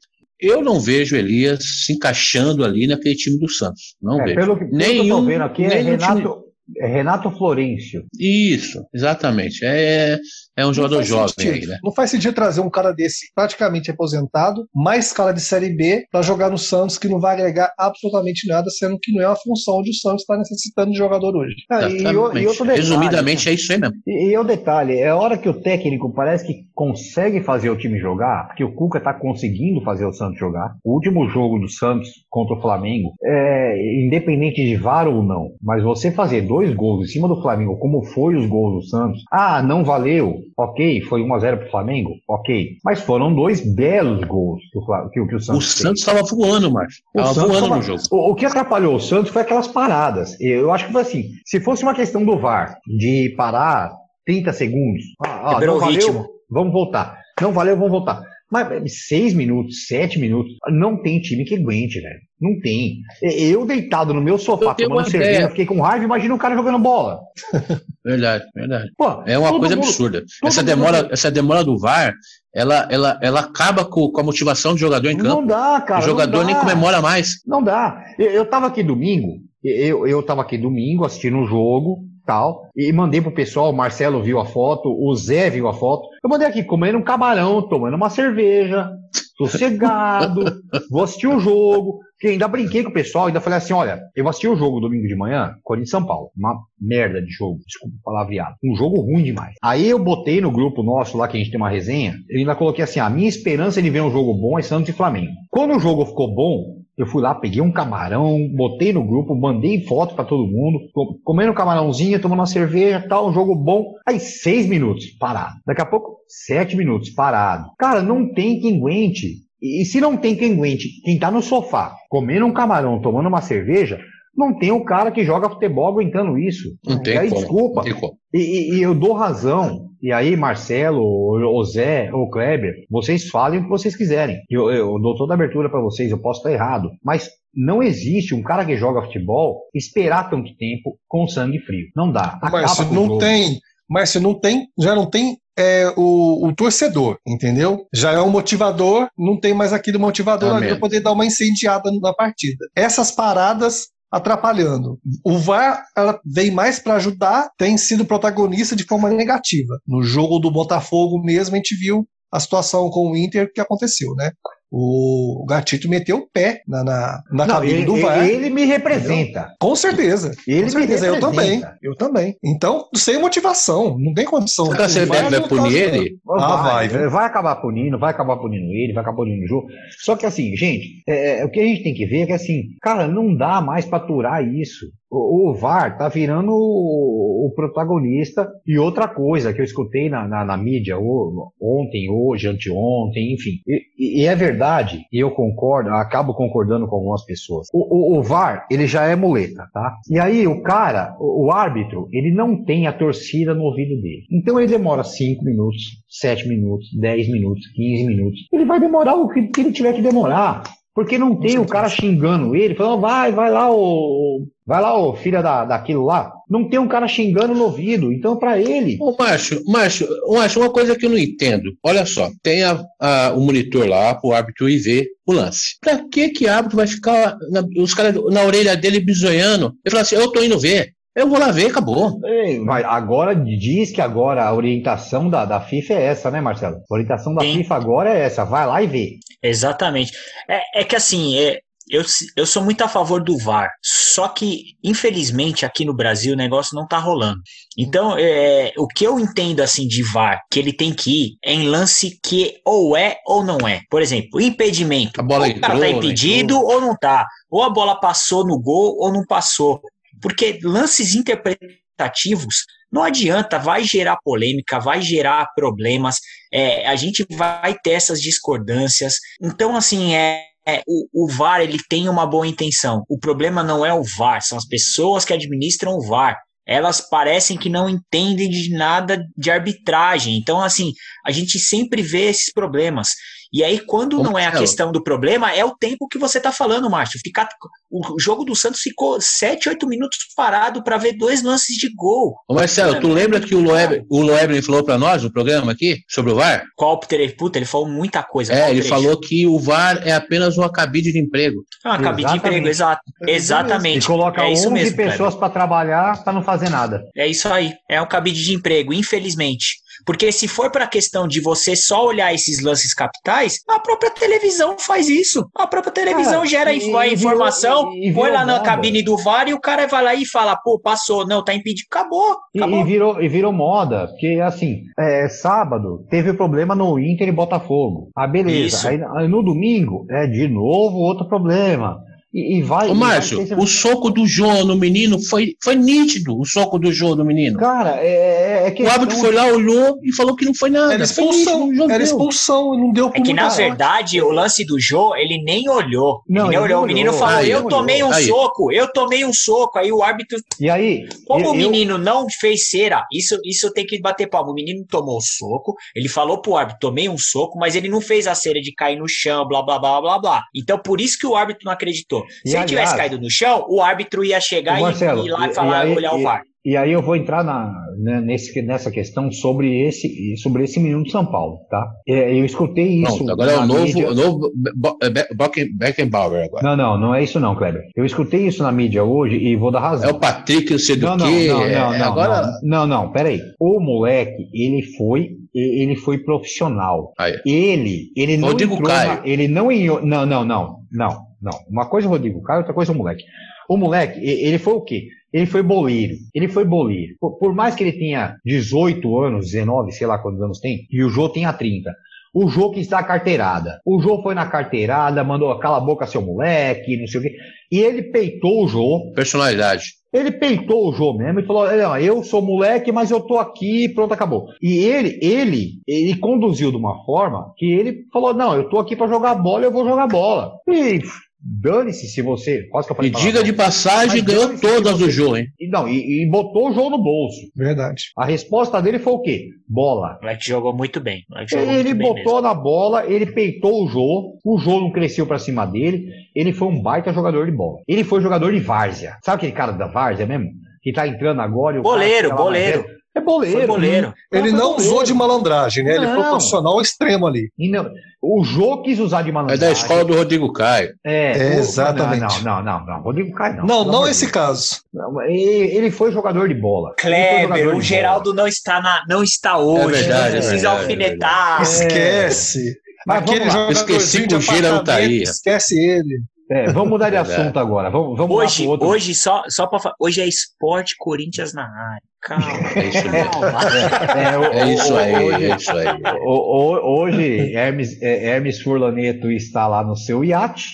eu 0.40 0.62
não 0.62 0.80
vejo 0.80 1.16
Elias 1.16 1.62
se 1.84 1.92
encaixando 1.92 2.64
ali 2.64 2.86
naquele 2.86 3.14
time 3.14 3.38
do 3.38 3.50
Santos. 3.50 3.96
Não 4.00 4.20
é, 4.20 4.24
vejo. 4.24 4.36
Pelo, 4.36 4.58
pelo 4.58 4.70
nenhum, 4.76 5.04
que 5.04 5.10
eu 5.10 5.16
tô 5.16 5.22
vendo 5.24 5.42
aqui, 5.42 5.64
é 5.64 5.80
Renato, 5.80 6.44
é 6.78 6.86
Renato 6.86 7.30
Florencio. 7.30 8.04
Isso, 8.18 8.84
exatamente. 8.94 9.64
É, 9.64 10.18
é 10.56 10.66
um 10.66 10.74
jogador 10.74 11.02
jovem 11.02 11.48
aí, 11.48 11.66
né? 11.66 11.78
Não 11.82 11.92
faz 11.92 12.10
sentido 12.10 12.34
trazer 12.34 12.60
um 12.60 12.70
cara 12.70 12.92
desse 12.92 13.26
praticamente 13.34 13.90
aposentado, 13.90 14.66
mais 14.74 15.12
cara 15.12 15.32
de 15.32 15.40
Série 15.40 15.70
B, 15.70 16.04
para 16.10 16.22
jogar 16.22 16.50
no 16.50 16.58
Santos, 16.58 16.98
que 16.98 17.08
não 17.08 17.20
vai 17.20 17.34
agregar 17.34 17.72
absolutamente 17.78 18.46
nada, 18.48 18.68
sendo 18.70 18.98
que 19.00 19.12
não 19.12 19.22
é 19.22 19.26
a 19.26 19.36
função 19.36 19.78
onde 19.78 19.90
o 19.90 19.94
Santos 19.94 20.22
está 20.22 20.36
necessitando 20.36 20.92
de 20.92 20.98
jogador 20.98 21.36
hoje. 21.36 21.54
Ah, 21.70 21.88
e, 21.88 22.02
e, 22.02 22.16
outro 22.16 22.64
detalhe, 22.64 22.80
Resumidamente, 22.80 23.48
é 23.48 23.52
isso 23.52 23.72
aí 23.72 23.78
mesmo. 23.78 23.96
E, 24.06 24.32
e 24.32 24.38
o 24.38 24.44
detalhe, 24.44 24.94
é 24.94 25.08
a 25.08 25.16
hora 25.16 25.38
que 25.38 25.48
o 25.48 25.60
técnico 25.60 26.12
parece 26.12 26.46
que 26.46 26.64
consegue 26.74 27.42
fazer 27.42 27.70
o 27.70 27.76
time 27.76 27.98
jogar, 27.98 28.48
porque 28.48 28.64
o 28.64 28.74
Cuca 28.74 28.98
está 28.98 29.14
conseguindo 29.14 29.82
fazer 29.82 30.04
o 30.04 30.12
Santos 30.12 30.38
jogar. 30.38 30.74
O 30.84 30.94
último 30.94 31.28
jogo 31.28 31.58
do 31.58 31.68
Santos 31.68 32.08
contra 32.28 32.56
o 32.56 32.60
Flamengo, 32.60 33.12
é, 33.22 34.04
independente 34.04 34.62
de 34.62 34.76
VAR 34.76 35.08
ou 35.08 35.22
não, 35.22 35.52
mas 35.62 35.82
você 35.82 36.10
fazer 36.10 36.42
dois 36.42 36.74
gols 36.74 37.04
em 37.04 37.12
cima 37.12 37.28
do 37.28 37.40
Flamengo, 37.40 37.78
como 37.78 38.04
foi 38.04 38.34
os 38.34 38.46
gols 38.46 38.84
do 38.84 38.88
Santos, 38.88 39.22
ah, 39.30 39.62
não 39.62 39.84
valeu, 39.84 40.39
ok, 40.56 41.00
foi 41.02 41.22
1x0 41.22 41.58
pro 41.58 41.70
Flamengo, 41.70 42.10
ok, 42.28 42.76
mas 42.84 43.00
foram 43.00 43.34
dois 43.34 43.60
belos 43.74 44.22
gols 44.24 44.60
que 44.72 44.78
o, 44.78 45.08
que, 45.10 45.26
que 45.26 45.34
o 45.34 45.40
Santos 45.40 45.66
O 45.66 45.78
Santos 45.78 46.00
estava 46.00 46.22
voando, 46.22 46.70
Márcio. 46.70 47.02
Estava 47.16 47.46
voando 47.46 47.62
tava, 47.62 47.76
no 47.76 47.82
jogo. 47.82 48.00
O, 48.10 48.30
o, 48.30 48.34
que 48.34 48.46
atrapalhou 48.46 48.94
o 48.94 49.00
Santos 49.00 49.30
foi 49.30 49.42
aquelas 49.42 49.68
paradas. 49.68 50.38
Eu 50.40 50.72
acho 50.72 50.86
que 50.86 50.92
foi 50.92 51.02
assim, 51.02 51.30
se 51.44 51.60
fosse 51.60 51.82
uma 51.82 51.94
questão 51.94 52.24
do 52.24 52.38
VAR, 52.38 52.78
de 52.86 53.34
parar 53.36 53.92
30 54.26 54.52
segundos, 54.52 55.02
ah, 55.24 55.56
ah, 55.56 55.60
não 55.60 55.78
valeu, 55.78 55.96
ritmo. 55.96 56.26
vamos 56.50 56.72
voltar. 56.72 57.18
Não 57.40 57.52
valeu, 57.52 57.76
vamos 57.76 57.90
voltar. 57.90 58.29
Mas 58.50 59.06
seis 59.06 59.32
minutos, 59.32 59.86
sete 59.86 60.18
minutos, 60.18 60.52
não 60.68 61.00
tem 61.00 61.20
time 61.20 61.44
que 61.44 61.54
aguente, 61.54 62.00
velho. 62.00 62.20
Não 62.40 62.58
tem. 62.58 63.02
Eu 63.22 63.66
deitado 63.66 64.14
no 64.14 64.20
meu 64.20 64.38
sofá 64.38 64.74
tomando 64.74 65.10
cerveja, 65.10 65.50
fiquei 65.50 65.66
com 65.66 65.80
raiva, 65.80 66.04
imagina 66.04 66.34
o 66.34 66.38
cara 66.38 66.56
jogando 66.56 66.78
bola. 66.78 67.20
Verdade, 68.02 68.44
verdade. 68.54 68.90
Pô, 68.96 69.22
é 69.26 69.38
uma 69.38 69.50
coisa 69.58 69.76
mundo, 69.76 69.84
absurda. 69.84 70.24
Essa 70.42 70.62
demora, 70.62 71.02
mundo... 71.02 71.12
essa 71.12 71.30
demora 71.30 71.62
do 71.62 71.78
VAR, 71.78 72.14
ela, 72.54 72.88
ela, 72.90 73.20
ela 73.22 73.40
acaba 73.40 73.84
com, 73.84 74.10
com 74.10 74.20
a 74.22 74.24
motivação 74.24 74.72
do 74.72 74.78
jogador 74.78 75.10
em 75.10 75.18
campo. 75.18 75.42
Não 75.42 75.46
dá, 75.46 75.82
cara. 75.82 76.00
O 76.00 76.06
jogador 76.06 76.42
nem 76.46 76.54
comemora 76.54 77.02
mais. 77.02 77.42
Não 77.46 77.62
dá. 77.62 78.02
Eu, 78.18 78.30
eu 78.30 78.46
tava 78.46 78.68
aqui 78.68 78.82
domingo, 78.82 79.42
eu, 79.62 80.06
eu 80.06 80.22
tava 80.22 80.40
aqui 80.40 80.56
domingo 80.56 81.04
assistindo 81.04 81.36
um 81.36 81.46
jogo, 81.46 82.06
tal, 82.30 82.70
e 82.76 82.92
mandei 82.92 83.20
pro 83.20 83.34
pessoal, 83.34 83.70
o 83.70 83.76
Marcelo 83.76 84.22
viu 84.22 84.38
a 84.38 84.44
foto, 84.44 84.88
o 84.88 85.12
Zé 85.16 85.50
viu 85.50 85.66
a 85.66 85.72
foto. 85.72 86.06
Eu 86.22 86.30
mandei 86.30 86.46
aqui 86.46 86.62
comendo 86.62 86.96
um 86.96 87.02
camarão, 87.02 87.68
tomando 87.68 87.96
uma 87.96 88.08
cerveja, 88.08 88.88
sossegado, 89.36 90.44
vou 90.88 91.02
assistir 91.02 91.26
o 91.26 91.34
um 91.34 91.40
jogo. 91.40 91.98
Que 92.20 92.28
ainda 92.28 92.46
brinquei 92.46 92.84
com 92.84 92.90
o 92.90 92.92
pessoal, 92.92 93.26
ainda 93.26 93.40
falei 93.40 93.56
assim: 93.56 93.72
olha, 93.72 93.98
eu 94.14 94.28
assisti 94.28 94.46
o 94.46 94.54
jogo 94.54 94.78
domingo 94.78 95.08
de 95.08 95.16
manhã, 95.16 95.54
Corinthians 95.64 95.90
São 95.90 96.04
Paulo. 96.04 96.30
Uma 96.36 96.54
merda 96.78 97.20
de 97.20 97.30
jogo, 97.30 97.60
desculpa 97.66 97.96
palavreado. 98.04 98.56
Um 98.62 98.76
jogo 98.76 99.00
ruim 99.00 99.24
demais. 99.24 99.54
Aí 99.62 99.88
eu 99.88 99.98
botei 99.98 100.38
no 100.40 100.52
grupo 100.52 100.82
nosso 100.82 101.16
lá, 101.16 101.26
que 101.26 101.38
a 101.38 101.40
gente 101.40 101.50
tem 101.50 101.58
uma 101.58 101.70
resenha, 101.70 102.14
eu 102.28 102.38
ainda 102.38 102.54
coloquei 102.54 102.84
assim: 102.84 103.00
a 103.00 103.08
minha 103.08 103.28
esperança 103.28 103.80
de 103.80 103.88
ver 103.88 104.02
um 104.02 104.12
jogo 104.12 104.34
bom 104.34 104.58
é 104.58 104.62
Santos 104.62 104.90
e 104.90 104.92
Flamengo. 104.92 105.32
Quando 105.48 105.74
o 105.74 105.80
jogo 105.80 106.04
ficou 106.04 106.32
bom, 106.32 106.79
eu 107.00 107.06
fui 107.06 107.22
lá, 107.22 107.34
peguei 107.34 107.62
um 107.62 107.72
camarão, 107.72 108.46
botei 108.54 108.92
no 108.92 109.02
grupo, 109.02 109.34
mandei 109.34 109.82
foto 109.84 110.14
para 110.14 110.24
todo 110.24 110.46
mundo, 110.46 110.80
comendo 111.24 111.52
um 111.52 111.54
camarãozinho, 111.54 112.20
tomando 112.20 112.40
uma 112.40 112.46
cerveja, 112.46 113.06
tal, 113.08 113.30
um 113.30 113.32
jogo 113.32 113.54
bom. 113.54 113.94
Aí 114.06 114.20
seis 114.20 114.66
minutos 114.66 115.06
parado. 115.18 115.54
Daqui 115.66 115.80
a 115.80 115.86
pouco 115.86 116.18
sete 116.28 116.76
minutos 116.76 117.08
parado. 117.10 117.70
Cara, 117.78 118.02
não 118.02 118.32
tem 118.34 118.60
quem 118.60 118.76
aguente. 118.76 119.38
E 119.62 119.84
se 119.84 120.00
não 120.00 120.16
tem 120.16 120.36
quem 120.36 120.52
aguente, 120.52 121.00
quem 121.02 121.18
tá 121.18 121.30
no 121.30 121.42
sofá 121.42 121.94
comendo 122.10 122.44
um 122.44 122.52
camarão, 122.52 123.00
tomando 123.00 123.28
uma 123.28 123.40
cerveja, 123.40 123.98
não 124.36 124.58
tem 124.58 124.70
o 124.70 124.84
cara 124.84 125.10
que 125.10 125.24
joga 125.24 125.50
futebol 125.50 125.88
aguentando 125.88 126.38
isso. 126.38 126.68
Não 126.84 127.02
tem 127.02 127.18
aí, 127.18 127.28
como. 127.28 127.40
Desculpa. 127.40 127.74
Não 127.76 127.84
tem 127.84 127.94
como. 127.94 128.18
E, 128.32 128.76
e, 128.76 128.82
eu 128.82 128.94
dou 128.94 129.12
razão. 129.12 129.88
E 130.02 130.12
aí, 130.12 130.36
Marcelo, 130.36 131.02
o 131.02 131.64
Zé, 131.64 132.10
ou 132.12 132.30
Kleber, 132.30 132.72
vocês 132.88 133.28
falem 133.28 133.60
o 133.60 133.64
que 133.64 133.68
vocês 133.68 133.94
quiserem. 133.94 134.38
Eu, 134.48 134.70
eu 134.70 134.98
dou 134.98 135.14
toda 135.14 135.34
a 135.34 135.36
abertura 135.36 135.68
para 135.68 135.82
vocês, 135.82 136.10
eu 136.10 136.18
posso 136.18 136.40
estar 136.40 136.52
errado. 136.52 136.90
Mas 137.04 137.28
não 137.54 137.82
existe 137.82 138.34
um 138.34 138.42
cara 138.42 138.64
que 138.64 138.76
joga 138.76 139.02
futebol 139.02 139.68
esperar 139.74 140.30
tanto 140.30 140.56
tempo 140.56 140.96
com 141.06 141.26
sangue 141.26 141.58
frio. 141.58 141.88
Não 141.94 142.10
dá. 142.10 142.38
Mas 142.50 142.78
não 142.90 143.06
jogo. 143.06 143.18
tem. 143.18 143.58
Mas 143.88 144.10
se 144.10 144.20
não 144.20 144.38
tem, 144.38 144.68
já 144.78 144.94
não 144.94 145.04
tem 145.04 145.36
é 145.58 145.92
o, 145.96 146.46
o, 146.46 146.54
torcedor, 146.54 147.18
entendeu? 147.26 147.86
Já 147.92 148.12
é 148.12 148.20
um 148.20 148.30
motivador, 148.30 149.08
não 149.18 149.38
tem 149.38 149.52
mais 149.52 149.74
aquele 149.74 149.98
motivador 149.98 150.54
ali 150.54 150.68
para 150.68 150.78
poder 150.78 151.00
dar 151.00 151.12
uma 151.12 151.26
incendiada 151.26 151.90
na 152.00 152.14
partida. 152.14 152.66
Essas 152.74 153.10
paradas 153.10 153.88
atrapalhando. 154.10 154.98
O 155.24 155.38
VAR 155.38 155.84
vem 156.24 156.50
mais 156.50 156.78
para 156.78 156.94
ajudar, 156.94 157.50
tem 157.56 157.78
sido 157.78 158.04
protagonista 158.04 158.74
de 158.74 158.84
forma 158.84 159.08
negativa. 159.10 159.78
No 159.86 160.02
jogo 160.02 160.38
do 160.38 160.50
Botafogo 160.50 161.22
mesmo, 161.22 161.54
a 161.54 161.58
gente 161.58 161.76
viu 161.76 162.06
a 162.32 162.40
situação 162.40 162.90
com 162.90 163.10
o 163.10 163.16
Inter 163.16 163.52
que 163.52 163.60
aconteceu, 163.60 164.14
né? 164.14 164.32
O 164.70 165.44
Gatito 165.48 165.88
meteu 165.88 166.18
o 166.18 166.28
pé 166.28 166.62
na, 166.66 166.84
na, 166.84 167.22
na 167.32 167.46
Não, 167.46 167.54
cabine 167.54 167.72
ele, 167.72 167.84
do 167.84 167.96
VAR. 167.96 168.28
Ele 168.28 168.50
me 168.50 168.64
representa. 168.64 169.40
Entendeu? 169.40 169.56
Com 169.58 169.74
certeza. 169.74 170.30
Ele 170.46 170.62
com 170.62 170.70
certeza. 170.70 171.06
Eu 171.06 171.20
também. 171.20 171.62
Eu 171.82 171.96
também. 171.96 172.36
Então, 172.44 172.86
sem 172.94 173.18
motivação. 173.18 173.98
Não 173.98 174.14
tem 174.14 174.24
condição. 174.24 174.66
Você 174.66 175.00
você 175.00 175.06
vai, 175.06 175.28
vai 175.28 175.48
punir 175.48 175.74
ele? 175.74 176.18
Ah, 176.38 176.56
vai, 176.56 176.88
vai. 176.88 177.08
Vai 177.08 177.26
acabar 177.26 177.56
punindo, 177.56 177.98
vai 177.98 178.10
acabar 178.10 178.36
punindo 178.36 178.72
ele, 178.72 178.92
vai 178.92 179.02
acabar 179.02 179.16
punindo 179.16 179.44
o 179.44 179.48
jogo. 179.48 179.66
Só 179.98 180.14
que 180.14 180.26
assim, 180.26 180.54
gente, 180.56 181.02
é, 181.08 181.40
é, 181.40 181.44
o 181.44 181.50
que 181.50 181.60
a 181.60 181.64
gente 181.64 181.82
tem 181.82 181.94
que 181.94 182.06
ver 182.06 182.22
é 182.22 182.26
que 182.26 182.32
assim, 182.32 182.62
cara, 182.80 183.08
não 183.08 183.34
dá 183.34 183.60
mais 183.60 183.84
pra 183.84 183.98
aturar 183.98 184.46
isso. 184.46 184.86
O, 185.10 185.50
o 185.50 185.54
VAR 185.54 185.98
tá 185.98 186.08
virando 186.08 186.52
o, 186.52 187.46
o, 187.46 187.52
protagonista. 187.54 188.48
E 188.66 188.78
outra 188.78 189.08
coisa 189.08 189.52
que 189.52 189.60
eu 189.60 189.64
escutei 189.64 190.08
na, 190.08 190.26
na, 190.26 190.44
na 190.44 190.56
mídia 190.56 190.96
ontem, 190.98 192.08
hoje, 192.10 192.46
anteontem, 192.46 193.34
enfim. 193.34 193.60
E, 193.66 194.22
e 194.22 194.26
é 194.26 194.34
verdade 194.36 195.00
e 195.12 195.18
eu 195.18 195.30
concordo, 195.30 195.90
acabo 195.90 196.34
concordando 196.34 196.86
com 196.86 196.96
algumas 196.96 197.24
pessoas. 197.24 197.66
O, 197.72 198.18
o, 198.18 198.22
VAR, 198.22 198.66
ele 198.70 198.86
já 198.86 199.06
é 199.06 199.16
muleta, 199.16 199.68
tá? 199.72 199.96
E 200.08 200.18
aí 200.18 200.46
o 200.46 200.62
cara, 200.62 201.16
o, 201.18 201.46
o 201.46 201.52
árbitro, 201.52 202.08
ele 202.12 202.32
não 202.32 202.64
tem 202.64 202.86
a 202.86 202.92
torcida 202.92 203.54
no 203.54 203.64
ouvido 203.64 204.00
dele. 204.00 204.24
Então 204.30 204.58
ele 204.58 204.68
demora 204.68 205.02
5 205.02 205.44
minutos, 205.44 205.82
7 206.08 206.48
minutos, 206.48 206.88
10 206.98 207.30
minutos, 207.30 207.66
15 207.74 208.06
minutos. 208.06 208.40
Ele 208.52 208.64
vai 208.64 208.78
demorar 208.78 209.14
o 209.14 209.28
que, 209.28 209.48
que 209.48 209.60
ele 209.60 209.72
tiver 209.72 209.92
que 209.92 210.02
demorar. 210.02 210.62
Porque 210.94 211.16
não 211.16 211.38
tem 211.38 211.58
o 211.58 211.66
cara 211.66 211.88
xingando 211.88 212.54
ele, 212.56 212.74
falando, 212.74 213.00
vai, 213.00 213.32
vai 213.32 213.50
lá, 213.50 213.70
o. 213.72 214.46
Vai 214.66 214.80
lá, 214.80 214.96
ô 214.96 215.16
filha 215.16 215.42
da, 215.42 215.64
daquilo 215.64 216.04
lá. 216.04 216.32
Não 216.48 216.68
tem 216.68 216.78
um 216.78 216.86
cara 216.86 217.08
xingando 217.08 217.54
no 217.54 217.64
ouvido. 217.64 218.12
Então, 218.12 218.36
para 218.36 218.60
ele. 218.60 218.98
Ô, 219.00 219.16
macho, 219.18 219.62
macho, 219.66 220.06
macho, 220.28 220.60
uma 220.60 220.70
coisa 220.70 220.96
que 220.96 221.06
eu 221.06 221.10
não 221.10 221.18
entendo. 221.18 221.72
Olha 221.82 222.06
só, 222.06 222.30
tem 222.42 222.62
a, 222.62 222.80
a, 223.00 223.32
o 223.34 223.40
monitor 223.40 223.86
lá 223.88 224.14
pro 224.14 224.32
árbitro 224.32 224.68
ir 224.68 224.78
ver 224.78 225.08
o 225.26 225.32
lance. 225.32 225.76
Pra 225.80 226.04
que 226.08 226.28
que 226.28 226.46
o 226.46 226.50
árbitro 226.50 226.76
vai 226.76 226.86
ficar 226.86 227.36
na, 227.50 227.64
os 227.78 227.94
caras 227.94 228.14
na 228.30 228.42
orelha 228.44 228.76
dele 228.76 229.00
bizoiando? 229.00 229.74
Ele 229.84 229.90
fala 229.90 230.02
assim, 230.02 230.16
eu 230.16 230.30
tô 230.30 230.42
indo 230.42 230.58
ver. 230.58 230.92
Eu 231.20 231.28
vou 231.28 231.38
lá 231.38 231.52
ver, 231.52 231.66
acabou. 231.66 232.18
Vai, 232.64 232.82
agora 232.82 233.34
diz 233.36 233.92
que 233.92 234.00
agora 234.00 234.42
a 234.42 234.54
orientação 234.54 235.28
da, 235.28 235.44
da 235.44 235.60
FIFA 235.60 235.92
é 235.92 236.04
essa, 236.04 236.30
né, 236.30 236.40
Marcelo? 236.40 236.76
A 236.76 236.94
orientação 236.94 237.34
da 237.34 237.42
Sim. 237.42 237.58
FIFA 237.58 237.74
agora 237.74 238.10
é 238.10 238.24
essa, 238.24 238.42
vai 238.42 238.66
lá 238.66 238.82
e 238.82 238.86
vê. 238.86 239.18
Exatamente. 239.42 240.12
É, 240.48 240.80
é 240.80 240.82
que 240.82 240.96
assim, 240.96 241.38
é, 241.38 241.58
eu, 241.90 242.02
eu 242.34 242.46
sou 242.46 242.64
muito 242.64 242.82
a 242.82 242.88
favor 242.88 243.22
do 243.22 243.36
VAR, 243.36 243.68
só 243.84 244.28
que, 244.28 244.62
infelizmente, 244.82 245.66
aqui 245.66 245.84
no 245.84 245.94
Brasil 245.94 246.32
o 246.32 246.38
negócio 246.38 246.74
não 246.74 246.88
tá 246.88 246.96
rolando. 246.96 247.38
Então, 247.76 248.16
é, 248.16 248.72
o 248.78 248.86
que 248.86 249.04
eu 249.04 249.20
entendo 249.20 249.60
assim 249.60 249.86
de 249.86 250.02
VAR, 250.02 250.40
que 250.50 250.58
ele 250.58 250.72
tem 250.72 250.94
que 250.94 251.10
ir, 251.10 251.30
é 251.44 251.52
em 251.52 251.68
lance 251.68 252.18
que 252.24 252.54
ou 252.64 252.96
é 252.96 253.18
ou 253.26 253.44
não 253.44 253.68
é. 253.68 253.82
Por 253.90 254.00
exemplo, 254.00 254.40
impedimento. 254.40 255.20
A 255.20 255.22
bola 255.22 255.48
ou 255.48 255.52
o 255.52 255.60
cara 255.60 255.78
tá 255.78 255.88
impedido 255.90 256.58
ou 256.58 256.80
não 256.80 256.96
tá. 256.96 257.26
Ou 257.50 257.62
a 257.62 257.68
bola 257.68 258.00
passou 258.00 258.46
no 258.46 258.58
gol 258.58 258.96
ou 258.98 259.12
não 259.12 259.22
passou. 259.26 259.82
Porque 260.20 260.58
lances 260.62 261.14
interpretativos 261.14 262.64
não 262.92 263.02
adianta, 263.04 263.58
vai 263.58 263.84
gerar 263.84 264.18
polêmica, 264.24 264.80
vai 264.80 265.00
gerar 265.00 265.46
problemas, 265.54 266.16
é, 266.52 266.86
a 266.88 266.96
gente 266.96 267.24
vai 267.30 267.76
ter 267.78 267.92
essas 267.92 268.20
discordâncias. 268.20 269.14
Então, 269.40 269.76
assim, 269.76 270.14
é, 270.14 270.42
é, 270.66 270.82
o, 270.86 271.24
o, 271.24 271.28
VAR 271.28 271.60
ele 271.60 271.78
tem 271.88 272.08
uma 272.08 272.26
boa 272.26 272.46
intenção. 272.46 273.04
O 273.08 273.18
problema 273.18 273.62
não 273.62 273.86
é 273.86 273.94
o 273.94 274.02
VAR, 274.02 274.42
são 274.42 274.58
as 274.58 274.66
pessoas 274.66 275.24
que 275.24 275.32
administram 275.32 275.92
o 275.92 276.06
VAR. 276.06 276.36
Elas 276.66 277.00
parecem 277.00 277.56
que 277.56 277.68
não 277.68 277.88
entendem 277.88 278.48
de 278.48 278.70
nada 278.70 279.24
de 279.36 279.50
arbitragem. 279.50 280.36
Então, 280.36 280.60
assim, 280.60 280.92
a 281.24 281.30
gente 281.30 281.58
sempre 281.58 282.02
vê 282.02 282.26
esses 282.26 282.52
problemas. 282.52 283.10
E 283.52 283.64
aí, 283.64 283.80
quando 283.80 284.22
não 284.22 284.38
é 284.38 284.46
a 284.46 284.52
questão 284.52 284.92
do 284.92 285.02
problema, 285.02 285.52
é 285.52 285.64
o 285.64 285.74
tempo 285.76 286.06
que 286.08 286.18
você 286.18 286.38
está 286.38 286.52
falando, 286.52 286.88
Márcio. 286.88 287.20
Ficar, 287.22 287.48
o 287.90 288.18
jogo 288.18 288.44
do 288.44 288.54
Santos 288.54 288.80
ficou 288.80 289.20
7, 289.20 289.68
8 289.68 289.86
minutos 289.88 290.18
parado 290.36 290.82
para 290.84 290.96
ver 290.96 291.14
dois 291.14 291.42
lances 291.42 291.76
de 291.76 291.92
gol. 291.94 292.36
Ô 292.48 292.54
Marcelo, 292.54 293.00
tu 293.00 293.08
lembra 293.08 293.40
que 293.40 293.54
o 293.54 293.60
Loeb, 293.60 294.04
o 294.08 294.22
Loeb 294.22 294.62
falou 294.62 294.84
para 294.84 294.96
nós 294.96 295.22
no 295.22 295.32
programa 295.32 295.72
aqui 295.72 295.98
sobre 296.08 296.32
o 296.32 296.36
VAR? 296.36 296.64
Qual 296.76 296.98
Puta, 297.36 297.58
ele 297.58 297.66
falou 297.66 297.88
muita 297.88 298.22
coisa. 298.22 298.52
É, 298.52 298.70
ele 298.70 298.82
falou 298.82 299.18
que 299.18 299.46
o 299.46 299.58
VAR 299.58 300.00
é 300.06 300.12
apenas 300.12 300.56
uma 300.56 300.70
cabide 300.70 301.12
de 301.12 301.18
emprego. 301.18 301.64
É 301.84 301.88
uma 301.88 301.98
cabide 301.98 302.30
de 302.30 302.36
emprego, 302.36 302.68
exato. 302.68 303.02
Exatamente. 303.26 304.04
E 304.04 304.06
coloca 304.06 304.42
é 304.42 304.52
isso 304.52 304.68
11 304.68 304.72
mesmo, 304.72 304.96
pessoas 304.96 305.34
para 305.34 305.50
trabalhar 305.50 306.22
para 306.22 306.32
não 306.32 306.42
fazer 306.42 306.68
nada. 306.68 307.02
É 307.16 307.26
isso 307.26 307.48
aí. 307.48 307.72
É 307.88 308.00
um 308.00 308.06
cabide 308.06 308.44
de 308.44 308.54
emprego, 308.54 308.92
infelizmente. 308.92 309.79
Porque 310.04 310.30
se 310.32 310.48
for 310.48 310.70
para 310.70 310.84
a 310.84 310.88
questão 310.88 311.26
de 311.28 311.40
você 311.40 311.74
só 311.76 312.04
olhar 312.06 312.32
esses 312.34 312.62
lances 312.62 312.94
capitais, 312.94 313.58
a 313.68 313.78
própria 313.78 314.10
televisão 314.10 314.76
faz 314.78 315.08
isso. 315.08 315.48
A 315.56 315.66
própria 315.66 315.92
televisão 315.92 316.44
gera 316.46 316.72
e- 316.72 316.94
a 316.94 317.06
informação, 317.08 317.92
e- 317.94 318.08
e 318.10 318.14
põe 318.14 318.30
lá 318.30 318.44
na 318.44 318.60
cabine 318.60 319.02
do 319.02 319.16
VAR 319.16 319.48
e 319.48 319.54
o 319.54 319.60
cara 319.60 319.86
vai 319.86 320.02
lá 320.02 320.14
e 320.14 320.26
fala, 320.26 320.56
pô, 320.56 320.78
passou, 320.78 321.26
não, 321.26 321.44
tá 321.44 321.54
impedido, 321.54 321.86
acabou, 321.90 322.36
E, 322.54 322.58
acabou. 322.60 322.80
e 322.80 322.84
virou, 322.84 323.22
e 323.22 323.28
virou 323.28 323.52
moda, 323.52 324.06
porque 324.08 324.40
assim, 324.42 324.82
é, 324.98 325.28
sábado 325.28 326.04
teve 326.10 326.32
problema 326.34 326.74
no 326.74 326.98
Inter 326.98 327.28
e 327.28 327.32
Botafogo. 327.32 328.08
Ah, 328.16 328.26
beleza. 328.26 328.88
Aí, 328.88 329.00
aí 329.16 329.28
no 329.28 329.42
domingo, 329.42 330.06
é 330.10 330.26
de 330.26 330.48
novo 330.48 330.96
outro 330.98 331.26
problema. 331.28 331.98
E, 332.32 332.58
e 332.58 332.62
vai. 332.62 332.86
Ô, 332.88 332.92
e 332.92 332.94
vai 332.94 333.08
Márcio, 333.08 333.44
ser- 333.46 333.58
o 333.58 333.66
soco 333.66 334.08
do 334.10 334.24
Jô 334.26 334.64
no 334.64 334.76
menino 334.76 335.18
foi, 335.20 335.54
foi 335.62 335.74
nítido, 335.74 336.38
o 336.38 336.44
soco 336.44 336.78
do 336.78 336.92
Jô 336.92 337.16
no 337.16 337.24
menino. 337.24 337.58
Cara, 337.58 337.96
é, 338.00 338.66
é 338.66 338.68
O 338.68 338.74
questão 338.74 338.92
árbitro 338.94 339.16
foi 339.18 339.32
lá, 339.34 339.46
olhou 339.46 339.98
e 340.02 340.14
falou 340.14 340.36
que 340.36 340.44
não 340.44 340.54
foi 340.54 340.70
nada. 340.70 340.94
Era 340.94 341.02
expulsão, 341.02 341.66
nítido, 341.66 341.86
o 341.86 341.90
era 341.90 342.02
expulsão, 342.04 342.74
e 342.74 342.78
não 342.78 342.92
deu 342.92 343.10
É 343.12 343.20
que, 343.20 343.32
na 343.32 343.48
verdade, 343.48 344.22
o 344.22 344.30
lance 344.30 344.64
do 344.64 344.78
Jô, 344.78 345.14
ele 345.16 345.42
nem 345.42 345.68
olhou. 345.68 346.22
Não, 346.28 346.46
ele 346.46 346.50
nem 346.50 346.64
ele 346.64 346.72
olhou. 346.74 346.84
O 346.84 346.86
menino 346.86 347.12
falou, 347.12 347.36
Aí, 347.36 347.50
eu 347.50 347.64
tomei 347.66 348.02
um 348.04 348.12
Aí. 348.12 348.26
soco, 348.26 348.70
eu 348.72 348.92
tomei 348.92 349.24
um 349.24 349.32
soco. 349.32 349.78
Aí 349.78 349.90
o 349.92 350.02
árbitro 350.02 350.38
E 350.60 350.70
aí, 350.70 351.08
Como 351.26 351.44
eu- 351.46 351.50
o 351.50 351.54
eu- 351.56 351.70
menino 351.70 351.98
não 351.98 352.26
fez 352.40 352.68
cera, 352.68 353.04
isso, 353.12 353.36
isso 353.44 353.72
tem 353.72 353.84
que 353.84 354.00
bater 354.00 354.28
palma. 354.28 354.52
O 354.52 354.54
menino 354.54 354.84
tomou 354.88 355.16
o 355.16 355.20
soco, 355.20 355.74
ele 355.96 356.08
falou 356.08 356.40
pro 356.40 356.56
árbitro, 356.56 356.78
tomei 356.80 357.08
um 357.08 357.18
soco, 357.18 357.58
mas 357.58 357.74
ele 357.74 357.88
não 357.88 358.00
fez 358.00 358.26
a 358.28 358.34
cera 358.36 358.60
de 358.60 358.72
cair 358.72 358.96
no 358.96 359.08
chão, 359.08 359.46
blá, 359.48 359.62
blá, 359.64 359.78
blá, 359.80 360.00
blá, 360.00 360.18
blá. 360.20 360.42
Então, 360.54 360.78
por 360.78 361.00
isso 361.00 361.18
que 361.18 361.26
o 361.26 361.34
árbitro 361.34 361.62
não 361.64 361.72
acreditou. 361.72 362.19
Se 362.46 362.56
ele 362.56 362.64
tivesse 362.66 362.96
caído 362.96 363.18
no 363.20 363.30
chão, 363.30 363.64
o 363.68 363.80
árbitro 363.80 364.24
ia 364.24 364.40
chegar 364.40 364.78
e- 364.78 364.82
Marcelo, 364.82 365.22
e 365.24 365.26
ir 365.28 365.30
lá 365.32 365.48
e- 365.48 365.54
falar, 365.54 365.84
e 365.86 365.90
aí- 365.90 365.96
olhar 365.96 366.14
o 366.14 366.22
VAR. 366.22 366.42
E 366.62 366.76
aí 366.76 366.92
eu 366.92 367.00
vou 367.00 367.16
entrar 367.16 367.42
na, 367.42 367.72
né, 367.98 368.20
nesse, 368.20 368.60
nessa 368.60 368.90
questão 368.90 369.32
sobre 369.32 369.80
esse, 369.88 370.36
sobre 370.36 370.62
esse 370.64 370.78
menino 370.78 371.02
de 371.02 371.10
São 371.10 371.24
Paulo, 371.24 371.60
tá? 371.70 371.90
É, 372.06 372.38
eu 372.38 372.44
escutei 372.44 373.00
isso. 373.02 373.16
Pronto, 373.16 373.32
agora 373.32 373.52
é 373.52 373.56
na 373.56 373.62
o 373.62 373.66
novo, 373.66 373.82
mídia. 373.84 374.10
o 374.10 374.14
novo 374.14 374.52
Be- 374.54 375.10
Be- 375.10 375.28
Becken- 375.34 375.74
Beckenbauer 375.74 376.44
agora. 376.44 376.62
Não, 376.62 376.76
não, 376.76 376.98
não 377.00 377.14
é 377.14 377.24
isso 377.24 377.40
não, 377.40 377.56
Kleber. 377.56 377.84
Eu 377.96 378.04
escutei 378.04 378.46
isso 378.46 378.62
na 378.62 378.70
mídia 378.70 379.02
hoje 379.02 379.36
e 379.36 379.56
vou 379.56 379.70
dar 379.70 379.80
razão. 379.80 380.10
É 380.10 380.12
o 380.12 380.18
Patrick, 380.18 380.70
não 380.70 380.78
sei 380.78 380.96
do 380.96 381.06
Não, 381.06 381.16
não, 381.16 381.26
quê. 381.28 381.48
não, 381.48 381.62
é, 381.62 381.74
não, 381.78 381.98
não, 381.98 382.06
agora. 382.06 382.42
não, 382.42 382.60
não, 382.62 382.86
não, 383.04 383.10
peraí. 383.12 383.40
O 383.58 383.80
moleque, 383.80 384.46
ele 384.52 384.82
foi, 384.98 385.30
ele 385.54 385.96
foi 385.96 386.18
profissional. 386.18 387.14
Aí. 387.18 387.40
Ele, 387.46 388.10
ele 388.14 388.36
não 388.36 388.48
Rodrigo 388.48 388.74
entrou 388.74 388.88
Caio. 388.90 389.08
na- 389.14 389.22
ele 389.26 389.48
não, 389.48 389.68
não, 390.02 390.26
não, 390.26 390.44
não, 390.44 390.76
não, 390.92 391.18
não. 391.40 391.58
Uma 391.68 391.86
coisa 391.86 392.06
é 392.06 392.08
o 392.08 392.12
Rodrigo 392.12 392.42
Caio, 392.42 392.60
outra 392.60 392.74
coisa 392.74 392.92
é 392.92 392.94
o 392.94 392.98
moleque. 392.98 393.24
O 393.68 393.76
moleque, 393.76 394.18
ele 394.20 394.58
foi 394.58 394.74
o 394.74 394.80
quê? 394.80 395.08
Ele 395.32 395.46
foi 395.46 395.62
boleiro. 395.62 396.16
Ele 396.34 396.48
foi 396.48 396.64
boleiro. 396.64 397.14
Por, 397.20 397.54
mais 397.54 397.74
que 397.74 397.84
ele 397.84 397.92
tenha 397.92 398.36
18 398.44 399.20
anos, 399.20 399.46
19, 399.46 399.92
sei 399.92 400.06
lá 400.06 400.18
quantos 400.18 400.42
anos 400.42 400.58
tem, 400.58 400.86
e 400.90 401.02
o 401.04 401.08
Jô 401.08 401.28
tenha 401.28 401.52
30. 401.52 401.90
O 402.34 402.48
Jô 402.48 402.70
quis 402.70 402.88
dar 402.88 403.02
carteirada. 403.02 403.80
O 403.84 404.00
Jô 404.00 404.22
foi 404.22 404.34
na 404.34 404.46
carteirada, 404.46 405.24
mandou 405.24 405.56
cala 405.58 405.78
a 405.78 405.80
boca 405.80 406.06
seu 406.06 406.22
moleque, 406.22 406.96
não 406.96 407.06
sei 407.06 407.20
o 407.20 407.22
quê. 407.22 407.36
E 407.70 407.78
ele 407.78 408.02
peitou 408.02 408.64
o 408.64 408.68
Jô, 408.68 409.12
Personalidade. 409.14 409.84
ele 410.12 410.32
peitou 410.32 410.88
o 410.88 410.92
jogo 410.92 411.18
mesmo 411.18 411.40
e 411.40 411.46
falou: 411.46 411.70
não, 411.70 411.96
eu 411.96 412.22
sou 412.24 412.42
moleque, 412.42 412.90
mas 412.90 413.10
eu 413.10 413.20
tô 413.20 413.38
aqui, 413.38 413.88
pronto, 413.88 414.12
acabou. 414.12 414.48
E 414.60 414.78
ele, 414.78 415.18
ele, 415.22 415.80
ele 415.86 416.16
conduziu 416.18 416.70
de 416.70 416.76
uma 416.76 417.04
forma 417.04 417.52
que 417.56 417.66
ele 417.66 418.04
falou: 418.12 418.34
não, 418.34 418.54
eu 418.54 418.68
tô 418.68 418.78
aqui 418.78 418.96
pra 418.96 419.08
jogar 419.08 419.36
bola, 419.36 419.64
eu 419.64 419.72
vou 419.72 419.86
jogar 419.86 420.08
bola. 420.08 420.52
E 420.68 421.00
dane-se 421.42 422.06
se 422.06 422.22
você. 422.22 422.64
Quase 422.70 422.86
que 422.86 422.92
eu 422.92 422.96
falei 422.96 423.10
E 423.10 423.14
diga 423.14 423.42
de 423.42 423.52
passagem, 423.52 424.22
ganhou 424.24 424.48
todas 424.58 424.92
se 424.94 424.98
do 424.98 425.06
você- 425.06 425.10
jogo, 425.10 425.36
hein? 425.36 425.46
E, 425.58 425.68
não, 425.68 425.88
e, 425.88 426.22
e 426.24 426.30
botou 426.30 426.68
o 426.70 426.72
jogo 426.72 426.90
no 426.90 427.02
bolso. 427.02 427.38
Verdade. 427.56 428.04
A 428.16 428.24
resposta 428.24 428.80
dele 428.80 428.98
foi 428.98 429.12
o 429.12 429.20
quê? 429.20 429.48
Bola. 429.68 430.16
O 430.20 430.24
moleque 430.24 430.46
jogou 430.46 430.74
muito 430.76 431.00
bem. 431.00 431.22
Jogou 431.48 431.66
Ele 431.66 431.94
muito 431.94 431.96
bem 431.96 432.08
botou 432.08 432.34
mesmo. 432.34 432.40
na 432.42 432.54
bola, 432.54 433.06
ele 433.06 433.26
peitou 433.26 433.84
o 433.84 433.88
Jô, 433.88 434.38
o 434.44 434.58
Jô 434.58 434.80
não 434.80 434.90
cresceu 434.92 435.26
pra 435.26 435.38
cima 435.38 435.64
dele, 435.66 436.06
ele 436.34 436.52
foi 436.52 436.68
um 436.68 436.80
baita 436.82 437.12
jogador 437.12 437.46
de 437.46 437.52
bola. 437.52 437.78
Ele 437.88 438.04
foi 438.04 438.20
jogador 438.20 438.52
de 438.52 438.60
várzea. 438.60 439.16
Sabe 439.24 439.36
aquele 439.38 439.52
cara 439.52 439.72
da 439.72 439.86
várzea 439.86 440.26
mesmo? 440.26 440.50
Que 440.82 440.92
tá 440.92 441.06
entrando 441.06 441.40
agora 441.40 441.76
e 441.76 441.80
o 441.80 441.82
cara 441.82 441.94
Boleiro, 441.94 442.36
boleiro. 442.36 442.84
É 443.14 443.20
boleiro. 443.20 443.58
Foi 443.58 443.66
boleiro. 443.66 444.14
Ele 444.32 444.50
foi 444.50 444.58
não 444.58 444.76
usou 444.76 444.84
boleiro. 444.90 445.06
de 445.06 445.14
malandragem, 445.14 445.82
né? 445.84 445.96
Ele 445.96 446.06
foi 446.06 446.16
Não. 446.16 446.30
profissional 446.30 446.80
extremo 446.80 447.26
ali. 447.26 447.50
E 447.58 447.68
não- 447.70 447.90
o 448.22 448.44
Jô 448.44 448.82
quis 448.82 448.98
usar 449.00 449.22
de 449.22 449.30
É 449.30 449.32
malandragem. 449.32 449.66
da 449.66 449.72
escola 449.72 450.04
do 450.04 450.14
Rodrigo 450.14 450.52
Caio. 450.52 450.94
É, 451.04 451.32
É, 451.32 451.54
exatamente. 451.58 452.44
Não, 452.44 452.62
não, 452.62 452.80
não, 452.80 452.86
não. 452.86 453.02
Rodrigo 453.02 453.32
Caio 453.32 453.56
não. 453.56 453.64
Não, 453.66 453.84
não 453.84 454.06
esse 454.08 454.30
caso. 454.30 454.82
Não, 454.94 455.20
Ele, 455.22 455.66
foi 455.90 456.12
jogador 456.12 456.46
de 456.48 456.54
bola. 456.54 456.94
Kleber, 456.98 457.42
jogador 457.48 457.74
o 457.74 457.80
Geraldo 457.80 458.32
não 458.34 458.46
está, 458.46 458.80
na, 458.80 459.02
não 459.08 459.22
está 459.24 459.58
hoje. 459.58 459.86
verdade, 460.02 460.20
não 460.20 460.26
é 460.26 460.30
precisa 460.30 460.50
verdade, 460.50 460.66
é 460.66 460.80
alfinetar. 460.80 461.62
Esquece. 461.62 462.76
Mas 463.06 463.22
Aquele. 463.22 463.44
Eu 463.50 463.70
esqueci 463.72 464.26
que 464.28 464.34
o 464.34 464.40
não 464.62 464.84
tá 464.84 464.94
aí. 464.96 465.22
Esquece 465.22 465.74
ele. 465.76 466.20
É, 466.50 466.72
vamos 466.72 466.88
mudar 466.90 467.10
de 467.10 467.16
Verdade. 467.16 467.40
assunto 467.40 467.58
agora. 467.58 467.90
Vamos, 467.90 468.18
vamos 468.18 468.36
Hoje, 468.36 468.66
outro. 468.66 468.88
hoje 468.88 469.14
só, 469.14 469.42
só 469.48 469.68
falar. 469.70 469.94
Hoje 470.00 470.20
é 470.20 470.26
esporte 470.26 470.96
Corinthians 470.98 471.54
na 471.54 471.62
área. 471.62 472.02
Calma. 472.20 472.44
É 472.76 472.86
isso. 472.88 472.98
É, 474.20 474.38
o- 474.38 474.44
É 474.44 474.74
isso 474.74 474.96
aí, 474.96 475.14
Hoje, 475.24 475.44
é 475.50 475.56
isso 475.56 475.70
aí. 475.70 475.86
o- 476.24 476.74
o- 476.74 477.00
hoje 477.02 477.54
Hermes, 477.54 478.00
é, 478.02 478.26
Hermes 478.34 478.60
Furlaneto 478.60 479.30
está 479.30 479.66
lá 479.68 479.84
no 479.84 479.94
seu 479.96 480.24
iate. 480.24 480.64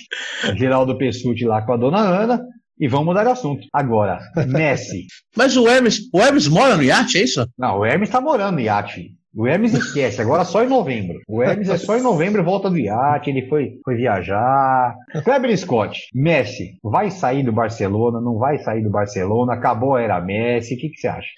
Geraldo 0.57 0.97
Pessuti 0.97 1.45
lá 1.45 1.63
com 1.63 1.73
a 1.73 1.77
dona 1.77 1.99
Ana. 2.01 2.41
E 2.79 2.89
vamos 2.89 3.07
mudar 3.07 3.25
de 3.25 3.31
assunto. 3.31 3.67
Agora, 3.73 4.19
Messi. 4.49 5.07
Mas 5.35 5.57
o 5.57 5.67
Hermes, 5.69 6.01
o 6.13 6.21
Hermes 6.21 6.47
mora 6.49 6.77
no 6.77 6.83
iate, 6.83 7.17
é 7.19 7.23
isso? 7.23 7.47
Não, 7.59 7.79
o 7.79 7.87
Hermes 7.87 8.11
tá 8.11 8.21
morando 8.21 8.55
no 8.57 8.61
iate. 8.61 9.13
O 9.39 9.47
Hermes 9.47 9.75
esquece, 9.75 10.19
agora 10.23 10.47
só 10.47 10.65
em 10.65 10.69
novembro. 10.69 11.21
O 11.29 11.43
Hermes 11.43 11.69
é 11.69 11.77
só 11.77 11.95
em 11.95 12.01
novembro 12.01 12.43
volta 12.43 12.71
do 12.71 12.79
iate, 12.79 13.29
ele 13.29 13.47
foi, 13.47 13.73
foi 13.85 13.95
viajar. 13.95 14.95
Kleber 15.23 15.55
Scott, 15.59 16.01
Messi, 16.15 16.79
vai 16.83 17.11
sair 17.11 17.43
do 17.43 17.53
Barcelona, 17.53 18.19
não 18.19 18.39
vai 18.39 18.57
sair 18.59 18.83
do 18.83 18.89
Barcelona, 18.89 19.53
acabou 19.53 19.97
a 19.97 20.01
era 20.01 20.23
Messi, 20.23 20.75
o 20.75 20.79
que, 20.79 20.89
que 20.89 20.99
você 20.99 21.09
acha? 21.09 21.29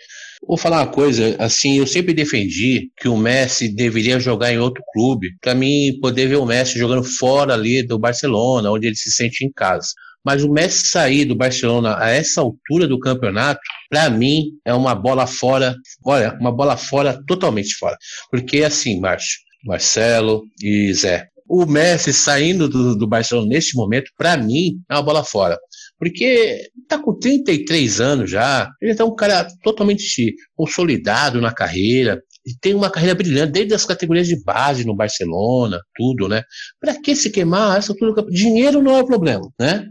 Vou 0.46 0.56
falar 0.56 0.84
uma 0.84 0.92
coisa, 0.92 1.34
assim, 1.40 1.78
eu 1.78 1.88
sempre 1.88 2.14
defendi 2.14 2.88
que 2.96 3.08
o 3.08 3.16
Messi 3.16 3.74
deveria 3.74 4.20
jogar 4.20 4.52
em 4.52 4.58
outro 4.58 4.80
clube, 4.92 5.30
para 5.40 5.56
mim 5.56 5.98
poder 6.00 6.28
ver 6.28 6.36
o 6.36 6.46
Messi 6.46 6.78
jogando 6.78 7.02
fora 7.02 7.54
ali 7.54 7.84
do 7.84 7.98
Barcelona, 7.98 8.70
onde 8.70 8.86
ele 8.86 8.94
se 8.96 9.10
sente 9.10 9.44
em 9.44 9.50
casa. 9.50 9.88
Mas 10.24 10.42
o 10.42 10.50
Messi 10.50 10.88
sair 10.88 11.24
do 11.24 11.36
Barcelona 11.36 11.96
a 11.98 12.10
essa 12.10 12.40
altura 12.40 12.86
do 12.86 12.98
campeonato, 12.98 13.60
para 13.88 14.10
mim 14.10 14.44
é 14.64 14.74
uma 14.74 14.94
bola 14.94 15.26
fora, 15.26 15.74
olha, 16.04 16.36
uma 16.40 16.52
bola 16.52 16.76
fora, 16.76 17.22
totalmente 17.26 17.74
fora. 17.76 17.96
Porque 18.30 18.62
assim, 18.62 19.00
Márcio, 19.00 19.38
Marcelo 19.64 20.42
e 20.62 20.92
Zé, 20.92 21.28
o 21.48 21.64
Messi 21.64 22.12
saindo 22.12 22.68
do, 22.68 22.94
do 22.96 23.06
Barcelona 23.06 23.48
neste 23.48 23.74
momento, 23.74 24.10
para 24.16 24.36
mim, 24.36 24.80
é 24.90 24.94
uma 24.94 25.02
bola 25.02 25.24
fora. 25.24 25.58
Porque 25.98 26.68
tá 26.86 26.98
com 26.98 27.18
33 27.18 28.00
anos 28.00 28.30
já, 28.30 28.70
ele 28.80 28.94
tá 28.94 29.04
um 29.04 29.16
cara 29.16 29.48
totalmente 29.62 30.34
consolidado 30.54 31.40
na 31.40 31.52
carreira, 31.52 32.22
e 32.48 32.56
tem 32.58 32.74
uma 32.74 32.90
carreira 32.90 33.14
brilhante, 33.14 33.52
desde 33.52 33.74
as 33.74 33.84
categorias 33.84 34.26
de 34.26 34.42
base 34.42 34.82
no 34.84 34.96
Barcelona, 34.96 35.80
tudo, 35.94 36.28
né? 36.28 36.42
Para 36.80 36.98
que 36.98 37.14
se 37.14 37.30
queimar 37.30 37.76
essa 37.76 37.92
altura? 37.92 38.24
Dinheiro 38.30 38.82
não 38.82 38.96
é 38.96 39.02
o 39.02 39.06
problema, 39.06 39.46
né? 39.60 39.86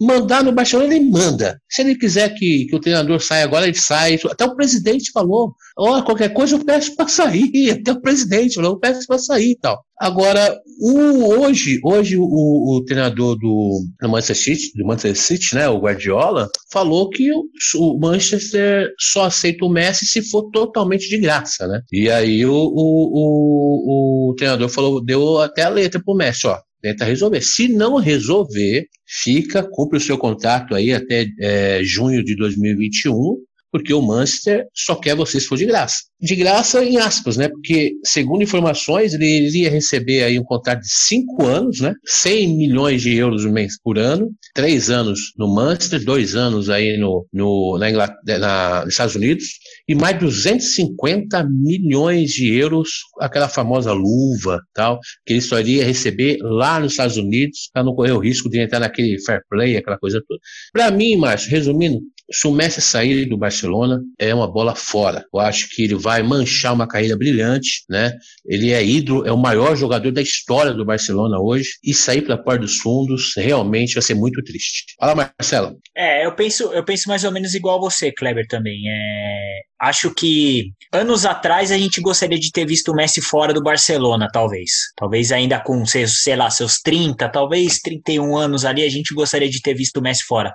Mandar 0.00 0.44
no 0.44 0.52
Barcelona, 0.52 0.94
ele 0.94 1.10
manda. 1.10 1.60
Se 1.68 1.82
ele 1.82 1.96
quiser 1.96 2.34
que, 2.34 2.66
que 2.66 2.76
o 2.76 2.80
treinador 2.80 3.20
saia 3.20 3.44
agora, 3.44 3.66
ele 3.66 3.78
sai. 3.78 4.18
Até 4.30 4.44
o 4.44 4.54
presidente 4.54 5.10
falou: 5.12 5.54
ó, 5.76 6.02
qualquer 6.02 6.32
coisa 6.32 6.56
eu 6.56 6.64
peço 6.64 6.94
para 6.96 7.08
sair. 7.08 7.70
Até 7.70 7.92
o 7.92 8.00
presidente 8.00 8.54
falou: 8.54 8.72
eu 8.72 8.78
peço 8.78 9.06
para 9.06 9.18
sair 9.18 9.52
e 9.52 9.58
tal. 9.58 9.82
Agora, 10.00 10.56
o, 10.80 11.40
hoje, 11.40 11.80
hoje 11.82 12.16
o, 12.16 12.22
o 12.22 12.84
treinador 12.84 13.36
do, 13.36 13.82
do 14.00 14.08
Manchester 14.08 14.36
City, 14.36 14.72
do 14.76 14.86
Manchester 14.86 15.16
City, 15.16 15.54
né, 15.56 15.68
o 15.68 15.80
Guardiola, 15.80 16.48
falou 16.70 17.10
que 17.10 17.28
o, 17.32 17.44
o 17.76 17.98
Manchester 17.98 18.92
só 18.96 19.24
aceita 19.24 19.64
o 19.64 19.68
Messi 19.68 20.06
se 20.06 20.22
for 20.22 20.50
totalmente 20.52 21.08
de 21.08 21.18
graça, 21.18 21.66
né? 21.66 21.80
E 21.90 22.08
aí 22.08 22.46
o, 22.46 22.54
o, 22.54 22.70
o, 23.16 24.30
o 24.30 24.34
treinador 24.36 24.68
falou, 24.68 25.04
deu 25.04 25.40
até 25.40 25.62
a 25.62 25.68
letra 25.68 26.00
pro 26.00 26.14
Messi, 26.14 26.46
ó, 26.46 26.56
tenta 26.80 27.04
resolver. 27.04 27.40
Se 27.40 27.68
não 27.68 27.96
resolver, 27.96 28.86
fica, 29.06 29.66
cumpre 29.68 29.98
o 29.98 30.00
seu 30.00 30.18
contrato 30.18 30.74
aí 30.74 30.92
até 30.92 31.26
é, 31.40 31.80
junho 31.82 32.24
de 32.24 32.36
2021, 32.36 33.36
porque 33.70 33.92
o 33.92 34.02
Manchester 34.02 34.66
só 34.74 34.94
quer 34.94 35.14
você 35.14 35.40
se 35.40 35.46
for 35.46 35.56
de 35.56 35.66
graça. 35.66 35.96
De 36.20 36.34
graça, 36.34 36.84
em 36.84 36.96
aspas, 36.96 37.36
né? 37.36 37.48
Porque, 37.48 37.92
segundo 38.04 38.42
informações, 38.42 39.14
ele 39.14 39.46
iria 39.46 39.70
receber 39.70 40.24
aí 40.24 40.38
um 40.38 40.44
contrato 40.44 40.80
de 40.80 40.90
cinco 40.90 41.46
anos, 41.46 41.80
né? 41.80 41.94
100 42.04 42.56
milhões 42.56 43.02
de 43.02 43.14
euros 43.16 43.44
por 43.82 43.98
ano, 43.98 44.30
três 44.54 44.90
anos 44.90 45.32
no 45.36 45.52
Manchester, 45.54 46.04
dois 46.04 46.34
anos 46.34 46.70
aí 46.70 46.96
no, 46.96 47.26
no, 47.32 47.78
na 47.78 47.90
Inglaterra, 47.90 48.38
na, 48.38 48.84
nos 48.84 48.94
Estados 48.94 49.14
Unidos, 49.14 49.44
e 49.86 49.94
mais 49.94 50.18
250 50.18 51.46
milhões 51.48 52.30
de 52.30 52.52
euros, 52.52 52.88
aquela 53.20 53.48
famosa 53.48 53.92
luva 53.92 54.60
tal, 54.74 54.98
que 55.24 55.34
ele 55.34 55.40
só 55.40 55.60
iria 55.60 55.84
receber 55.84 56.38
lá 56.40 56.80
nos 56.80 56.92
Estados 56.92 57.16
Unidos, 57.16 57.70
para 57.72 57.84
não 57.84 57.94
correr 57.94 58.12
o 58.12 58.18
risco 58.18 58.50
de 58.50 58.60
entrar 58.60 58.80
naquele 58.80 59.20
fair 59.24 59.40
play, 59.48 59.76
aquela 59.76 59.98
coisa 59.98 60.22
toda. 60.26 60.40
Para 60.72 60.90
mim, 60.90 61.16
Márcio, 61.16 61.50
resumindo, 61.50 62.00
Se 62.30 62.46
o 62.46 62.52
Messi 62.52 62.80
sair 62.80 63.26
do 63.26 63.38
Barcelona, 63.38 64.00
é 64.18 64.34
uma 64.34 64.50
bola 64.50 64.74
fora. 64.74 65.24
Eu 65.32 65.40
acho 65.40 65.68
que 65.70 65.82
ele 65.82 65.94
vai 65.94 66.22
manchar 66.22 66.74
uma 66.74 66.86
carreira 66.86 67.16
brilhante, 67.16 67.84
né? 67.88 68.12
Ele 68.44 68.72
é 68.72 68.84
ídolo, 68.84 69.26
é 69.26 69.32
o 69.32 69.38
maior 69.38 69.74
jogador 69.74 70.12
da 70.12 70.20
história 70.20 70.74
do 70.74 70.84
Barcelona 70.84 71.40
hoje. 71.40 71.70
E 71.82 71.94
sair 71.94 72.22
para 72.22 72.34
a 72.34 72.42
porta 72.42 72.60
dos 72.60 72.76
fundos 72.76 73.32
realmente 73.36 73.94
vai 73.94 74.02
ser 74.02 74.14
muito 74.14 74.42
triste. 74.42 74.94
Fala, 75.00 75.30
Marcelo. 75.38 75.78
É, 75.96 76.26
eu 76.26 76.34
penso, 76.34 76.72
eu 76.72 76.84
penso 76.84 77.08
mais 77.08 77.24
ou 77.24 77.32
menos 77.32 77.54
igual 77.54 77.80
você, 77.80 78.12
Kleber, 78.12 78.46
também. 78.46 78.78
É, 78.88 79.60
acho 79.80 80.12
que 80.14 80.72
anos 80.92 81.24
atrás 81.24 81.70
a 81.70 81.78
gente 81.78 82.00
gostaria 82.00 82.38
de 82.38 82.50
ter 82.50 82.66
visto 82.66 82.90
o 82.90 82.94
Messi 82.94 83.20
fora 83.20 83.52
do 83.52 83.62
Barcelona, 83.62 84.28
talvez. 84.32 84.70
Talvez 84.96 85.30
ainda 85.30 85.60
com, 85.60 85.84
sei 85.84 86.36
lá, 86.36 86.50
seus 86.50 86.78
30, 86.80 87.28
talvez 87.28 87.78
31 87.78 88.36
anos 88.36 88.64
ali, 88.64 88.82
a 88.84 88.88
gente 88.88 89.14
gostaria 89.14 89.48
de 89.48 89.60
ter 89.60 89.74
visto 89.74 89.98
o 89.98 90.02
Messi 90.02 90.24
fora. 90.24 90.52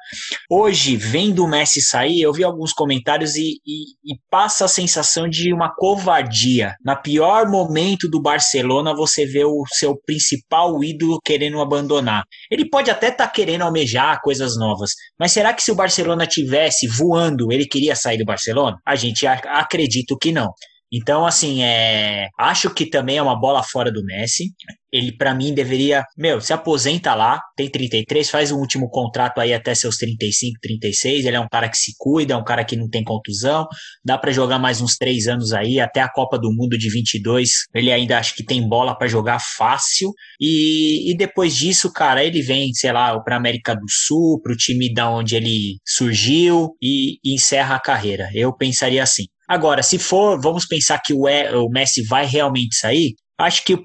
Hoje, 0.49 0.95
vendo 0.95 1.43
o 1.43 1.47
Messi 1.47 1.81
sair, 1.81 2.21
eu 2.21 2.33
vi 2.33 2.43
alguns 2.43 2.73
comentários 2.73 3.35
e, 3.35 3.59
e, 3.65 4.13
e 4.13 4.17
passa 4.29 4.65
a 4.65 4.67
sensação 4.67 5.29
de 5.29 5.53
uma 5.53 5.73
covardia. 5.73 6.75
Na 6.83 6.95
pior 6.95 7.47
momento 7.49 8.09
do 8.09 8.21
Barcelona, 8.21 8.95
você 8.95 9.25
vê 9.25 9.45
o 9.45 9.63
seu 9.71 9.95
principal 10.05 10.83
ídolo 10.83 11.19
querendo 11.23 11.61
abandonar. 11.61 12.23
Ele 12.49 12.67
pode 12.69 12.89
até 12.89 13.09
estar 13.09 13.27
tá 13.27 13.31
querendo 13.31 13.61
almejar 13.61 14.19
coisas 14.21 14.57
novas, 14.57 14.91
mas 15.19 15.31
será 15.31 15.53
que 15.53 15.61
se 15.61 15.71
o 15.71 15.75
Barcelona 15.75 16.25
tivesse 16.25 16.87
voando, 16.87 17.51
ele 17.51 17.65
queria 17.65 17.95
sair 17.95 18.17
do 18.17 18.25
Barcelona? 18.25 18.77
A 18.85 18.95
gente 18.95 19.12
acredita 19.25 20.15
que 20.19 20.31
não. 20.31 20.53
Então, 20.95 21.25
assim, 21.25 21.63
é, 21.63 22.27
acho 22.37 22.69
que 22.69 22.85
também 22.85 23.17
é 23.17 23.21
uma 23.21 23.39
bola 23.39 23.63
fora 23.63 23.91
do 23.91 24.05
Messi. 24.05 24.51
Ele, 24.91 25.11
para 25.11 25.33
mim, 25.33 25.51
deveria, 25.51 26.05
meu, 26.15 26.39
se 26.39 26.53
aposenta 26.53 27.15
lá, 27.15 27.41
tem 27.57 27.67
33, 27.67 28.29
faz 28.29 28.51
um 28.51 28.59
último 28.59 28.87
contrato 28.91 29.41
aí 29.41 29.51
até 29.51 29.73
seus 29.73 29.95
35, 29.97 30.59
36. 30.61 31.25
Ele 31.25 31.35
é 31.35 31.39
um 31.39 31.47
cara 31.51 31.67
que 31.67 31.77
se 31.77 31.93
cuida, 31.97 32.35
é 32.35 32.37
um 32.37 32.43
cara 32.43 32.63
que 32.63 32.75
não 32.75 32.87
tem 32.87 33.03
contusão. 33.03 33.65
Dá 34.05 34.19
para 34.19 34.31
jogar 34.31 34.59
mais 34.59 34.81
uns 34.81 34.95
três 34.95 35.27
anos 35.27 35.51
aí, 35.51 35.79
até 35.79 35.99
a 35.99 36.07
Copa 36.07 36.37
do 36.37 36.53
Mundo 36.53 36.77
de 36.77 36.91
22. 36.91 37.49
Ele 37.73 37.91
ainda 37.91 38.19
acho 38.19 38.35
que 38.35 38.45
tem 38.45 38.69
bola 38.69 38.95
para 38.95 39.07
jogar 39.07 39.39
fácil. 39.57 40.11
E, 40.39 41.11
e 41.11 41.17
depois 41.17 41.55
disso, 41.55 41.91
cara, 41.91 42.23
ele 42.23 42.43
vem, 42.43 42.71
sei 42.71 42.91
lá, 42.91 43.19
pra 43.19 43.37
América 43.37 43.73
do 43.73 43.89
Sul, 43.89 44.39
pro 44.43 44.55
time 44.55 44.93
da 44.93 45.09
onde 45.09 45.35
ele 45.35 45.77
surgiu 45.83 46.77
e, 46.79 47.17
e 47.23 47.33
encerra 47.33 47.77
a 47.77 47.81
carreira. 47.81 48.29
Eu 48.35 48.55
pensaria 48.55 49.01
assim. 49.01 49.23
Agora, 49.47 49.83
se 49.83 49.99
for, 49.99 50.39
vamos 50.41 50.65
pensar 50.65 50.99
que 51.03 51.13
o, 51.13 51.27
e, 51.27 51.49
o 51.55 51.69
Messi 51.69 52.03
vai 52.03 52.25
realmente 52.25 52.75
sair, 52.75 53.13
acho 53.37 53.63
que 53.65 53.77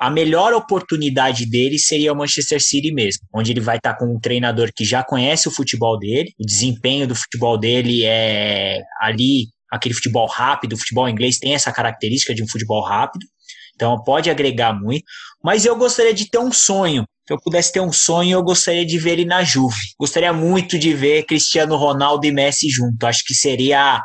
a 0.00 0.10
melhor 0.10 0.54
oportunidade 0.54 1.48
dele 1.48 1.78
seria 1.78 2.12
o 2.12 2.16
Manchester 2.16 2.62
City 2.62 2.92
mesmo, 2.92 3.26
onde 3.34 3.52
ele 3.52 3.60
vai 3.60 3.76
estar 3.76 3.94
com 3.94 4.06
um 4.06 4.20
treinador 4.20 4.70
que 4.74 4.84
já 4.84 5.02
conhece 5.02 5.48
o 5.48 5.50
futebol 5.50 5.98
dele, 5.98 6.32
o 6.40 6.46
desempenho 6.46 7.06
do 7.06 7.14
futebol 7.14 7.58
dele 7.58 8.04
é 8.04 8.80
ali 9.00 9.48
aquele 9.70 9.94
futebol 9.94 10.26
rápido, 10.26 10.74
o 10.74 10.78
futebol 10.78 11.08
inglês 11.08 11.38
tem 11.38 11.54
essa 11.54 11.72
característica 11.72 12.34
de 12.34 12.42
um 12.42 12.48
futebol 12.48 12.82
rápido, 12.82 13.26
então 13.74 14.02
pode 14.04 14.30
agregar 14.30 14.72
muito, 14.72 15.04
mas 15.42 15.64
eu 15.64 15.76
gostaria 15.76 16.14
de 16.14 16.28
ter 16.30 16.38
um 16.38 16.52
sonho. 16.52 17.04
Se 17.26 17.32
eu 17.32 17.38
pudesse 17.40 17.72
ter 17.72 17.80
um 17.80 17.92
sonho, 17.92 18.36
eu 18.36 18.42
gostaria 18.42 18.84
de 18.84 18.98
ver 18.98 19.12
ele 19.12 19.24
na 19.24 19.44
Juve. 19.44 19.76
Gostaria 19.98 20.32
muito 20.32 20.78
de 20.78 20.92
ver 20.92 21.24
Cristiano 21.24 21.76
Ronaldo 21.76 22.26
e 22.26 22.32
Messi 22.32 22.68
junto. 22.68 23.06
Acho 23.06 23.22
que 23.24 23.32
seria 23.32 24.02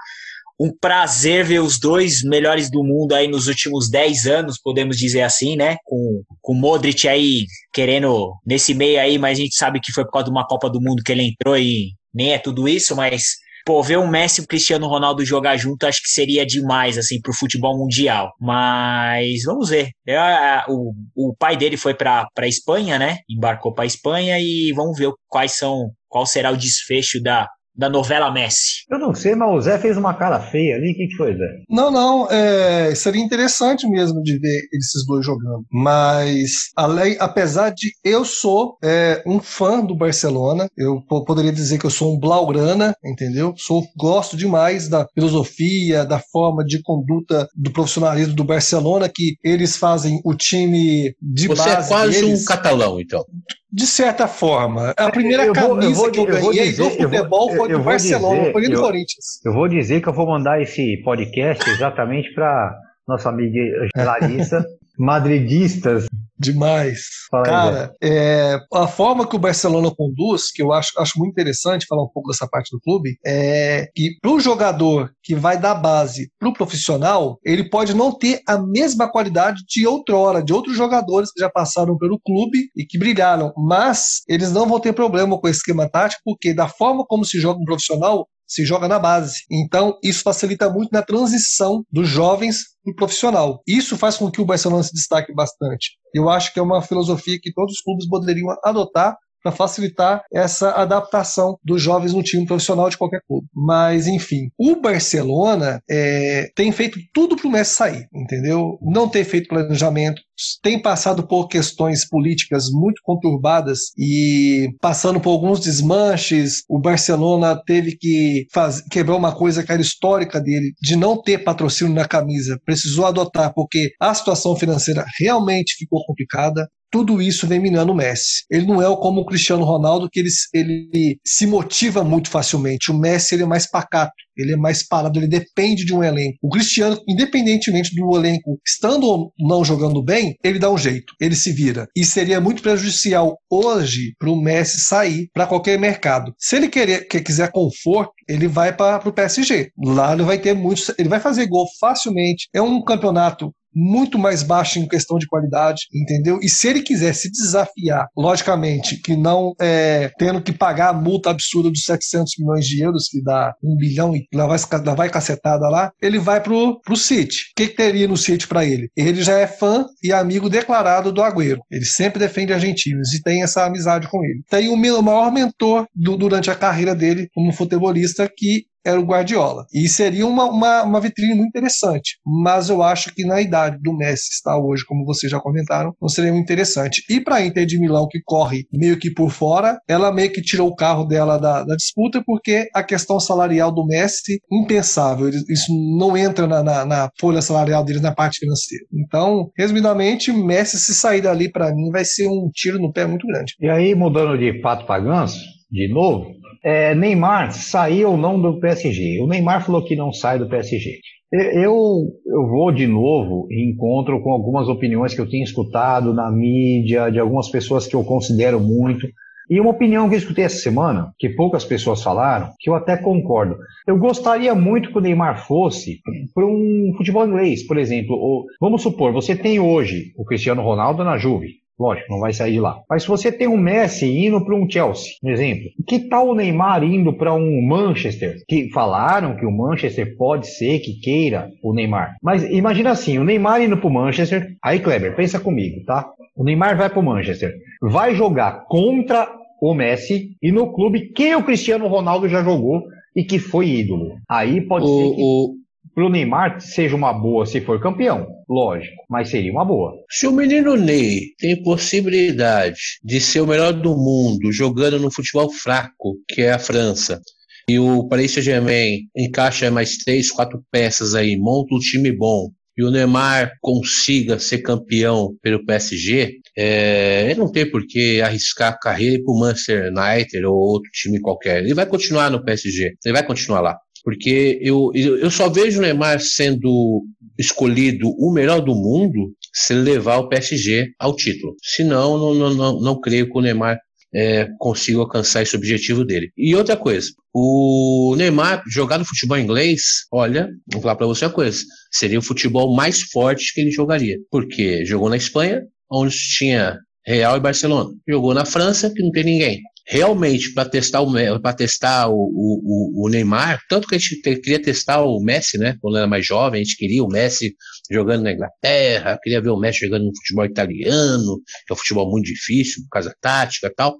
um 0.59 0.71
prazer 0.79 1.45
ver 1.45 1.59
os 1.59 1.79
dois 1.79 2.23
melhores 2.23 2.69
do 2.69 2.84
mundo 2.84 3.13
aí 3.13 3.27
nos 3.27 3.47
últimos 3.47 3.89
10 3.89 4.25
anos, 4.25 4.59
podemos 4.61 4.97
dizer 4.97 5.21
assim, 5.21 5.55
né? 5.55 5.77
Com, 5.84 6.23
com 6.41 6.53
o 6.53 6.55
Modric 6.55 7.07
aí 7.07 7.45
querendo 7.71 8.34
nesse 8.45 8.73
meio 8.73 8.99
aí, 8.99 9.17
mas 9.17 9.38
a 9.38 9.41
gente 9.41 9.55
sabe 9.55 9.79
que 9.79 9.91
foi 9.93 10.03
por 10.03 10.11
causa 10.11 10.25
de 10.25 10.31
uma 10.31 10.47
Copa 10.47 10.69
do 10.69 10.81
Mundo 10.81 11.03
que 11.03 11.11
ele 11.11 11.23
entrou 11.27 11.57
e 11.57 11.91
nem 12.13 12.34
é 12.34 12.39
tudo 12.39 12.67
isso, 12.67 12.95
mas 12.95 13.35
pô, 13.67 13.84
ver 13.84 13.97
o 13.97 14.07
Messi 14.07 14.39
e 14.39 14.43
o 14.45 14.47
Cristiano 14.47 14.88
Ronaldo 14.88 15.25
jogar 15.25 15.57
junto 15.57 15.85
acho 15.85 16.01
que 16.01 16.09
seria 16.09 16.45
demais, 16.45 16.97
assim, 16.97 17.19
pro 17.21 17.34
futebol 17.34 17.77
mundial. 17.77 18.31
Mas 18.39 19.43
vamos 19.45 19.69
ver. 19.69 19.89
É, 20.07 20.63
o, 20.69 20.93
o 21.13 21.35
pai 21.38 21.57
dele 21.57 21.75
foi 21.75 21.93
pra, 21.93 22.25
pra 22.34 22.47
Espanha, 22.47 22.97
né? 22.97 23.17
Embarcou 23.29 23.73
pra 23.73 23.85
Espanha 23.85 24.39
e 24.39 24.71
vamos 24.73 24.97
ver 24.97 25.11
quais 25.27 25.51
são, 25.51 25.91
qual 26.07 26.25
será 26.25 26.49
o 26.49 26.57
desfecho 26.57 27.21
da, 27.21 27.45
da 27.78 27.90
novela 27.90 28.32
Messi? 28.32 28.86
Eu 28.90 28.99
não 28.99 29.14
sei, 29.14 29.36
mas 29.36 29.49
o 29.54 29.62
Zé 29.62 29.78
fez 29.78 29.98
uma 29.98 30.14
cara 30.14 30.40
feia 30.40 30.76
ali. 30.76 30.91
O 30.91 30.95
que, 30.95 31.08
que 31.08 31.16
foi, 31.16 31.36
Zé? 31.36 31.45
Não, 31.70 31.91
não. 31.91 32.28
É, 32.32 32.94
seria 32.95 33.22
interessante 33.22 33.88
mesmo 33.88 34.22
de 34.22 34.40
ver 34.40 34.62
esses 34.74 35.06
dois 35.06 35.26
jogando. 35.26 35.66
Mas, 35.72 36.72
além, 36.76 37.16
apesar 37.20 37.70
de 37.70 37.91
eu 38.04 38.26
sou 38.26 38.78
é, 38.84 39.22
um 39.26 39.40
fã 39.40 39.84
do 39.84 39.95
Barcelona, 39.95 40.68
eu 40.78 41.02
poderia 41.26 41.52
dizer 41.52 41.78
que 41.78 41.86
eu 41.86 41.91
sou 41.91 42.16
um 42.16 42.20
blaugrana, 42.20 42.95
entendeu? 43.06 43.54
Sou, 43.58 43.84
gosto 43.98 44.36
demais 44.36 44.90
da 44.90 45.06
filosofia, 45.14 46.06
da 46.06 46.20
forma 46.32 46.64
de 46.64 46.82
conduta 46.82 47.48
do 47.56 47.72
profissionalismo 47.72 48.34
do 48.34 48.44
Barcelona, 48.44 49.10
que 49.14 49.36
eles 49.44 49.78
fazem 49.78 50.20
o 50.24 50.34
time 50.34 51.14
de 51.22 51.48
Você 51.48 51.70
é 51.70 51.76
base. 51.76 51.88
Você 51.88 51.94
é 51.94 51.98
quase 51.98 52.22
deles. 52.22 52.41
um 52.41 52.45
catalão, 52.45 52.99
então. 52.99 53.24
De 53.72 53.85
certa 53.85 54.27
forma. 54.27 54.94
A 54.95 55.11
primeira 55.11 55.45
eu 55.45 55.53
vou, 55.53 55.76
camisa 55.76 56.02
vou, 56.02 56.11
que 56.11 56.19
eu 56.19 56.26
ganhei 56.26 56.69
dizer, 56.69 56.84
do 56.84 56.89
futebol 56.89 57.56
foi 57.56 57.69
do 57.69 57.80
Barcelona, 57.80 58.39
dizer, 58.39 58.52
foi 58.53 58.69
do 58.69 58.81
Corinthians. 58.81 59.45
Eu 59.45 59.53
vou 59.53 59.68
dizer 59.68 60.02
que 60.02 60.07
eu 60.07 60.14
vou 60.14 60.26
mandar 60.26 60.61
esse 60.61 61.02
podcast 61.03 61.69
exatamente 61.69 62.34
para 62.34 62.73
nossa 63.07 63.30
amiga 63.30 63.60
Larissa, 63.95 64.65
madridistas. 64.98 66.06
Demais. 66.40 67.07
Fala 67.32 67.44
Cara, 67.44 67.95
é, 68.02 68.60
a 68.72 68.88
forma 68.88 69.28
que 69.28 69.36
o 69.36 69.40
Barcelona 69.40 69.91
conduz, 69.95 70.52
que 70.52 70.61
eu 70.61 70.72
acho, 70.72 70.91
acho 70.99 71.18
muito 71.18 71.32
interessante 71.32 71.88
falar 71.88 72.03
um 72.03 72.10
pouco 72.10 72.30
dessa 72.30 72.48
parte 72.48 72.69
do 72.72 72.80
clube, 72.80 73.18
é 73.26 73.90
que 73.95 74.18
para 74.22 74.32
o 74.32 74.40
jogador 74.40 75.11
que 75.24 75.34
vai 75.34 75.60
da 75.60 75.74
base 75.74 76.32
para 76.40 76.49
o 76.49 76.53
profissional, 76.53 77.40
ele 77.44 77.68
pode 77.68 77.95
não 77.95 78.15
ter 78.15 78.41
a 78.48 78.57
mesma 78.57 79.11
qualidade 79.11 79.64
de 79.68 79.88
outrora, 79.88 80.44
de 80.44 80.53
outros 80.53 80.76
jogadores 80.76 81.32
que 81.32 81.40
já 81.40 81.49
passaram 81.49 81.98
pelo 81.98 82.19
clube 82.19 82.69
e 82.76 82.86
que 82.86 82.99
brilharam, 82.99 83.52
mas 83.57 84.22
eles 84.28 84.52
não 84.52 84.68
vão 84.68 84.80
ter 84.80 84.94
problema 84.94 85.40
com 85.40 85.48
esse 85.48 85.60
esquema 85.60 85.90
tático, 85.90 86.22
porque 86.24 86.53
da 86.53 86.68
forma 86.68 87.03
como 87.03 87.26
se 87.26 87.40
joga 87.40 87.60
um 87.60 87.65
profissional, 87.65 88.28
se 88.48 88.65
joga 88.65 88.88
na 88.88 88.98
base. 88.98 89.44
Então, 89.52 89.98
isso 90.03 90.24
facilita 90.24 90.69
muito 90.69 90.90
na 90.91 91.02
transição 91.02 91.84
dos 91.91 92.07
jovens 92.07 92.60
para 92.84 92.91
o 92.91 92.95
profissional. 92.95 93.61
Isso 93.68 93.98
faz 93.98 94.18
com 94.18 94.32
que 94.32 94.41
o 94.41 94.45
Barcelona 94.45 94.84
se 94.84 94.94
destaque 94.94 95.34
bastante. 95.34 95.98
Eu 96.14 96.30
acho 96.30 96.53
que 96.53 96.60
é 96.60 96.64
uma 96.64 96.82
filosofia 96.82 97.38
que 97.41 97.53
todos 97.53 97.74
os 97.74 97.82
clubes 97.82 98.07
poderiam 98.07 98.48
adotar 98.64 99.18
para 99.41 99.51
facilitar 99.51 100.22
essa 100.34 100.72
adaptação 100.72 101.57
dos 101.64 101.81
jovens 101.81 102.14
no 102.14 102.23
time 102.23 102.45
profissional 102.45 102.89
de 102.89 102.97
qualquer 102.97 103.22
clube. 103.27 103.47
Mas, 103.53 104.07
enfim, 104.07 104.49
o 104.57 104.76
Barcelona 104.76 105.81
é, 105.89 106.49
tem 106.55 106.72
feito 106.72 106.99
tudo 107.14 107.35
para 107.35 107.47
o 107.47 107.51
Messi 107.51 107.76
sair, 107.76 108.07
entendeu? 108.14 108.77
Não 108.81 109.07
tem 109.07 109.23
feito 109.23 109.47
planejamento, 109.47 110.22
tem 110.61 110.81
passado 110.81 111.27
por 111.27 111.47
questões 111.47 112.07
políticas 112.07 112.65
muito 112.72 113.01
conturbadas 113.03 113.91
e 113.97 114.69
passando 114.80 115.19
por 115.19 115.31
alguns 115.31 115.59
desmanches. 115.59 116.64
O 116.69 116.80
Barcelona 116.80 117.59
teve 117.65 117.97
que 117.97 118.45
faz, 118.53 118.81
quebrar 118.81 119.15
uma 119.15 119.35
coisa 119.35 119.64
que 119.64 119.72
era 119.72 119.81
histórica 119.81 120.39
dele, 120.39 120.73
de 120.81 120.95
não 120.95 121.22
ter 121.22 121.43
patrocínio 121.43 121.93
na 121.93 122.07
camisa. 122.07 122.59
Precisou 122.65 123.05
adotar, 123.05 123.53
porque 123.53 123.91
a 123.99 124.14
situação 124.14 124.55
financeira 124.55 125.05
realmente 125.19 125.76
ficou 125.77 126.03
complicada 126.05 126.68
tudo 126.91 127.22
isso 127.22 127.47
vem 127.47 127.59
minando 127.59 127.91
o 127.91 127.95
Messi. 127.95 128.43
Ele 128.49 128.65
não 128.65 128.81
é 128.81 128.95
como 128.97 129.22
o 129.22 129.26
Cristiano 129.26 129.64
Ronaldo, 129.64 130.09
que 130.09 130.19
ele, 130.19 130.30
ele 130.53 131.19
se 131.26 131.45
motiva 131.45 132.03
muito 132.03 132.30
facilmente. 132.30 132.91
O 132.91 132.97
Messi 132.97 133.35
ele 133.35 133.43
é 133.43 133.47
mais 133.47 133.69
pacato, 133.69 134.14
ele 134.38 134.53
é 134.53 134.57
mais 134.57 134.85
parado, 134.85 135.19
ele 135.19 135.27
depende 135.27 135.85
de 135.85 135.93
um 135.93 136.03
elenco. 136.03 136.38
O 136.41 136.49
Cristiano, 136.49 136.99
independentemente 137.07 137.93
do 137.95 138.15
elenco 138.15 138.59
estando 138.65 139.05
ou 139.05 139.34
não 139.39 139.65
jogando 139.65 140.03
bem, 140.03 140.35
ele 140.43 140.59
dá 140.59 140.72
um 140.72 140.77
jeito, 140.77 141.14
ele 141.19 141.35
se 141.35 141.51
vira. 141.51 141.88
E 141.95 142.05
seria 142.05 142.39
muito 142.39 142.61
prejudicial 142.61 143.38
hoje 143.49 144.14
para 144.19 144.30
o 144.30 144.41
Messi 144.41 144.81
sair 144.81 145.30
para 145.34 145.47
qualquer 145.47 145.80
mercado. 145.80 146.34
Se 146.38 146.55
ele 146.55 146.69
querer, 146.69 147.07
que 147.07 147.19
quiser 147.19 147.51
conforto, 147.51 148.14
ele 148.27 148.47
vai 148.47 148.76
para 148.76 149.07
o 149.07 149.14
PSG. 149.14 149.72
Lá 149.84 150.14
ele 150.14 150.23
vai 150.23 150.38
ter 150.38 150.53
muitos, 150.53 150.91
ele 150.97 151.09
vai 151.09 151.19
fazer 151.19 151.47
gol 151.47 151.65
facilmente. 151.80 152.47
É 152.53 152.61
um 152.61 152.84
campeonato 152.84 153.53
muito 153.78 154.18
mais 154.18 154.41
baixo 154.41 154.80
em 154.80 154.88
questão 154.88 155.20
de 155.20 155.28
qualidade, 155.28 155.84
entendeu? 155.94 156.40
E 156.41 156.49
se 156.49 156.68
ele 156.68 156.82
quiser 156.82 157.14
se 157.14 157.30
desafiar, 157.30 158.08
logicamente, 158.18 158.99
que 158.99 159.16
não 159.16 159.54
é, 159.62 160.10
tendo 160.18 160.41
que 160.41 160.52
pagar 160.52 160.90
a 160.90 160.94
multa 160.94 161.30
absurda 161.30 161.70
dos 161.70 161.84
700 161.84 162.34
milhões 162.40 162.66
de 162.66 162.82
euros, 162.82 163.08
que 163.08 163.22
dá 163.22 163.54
um 163.64 163.76
bilhão 163.76 164.16
e 164.16 164.28
lá 164.34 164.48
vai, 164.48 164.58
lá 164.84 164.95
vai 164.95 165.10
cacetada 165.10 165.70
lá, 165.70 165.91
ele 166.02 166.18
vai 166.18 166.41
pro, 166.41 166.82
pro 166.82 166.95
City. 166.95 167.38
O 167.52 167.56
que, 167.56 167.68
que 167.68 167.76
teria 167.76 168.08
no 168.08 168.18
City 168.18 168.48
para 168.48 168.66
ele? 168.66 168.90
Ele 168.98 169.22
já 169.22 169.38
é 169.38 169.45
fã 169.45 169.86
e 170.04 170.12
amigo 170.12 170.49
declarado 170.49 171.12
do 171.12 171.22
Agüero. 171.22 171.62
Ele 171.70 171.86
sempre 171.86 172.20
defende 172.20 172.54
argentinos 172.54 173.14
e 173.14 173.22
tem 173.22 173.44
essa 173.44 173.66
amizade 173.66 174.08
com 174.10 174.24
ele. 174.24 174.41
Tem 174.49 174.70
o 174.70 175.02
maior 175.02 175.32
mentor 175.32 175.86
do, 175.94 176.18
durante 176.18 176.49
a 176.49 176.56
carreira 176.56 176.95
dele 176.95 177.28
como 177.34 177.54
futebolista, 177.54 178.28
que 178.36 178.66
era 178.88 178.99
o 178.99 179.05
Guardiola. 179.05 179.65
E 179.73 179.88
seria 179.88 180.26
uma, 180.26 180.45
uma, 180.45 180.84
uma 180.84 181.01
vitrine 181.01 181.34
muito 181.35 181.49
interessante. 181.49 182.18
Mas 182.26 182.69
eu 182.69 182.81
acho 182.81 183.14
que 183.14 183.26
na 183.26 183.41
idade 183.41 183.77
do 183.81 183.95
Messi 183.95 184.30
está 184.31 184.57
hoje, 184.57 184.85
como 184.85 185.05
vocês 185.05 185.31
já 185.31 185.39
comentaram, 185.39 185.93
não 186.01 186.07
seria 186.07 186.31
muito 186.31 186.45
interessante. 186.45 187.03
E 187.09 187.19
para 187.19 187.35
a 187.35 187.45
Inter 187.45 187.65
de 187.65 187.80
Milão, 187.80 188.07
que 188.09 188.19
corre 188.23 188.65
meio 188.72 188.97
que 188.97 189.11
por 189.11 189.30
fora, 189.30 189.77
ela 189.88 190.11
meio 190.11 190.31
que 190.31 190.41
tirou 190.41 190.69
o 190.69 190.76
carro 190.76 191.05
dela 191.05 191.38
da, 191.38 191.64
da 191.64 191.76
disputa, 191.76 192.23
porque 192.26 192.68
a 192.73 192.84
questão 192.84 193.19
salarial 193.19 193.73
do 193.73 193.85
Messi, 193.85 194.39
impensável. 194.51 195.30
Isso 195.30 195.72
não 195.97 196.15
entra 196.15 196.47
na, 196.47 196.64
na, 196.64 196.85
na 196.85 197.09
folha 197.19 197.41
salarial 197.41 197.84
deles 197.84 198.01
na 198.01 198.14
parte 198.14 198.39
financeira. 198.39 198.85
Então, 198.93 199.49
resumidamente, 199.57 200.31
Messi 200.31 200.80
se 200.80 200.93
sair 200.93 201.22
dali 201.22 201.51
para 201.51 201.73
mim 201.73 201.89
vai 201.91 202.05
ser 202.05 202.27
um 202.27 202.49
tiro 202.53 202.80
no 202.80 202.91
pé 202.91 203.05
muito 203.05 203.27
grande. 203.27 203.53
E 203.59 203.68
aí, 203.68 203.93
mudando 203.95 204.38
de 204.38 204.61
pato 204.61 204.85
para 204.85 205.03
ganso, 205.03 205.39
de 205.69 205.91
novo, 205.93 206.26
é, 206.68 206.94
Neymar 206.94 207.53
saiu 207.53 208.11
ou 208.11 208.18
não 208.18 208.41
do 208.41 208.60
PSG? 208.60 209.22
O 209.22 209.27
Neymar 209.27 209.65
falou 209.65 209.81
que 209.81 209.95
não 209.95 210.11
sai 210.11 210.38
do 210.38 210.49
PSG. 210.49 210.99
Eu, 211.31 212.07
eu 212.26 212.48
vou 212.49 212.73
de 212.73 212.85
novo 212.85 213.48
e 213.49 213.72
encontro 213.72 214.22
com 214.22 214.34
algumas 214.34 214.68
opiniões 214.68 215.14
que 215.14 215.22
eu 215.22 215.30
tenho 215.30 215.45
escutado 215.45 216.14
na 216.14 216.30
mídia, 216.30 217.10
de 217.10 217.19
algumas 217.19 217.49
pessoas 217.49 217.88
que 217.88 217.95
eu 217.95 218.03
considero 218.03 218.60
muito. 218.60 219.07
E 219.49 219.61
uma 219.61 219.69
opinião 219.69 220.10
que 220.10 220.15
eu 220.15 220.19
escutei 220.19 220.44
essa 220.44 220.57
semana, 220.57 221.14
que 221.18 221.30
poucas 221.30 221.64
pessoas 221.64 222.03
falaram, 222.03 222.52
que 222.60 222.69
eu 222.69 222.76
até 222.76 222.98
concordo. 222.98 223.56
Eu 223.88 223.98
gostaria 223.98 224.53
muito 224.53 224.91
que 224.91 224.98
o 224.98 225.02
Neymar 225.02 225.48
fosse 225.48 226.02
para 226.35 226.45
um 226.45 226.91
futebol 226.98 227.26
inglês, 227.26 227.65
por 227.65 227.77
exemplo. 227.77 228.14
Ou, 228.14 228.45
vamos 228.60 228.81
supor, 228.81 229.14
você 229.14 229.38
tem 229.38 229.57
hoje 229.57 230.11
o 230.18 230.26
Cristiano 230.26 230.61
Ronaldo 230.61 231.02
na 231.02 231.18
Juve. 231.18 231.65
Lógico, 231.80 232.12
não 232.12 232.20
vai 232.20 232.34
sair 232.34 232.54
de 232.54 232.60
lá. 232.60 232.80
Mas 232.90 233.04
se 233.04 233.08
você 233.08 233.32
tem 233.32 233.48
um 233.48 233.58
Messi 233.58 234.06
indo 234.06 234.44
para 234.44 234.56
um 234.56 234.70
Chelsea, 234.70 235.14
por 235.22 235.32
exemplo, 235.32 235.70
que 235.88 235.99
tal 235.99 236.30
o 236.30 236.36
Neymar 236.36 236.84
indo 236.84 237.14
para 237.14 237.34
um 237.34 237.62
Manchester? 237.62 238.38
Que 238.48 238.70
falaram 238.72 239.36
que 239.36 239.45
o 239.45 239.52
Manchester 239.52 240.16
pode 240.18 240.48
ser 240.48 240.80
que 240.80 240.99
queira 240.99 241.49
o 241.62 241.74
Neymar. 241.74 242.16
Mas 242.22 242.44
imagina 242.44 242.91
assim, 242.91 243.20
o 243.20 243.24
Neymar 243.24 243.62
indo 243.62 243.78
para 243.78 243.88
o 243.88 243.94
Manchester. 243.94 244.56
Aí, 244.64 244.80
Kleber, 244.80 245.16
pensa 245.16 245.40
comigo, 245.40 245.84
tá? 245.86 246.10
O 246.36 246.44
Neymar 246.44 246.78
vai 246.78 246.90
para 246.90 246.99
o 246.99 247.04
Manchester, 247.04 247.54
vai 247.82 248.16
jogar 248.16 248.66
contra 248.68 249.28
o 249.62 249.74
Messi 249.74 250.36
e 250.41 250.52
no 250.52 250.72
clube 250.72 251.12
que 251.14 251.36
o 251.36 251.44
Cristiano 251.44 251.88
Ronaldo 251.88 252.30
já 252.30 252.44
jogou 252.44 252.84
e 253.16 253.24
que 253.24 253.40
foi 253.40 253.68
ídolo. 253.70 254.18
Aí 254.30 254.62
pode 254.62 254.86
o, 254.86 254.88
ser 254.88 255.16
que 255.16 255.22
o... 255.24 255.56
pro 255.98 256.10
Neymar 256.10 256.61
seja 256.61 256.95
uma 256.95 257.11
boa 257.11 257.44
se 257.48 257.60
for 257.60 257.82
campeão. 257.82 258.28
Lógico, 258.48 259.03
mas 259.10 259.30
seria 259.30 259.52
uma 259.52 259.65
boa. 259.65 259.94
Se 260.11 260.28
o 260.28 260.32
menino 260.32 260.76
Ney 260.76 261.32
tem 261.40 261.60
possibilidade 261.64 262.78
de 263.03 263.19
ser 263.19 263.41
o 263.41 263.48
melhor 263.48 263.74
do 263.74 263.98
mundo 263.98 264.52
jogando 264.52 264.99
no 264.99 265.11
futebol 265.11 265.52
fraco, 265.52 266.19
que 266.30 266.44
é 266.44 266.52
a 266.52 266.60
França, 266.60 267.19
e 267.68 267.80
o 267.80 268.07
Paris 268.07 268.30
Saint-Germain 268.32 269.07
encaixa 269.18 269.72
mais 269.72 269.98
três, 269.98 270.30
quatro 270.30 270.61
peças 270.72 271.15
aí, 271.15 271.36
monta 271.36 271.74
um 271.74 271.80
time 271.80 272.15
bom, 272.15 272.52
e 272.78 272.84
o 272.84 272.91
Neymar 272.91 273.53
consiga 273.60 274.38
ser 274.38 274.60
campeão 274.60 275.36
pelo 275.41 275.65
PSG, 275.65 276.41
é, 276.56 277.24
ele 277.26 277.40
não 277.40 277.52
tem 277.52 277.69
por 277.69 277.84
que 277.88 278.22
arriscar 278.22 278.74
a 278.74 278.78
carreira 278.78 279.19
para 279.24 279.34
o 279.34 279.40
Manchester 279.40 279.91
United 279.91 280.45
ou 280.45 280.53
outro 280.56 280.91
time 280.91 281.19
qualquer. 281.19 281.64
Ele 281.64 281.74
vai 281.74 281.88
continuar 281.88 282.30
no 282.30 282.44
PSG, 282.44 282.94
ele 283.03 283.14
vai 283.14 283.26
continuar 283.26 283.61
lá. 283.61 283.76
Porque 284.07 284.57
eu, 284.61 284.89
eu 284.95 285.29
só 285.29 285.49
vejo 285.49 285.79
o 285.79 285.81
Neymar 285.81 286.21
sendo 286.21 287.03
escolhido 287.38 288.07
o 288.17 288.31
melhor 288.31 288.61
do 288.61 288.73
mundo 288.73 289.34
se 289.53 289.73
levar 289.73 290.19
o 290.19 290.29
PSG 290.29 290.93
ao 290.97 291.13
título. 291.13 291.53
Senão, 291.61 292.17
não, 292.17 292.34
não, 292.34 292.53
não, 292.53 292.79
não 292.79 293.01
creio 293.01 293.29
que 293.29 293.38
o 293.38 293.41
Neymar 293.41 293.77
é, 294.15 294.47
consiga 294.59 294.99
alcançar 294.99 295.41
esse 295.41 295.57
objetivo 295.57 296.05
dele. 296.05 296.31
E 296.38 296.55
outra 296.55 296.77
coisa, 296.77 297.09
o 297.34 298.15
Neymar 298.17 298.63
jogar 298.71 298.97
no 298.97 299.03
futebol 299.03 299.38
inglês, 299.38 299.81
olha, 300.09 300.47
vou 300.71 300.81
falar 300.81 300.95
para 300.95 301.05
você 301.05 301.25
uma 301.25 301.31
coisa, 301.31 301.59
seria 301.91 302.19
o 302.19 302.23
futebol 302.23 302.73
mais 302.73 303.01
forte 303.11 303.53
que 303.53 303.59
ele 303.59 303.71
jogaria. 303.71 304.17
Porque 304.31 304.85
jogou 304.85 305.09
na 305.09 305.17
Espanha, 305.17 305.63
onde 305.91 306.15
tinha 306.15 306.79
Real 307.05 307.35
e 307.35 307.41
Barcelona. 307.41 307.89
Jogou 308.07 308.34
na 308.34 308.45
França, 308.45 308.89
que 308.89 309.03
não 309.03 309.11
tem 309.11 309.25
ninguém 309.25 309.59
realmente 309.88 310.53
para 310.53 310.69
testar 310.69 311.01
o 311.01 311.39
para 311.39 311.53
testar 311.53 312.09
o, 312.09 312.14
o, 312.14 313.05
o, 313.05 313.09
Neymar, 313.09 313.61
tanto 313.69 313.88
que 313.88 313.95
a 313.95 313.97
gente 313.97 314.19
queria 314.22 314.61
testar 314.61 315.01
o 315.01 315.19
Messi, 315.22 315.57
né? 315.57 315.77
Quando 315.80 315.97
era 315.97 316.05
mais 316.05 316.26
jovem, 316.26 316.59
a 316.59 316.64
gente 316.64 316.76
queria 316.76 317.03
o 317.03 317.07
Messi 317.07 317.55
jogando 317.89 318.23
na 318.23 318.34
Inglaterra, 318.34 319.18
queria 319.23 319.41
ver 319.41 319.49
o 319.49 319.57
Messi 319.57 319.85
jogando 319.85 320.05
no 320.05 320.15
futebol 320.18 320.45
italiano, 320.45 321.41
que 321.65 321.72
é 321.72 321.73
um 321.73 321.77
futebol 321.77 322.11
muito 322.11 322.26
difícil, 322.26 322.84
por 322.84 322.89
causa 322.89 323.15
tática 323.22 323.68
e 323.68 323.73
tal. 323.73 323.95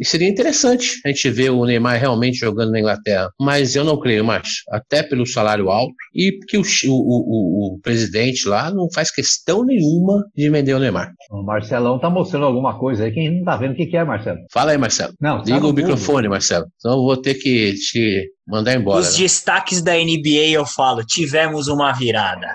E 0.00 0.06
seria 0.06 0.28
interessante 0.28 0.98
a 1.04 1.08
gente 1.08 1.28
ver 1.28 1.50
o 1.50 1.64
Neymar 1.66 2.00
realmente 2.00 2.38
jogando 2.38 2.70
na 2.70 2.80
Inglaterra. 2.80 3.28
Mas 3.38 3.76
eu 3.76 3.84
não 3.84 4.00
creio 4.00 4.24
mais, 4.24 4.48
até 4.70 5.02
pelo 5.02 5.26
salário 5.26 5.68
alto 5.68 5.94
e 6.14 6.38
porque 6.38 6.56
o, 6.56 6.62
o, 6.90 7.74
o, 7.74 7.80
presidente 7.82 8.48
lá 8.48 8.70
não 8.70 8.88
faz 8.94 9.10
questão 9.10 9.62
nenhuma 9.62 10.24
de 10.34 10.48
vender 10.48 10.72
o 10.72 10.78
Neymar. 10.78 11.12
O 11.30 11.44
Marcelão 11.44 11.98
tá 11.98 12.08
mostrando 12.08 12.46
alguma 12.46 12.78
coisa 12.78 13.04
aí, 13.04 13.12
quem 13.12 13.36
não 13.36 13.44
tá 13.44 13.56
vendo 13.56 13.72
o 13.72 13.76
que, 13.76 13.86
que 13.86 13.96
é, 13.96 14.02
Marcelo? 14.02 14.38
Fala 14.50 14.72
aí, 14.72 14.78
Marcelo. 14.78 15.12
Não, 15.20 15.42
Liga 15.42 15.66
o 15.66 15.72
microfone, 15.72 16.28
Marcelo. 16.28 16.66
Então 16.76 16.92
eu 16.92 17.02
vou 17.02 17.16
ter 17.16 17.34
que 17.34 17.74
te 17.74 18.30
mandar 18.48 18.74
embora. 18.74 19.00
Os 19.00 19.12
né? 19.12 19.24
destaques 19.24 19.82
da 19.82 19.92
NBA 19.92 20.48
eu 20.52 20.64
falo, 20.64 21.04
tivemos 21.04 21.68
uma 21.68 21.92
virada. 21.92 22.48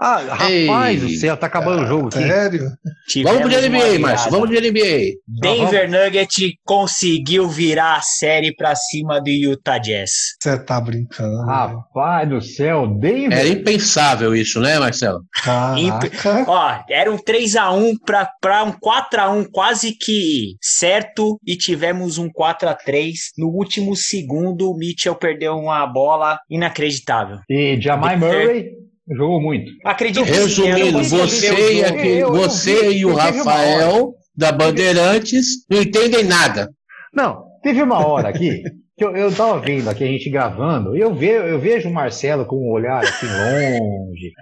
Ah, 0.00 0.22
rapaz 0.28 1.00
do 1.00 1.08
céu, 1.10 1.36
tá 1.36 1.48
acabando 1.48 1.82
o 1.82 1.86
jogo 1.86 2.06
aqui. 2.06 2.18
Sério? 2.18 2.70
Tivemos 3.08 3.40
Vamos 3.40 3.56
de 3.56 3.68
NBA, 3.68 3.98
Márcio. 3.98 4.30
Vamos 4.30 4.48
de 4.48 4.60
NBA. 4.60 5.18
Denver 5.26 5.90
Nugget 5.90 6.58
conseguiu 6.64 7.48
virar 7.48 7.96
a 7.96 8.00
série 8.00 8.54
pra 8.54 8.76
cima 8.76 9.20
do 9.20 9.28
Utah 9.28 9.78
Jazz. 9.78 10.36
Você 10.40 10.56
tá 10.58 10.80
brincando. 10.80 11.44
Rapaz 11.44 12.28
do 12.28 12.40
céu, 12.40 12.86
Denver. 12.86 13.36
Era 13.36 13.48
impensável 13.48 14.36
isso, 14.36 14.60
né, 14.60 14.78
Marcelo? 14.78 15.20
Imp... 15.76 16.04
Ó, 16.46 16.84
era 16.88 17.10
um 17.10 17.16
3x1 17.16 17.94
pra, 18.06 18.30
pra 18.40 18.62
um 18.62 18.72
4x1 18.72 19.46
quase 19.50 19.96
que 19.98 20.54
certo 20.60 21.40
e 21.44 21.56
tivemos 21.56 22.18
um 22.18 22.28
4x3. 22.28 23.12
No 23.36 23.48
último 23.48 23.96
segundo, 23.96 24.70
o 24.70 24.76
Mitchell 24.76 25.16
perdeu 25.16 25.56
uma 25.56 25.84
bola 25.86 26.38
inacreditável. 26.48 27.38
E 27.50 27.80
Jamal 27.80 28.16
Murray 28.16 28.77
Jogou 29.16 29.40
muito. 29.40 29.70
Acredito 29.84 30.24
Resumindo, 30.24 31.02
sim, 31.02 31.16
você, 31.16 31.72
e, 31.74 31.84
aqui, 31.84 32.08
eu, 32.18 32.32
você 32.32 32.86
eu, 32.86 32.92
e 32.92 33.06
o 33.06 33.14
Rafael 33.14 34.14
da 34.36 34.52
Bandeirantes 34.52 35.64
não 35.70 35.80
entendem 35.80 36.24
nada. 36.24 36.70
Não, 37.12 37.44
teve 37.62 37.82
uma 37.82 38.06
hora 38.06 38.28
aqui 38.28 38.62
que 38.62 38.70
eu, 39.04 39.16
eu 39.16 39.32
tava 39.34 39.58
vendo 39.60 39.88
aqui 39.88 40.04
a 40.04 40.06
gente 40.06 40.28
gravando, 40.30 40.96
e 40.96 41.00
eu, 41.00 41.14
ve, 41.14 41.28
eu 41.28 41.58
vejo 41.58 41.88
o 41.88 41.92
Marcelo 41.92 42.44
com 42.44 42.56
um 42.56 42.70
olhar 42.70 43.02
assim 43.02 43.26
longe. 43.26 44.32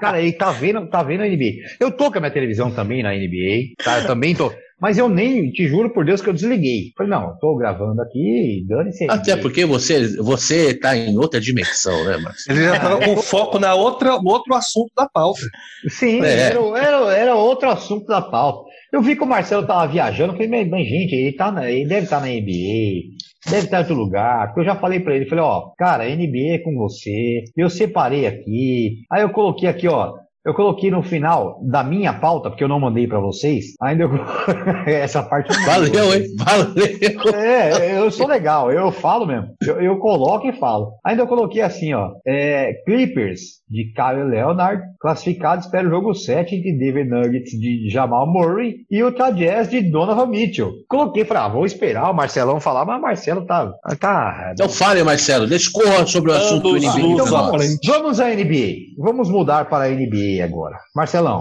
Cara, 0.00 0.20
ele 0.20 0.32
tá 0.32 0.50
vendo, 0.50 0.86
tá 0.88 1.02
vendo 1.02 1.22
a 1.22 1.26
NBA. 1.26 1.76
Eu 1.80 1.90
tô 1.90 2.10
com 2.10 2.18
a 2.18 2.20
minha 2.20 2.32
televisão 2.32 2.70
também 2.70 3.02
na 3.02 3.12
NBA, 3.12 3.74
tá? 3.84 4.00
Eu 4.00 4.06
também 4.06 4.34
tô. 4.34 4.52
Mas 4.80 4.96
eu 4.96 5.08
nem, 5.08 5.50
te 5.50 5.66
juro 5.66 5.90
por 5.90 6.04
Deus 6.04 6.22
que 6.22 6.28
eu 6.28 6.32
desliguei. 6.32 6.92
Falei, 6.96 7.10
não, 7.10 7.30
eu 7.30 7.34
tô 7.40 7.56
gravando 7.56 8.00
aqui, 8.00 8.64
dane-se. 8.68 9.10
Até 9.10 9.36
porque 9.36 9.64
você, 9.64 10.16
você 10.18 10.72
tá 10.72 10.96
em 10.96 11.18
outra 11.18 11.40
dimensão, 11.40 12.04
né, 12.04 12.16
Marcelo? 12.16 12.58
Ele 12.58 12.68
já 12.68 12.78
tava 12.78 13.04
com 13.04 13.16
foco 13.16 13.58
na 13.58 13.74
outra, 13.74 14.14
outro 14.14 14.54
assunto 14.54 14.92
da 14.96 15.08
pauta. 15.08 15.40
Sim, 15.88 16.22
é. 16.22 16.50
era, 16.50 16.60
era, 16.78 17.16
era 17.16 17.34
outro 17.34 17.68
assunto 17.68 18.06
da 18.06 18.22
pauta. 18.22 18.67
Eu 18.92 19.02
vi 19.02 19.14
que 19.14 19.22
o 19.22 19.26
Marcelo 19.26 19.66
tava 19.66 19.86
viajando, 19.90 20.32
falei, 20.32 20.48
mas, 20.48 20.88
gente, 20.88 21.14
ele, 21.14 21.36
tá 21.36 21.52
na, 21.52 21.70
ele 21.70 21.86
deve 21.86 22.04
estar 22.04 22.20
tá 22.20 22.26
na 22.26 22.32
NBA, 22.32 23.02
deve 23.50 23.64
estar 23.66 23.76
em 23.76 23.80
outro 23.80 23.94
lugar, 23.94 24.46
porque 24.46 24.60
eu 24.60 24.64
já 24.64 24.76
falei 24.76 25.00
para 25.00 25.14
ele, 25.14 25.28
falei, 25.28 25.44
ó, 25.44 25.70
cara, 25.76 26.08
NBA 26.08 26.54
é 26.54 26.58
com 26.58 26.74
você, 26.74 27.44
eu 27.54 27.68
separei 27.68 28.26
aqui, 28.26 29.02
aí 29.12 29.22
eu 29.22 29.30
coloquei 29.30 29.68
aqui, 29.68 29.86
ó, 29.86 30.14
eu 30.48 30.54
coloquei 30.54 30.90
no 30.90 31.02
final 31.02 31.60
da 31.62 31.84
minha 31.84 32.10
pauta, 32.14 32.48
porque 32.48 32.64
eu 32.64 32.68
não 32.68 32.80
mandei 32.80 33.06
para 33.06 33.20
vocês. 33.20 33.74
Ainda 33.82 34.04
eu... 34.04 34.10
essa 34.90 35.22
parte. 35.22 35.52
Valeu, 35.66 36.14
hein? 36.14 36.24
Valeu. 36.38 37.34
É, 37.34 37.98
eu 37.98 38.10
sou 38.10 38.26
legal, 38.26 38.72
eu 38.72 38.90
falo 38.90 39.26
mesmo. 39.26 39.48
Eu, 39.60 39.78
eu 39.78 39.98
coloco 39.98 40.48
e 40.48 40.52
falo. 40.54 40.94
Ainda 41.04 41.22
eu 41.22 41.26
coloquei 41.26 41.60
assim, 41.60 41.92
ó. 41.92 42.12
É, 42.26 42.72
Clippers 42.86 43.58
de 43.68 43.92
Kyle 43.92 44.24
Leonard, 44.24 44.82
classificados 44.98 45.66
para 45.66 45.86
o 45.86 45.90
jogo 45.90 46.14
7 46.14 46.58
de 46.62 46.72
Denver 46.78 47.06
Nuggets 47.06 47.50
de 47.50 47.90
Jamal 47.90 48.26
Murray 48.26 48.76
e 48.90 49.02
o 49.02 49.10
Jazz 49.10 49.68
de 49.68 49.82
Donovan 49.82 50.26
Mitchell. 50.26 50.72
Coloquei, 50.88 51.24
falei, 51.24 51.42
ah, 51.42 51.48
vou 51.48 51.66
esperar 51.66 52.10
o 52.10 52.14
Marcelão 52.14 52.58
falar, 52.60 52.86
mas 52.86 52.98
o 52.98 53.02
Marcelo 53.02 53.44
tá. 53.44 53.70
tá 54.00 54.52
então 54.52 54.68
fale, 54.68 55.02
Marcelo, 55.04 55.46
discorra 55.46 56.06
sobre 56.06 56.30
o 56.30 56.34
assunto 56.34 56.72
do 56.72 56.78
NBA. 56.78 57.00
Então, 57.00 57.26
vamos, 57.26 57.78
vamos 57.84 58.20
à 58.20 58.28
NBA. 58.28 58.96
Vamos 58.96 59.28
mudar 59.28 59.68
para 59.68 59.84
a 59.84 59.90
NBA 59.90 60.37
agora. 60.42 60.78
Marcelão, 60.94 61.40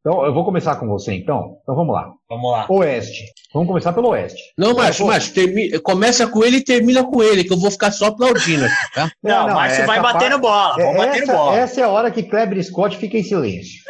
então 0.00 0.24
eu 0.24 0.32
vou 0.32 0.44
começar 0.44 0.76
com 0.76 0.86
você 0.86 1.12
então. 1.12 1.58
Então 1.62 1.74
vamos 1.74 1.94
lá. 1.94 2.10
Vamos 2.28 2.50
lá. 2.50 2.66
Oeste. 2.68 3.24
Vamos 3.52 3.68
começar 3.68 3.92
pelo 3.92 4.08
Oeste. 4.08 4.40
Não, 4.56 4.74
Márcio, 4.74 5.06
Márcio, 5.06 5.34
termi... 5.34 5.78
começa 5.80 6.26
com 6.26 6.44
ele 6.44 6.58
e 6.58 6.64
termina 6.64 7.04
com 7.04 7.22
ele, 7.22 7.44
que 7.44 7.52
eu 7.52 7.58
vou 7.58 7.70
ficar 7.70 7.90
só 7.90 8.06
aplaudindo 8.06 8.64
aqui, 8.64 8.94
tá? 8.94 9.10
Não, 9.22 9.48
não 9.48 9.54
Márcio 9.54 9.86
vai 9.86 10.00
batendo 10.00 10.38
bola. 10.38 10.76
É, 10.78 10.88
essa, 10.88 10.98
batendo 10.98 11.26
bola. 11.26 11.56
Essa 11.58 11.80
é 11.80 11.84
a 11.84 11.88
hora 11.88 12.10
que 12.10 12.22
Kleber 12.22 12.62
Scott 12.62 12.96
fica 12.96 13.18
em 13.18 13.22
silêncio. 13.22 13.82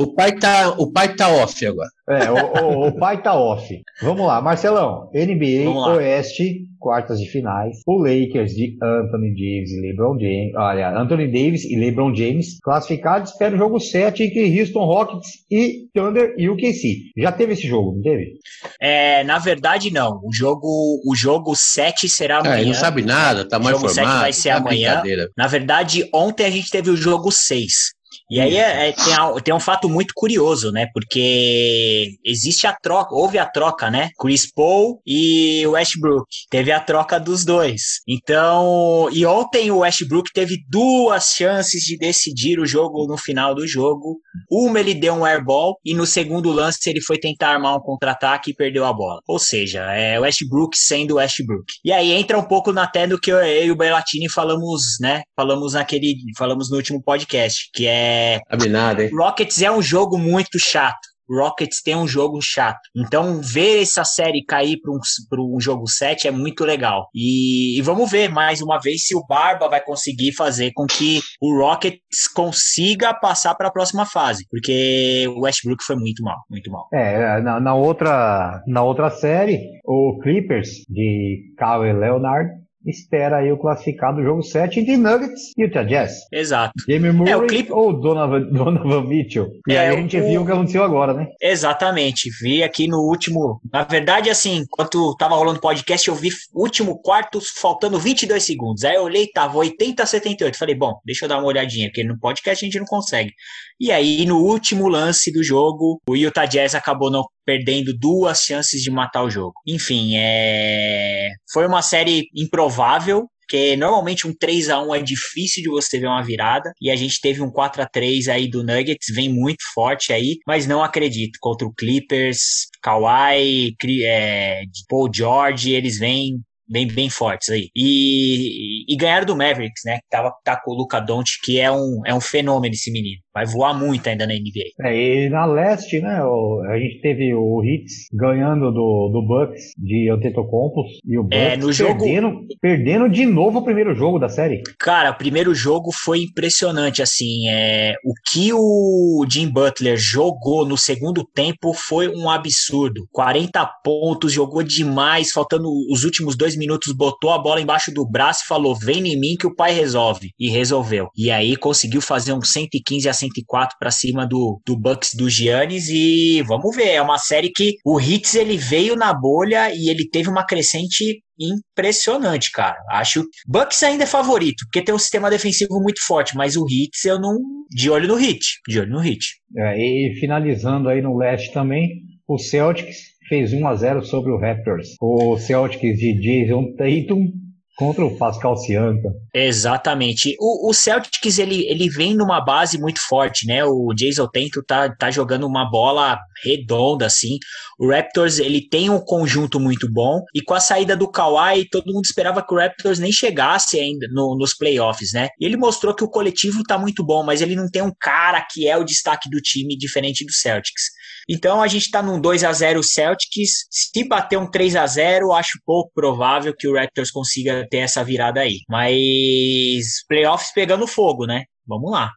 O, 0.00 0.14
pai 0.14 0.36
tá, 0.36 0.70
o 0.78 0.90
pai 0.90 1.14
tá 1.14 1.28
off 1.28 1.66
agora. 1.66 1.88
É, 2.08 2.30
o, 2.30 2.64
o, 2.64 2.86
o 2.88 2.92
pai 2.98 3.20
tá 3.20 3.34
off. 3.34 3.82
Vamos 4.00 4.26
lá, 4.26 4.40
Marcelão. 4.40 5.10
NBA 5.12 5.68
lá. 5.68 5.96
Oeste, 5.96 6.66
quartas 6.78 7.18
de 7.18 7.26
finais. 7.26 7.78
O 7.86 7.98
Lakers 7.98 8.52
de 8.52 8.76
Anthony 8.80 9.30
Davis 9.30 9.72
e 9.72 9.80
LeBron 9.80 10.18
James. 10.18 10.54
Olha, 10.54 10.96
Anthony 10.96 11.26
Davis 11.26 11.64
e 11.64 11.76
LeBron 11.76 12.14
James 12.14 12.58
classificados. 12.62 13.32
Espera 13.32 13.54
o 13.54 13.58
jogo 13.58 13.80
7 13.80 14.22
entre 14.22 14.60
Houston 14.60 14.84
Rockets 14.84 15.28
e 15.50 15.88
Thunder 15.92 16.34
e 16.38 16.48
o 16.48 16.56
KC. 16.56 17.10
Já 17.16 17.32
teve 17.32 17.54
esse 17.54 17.66
jogo, 17.66 17.96
não 17.96 18.02
teve? 18.02 18.34
É, 18.80 19.24
na 19.24 19.38
verdade, 19.38 19.92
não. 19.92 20.20
O 20.22 20.32
jogo, 20.32 20.68
o 21.04 21.14
jogo 21.16 21.54
7 21.56 22.08
será 22.08 22.38
amanhã. 22.38 22.62
É, 22.62 22.64
não 22.64 22.74
sabe 22.74 23.02
nada, 23.02 23.48
tá 23.48 23.58
mais 23.58 23.76
O 23.76 23.80
jogo 23.80 23.92
formado, 23.92 24.12
7 24.12 24.20
vai 24.20 24.32
ser 24.32 24.50
tá 24.50 24.56
amanhã. 24.56 25.02
Na 25.36 25.48
verdade, 25.48 26.08
ontem 26.14 26.46
a 26.46 26.50
gente 26.50 26.70
teve 26.70 26.90
o 26.90 26.96
jogo 26.96 27.32
6. 27.32 27.95
E 28.30 28.40
aí 28.40 28.56
é, 28.56 28.88
é, 28.88 28.92
tem, 28.92 29.42
tem, 29.44 29.54
um 29.54 29.60
fato 29.60 29.88
muito 29.88 30.12
curioso, 30.14 30.72
né? 30.72 30.86
Porque 30.92 32.10
existe 32.24 32.66
a 32.66 32.74
troca, 32.74 33.14
houve 33.14 33.38
a 33.38 33.46
troca, 33.46 33.90
né? 33.90 34.10
Chris 34.18 34.50
Paul 34.52 35.00
e 35.06 35.64
Westbrook. 35.66 36.26
Teve 36.50 36.72
a 36.72 36.80
troca 36.80 37.20
dos 37.20 37.44
dois. 37.44 38.00
Então, 38.08 39.08
e 39.12 39.24
ontem 39.24 39.70
o 39.70 39.78
Westbrook 39.78 40.30
teve 40.34 40.56
duas 40.68 41.34
chances 41.36 41.82
de 41.82 41.96
decidir 41.96 42.58
o 42.58 42.66
jogo 42.66 43.06
no 43.06 43.16
final 43.16 43.54
do 43.54 43.66
jogo. 43.66 44.18
Uma 44.50 44.80
ele 44.80 44.94
deu 44.94 45.14
um 45.14 45.24
airball 45.24 45.78
e 45.84 45.94
no 45.94 46.06
segundo 46.06 46.50
lance 46.52 46.78
ele 46.90 47.00
foi 47.00 47.18
tentar 47.18 47.50
armar 47.50 47.76
um 47.76 47.80
contra-ataque 47.80 48.50
e 48.50 48.54
perdeu 48.54 48.84
a 48.84 48.92
bola. 48.92 49.20
Ou 49.26 49.38
seja, 49.38 49.82
é 49.92 50.18
Westbrook 50.18 50.76
sendo 50.76 51.16
Westbrook. 51.16 51.64
E 51.84 51.92
aí 51.92 52.12
entra 52.12 52.38
um 52.38 52.44
pouco 52.44 52.72
na 52.72 52.86
tela 52.86 53.06
do 53.06 53.20
que 53.20 53.30
eu 53.30 53.40
e 53.44 53.70
o 53.70 53.76
Belatini 53.76 54.28
falamos, 54.28 54.82
né? 55.00 55.22
Falamos 55.36 55.74
naquele, 55.74 56.16
falamos 56.36 56.70
no 56.70 56.76
último 56.76 57.00
podcast, 57.00 57.70
que 57.72 57.86
é 57.86 58.15
é, 58.16 59.04
hein? 59.04 59.10
Rockets 59.12 59.62
é 59.62 59.70
um 59.70 59.82
jogo 59.82 60.18
muito 60.18 60.58
chato. 60.58 61.16
Rockets 61.28 61.82
tem 61.82 61.96
um 61.96 62.06
jogo 62.06 62.38
chato. 62.40 62.80
Então, 62.94 63.40
ver 63.42 63.82
essa 63.82 64.04
série 64.04 64.44
cair 64.44 64.78
para 64.80 64.92
um, 64.92 65.54
um 65.56 65.60
jogo 65.60 65.86
7 65.88 66.28
é 66.28 66.30
muito 66.30 66.64
legal. 66.64 67.08
E, 67.14 67.78
e, 67.78 67.82
vamos 67.82 68.10
ver 68.10 68.28
mais 68.30 68.62
uma 68.62 68.78
vez 68.78 69.06
se 69.06 69.16
o 69.16 69.24
Barba 69.26 69.68
vai 69.68 69.82
conseguir 69.82 70.32
fazer 70.32 70.72
com 70.74 70.86
que 70.86 71.20
o 71.40 71.58
Rockets 71.58 72.28
consiga 72.32 73.12
passar 73.12 73.54
para 73.54 73.68
a 73.68 73.72
próxima 73.72 74.06
fase. 74.06 74.46
Porque 74.50 75.26
o 75.28 75.40
Westbrook 75.40 75.82
foi 75.84 75.96
muito 75.96 76.22
mal, 76.22 76.38
muito 76.48 76.70
mal. 76.70 76.88
É, 76.92 77.40
na, 77.40 77.60
na 77.60 77.74
outra, 77.74 78.62
na 78.66 78.82
outra 78.82 79.10
série, 79.10 79.60
o 79.84 80.18
Clippers 80.22 80.68
de 80.88 81.52
Kawhi 81.58 81.92
Leonard 81.92 82.50
espera 82.86 83.38
aí 83.38 83.52
o 83.52 83.58
classificado 83.58 84.18
do 84.18 84.22
jogo 84.22 84.42
7 84.42 84.80
entre 84.80 84.96
Nuggets 84.96 85.52
e 85.56 85.62
Utah 85.62 85.82
Jazz. 85.82 86.12
Exato. 86.32 86.72
Jamie 86.88 87.12
Murray 87.12 87.32
é, 87.32 87.36
o 87.36 87.46
clipe... 87.46 87.72
ou 87.72 87.92
Donovan, 87.92 88.42
Donovan 88.52 89.02
Mitchell. 89.02 89.48
E 89.68 89.74
é, 89.74 89.80
aí 89.80 89.96
a 89.96 90.00
gente 90.00 90.16
o... 90.16 90.26
viu 90.26 90.42
o 90.42 90.46
que 90.46 90.52
aconteceu 90.52 90.82
agora, 90.82 91.12
né? 91.14 91.26
Exatamente. 91.40 92.30
Vi 92.40 92.62
aqui 92.62 92.88
no 92.88 92.98
último... 92.98 93.60
Na 93.72 93.84
verdade, 93.84 94.30
assim, 94.30 94.58
enquanto 94.58 95.14
tava 95.16 95.34
rolando 95.34 95.58
o 95.58 95.62
podcast, 95.62 96.08
eu 96.08 96.14
vi 96.14 96.30
último 96.54 97.00
quarto 97.00 97.40
faltando 97.60 97.98
22 97.98 98.42
segundos. 98.42 98.84
Aí 98.84 98.94
eu 98.94 99.02
olhei, 99.02 99.26
tava 99.26 99.58
80 99.58 100.02
a 100.02 100.06
78. 100.06 100.56
Falei, 100.56 100.74
bom, 100.74 100.94
deixa 101.04 101.24
eu 101.24 101.28
dar 101.28 101.38
uma 101.38 101.46
olhadinha, 101.46 101.88
porque 101.88 102.04
no 102.04 102.18
podcast 102.18 102.64
a 102.64 102.66
gente 102.66 102.78
não 102.78 102.86
consegue. 102.86 103.32
E 103.78 103.92
aí, 103.92 104.24
no 104.24 104.38
último 104.38 104.88
lance 104.88 105.30
do 105.30 105.42
jogo, 105.42 106.00
o 106.08 106.16
Utah 106.16 106.46
Jazz 106.46 106.74
acabou 106.74 107.10
não 107.10 107.24
perdendo 107.46 107.96
duas 107.96 108.42
chances 108.42 108.82
de 108.82 108.90
matar 108.90 109.22
o 109.22 109.30
jogo. 109.30 109.54
Enfim, 109.66 110.16
é... 110.16 111.30
foi 111.52 111.66
uma 111.66 111.80
série 111.80 112.28
improvável, 112.34 113.28
porque 113.40 113.76
normalmente 113.76 114.26
um 114.26 114.34
3 114.34 114.68
a 114.70 114.82
1 114.82 114.94
é 114.96 115.02
difícil 115.02 115.62
de 115.62 115.68
você 115.68 116.00
ver 116.00 116.08
uma 116.08 116.22
virada, 116.22 116.72
e 116.80 116.90
a 116.90 116.96
gente 116.96 117.20
teve 117.20 117.40
um 117.40 117.50
4 117.50 117.80
a 117.80 117.86
3 117.86 118.28
aí 118.28 118.50
do 118.50 118.64
Nuggets, 118.64 119.14
vem 119.14 119.32
muito 119.32 119.62
forte 119.72 120.12
aí, 120.12 120.38
mas 120.46 120.66
não 120.66 120.82
acredito, 120.82 121.38
contra 121.40 121.66
o 121.66 121.72
Clippers, 121.72 122.66
Kawhi, 122.82 123.76
é, 124.04 124.62
Paul 124.88 125.08
George, 125.14 125.72
eles 125.72 125.98
vêm 125.98 126.40
bem, 126.68 126.86
bem 126.86 127.08
fortes 127.08 127.48
aí. 127.50 127.70
E, 127.74 128.92
e, 128.92 128.96
ganharam 128.96 129.26
do 129.26 129.36
Mavericks, 129.36 129.82
né? 129.84 129.98
Que 129.98 130.08
tava, 130.10 130.32
tá 130.44 130.60
com 130.60 130.72
o 130.72 130.74
Luca 130.74 131.00
Doncic, 131.00 131.40
que 131.44 131.60
é 131.60 131.70
um, 131.70 132.02
é 132.04 132.14
um 132.14 132.20
fenômeno 132.20 132.74
esse 132.74 132.90
menino. 132.90 133.20
Vai 133.36 133.44
voar 133.44 133.78
muito 133.78 134.08
ainda 134.08 134.26
na 134.26 134.32
NBA. 134.32 134.88
É, 134.88 134.96
e 134.96 135.28
na 135.28 135.44
leste, 135.44 136.00
né? 136.00 136.24
O, 136.24 136.62
a 136.70 136.78
gente 136.78 137.02
teve 137.02 137.34
o 137.34 137.62
Hits 137.62 138.08
ganhando 138.10 138.72
do, 138.72 139.10
do 139.12 139.20
Bucks 139.20 139.72
de 139.76 140.08
Antetokounmpo 140.08 140.86
e 141.04 141.18
o 141.18 141.22
Bucks 141.22 141.38
é, 141.38 141.54
no 141.54 141.70
jogo... 141.70 142.02
perdendo, 142.02 142.46
perdendo 142.62 143.10
de 143.10 143.26
novo 143.26 143.58
o 143.58 143.62
primeiro 143.62 143.94
jogo 143.94 144.18
da 144.18 144.30
série. 144.30 144.62
Cara, 144.80 145.10
o 145.10 145.18
primeiro 145.18 145.54
jogo 145.54 145.92
foi 145.92 146.22
impressionante, 146.22 147.02
assim. 147.02 147.46
É, 147.50 147.92
o 148.02 148.14
que 148.32 148.54
o 148.54 149.26
Jim 149.30 149.48
Butler 149.48 149.98
jogou 149.98 150.64
no 150.66 150.78
segundo 150.78 151.22
tempo 151.22 151.74
foi 151.74 152.08
um 152.08 152.30
absurdo. 152.30 153.06
40 153.12 153.66
pontos, 153.84 154.32
jogou 154.32 154.62
demais, 154.62 155.30
faltando 155.30 155.68
os 155.90 156.04
últimos 156.04 156.38
dois 156.38 156.56
minutos, 156.56 156.90
botou 156.94 157.32
a 157.32 157.38
bola 157.38 157.60
embaixo 157.60 157.92
do 157.92 158.08
braço 158.08 158.44
e 158.44 158.48
falou: 158.48 158.74
vem 158.74 159.06
em 159.06 159.20
mim 159.20 159.36
que 159.38 159.46
o 159.46 159.54
pai 159.54 159.72
resolve. 159.72 160.30
E 160.40 160.48
resolveu. 160.48 161.08
E 161.14 161.30
aí 161.30 161.54
conseguiu 161.54 162.00
fazer 162.00 162.32
um 162.32 162.40
115 162.40 163.06
a 163.10 163.12
104 163.26 163.76
para 163.78 163.90
cima 163.90 164.26
do, 164.26 164.60
do 164.66 164.78
Bucks 164.78 165.14
do 165.14 165.28
Giannis 165.28 165.88
e 165.88 166.42
vamos 166.42 166.74
ver, 166.74 166.90
é 166.90 167.02
uma 167.02 167.18
série 167.18 167.50
que 167.50 167.76
o 167.84 168.00
Hits 168.00 168.34
ele 168.34 168.56
veio 168.56 168.96
na 168.96 169.12
bolha 169.12 169.70
e 169.74 169.88
ele 169.88 170.08
teve 170.08 170.28
uma 170.28 170.44
crescente 170.44 171.22
impressionante, 171.38 172.50
cara. 172.50 172.78
Acho 172.90 173.24
Bucks 173.46 173.82
ainda 173.82 174.04
é 174.04 174.06
favorito, 174.06 174.64
porque 174.66 174.82
tem 174.82 174.94
um 174.94 174.98
sistema 174.98 175.30
defensivo 175.30 175.80
muito 175.80 176.04
forte, 176.06 176.36
mas 176.36 176.56
o 176.56 176.66
Hits 176.68 177.04
eu 177.04 177.20
não 177.20 177.36
de 177.70 177.90
olho 177.90 178.08
no 178.08 178.14
Hit, 178.14 178.60
de 178.68 178.80
olho 178.80 178.90
no 178.90 179.00
Hit. 179.00 179.24
É, 179.56 179.78
e 179.78 180.14
finalizando 180.18 180.88
aí 180.88 181.02
no 181.02 181.16
leste 181.16 181.52
também, 181.52 182.02
o 182.28 182.38
Celtics 182.38 182.96
fez 183.28 183.52
1 183.52 183.66
a 183.66 183.74
0 183.74 184.04
sobre 184.04 184.30
o 184.30 184.38
Raptors. 184.38 184.94
O 185.00 185.36
Celtics 185.36 185.98
de 185.98 186.14
Jason 186.14 186.74
Tatum 186.76 187.32
contra 187.76 188.04
o 188.04 188.16
Pascal 188.16 188.56
Siakam. 188.56 189.12
Exatamente. 189.34 190.34
O, 190.40 190.70
o, 190.70 190.74
Celtics 190.74 191.38
ele, 191.38 191.66
ele 191.68 191.90
vem 191.90 192.16
numa 192.16 192.40
base 192.40 192.80
muito 192.80 193.00
forte, 193.06 193.46
né? 193.46 193.64
O 193.64 193.92
Jason 193.94 194.26
Tatum 194.26 194.62
tá, 194.66 194.88
tá 194.88 195.10
jogando 195.10 195.46
uma 195.46 195.70
bola 195.70 196.18
redonda 196.42 197.04
assim. 197.04 197.38
O 197.78 197.90
Raptors 197.90 198.38
ele 198.38 198.66
tem 198.66 198.88
um 198.88 198.98
conjunto 198.98 199.60
muito 199.60 199.92
bom 199.92 200.22
e 200.34 200.42
com 200.42 200.54
a 200.54 200.60
saída 200.60 200.96
do 200.96 201.10
Kawhi 201.10 201.68
todo 201.70 201.92
mundo 201.92 202.06
esperava 202.06 202.42
que 202.42 202.54
o 202.54 202.56
Raptors 202.56 202.98
nem 202.98 203.12
chegasse 203.12 203.78
ainda 203.78 204.06
no, 204.10 204.34
nos 204.38 204.54
playoffs, 204.54 205.12
né? 205.12 205.28
E 205.38 205.44
ele 205.44 205.58
mostrou 205.58 205.94
que 205.94 206.04
o 206.04 206.08
coletivo 206.08 206.62
tá 206.62 206.78
muito 206.78 207.04
bom, 207.04 207.22
mas 207.22 207.42
ele 207.42 207.54
não 207.54 207.68
tem 207.70 207.82
um 207.82 207.92
cara 208.00 208.40
que 208.50 208.66
é 208.66 208.76
o 208.76 208.84
destaque 208.84 209.28
do 209.28 209.40
time 209.40 209.76
diferente 209.76 210.24
do 210.24 210.32
Celtics. 210.32 210.84
Então 211.28 211.60
a 211.62 211.66
gente 211.66 211.86
está 211.86 212.02
num 212.02 212.20
2 212.20 212.44
a 212.44 212.52
0 212.52 212.82
Celtics. 212.82 213.66
Se 213.70 214.06
bater 214.06 214.38
um 214.38 214.50
3 214.50 214.76
a 214.76 214.86
0 214.86 215.32
acho 215.32 215.58
pouco 215.64 215.90
provável 215.94 216.54
que 216.56 216.68
o 216.68 216.74
Raptors 216.74 217.10
consiga 217.10 217.66
ter 217.68 217.78
essa 217.78 218.04
virada 218.04 218.40
aí. 218.40 218.60
Mas 218.68 220.04
playoffs 220.08 220.52
pegando 220.52 220.86
fogo, 220.86 221.26
né? 221.26 221.44
Vamos 221.66 221.90
lá. 221.90 222.12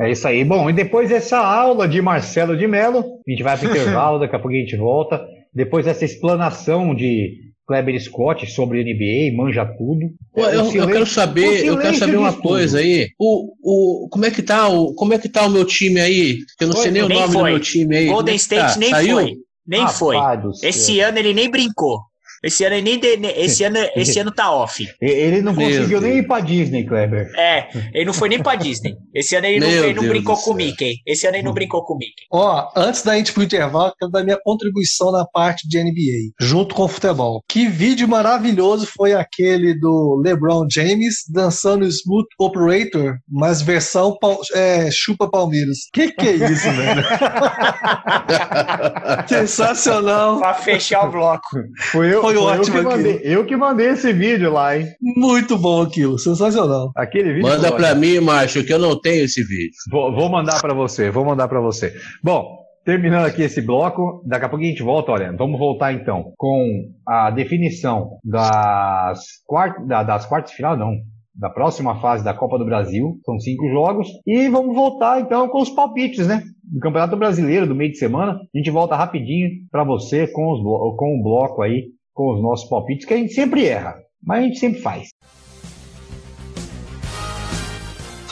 É 0.00 0.10
isso 0.10 0.26
aí. 0.26 0.42
Bom, 0.44 0.70
e 0.70 0.72
depois 0.72 1.10
dessa 1.10 1.38
aula 1.38 1.86
de 1.86 2.00
Marcelo 2.00 2.56
de 2.56 2.66
Mello, 2.66 3.04
a 3.26 3.30
gente 3.30 3.42
vai 3.42 3.58
para 3.58 3.68
o 3.68 3.70
intervalo, 3.76 4.18
daqui 4.18 4.34
a 4.34 4.38
pouco 4.38 4.56
a 4.56 4.58
gente 4.58 4.76
volta. 4.76 5.20
Depois 5.52 5.84
dessa 5.84 6.04
explanação 6.04 6.94
de 6.94 7.44
Kleber 7.66 7.98
Scott 8.00 8.46
sobre 8.50 8.84
NBA, 8.84 9.36
manja 9.36 9.64
tudo. 9.64 10.10
Pô, 10.34 10.42
eu, 10.42 10.72
eu, 10.74 10.86
quero 10.86 11.06
saber, 11.06 11.64
eu 11.64 11.78
quero 11.78 11.96
saber 11.96 12.16
uma 12.16 12.32
coisa 12.32 12.78
aí. 12.78 13.10
O, 13.18 13.52
o, 13.62 14.08
como 14.08 14.26
é 14.26 14.30
que 14.30 14.42
tá 14.42 14.68
o, 14.68 14.94
como 14.94 15.14
é 15.14 15.18
que 15.18 15.28
tá 15.28 15.46
o 15.46 15.50
meu 15.50 15.64
time 15.64 16.00
aí? 16.00 16.38
Eu 16.60 16.68
não 16.68 16.74
foi, 16.74 16.82
sei 16.82 16.92
nem 16.92 17.02
o 17.02 17.08
nome 17.08 17.32
foi. 17.32 17.42
do 17.42 17.44
meu 17.44 17.60
time 17.60 17.96
aí. 17.96 18.06
Golden 18.06 18.34
é 18.34 18.36
State 18.36 18.74
tá? 18.74 18.78
nem 18.78 18.90
Saiu? 18.90 19.16
foi. 19.16 19.34
Nem 19.66 19.82
ah, 19.82 19.88
foi. 19.88 20.16
Esse 20.62 21.00
ano 21.00 21.18
ele 21.18 21.32
nem 21.32 21.50
brincou. 21.50 22.00
Esse 22.44 22.64
ano 22.64 22.78
nem 22.80 22.98
de, 22.98 23.08
esse 23.36 23.64
ano 23.64 23.78
esse 23.96 24.18
ano 24.18 24.30
tá 24.30 24.52
off. 24.52 24.86
Ele 25.00 25.40
não 25.40 25.54
Meu 25.54 25.66
conseguiu 25.66 26.00
Deus. 26.00 26.02
nem 26.02 26.18
ir 26.18 26.26
pra 26.26 26.40
Disney, 26.40 26.84
Kleber. 26.84 27.30
É, 27.36 27.68
ele 27.94 28.04
não 28.04 28.12
foi 28.12 28.28
nem 28.28 28.42
pra 28.42 28.54
Disney. 28.54 28.94
Esse 29.14 29.34
ano 29.34 29.46
ele 29.46 29.60
não, 29.60 29.68
ele 29.68 29.94
não 29.94 30.08
brincou 30.08 30.36
com 30.36 30.50
o 30.50 30.54
Mickey. 30.54 30.96
Esse 31.06 31.26
ano 31.26 31.36
ele 31.36 31.44
não 31.44 31.54
brincou 31.54 31.82
com 31.84 31.94
o 31.94 31.96
Mickey. 31.96 32.24
Ó, 32.30 32.68
antes 32.76 33.02
da 33.02 33.16
gente 33.16 33.32
pro 33.32 33.42
intervalo, 33.42 33.94
quero 33.98 34.12
dar 34.12 34.22
minha 34.22 34.38
contribuição 34.42 35.10
na 35.10 35.24
parte 35.24 35.66
de 35.66 35.82
NBA, 35.82 36.34
junto 36.40 36.74
com 36.74 36.84
o 36.84 36.88
futebol. 36.88 37.42
Que 37.48 37.66
vídeo 37.66 38.06
maravilhoso 38.06 38.86
foi 38.86 39.14
aquele 39.14 39.74
do 39.78 40.20
LeBron 40.24 40.66
James 40.70 41.24
dançando 41.32 41.86
Smooth 41.86 42.26
Operator, 42.38 43.16
mas 43.30 43.62
versão 43.62 44.16
é, 44.54 44.90
chupa 44.90 45.30
Palmeiras. 45.30 45.78
Que 45.92 46.12
que 46.12 46.28
é 46.28 46.32
isso, 46.32 46.70
velho? 46.70 47.04
Sensacional. 49.28 50.38
Pra 50.38 50.54
fechar 50.54 51.08
o 51.08 51.10
bloco. 51.10 51.48
Foi 51.90 52.14
eu, 52.14 52.20
foi 52.20 52.33
foi 52.38 52.58
ótimo 52.58 52.76
eu 52.76 52.82
que, 52.82 52.96
mandei, 52.96 53.20
eu 53.22 53.46
que 53.46 53.56
mandei 53.56 53.88
esse 53.88 54.12
vídeo 54.12 54.52
lá, 54.52 54.76
hein? 54.76 54.86
Muito 55.00 55.56
bom 55.58 55.82
aquilo, 55.82 56.18
sensacional. 56.18 56.92
Aquele 56.96 57.34
vídeo. 57.34 57.48
Manda 57.48 57.72
para 57.72 57.94
mim, 57.94 58.20
macho, 58.20 58.64
que 58.64 58.72
eu 58.72 58.78
não 58.78 59.00
tenho 59.00 59.24
esse 59.24 59.42
vídeo. 59.42 59.72
Vou, 59.90 60.14
vou 60.14 60.28
mandar 60.28 60.60
para 60.60 60.74
você, 60.74 61.10
vou 61.10 61.24
mandar 61.24 61.48
para 61.48 61.60
você. 61.60 61.94
Bom, 62.22 62.58
terminando 62.84 63.26
aqui 63.26 63.42
esse 63.42 63.60
bloco, 63.60 64.22
daqui 64.26 64.44
a 64.44 64.48
pouco 64.48 64.64
a 64.64 64.68
gente 64.68 64.82
volta, 64.82 65.12
olha, 65.12 65.32
vamos 65.36 65.58
voltar 65.58 65.92
então 65.92 66.32
com 66.36 66.90
a 67.06 67.30
definição 67.30 68.18
das, 68.22 69.20
quart, 69.46 69.74
das 69.86 70.26
quartas 70.26 70.50
de 70.50 70.56
final, 70.56 70.76
não, 70.76 70.94
da 71.34 71.50
próxima 71.50 72.00
fase 72.00 72.22
da 72.22 72.32
Copa 72.32 72.58
do 72.58 72.64
Brasil. 72.64 73.18
São 73.24 73.38
cinco 73.40 73.68
jogos. 73.68 74.08
E 74.26 74.48
vamos 74.48 74.74
voltar 74.74 75.20
então 75.20 75.48
com 75.48 75.60
os 75.60 75.70
palpites, 75.70 76.26
né? 76.26 76.42
Do 76.62 76.80
Campeonato 76.80 77.16
Brasileiro 77.16 77.66
do 77.66 77.74
meio 77.74 77.90
de 77.90 77.98
semana. 77.98 78.32
A 78.32 78.58
gente 78.58 78.70
volta 78.70 78.94
rapidinho 78.94 79.50
para 79.70 79.84
você 79.84 80.28
com, 80.28 80.52
os, 80.52 80.60
com 80.96 81.18
o 81.18 81.22
bloco 81.22 81.62
aí, 81.62 81.86
com 82.14 82.32
os 82.32 82.42
nossos 82.42 82.68
palpites, 82.68 83.04
que 83.04 83.12
a 83.12 83.18
gente 83.18 83.34
sempre 83.34 83.66
erra, 83.66 83.96
mas 84.22 84.38
a 84.38 84.42
gente 84.42 84.58
sempre 84.58 84.80
faz. 84.80 85.08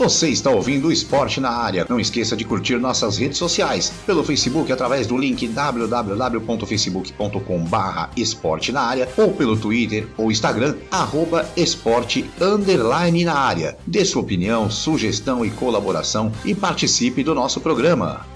Você 0.03 0.31
está 0.31 0.51
ouvindo 0.51 0.89
o 0.89 0.93
Esporte 0.93 1.39
na 1.39 1.51
Área. 1.51 1.87
Não 1.89 2.01
esqueça 2.01 2.35
de 2.35 2.45
curtir 2.45 2.75
nossas 2.77 3.19
redes 3.19 3.39
sociais. 3.39 3.93
Pelo 4.07 4.25
Facebook, 4.25 4.73
através 4.73 5.07
do 5.07 5.17
link 5.17 5.47
www.facebook.com 5.47 7.65
barra 7.67 8.11
esporte 8.17 8.73
na 8.73 8.81
área 8.81 9.09
ou 9.17 9.33
pelo 9.33 9.57
Twitter 9.57 10.09
ou 10.17 10.33
Instagram, 10.33 10.77
arroba 10.91 11.49
esporte 11.57 12.29
underline 12.41 13.25
na 13.25 13.35
área. 13.35 13.79
Dê 13.87 14.05
sua 14.05 14.23
opinião, 14.23 14.69
sugestão 14.71 15.45
e 15.45 15.51
colaboração 15.51 16.33
e 16.45 16.53
participe 16.55 17.23
do 17.23 17.35
nosso 17.35 17.61
programa. 17.61 18.32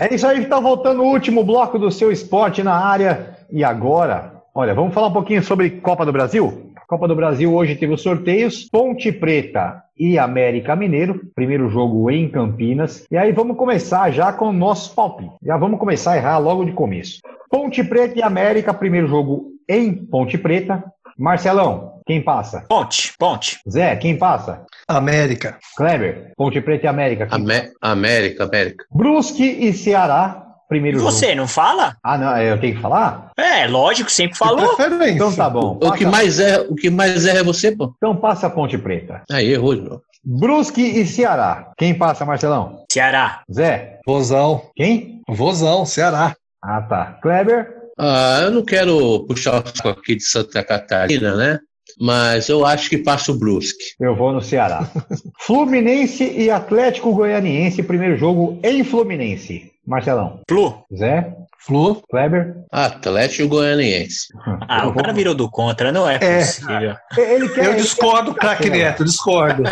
É 0.00 0.14
isso 0.14 0.26
aí, 0.26 0.40
está 0.40 0.58
voltando 0.58 1.02
o 1.02 1.06
último 1.06 1.44
bloco 1.44 1.78
do 1.78 1.90
seu 1.90 2.10
esporte 2.10 2.62
na 2.62 2.72
área. 2.72 3.36
E 3.52 3.62
agora, 3.62 4.32
olha, 4.54 4.74
vamos 4.74 4.94
falar 4.94 5.08
um 5.08 5.12
pouquinho 5.12 5.42
sobre 5.42 5.68
Copa 5.68 6.06
do 6.06 6.12
Brasil? 6.12 6.72
Copa 6.88 7.06
do 7.06 7.14
Brasil 7.14 7.52
hoje 7.52 7.76
teve 7.76 7.92
os 7.92 8.00
sorteios, 8.00 8.64
Ponte 8.64 9.12
Preta 9.12 9.82
e 9.94 10.18
América 10.18 10.74
Mineiro, 10.74 11.20
primeiro 11.34 11.68
jogo 11.68 12.10
em 12.10 12.30
Campinas. 12.30 13.04
E 13.10 13.16
aí 13.18 13.30
vamos 13.30 13.58
começar 13.58 14.10
já 14.10 14.32
com 14.32 14.46
o 14.46 14.52
nosso 14.54 14.94
palpite. 14.94 15.34
Já 15.44 15.58
vamos 15.58 15.78
começar 15.78 16.12
a 16.12 16.16
errar 16.16 16.38
logo 16.38 16.64
de 16.64 16.72
começo. 16.72 17.20
Ponte 17.50 17.84
Preta 17.84 18.18
e 18.18 18.22
América, 18.22 18.72
primeiro 18.72 19.06
jogo 19.06 19.50
em 19.68 19.92
Ponte 19.94 20.38
Preta. 20.38 20.82
Marcelão, 21.18 21.99
quem 22.10 22.20
passa? 22.20 22.64
Ponte, 22.68 23.12
Ponte. 23.16 23.60
Zé, 23.70 23.94
quem 23.94 24.18
passa? 24.18 24.64
América. 24.88 25.58
Kleber, 25.76 26.32
Ponte 26.36 26.60
Preta 26.60 26.86
e 26.86 26.88
América. 26.88 27.28
Amé 27.30 27.70
América, 27.80 28.42
América. 28.42 28.84
Brusque 28.92 29.44
e 29.44 29.72
Ceará, 29.72 30.44
primeiro 30.68 30.98
e 30.98 31.00
você, 31.00 31.26
jogo. 31.26 31.36
não 31.36 31.46
fala? 31.46 31.96
Ah, 32.02 32.18
não, 32.18 32.36
eu 32.42 32.58
tenho 32.60 32.74
que 32.74 32.82
falar? 32.82 33.30
É, 33.38 33.68
lógico, 33.68 34.10
sempre 34.10 34.36
falou. 34.36 34.76
Então 35.08 35.32
tá 35.32 35.48
bom. 35.48 35.78
O 35.80 35.92
que 35.92 36.04
mais 36.04 36.40
erra, 36.40 36.64
o 36.68 36.74
que 36.74 36.90
mais 36.90 37.24
erra 37.26 37.38
é 37.38 37.44
você, 37.44 37.70
pô. 37.70 37.94
Então 37.96 38.16
passa 38.16 38.48
a 38.48 38.50
Ponte 38.50 38.76
Preta. 38.76 39.22
Aí, 39.30 39.52
errou. 39.52 40.02
Brusque 40.24 40.82
e 40.82 41.06
Ceará. 41.06 41.70
Quem 41.78 41.94
passa, 41.94 42.24
Marcelão? 42.24 42.84
Ceará. 42.90 43.42
Zé, 43.52 44.00
Vozão. 44.04 44.62
quem? 44.74 45.20
Vozão, 45.28 45.86
Ceará. 45.86 46.34
Ah, 46.60 46.82
tá. 46.82 47.18
Kleber? 47.22 47.72
Ah, 47.96 48.40
eu 48.42 48.50
não 48.50 48.64
quero 48.64 49.24
puxar 49.28 49.62
o 49.62 49.68
saco 49.76 49.90
aqui 49.90 50.16
de 50.16 50.24
Santa 50.24 50.64
Catarina, 50.64 51.36
né? 51.36 51.60
Mas 51.98 52.48
eu 52.48 52.64
acho 52.66 52.88
que 52.90 52.98
passa 52.98 53.32
o 53.32 53.38
Brusque. 53.38 53.84
Eu 54.00 54.14
vou 54.14 54.32
no 54.32 54.40
Ceará. 54.42 54.88
Fluminense 55.40 56.24
e 56.24 56.50
Atlético 56.50 57.12
Goianiense, 57.14 57.82
primeiro 57.82 58.16
jogo 58.16 58.58
em 58.62 58.84
Fluminense. 58.84 59.70
Marcelão. 59.86 60.40
Flu. 60.48 60.84
Zé, 60.94 61.32
Flu. 61.66 62.00
Kleber. 62.08 62.54
Atlético 62.70 63.48
Goianiense. 63.48 64.26
Ah, 64.68 64.84
Eu 64.84 64.90
o 64.90 64.94
cara 64.94 65.08
vou- 65.08 65.14
virou 65.16 65.34
do 65.34 65.50
contra, 65.50 65.90
não 65.90 66.08
é 66.08 66.16
É. 66.20 66.38
possível. 66.38 66.94
Ele 67.18 67.48
quer, 67.48 67.64
Eu 67.66 67.74
discordo, 67.74 68.32
craque. 68.34 68.70
Neto, 68.70 69.04
discordo. 69.04 69.64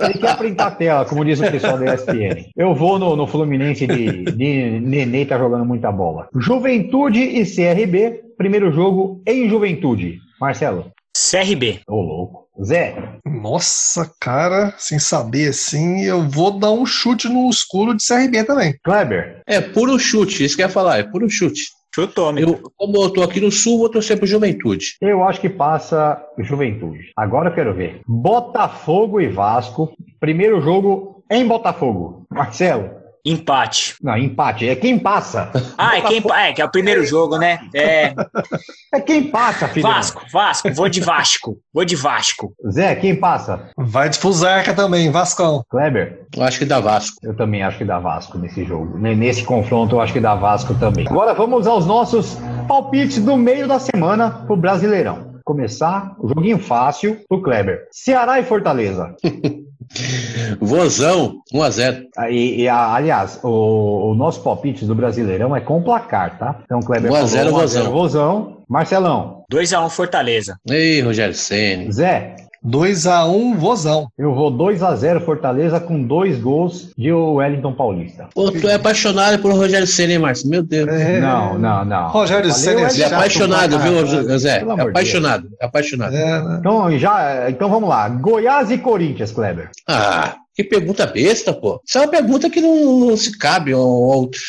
Ele 0.00 0.18
quer 0.18 0.36
printar 0.36 0.66
a 0.66 0.70
tela, 0.72 1.04
como 1.06 1.24
diz 1.24 1.40
o 1.40 1.50
pessoal 1.50 1.78
da 1.78 1.94
ESPN. 1.94 2.50
Eu 2.54 2.74
vou 2.74 2.98
no, 2.98 3.16
no 3.16 3.26
Fluminense 3.26 3.86
de, 3.86 4.24
de 4.24 4.80
Nenê, 4.80 5.24
tá 5.24 5.38
jogando 5.38 5.64
muita 5.64 5.90
bola. 5.90 6.28
Juventude 6.38 7.20
e 7.20 7.44
CRB, 7.46 8.20
primeiro 8.36 8.70
jogo 8.70 9.22
em 9.26 9.48
Juventude. 9.48 10.18
Marcelo. 10.38 10.90
CRB. 11.30 11.80
Ô, 11.88 12.00
louco. 12.00 12.46
Zé. 12.62 12.96
Nossa, 13.24 14.10
cara, 14.20 14.74
sem 14.78 14.98
saber 14.98 15.48
assim, 15.48 16.02
eu 16.04 16.28
vou 16.28 16.58
dar 16.58 16.72
um 16.72 16.84
chute 16.84 17.28
no 17.28 17.48
escuro 17.48 17.94
de 17.94 18.06
CRB 18.06 18.44
também. 18.44 18.74
Kleber. 18.84 19.42
É 19.46 19.60
puro 19.60 19.98
chute, 19.98 20.44
isso 20.44 20.56
que 20.56 20.62
eu 20.62 20.66
ia 20.66 20.72
falar, 20.72 20.98
é 20.98 21.02
puro 21.02 21.28
chute. 21.28 21.62
Chutou, 21.94 22.30
meu. 22.30 22.48
Eu, 22.48 22.72
como 22.76 22.96
eu 22.98 23.10
tô 23.10 23.22
aqui 23.22 23.40
no 23.40 23.50
sul, 23.50 23.78
vou 23.78 23.88
torcer 23.88 24.18
pro 24.18 24.26
Juventude. 24.26 24.96
Eu 25.00 25.24
acho 25.24 25.40
que 25.40 25.48
passa 25.48 26.22
Juventude. 26.38 27.10
Agora 27.16 27.48
eu 27.48 27.54
quero 27.54 27.74
ver. 27.74 28.02
Botafogo 28.06 29.18
e 29.18 29.28
Vasco. 29.28 29.94
Primeiro 30.20 30.60
jogo 30.60 31.24
em 31.30 31.46
Botafogo. 31.46 32.26
Marcelo. 32.30 32.90
Empate. 33.28 33.96
Não, 34.00 34.16
empate. 34.16 34.68
É 34.68 34.76
quem 34.76 34.96
passa. 34.98 35.50
Ah, 35.76 35.98
é 35.98 36.00
quem 36.00 36.22
é, 36.32 36.52
que 36.52 36.62
é 36.62 36.64
o 36.64 36.70
primeiro 36.70 37.04
jogo, 37.04 37.36
né? 37.38 37.58
É 37.74 38.14
É 38.94 39.00
quem 39.00 39.24
passa, 39.24 39.66
filho. 39.68 39.82
Vasco, 39.86 40.22
Vasco, 40.32 40.72
vou 40.72 40.88
de 40.88 41.00
Vasco. 41.00 41.58
Vou 41.74 41.84
de 41.84 41.96
Vasco. 41.96 42.54
Zé, 42.70 42.94
quem 42.94 43.16
passa? 43.16 43.68
Vai 43.76 44.08
de 44.08 44.16
Fusarca 44.18 44.72
também, 44.72 45.10
Vascão. 45.10 45.64
Kleber. 45.68 46.20
Eu 46.34 46.42
acho 46.44 46.58
que 46.60 46.64
dá 46.64 46.78
Vasco. 46.80 47.16
Eu 47.22 47.34
também 47.36 47.62
acho 47.62 47.78
que 47.78 47.84
dá 47.84 47.98
Vasco 47.98 48.38
nesse 48.38 48.64
jogo. 48.64 48.96
Ne- 48.96 49.14
Nesse 49.16 49.42
confronto, 49.44 49.96
eu 49.96 50.00
acho 50.00 50.12
que 50.12 50.20
dá 50.20 50.34
Vasco 50.36 50.72
também. 50.76 51.06
Agora 51.08 51.34
vamos 51.34 51.66
aos 51.66 51.84
nossos 51.84 52.38
palpites 52.68 53.18
do 53.18 53.36
meio 53.36 53.66
da 53.66 53.78
semana 53.80 54.30
pro 54.46 54.56
Brasileirão. 54.56 55.35
Começar 55.46 56.16
o 56.18 56.26
joguinho 56.26 56.58
fácil 56.58 57.20
pro 57.28 57.40
Kleber. 57.40 57.86
Ceará 57.92 58.40
e 58.40 58.42
Fortaleza. 58.42 59.14
Vozão, 60.60 61.36
1x0. 61.54 62.02
E, 62.30 62.62
e, 62.62 62.68
a- 62.68 62.92
aliás, 62.94 63.38
o, 63.44 64.10
o 64.10 64.14
nosso 64.16 64.42
palpite 64.42 64.84
do 64.84 64.92
Brasileirão 64.94 65.54
é 65.54 65.60
com 65.60 65.80
placar, 65.80 66.36
tá? 66.36 66.58
Então, 66.64 66.80
Kleber 66.80 67.12
1 67.12 67.14
a 67.14 67.24
0 67.26 67.44
falou 67.50 67.54
1 67.54 67.58
a 67.58 67.62
Vozão. 67.62 67.82
0 67.84 67.92
Vozão. 67.94 68.56
Marcelão. 68.68 69.44
2x1 69.52 69.88
Fortaleza. 69.90 70.58
Ei, 70.68 71.00
Rogério 71.00 71.34
Senna. 71.34 71.92
Zé. 71.92 72.34
2x1, 72.66 73.56
Vozão. 73.56 74.08
Eu 74.18 74.34
vou 74.34 74.50
2 74.50 74.82
a 74.82 74.94
0 74.94 75.20
Fortaleza 75.20 75.78
com 75.78 76.02
dois 76.02 76.40
gols 76.40 76.90
de 76.96 77.12
Wellington 77.12 77.72
Paulista. 77.72 78.28
Pô, 78.34 78.50
tu 78.50 78.68
é 78.68 78.74
apaixonado 78.74 79.40
por 79.40 79.52
Rogério 79.52 79.86
Senna, 79.86 80.14
hein, 80.14 80.18
Márcio? 80.18 80.48
Meu 80.48 80.62
Deus. 80.62 80.88
É. 80.88 81.20
Não, 81.20 81.58
não, 81.58 81.84
não. 81.84 82.08
Rogério 82.08 82.52
Ceni 82.52 82.82
é 82.82 82.84
é 82.84 82.90
chato 82.90 83.12
apaixonado, 83.12 83.78
viu, 83.78 83.98
É 83.98 84.38
de 84.38 84.70
apaixonado, 84.82 85.48
apaixonado. 85.60 86.14
É, 86.14 86.42
né? 86.42 86.56
Então, 86.58 86.98
já, 86.98 87.50
então 87.50 87.68
vamos 87.68 87.88
lá. 87.88 88.08
Goiás 88.08 88.70
e 88.70 88.78
Corinthians, 88.78 89.32
Kleber. 89.32 89.70
Ah, 89.88 90.34
que 90.56 90.64
pergunta 90.64 91.06
besta, 91.06 91.52
pô. 91.52 91.82
Isso 91.86 91.98
é 91.98 92.00
uma 92.00 92.08
pergunta 92.10 92.48
que 92.48 92.62
não, 92.62 93.00
não 93.00 93.16
se 93.16 93.36
cabe. 93.36 93.72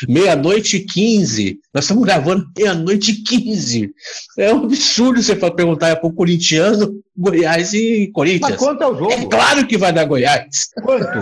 Meia-noite 0.07 0.77
e 0.77 0.85
15. 0.85 1.59
Nós 1.73 1.84
estamos 1.84 2.05
gravando 2.05 2.45
meia-noite 2.57 3.11
e 3.11 3.15
15. 3.15 3.91
É 4.38 4.53
um 4.53 4.63
absurdo 4.63 5.21
você 5.21 5.35
for 5.35 5.53
perguntar 5.53 5.97
para 5.97 6.07
o 6.07 6.13
corintiano, 6.13 7.03
Goiás 7.15 7.73
e 7.73 8.05
Mas 8.05 8.13
Corinthians. 8.13 8.55
quanto 8.55 8.84
é 8.84 8.88
o 8.88 8.95
jogo? 8.95 9.11
É 9.11 9.25
claro 9.25 9.67
que 9.67 9.77
vai 9.77 9.91
dar 9.91 10.05
Goiás. 10.05 10.69
Quanto? 10.81 11.19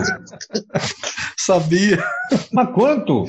Sabia. 1.36 2.04
Mas 2.52 2.72
quanto? 2.72 3.24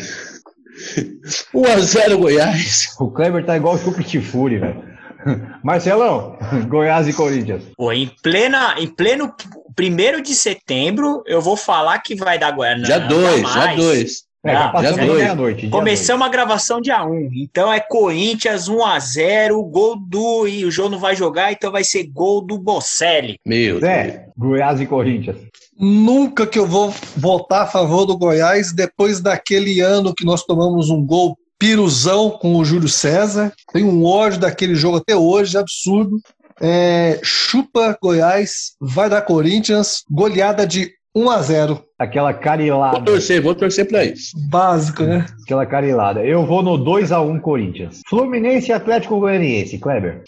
1x0 1.56 2.18
Goiás. 2.18 2.96
O 3.00 3.10
Kleber 3.10 3.44
tá 3.44 3.58
igual 3.58 3.74
o 3.74 3.80
Chucrit 3.80 4.22
Fury, 4.22 4.60
velho. 4.60 4.84
Marcelão, 5.64 6.38
Goiás 6.68 7.08
e 7.08 7.14
Corinthians. 7.14 7.64
Pô, 7.76 7.92
em, 7.92 8.10
plena, 8.22 8.76
em 8.78 8.88
pleno 8.88 9.34
primeiro 9.76 10.22
de 10.22 10.34
setembro, 10.34 11.24
eu 11.26 11.42
vou 11.42 11.56
falar 11.58 12.00
que 12.00 12.16
vai 12.16 12.38
dar 12.40 12.52
Goiás. 12.52 12.82
Dia 12.84 13.00
Não, 13.00 13.08
2, 13.08 13.36
dia 13.36 13.48
jamais. 13.48 13.78
2. 13.78 14.28
É, 14.46 14.54
já 14.54 14.72
Ah, 14.74 14.80
dia 14.82 14.92
da 14.94 15.06
dois. 15.06 15.18
meia-noite. 15.20 15.62
dia 15.62 15.70
Começamos 15.72 16.26
a 16.26 16.30
gravação 16.30 16.80
dia 16.80 17.04
1. 17.04 17.30
Então 17.36 17.74
é 17.74 17.80
Corinthians 17.80 18.70
1x0, 18.70 19.62
gol 19.70 19.98
do. 20.00 20.48
E 20.48 20.64
o 20.64 20.72
João 20.72 20.90
não 20.90 21.00
vai 21.00 21.16
jogar, 21.16 21.52
então 21.52 21.72
vai 21.72 21.84
ser 21.84 22.04
gol 22.08 22.42
do 22.42 22.58
Bocelli. 22.58 23.38
Meu 23.46 23.80
dois. 23.80 23.82
Deus. 23.82 23.94
Zé, 24.14 24.26
Goiás 24.38 24.80
e 24.80 24.86
Corinthians. 24.86 25.38
Nunca 25.80 26.48
que 26.48 26.58
eu 26.58 26.66
vou 26.66 26.94
votar 27.18 27.64
a 27.64 27.68
favor 27.68 28.06
do 28.06 28.18
Goiás 28.18 28.72
depois 28.72 29.20
daquele 29.20 29.80
ano 29.80 30.14
que 30.14 30.26
nós 30.26 30.44
tomamos 30.44 30.90
um 30.90 31.06
gol 31.06 31.38
piruzão 31.60 32.30
com 32.32 32.56
o 32.56 32.66
Júlio 32.66 32.88
César. 32.90 33.52
Tenho 33.74 33.88
um 33.88 34.06
ódio 34.06 34.40
daquele 34.40 34.76
jogo 34.76 34.98
até 34.98 35.16
hoje, 35.16 35.58
absurdo. 35.58 36.18
É, 36.60 37.20
chupa 37.24 37.98
Goiás, 38.02 38.72
vai 38.82 39.10
dar 39.10 39.22
Corinthians, 39.22 40.04
goleada 40.10 40.66
de 40.66 40.92
1 41.16 41.30
a 41.30 41.42
0 41.42 41.84
Aquela 42.00 42.32
Vou 42.32 42.42
carilada. 42.42 43.02
torcer, 43.02 43.42
vou 43.42 43.56
torcer 43.56 43.88
pra 43.88 44.06
isso. 44.06 44.32
Básico, 44.50 45.02
né? 45.04 45.26
Aquela 45.44 45.66
carilada. 45.66 46.24
Eu 46.24 46.46
vou 46.46 46.62
no 46.62 46.78
2x1 46.78 47.42
Corinthians. 47.42 48.02
Fluminense 48.08 48.70
e 48.70 48.74
Atlético 48.74 49.20
Goianiense, 49.20 49.80
Kleber. 49.80 50.22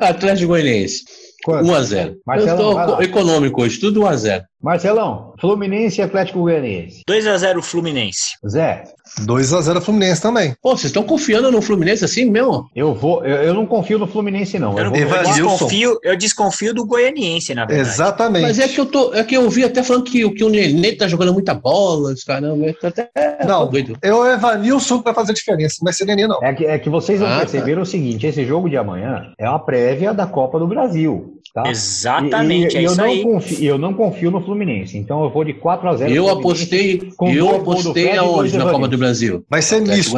Atlético 0.00 0.48
Goianiense, 0.48 1.02
Quanto? 1.44 1.66
1x0. 1.66 2.06
Eu 2.06 2.16
Marcelão, 2.26 2.72
lá. 2.72 2.86
tô 2.86 3.02
econômico 3.02 3.62
hoje, 3.62 3.78
tudo 3.78 4.00
1x0. 4.02 4.42
Marcelão, 4.62 5.34
Fluminense 5.38 6.00
e 6.00 6.04
Atlético 6.04 6.40
Goianiense. 6.40 7.02
2x0 7.08 7.60
Fluminense. 7.62 8.36
Zé, 8.48 8.84
2x0 9.20 9.80
Fluminense 9.80 10.20
também. 10.22 10.54
Pô, 10.62 10.70
vocês 10.70 10.86
estão 10.86 11.02
confiando 11.02 11.50
no 11.50 11.60
Fluminense 11.62 12.04
assim 12.04 12.24
mesmo? 12.30 12.68
Eu 12.74 12.94
vou, 12.94 13.24
eu, 13.24 13.36
eu 13.42 13.54
não 13.54 13.66
confio 13.66 13.98
no 13.98 14.06
Fluminense, 14.06 14.58
não. 14.58 14.72
Eu, 14.78 14.84
Eu 14.86 14.90
não- 14.90 15.08
vou, 15.08 15.16
eu 15.16 15.22
desconfio, 15.24 15.98
eu 16.02 16.16
desconfio 16.16 16.74
do 16.74 16.86
goianiense, 16.86 17.54
na 17.54 17.64
verdade. 17.66 17.88
Exatamente. 17.90 18.42
Mas 18.42 18.58
é 18.58 18.68
que 18.68 18.80
eu 18.80 18.86
tô. 18.86 19.12
É 19.14 19.22
que 19.22 19.36
eu 19.36 19.48
vi 19.50 19.64
até 19.64 19.82
falando 19.82 20.04
que, 20.04 20.28
que 20.30 20.44
o 20.44 20.48
Nenê 20.48 20.92
tá 20.92 21.06
jogando 21.06 21.32
muita 21.32 21.54
bola, 21.54 22.12
esse 22.12 22.24
caramba. 22.24 22.66
eu 22.66 22.74
tô 22.74 22.86
até 22.86 23.10
Não. 23.46 23.68
doido. 23.68 23.96
É 24.02 24.12
o 24.14 24.26
Evanilson 24.26 24.98
que 24.98 25.04
vai 25.04 25.14
fazer 25.14 25.32
diferença, 25.34 25.76
não 25.80 25.84
vai 25.86 25.92
ser 25.92 26.04
Nenê, 26.04 26.26
não. 26.26 26.42
É 26.42 26.52
que, 26.54 26.64
é 26.64 26.78
que 26.78 26.88
vocês 26.88 27.20
vão 27.20 27.28
Ah, 27.28 27.38
perceber 27.40 27.78
o 27.78 27.84
seguinte: 27.86 28.26
esse 28.26 28.44
jogo 28.44 28.68
de 28.68 28.76
amanhã 28.76 29.32
é 29.38 29.48
uma 29.48 29.58
prévia 29.58 30.12
da 30.14 30.26
Copa 30.26 30.58
do 30.58 30.66
Brasil. 30.66 31.34
Tá? 31.54 31.64
Exatamente, 31.68 32.74
E- 32.76 32.78
e- 32.80 32.82
é 32.82 32.86
eu 32.86 32.92
isso 32.92 32.96
não 32.96 33.04
aí. 33.04 33.22
Confio, 33.22 33.64
eu 33.68 33.78
não 33.78 33.92
confio 33.94 34.30
no 34.30 34.40
Fluminense, 34.42 34.96
então 34.96 35.22
eu 35.22 35.30
vou 35.30 35.44
de 35.44 35.52
4x0. 35.54 36.08
Eu 36.10 36.24
Fluminense. 36.26 36.30
apostei, 36.40 37.12
com 37.16 37.28
eu 37.30 37.56
apostei 37.56 37.92
Fred 38.04 38.16
e 38.16 38.20
dois 38.20 38.34
aonde 38.34 38.58
na 38.58 38.70
Copa 38.70 38.88
do 38.88 38.98
Brasil? 38.98 39.44
Vai 39.50 39.60
ser 39.62 39.80
misto. 39.82 40.16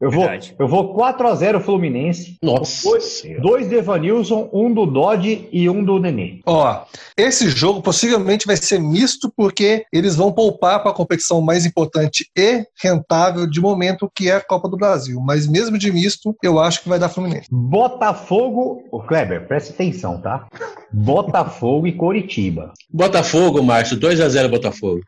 Eu 0.00 0.10
vou, 0.10 0.20
Verdade. 0.22 0.54
eu 0.58 0.66
vou 0.68 0.94
4x0 0.94 1.60
Fluminense. 1.60 2.36
Nossa. 2.42 2.88
Dois, 2.88 3.04
Senhora. 3.04 3.40
dois 3.42 3.68
do 3.68 3.74
Evanilson, 3.76 4.48
um 4.52 4.72
do 4.72 4.84
Dodge 4.86 5.48
e 5.52 5.68
um 5.70 5.84
do 5.84 5.98
Nenê. 6.00 6.40
Ó, 6.46 6.82
esse 7.16 7.48
jogo 7.50 7.80
possivelmente 7.80 8.46
vai 8.46 8.56
ser 8.56 8.80
misto 8.80 9.32
porque 9.36 9.84
eles 9.92 10.16
vão 10.16 10.32
poupar 10.32 10.82
para 10.82 10.90
a 10.90 10.94
competição 10.94 11.40
mais 11.40 11.64
importante 11.64 12.26
e 12.36 12.64
rentável 12.82 13.48
de 13.48 13.60
momento, 13.60 14.10
que 14.14 14.28
é 14.28 14.34
a 14.36 14.40
Copa 14.40 14.68
do 14.68 14.76
Brasil. 14.76 15.20
Mas 15.20 15.46
mesmo 15.46 15.78
de 15.78 15.92
misto, 15.92 16.36
eu 16.42 16.58
acho 16.58 16.82
que 16.82 16.88
vai 16.88 16.98
dar 16.98 17.08
Fluminense. 17.08 17.46
Botafogo. 17.50 18.82
Ô, 18.90 19.00
Kleber, 19.00 19.46
presta 19.46 19.72
atenção, 19.72 20.20
tá? 20.20 20.46
Botafogo 20.92 21.86
e 21.86 21.92
Coritiba. 21.92 22.72
Botafogo, 22.92 23.62
Márcio, 23.62 23.98
2x0 23.98 24.48
Botafogo. 24.48 25.00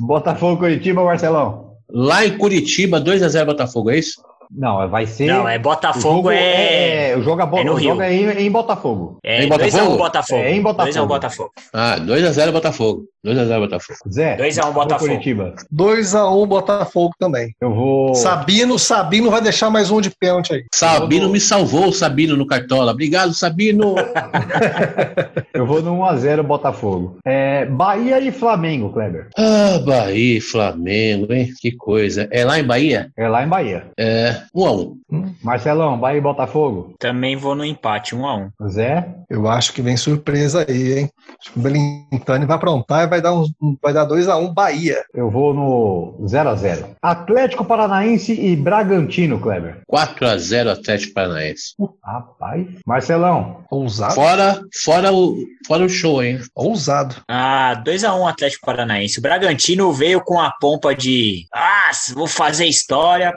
Botafogo 0.00 0.54
e 0.54 0.58
Coritiba, 0.58 1.04
Marcelão. 1.04 1.74
Lá 1.90 2.24
em 2.24 2.36
Curitiba, 2.36 3.00
2x0 3.00 3.44
Botafogo, 3.46 3.90
é 3.90 3.98
isso? 3.98 4.22
Não, 4.50 4.88
vai 4.88 5.06
ser. 5.06 5.26
Não, 5.26 5.48
é 5.48 5.58
Botafogo 5.58 6.30
é. 6.30 7.10
é. 7.10 7.16
O 7.16 7.22
jogo, 7.22 7.42
a 7.42 7.46
bo- 7.46 7.58
é 7.58 7.64
no 7.64 7.72
o 7.72 7.74
Rio. 7.76 7.90
jogo 7.90 8.02
é 8.02 8.14
em, 8.14 8.46
em 8.46 8.50
Botafogo. 8.50 9.18
É 9.24 9.42
Em 9.44 9.48
2x1 9.48 9.50
Botafogo? 9.58 9.96
Botafogo. 9.96 10.42
É 10.42 10.52
em 10.54 10.62
Botafogo. 10.62 10.92
2x1 10.94 11.06
Botafogo. 11.06 11.50
Ah, 11.72 11.96
2x0 11.98 12.52
Botafogo. 12.52 13.04
2x0 13.24 13.60
Botafogo. 13.60 13.98
Zé. 14.10 14.36
2 14.36 14.58
a 14.58 14.68
1 14.68 14.72
Botafogo. 14.72 15.10
Coritiba. 15.10 15.54
2x1 15.74 16.46
Botafogo 16.46 17.14
também. 17.18 17.54
Eu 17.60 17.72
vou. 17.74 18.14
Sabino, 18.14 18.78
Sabino 18.78 19.30
vai 19.30 19.40
deixar 19.40 19.70
mais 19.70 19.90
um 19.90 20.00
de 20.00 20.10
pênalti 20.10 20.52
aí. 20.54 20.64
Sabino 20.74 21.28
me 21.28 21.40
salvou, 21.40 21.92
Sabino 21.92 22.36
no 22.36 22.46
Cartola. 22.46 22.92
Obrigado, 22.92 23.32
Sabino. 23.34 23.94
Eu 25.52 25.66
vou 25.66 25.80
no 25.82 25.96
1x0 25.98 26.42
Botafogo. 26.42 27.18
É, 27.24 27.64
Bahia 27.66 28.18
e 28.20 28.30
Flamengo, 28.32 28.90
Kleber. 28.92 29.28
ah, 29.36 29.78
Bahia, 29.84 30.40
Flamengo, 30.42 31.32
hein? 31.32 31.48
Que 31.60 31.72
coisa. 31.72 32.28
É 32.30 32.44
lá 32.44 32.58
em 32.58 32.64
Bahia? 32.64 33.10
É 33.16 33.28
lá 33.28 33.44
em 33.44 33.48
Bahia. 33.48 33.86
É 33.98 34.36
1x1. 34.54 34.96
Marcelão, 35.42 35.98
Bahia 35.98 36.18
e 36.18 36.20
Botafogo. 36.20 36.94
Também 36.98 37.36
vou 37.36 37.54
no 37.54 37.64
empate, 37.64 38.14
1x1. 38.14 38.50
Zé. 38.68 39.06
Eu 39.34 39.48
acho 39.48 39.72
que 39.72 39.82
vem 39.82 39.96
surpresa 39.96 40.64
aí, 40.68 41.00
hein? 41.00 41.10
Acho 41.40 41.52
que 41.52 41.58
o 41.58 41.62
Belintani 41.62 42.46
vai 42.46 42.56
aprontar 42.56 43.02
e 43.02 43.08
vai 43.08 43.20
dar, 43.20 43.34
uns, 43.34 43.50
vai 43.82 43.92
dar 43.92 44.06
2x1 44.06 44.54
Bahia. 44.54 45.02
Eu 45.12 45.28
vou 45.28 45.52
no 45.52 46.24
0x0. 46.24 46.90
Atlético 47.02 47.64
Paranaense 47.64 48.32
e 48.32 48.54
Bragantino, 48.54 49.40
Kleber. 49.40 49.80
4x0 49.92 50.70
Atlético 50.70 51.14
Paranaense. 51.14 51.74
Rapaz. 52.04 52.64
Marcelão. 52.86 53.64
Ousado. 53.72 54.14
Fora, 54.14 54.60
fora, 54.84 55.12
o, 55.12 55.36
fora 55.66 55.84
o 55.84 55.88
show, 55.88 56.22
hein? 56.22 56.38
Ousado. 56.54 57.16
Ah, 57.28 57.82
2x1 57.84 58.30
Atlético 58.30 58.64
Paranaense. 58.64 59.18
O 59.18 59.22
Bragantino 59.22 59.92
veio 59.92 60.20
com 60.20 60.38
a 60.38 60.52
pompa 60.60 60.94
de. 60.94 61.44
Ah, 61.52 61.90
vou 62.14 62.28
fazer 62.28 62.66
história. 62.66 63.32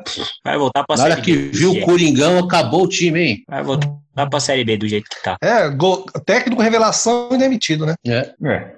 Vai 0.45 0.59
voltar 0.59 0.83
pra 0.85 0.95
Na 0.95 1.03
hora 1.05 1.21
que 1.21 1.33
viu 1.33 1.71
o 1.71 1.81
Coringão, 1.81 2.37
acabou 2.37 2.83
o 2.83 2.87
time, 2.87 3.19
hein? 3.19 3.43
Vai 3.49 3.63
voltar 3.63 3.89
pra 4.25 4.39
Série 4.39 4.63
B 4.63 4.77
do 4.77 4.87
jeito 4.87 5.09
que 5.09 5.21
tá. 5.21 5.37
É, 5.41 5.67
gol- 5.69 6.05
técnico 6.25 6.61
revelação 6.61 7.29
e 7.33 7.37
demitido, 7.37 7.85
né? 7.85 7.95
É. 8.07 8.31
É. 8.45 8.71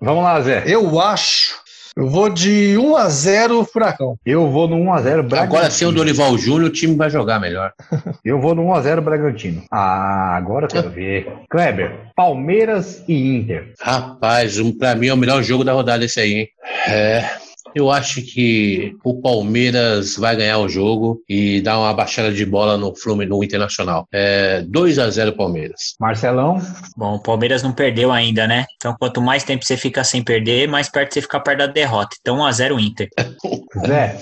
Vamos 0.00 0.24
lá, 0.24 0.40
Zé. 0.40 0.64
Eu 0.66 0.98
acho. 1.00 1.62
Eu 1.96 2.08
vou 2.10 2.28
de 2.28 2.74
1x0 2.76 3.64
Furacão. 3.72 4.16
Eu 4.26 4.50
vou 4.50 4.66
no 4.66 4.76
1x0 4.76 5.22
Bragantino. 5.22 5.36
Agora 5.42 5.70
sem 5.70 5.86
o 5.86 5.92
Dorival 5.92 6.36
Júnior, 6.36 6.68
o 6.68 6.72
time 6.72 6.96
vai 6.96 7.08
jogar 7.08 7.38
melhor. 7.38 7.72
Eu 8.24 8.40
vou 8.40 8.52
no 8.52 8.64
1x0 8.64 9.00
Bragantino. 9.00 9.62
Ah, 9.70 10.34
agora 10.36 10.64
eu 10.64 10.68
quero 10.70 10.90
ver. 10.90 11.32
Kleber, 11.48 12.10
Palmeiras 12.16 13.04
e 13.06 13.36
Inter. 13.36 13.74
Rapaz, 13.80 14.58
um, 14.58 14.76
pra 14.76 14.96
mim 14.96 15.06
é 15.06 15.14
o 15.14 15.16
melhor 15.16 15.40
jogo 15.44 15.62
da 15.62 15.72
rodada 15.72 16.04
esse 16.04 16.18
aí, 16.18 16.32
hein? 16.34 16.48
É. 16.88 17.30
Eu 17.74 17.90
acho 17.90 18.22
que 18.22 18.96
o 19.04 19.20
Palmeiras 19.20 20.16
vai 20.16 20.36
ganhar 20.36 20.58
o 20.58 20.68
jogo 20.68 21.20
e 21.28 21.60
dar 21.60 21.78
uma 21.78 21.92
baixada 21.92 22.32
de 22.32 22.46
bola 22.46 22.76
no 22.76 22.94
Fluminense 22.94 23.24
no 23.24 23.42
Internacional. 23.42 24.06
É 24.12 24.62
2 24.62 24.98
a 24.98 25.10
0 25.10 25.32
Palmeiras. 25.32 25.94
Marcelão, 25.98 26.60
Bom, 26.96 27.14
o 27.16 27.22
Palmeiras 27.22 27.62
não 27.62 27.72
perdeu 27.72 28.12
ainda, 28.12 28.46
né? 28.46 28.66
Então, 28.76 28.94
quanto 28.98 29.20
mais 29.20 29.44
tempo 29.44 29.64
você 29.64 29.76
fica 29.76 30.04
sem 30.04 30.22
perder, 30.22 30.68
mais 30.68 30.88
perto 30.88 31.14
você 31.14 31.22
fica 31.22 31.40
perto 31.40 31.58
da 31.58 31.66
derrota. 31.66 32.16
Então, 32.20 32.36
1x0 32.38 32.80
Inter. 32.80 33.08
Zé, 33.86 34.20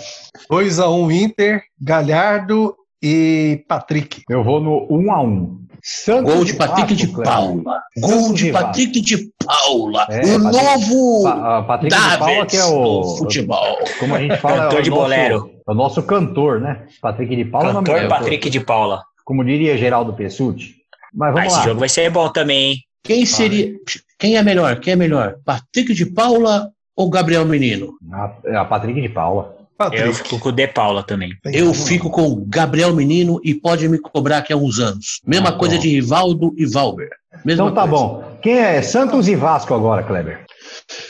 2x1 0.50 1.12
Inter, 1.12 1.62
Galhardo 1.80 2.74
e 3.02 3.64
Patrick. 3.68 4.22
eu 4.30 4.44
vou 4.44 4.60
no 4.60 4.86
1x1. 4.88 5.62
Santos 5.82 6.32
Gol 6.32 6.44
de 6.44 6.54
Patrick 6.54 6.94
Vasco, 6.94 7.16
de. 7.18 7.22
Paula. 7.24 7.82
Gol 7.98 8.10
Santos 8.10 8.34
de 8.36 8.46
e 8.46 8.50
Vasco. 8.52 8.66
Patrick 8.68 9.00
de 9.00 9.32
Paula. 9.44 10.06
É, 10.08 10.20
o 10.36 10.42
Patrick- 10.42 10.62
novo 10.90 11.22
Pa- 11.24 11.58
ah, 11.58 11.62
Patrick 11.64 11.94
de 11.96 12.18
Paula, 12.18 12.46
que 12.46 12.56
é 12.56 12.62
do 12.62 12.74
o. 12.76 13.16
futebol. 13.18 13.78
Como 13.98 14.14
a 14.14 14.20
gente 14.20 14.36
fala, 14.36 14.56
Cantor 14.64 14.76
é 14.76 14.80
o 14.80 14.82
de 14.82 14.90
nosso, 14.90 15.02
bolero. 15.02 15.50
é 15.68 15.70
o 15.70 15.74
nosso 15.74 16.02
cantor, 16.04 16.60
né? 16.60 16.86
Patrick 17.00 17.34
de 17.34 17.44
Paula 17.44 17.70
é 17.70 17.72
Cantor 17.72 17.94
dele. 17.96 18.08
Patrick 18.08 18.48
de 18.50 18.60
Paula. 18.60 19.02
Como 19.24 19.44
diria 19.44 19.76
Geraldo 19.76 20.12
Pessutti. 20.12 20.76
Mas 21.14 21.30
Ah, 21.30 21.32
vamos 21.32 21.46
esse 21.48 21.56
lá. 21.58 21.64
jogo 21.64 21.80
vai 21.80 21.88
ser 21.88 22.10
bom 22.10 22.28
também, 22.28 22.70
hein? 22.72 22.76
Quem 23.04 23.26
seria. 23.26 23.72
Quem 24.18 24.36
é 24.36 24.42
melhor? 24.42 24.78
Quem 24.78 24.92
é 24.92 24.96
melhor? 24.96 25.34
Patrick 25.44 25.92
de 25.92 26.06
Paula 26.06 26.70
ou 26.96 27.10
Gabriel 27.10 27.44
Menino? 27.44 27.94
A, 28.12 28.60
a 28.60 28.64
Patrick 28.64 29.00
de 29.00 29.08
Paula. 29.08 29.56
Patrick. 29.76 30.06
Eu 30.06 30.14
fico 30.14 30.38
com 30.38 30.48
o 30.48 30.52
De 30.52 30.66
Paula 30.68 31.02
também. 31.02 31.32
Eu 31.44 31.72
fico 31.74 32.10
com 32.10 32.44
Gabriel 32.48 32.94
Menino 32.94 33.40
e 33.44 33.54
pode 33.54 33.88
me 33.88 33.98
cobrar 33.98 34.38
aqui 34.38 34.52
há 34.52 34.56
uns 34.56 34.78
anos. 34.78 35.20
Mesma 35.26 35.48
Ah, 35.50 35.52
coisa 35.52 35.74
bom. 35.76 35.80
de 35.80 35.88
Rivaldo 35.88 36.54
e 36.56 36.66
Valber. 36.66 37.08
Mesma 37.44 37.64
Então 37.70 37.74
tá 37.74 37.88
coisa. 37.88 37.96
bom. 38.06 38.38
Quem 38.42 38.58
é 38.58 38.82
Santos 38.82 39.26
e 39.28 39.34
Vasco 39.34 39.74
agora, 39.74 40.02
Kleber? 40.02 40.44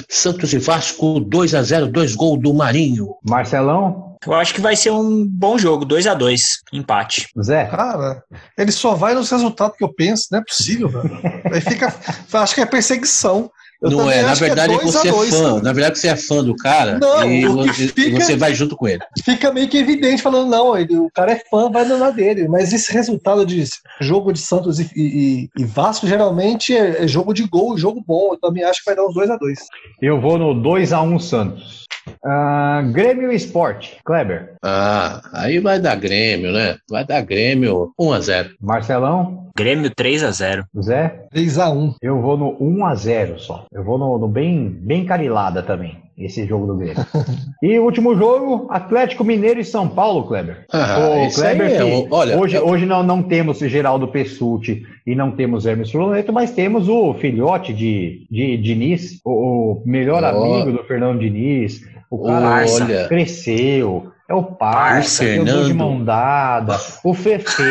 Santos 0.08 0.52
e 0.52 0.58
Vasco 0.58 1.20
2 1.20 1.54
a 1.54 1.62
0 1.62 1.88
dois 1.88 2.14
gols 2.14 2.40
do 2.40 2.52
Marinho. 2.54 3.14
Marcelão? 3.28 4.12
Eu 4.24 4.34
acho 4.34 4.54
que 4.54 4.60
vai 4.60 4.76
ser 4.76 4.90
um 4.92 5.26
bom 5.26 5.58
jogo, 5.58 5.84
2 5.84 6.06
a 6.06 6.14
2 6.14 6.58
empate. 6.72 7.26
Zé? 7.42 7.64
Cara, 7.64 8.22
ele 8.56 8.70
só 8.70 8.94
vai 8.94 9.14
nos 9.14 9.28
resultados 9.28 9.76
que 9.76 9.82
eu 9.82 9.92
penso, 9.92 10.28
não 10.30 10.38
é 10.38 10.44
possível, 10.44 10.88
velho. 10.88 11.10
Aí 11.52 11.60
fica. 11.60 11.92
Acho 12.32 12.54
que 12.54 12.60
é 12.60 12.66
perseguição. 12.66 13.50
Eu 13.82 13.90
não 13.90 13.98
também 13.98 14.18
é, 14.18 14.22
na 14.22 14.32
que 14.32 14.40
verdade 14.40 14.74
a 14.74 14.78
você 14.78 15.08
é 15.08 15.12
fã. 15.12 15.42
cara. 15.50 15.62
Na 15.62 15.72
verdade 15.72 15.98
você 15.98 16.08
é 16.08 16.16
fã 16.16 16.44
do 16.44 16.54
cara 16.56 16.98
Não, 17.00 17.24
e 17.30 17.44
você, 17.46 17.88
fica- 17.88 18.20
você 18.20 18.36
vai 18.36 18.54
junto 18.54 18.76
com 18.76 18.86
ele. 18.86 19.00
Fica 19.24 19.52
meio 19.52 19.68
que 19.68 19.76
evidente 19.78 20.22
falando, 20.22 20.48
não, 20.48 20.76
ele, 20.78 20.96
o 20.96 21.10
cara 21.12 21.32
é 21.32 21.42
fã, 21.50 21.70
vai 21.70 21.84
na 21.84 22.10
dele. 22.10 22.46
Mas 22.48 22.72
esse 22.72 22.92
resultado 22.92 23.44
de 23.44 23.64
jogo 24.00 24.32
de 24.32 24.38
Santos 24.40 24.78
e, 24.78 24.88
e- 24.94 25.48
e 25.58 25.64
Vasco 25.64 26.06
geralmente 26.06 26.76
é, 26.76 27.02
é 27.04 27.08
jogo 27.08 27.32
de 27.34 27.42
gol, 27.46 27.76
jogo 27.76 28.02
bom. 28.06 28.30
Eu 28.32 28.38
também 28.40 28.62
acho 28.64 28.80
que 28.80 28.86
vai 28.86 28.94
dar 28.96 29.04
uns 29.06 29.14
2 29.14 29.30
a 29.30 29.36
2 29.36 29.58
Eu 30.00 30.20
vou 30.20 30.38
no 30.38 30.54
2x1 30.54 31.18
Santos. 31.20 31.82
Ah, 32.24 32.82
Grêmio 32.92 33.32
e 33.32 33.36
Esporte. 33.36 33.98
Kleber? 34.04 34.51
Ah, 34.64 35.20
aí 35.32 35.58
vai 35.58 35.80
dar 35.80 35.96
Grêmio, 35.96 36.52
né? 36.52 36.76
Vai 36.88 37.04
dar 37.04 37.20
Grêmio 37.22 37.92
1 37.98 38.12
a 38.12 38.20
0 38.20 38.50
Marcelão? 38.60 39.50
Grêmio 39.56 39.90
3 39.94 40.22
a 40.24 40.30
0 40.30 40.64
Zé? 40.80 41.26
3 41.30 41.58
a 41.58 41.70
1 41.70 41.94
Eu 42.00 42.20
vou 42.22 42.36
no 42.36 42.56
1x0 42.58 43.38
só. 43.38 43.66
Eu 43.72 43.84
vou 43.84 43.98
no, 43.98 44.18
no 44.18 44.28
bem, 44.28 44.68
bem 44.68 45.04
carilada 45.04 45.62
também. 45.62 45.98
Esse 46.16 46.46
jogo 46.46 46.66
do 46.66 46.76
Grêmio. 46.76 47.04
e 47.62 47.78
o 47.78 47.84
último 47.84 48.14
jogo, 48.16 48.68
Atlético 48.70 49.24
Mineiro 49.24 49.60
e 49.60 49.64
São 49.64 49.88
Paulo, 49.88 50.26
Kleber. 50.26 50.64
Ah, 50.72 50.98
Ô, 51.00 51.26
isso 51.26 51.44
aí 51.44 51.60
é, 51.60 51.76
que 51.76 52.08
olha, 52.10 52.38
hoje, 52.38 52.56
é- 52.56 52.62
hoje 52.62 52.86
não, 52.86 53.02
não 53.02 53.22
temos 53.22 53.60
o 53.60 53.68
Geraldo 53.68 54.08
Pessutti 54.08 54.84
e 55.06 55.14
não 55.14 55.32
temos 55.32 55.66
Hermes 55.66 55.90
Froneto, 55.90 56.32
mas 56.32 56.52
temos 56.52 56.88
o 56.88 57.12
filhote 57.14 57.72
de, 57.74 58.26
de 58.30 58.56
Diniz, 58.56 59.20
o, 59.24 59.82
o 59.82 59.82
melhor 59.84 60.22
Ó. 60.22 60.28
amigo 60.28 60.70
do 60.70 60.84
Fernando 60.84 61.18
Diniz. 61.18 61.82
O 62.10 62.22
cara 62.24 62.64
Olha. 62.70 63.08
cresceu. 63.08 64.12
É 64.32 64.34
o 64.34 64.44
Parça, 64.44 65.24
O 65.24 65.26
tem 65.26 65.40
o 65.40 65.64
de 65.66 65.74
mão 65.74 66.02
dada, 66.02 66.80
o 67.04 67.12
Fefe. 67.12 67.62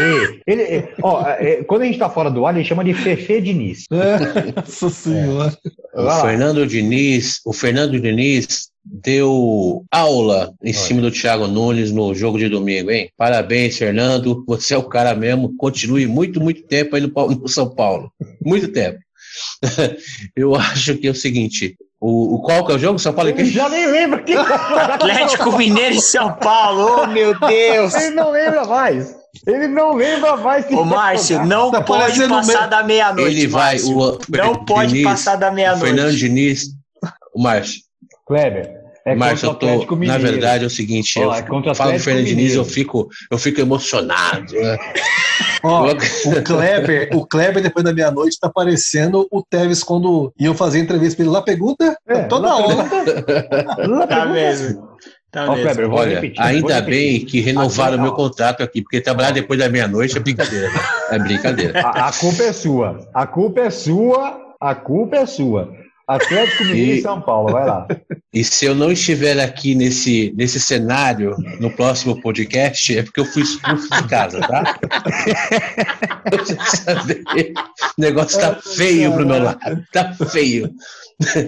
Ele, 0.45 0.61
é, 0.61 0.93
ó, 1.01 1.27
é, 1.27 1.63
quando 1.63 1.81
a 1.81 1.85
gente 1.85 1.97
tá 1.97 2.07
fora 2.07 2.29
do 2.29 2.45
ar, 2.45 2.55
ele 2.55 2.63
chama 2.63 2.83
de 2.83 2.93
Fefe 2.93 3.41
Diniz. 3.41 3.85
Nossa 4.55 4.89
senhora. 4.91 5.57
O 5.91 6.03
Vai 6.03 6.05
lá. 6.05 6.21
Fernando 6.21 6.67
Diniz, 6.67 7.41
o 7.43 7.51
Fernando 7.51 7.99
Diniz 7.99 8.69
deu 8.85 9.83
aula 9.91 10.53
em 10.63 10.71
cima 10.71 11.01
do 11.01 11.09
Thiago 11.09 11.47
Nunes 11.47 11.91
no 11.91 12.13
jogo 12.13 12.37
de 12.37 12.47
domingo, 12.47 12.91
hein? 12.91 13.09
Parabéns, 13.17 13.79
Fernando. 13.79 14.43
Você 14.45 14.75
é 14.75 14.77
o 14.77 14.83
cara 14.83 15.15
mesmo. 15.15 15.55
Continue 15.57 16.05
muito, 16.05 16.39
muito 16.39 16.61
tempo 16.67 16.95
aí 16.95 17.01
no, 17.01 17.09
no 17.09 17.47
São 17.47 17.73
Paulo. 17.73 18.11
Muito 18.39 18.67
tempo. 18.67 18.99
Eu 20.35 20.53
acho 20.55 20.95
que 20.97 21.07
é 21.07 21.11
o 21.11 21.15
seguinte: 21.15 21.75
O, 22.03 22.35
o 22.35 22.41
qual 22.41 22.65
que 22.65 22.71
é 22.71 22.75
o 22.75 22.79
jogo? 22.79 22.97
São 22.97 23.13
Paulo 23.13 23.29
e 23.29 23.33
Ele 23.33 23.45
já 23.45 23.69
nem 23.69 23.85
lembra 23.85 24.23
que 24.23 24.33
Atlético 24.35 25.55
Mineiro 25.55 25.95
e 25.95 26.01
São 26.01 26.33
Paulo, 26.33 27.03
oh 27.03 27.07
meu 27.07 27.39
Deus! 27.39 27.93
Ele 27.93 28.15
não 28.15 28.31
lembra 28.31 28.65
mais. 28.65 29.15
Ele 29.45 29.67
não 29.67 29.93
lembra 29.93 30.35
mais 30.37 30.65
que 30.65 30.73
Ô, 30.75 30.83
Márcio, 30.83 31.45
não 31.45 31.71
Tá 31.71 31.81
pode 31.81 32.27
passar 32.27 32.57
meio- 32.57 32.69
da 32.69 32.83
meia-noite. 32.83 33.37
Ele 33.37 33.47
vai. 33.47 33.73
Márcio. 33.75 33.97
O, 33.97 34.19
Não 34.29 34.65
pode 34.65 34.89
Diniz, 34.89 35.03
passar 35.05 35.35
da 35.37 35.51
meia-noite. 35.51 35.85
Fernando 35.85 36.15
Diniz. 36.15 36.63
O 37.33 37.41
Márcio. 37.41 37.81
Kleber. 38.25 38.80
É 39.05 39.15
Márcio, 39.15 39.47
eu 39.47 39.51
o 39.51 39.55
tô. 39.55 39.95
Na 39.95 40.17
verdade 40.17 40.63
é 40.63 40.67
o 40.67 40.69
seguinte, 40.69 41.17
Ó, 41.19 41.23
eu 41.23 41.31
é 41.33 41.71
o 41.71 41.75
falo 41.75 41.93
do 41.93 41.99
Fernando 41.99 42.25
Diniz, 42.25 42.53
eu 42.53 42.63
fico, 42.63 43.09
eu 43.31 43.37
fico 43.37 43.59
emocionado. 43.59 44.53
Né? 44.53 44.77
Ó, 45.63 45.91
o 45.91 46.43
Kleber, 46.43 47.09
o 47.13 47.25
Kleber, 47.25 47.61
depois 47.61 47.85
da 47.85 47.93
meia-noite, 47.93 48.37
tá 48.39 48.49
parecendo 48.49 49.27
o 49.31 49.43
Tevez 49.43 49.83
quando 49.83 50.33
iam 50.39 50.55
fazer 50.55 50.79
entrevista 50.79 51.17
pra 51.17 51.25
ele 51.25 51.33
lá. 51.33 51.41
Pergunta 51.41 51.95
É, 52.07 52.23
toda 52.23 52.47
lá 52.47 52.57
hora. 52.57 52.75
Lá 53.87 54.07
Tá 54.07 54.15
pergunta- 54.15 54.25
mesmo. 54.27 54.91
Tá 55.31 55.45
Ó, 55.45 55.55
mesmo. 55.55 55.63
Kleber, 55.63 55.83
eu 55.85 55.89
vou 55.89 55.99
Olha, 55.99 56.15
repetir, 56.15 56.41
ainda 56.43 56.81
bem 56.81 57.23
que 57.25 57.39
renovaram 57.39 57.93
Aqui, 57.93 58.01
meu 58.03 58.11
contrato 58.13 58.61
aqui, 58.63 58.81
porque 58.81 58.99
trabalhar 59.01 59.31
depois 59.31 59.59
da 59.59 59.69
meia-noite 59.69 60.17
é 60.17 60.19
brincadeira. 60.19 60.67
né? 60.69 60.79
É 61.11 61.19
brincadeira. 61.19 61.79
A, 61.79 62.07
a 62.09 62.11
culpa 62.11 62.43
é 62.43 62.53
sua. 62.53 62.99
A 63.13 63.25
culpa 63.27 63.61
é 63.61 63.69
sua. 63.69 64.39
A 64.59 64.75
culpa 64.75 65.15
é 65.17 65.25
sua. 65.25 65.69
Atlético 66.15 66.63
Mineiro 66.65 66.91
e 66.93 66.99
E- 66.99 67.01
São 67.01 67.21
Paulo, 67.21 67.51
vai 67.51 67.65
lá. 67.65 67.87
E 68.33 68.45
se 68.45 68.63
eu 68.65 68.73
não 68.73 68.89
estiver 68.89 69.37
aqui 69.41 69.75
nesse, 69.75 70.33
nesse 70.37 70.57
cenário 70.57 71.35
no 71.59 71.69
próximo 71.69 72.21
podcast, 72.21 72.97
é 72.97 73.03
porque 73.03 73.19
eu 73.19 73.25
fui 73.25 73.41
expulso 73.43 73.89
de 73.89 74.07
casa, 74.07 74.39
tá? 74.39 74.63
O 77.97 78.01
negócio 78.01 78.39
tá 78.39 78.55
feio 78.55 79.11
pro 79.13 79.25
meu 79.25 79.43
lado. 79.43 79.83
Tá 79.91 80.13
feio. 80.29 80.71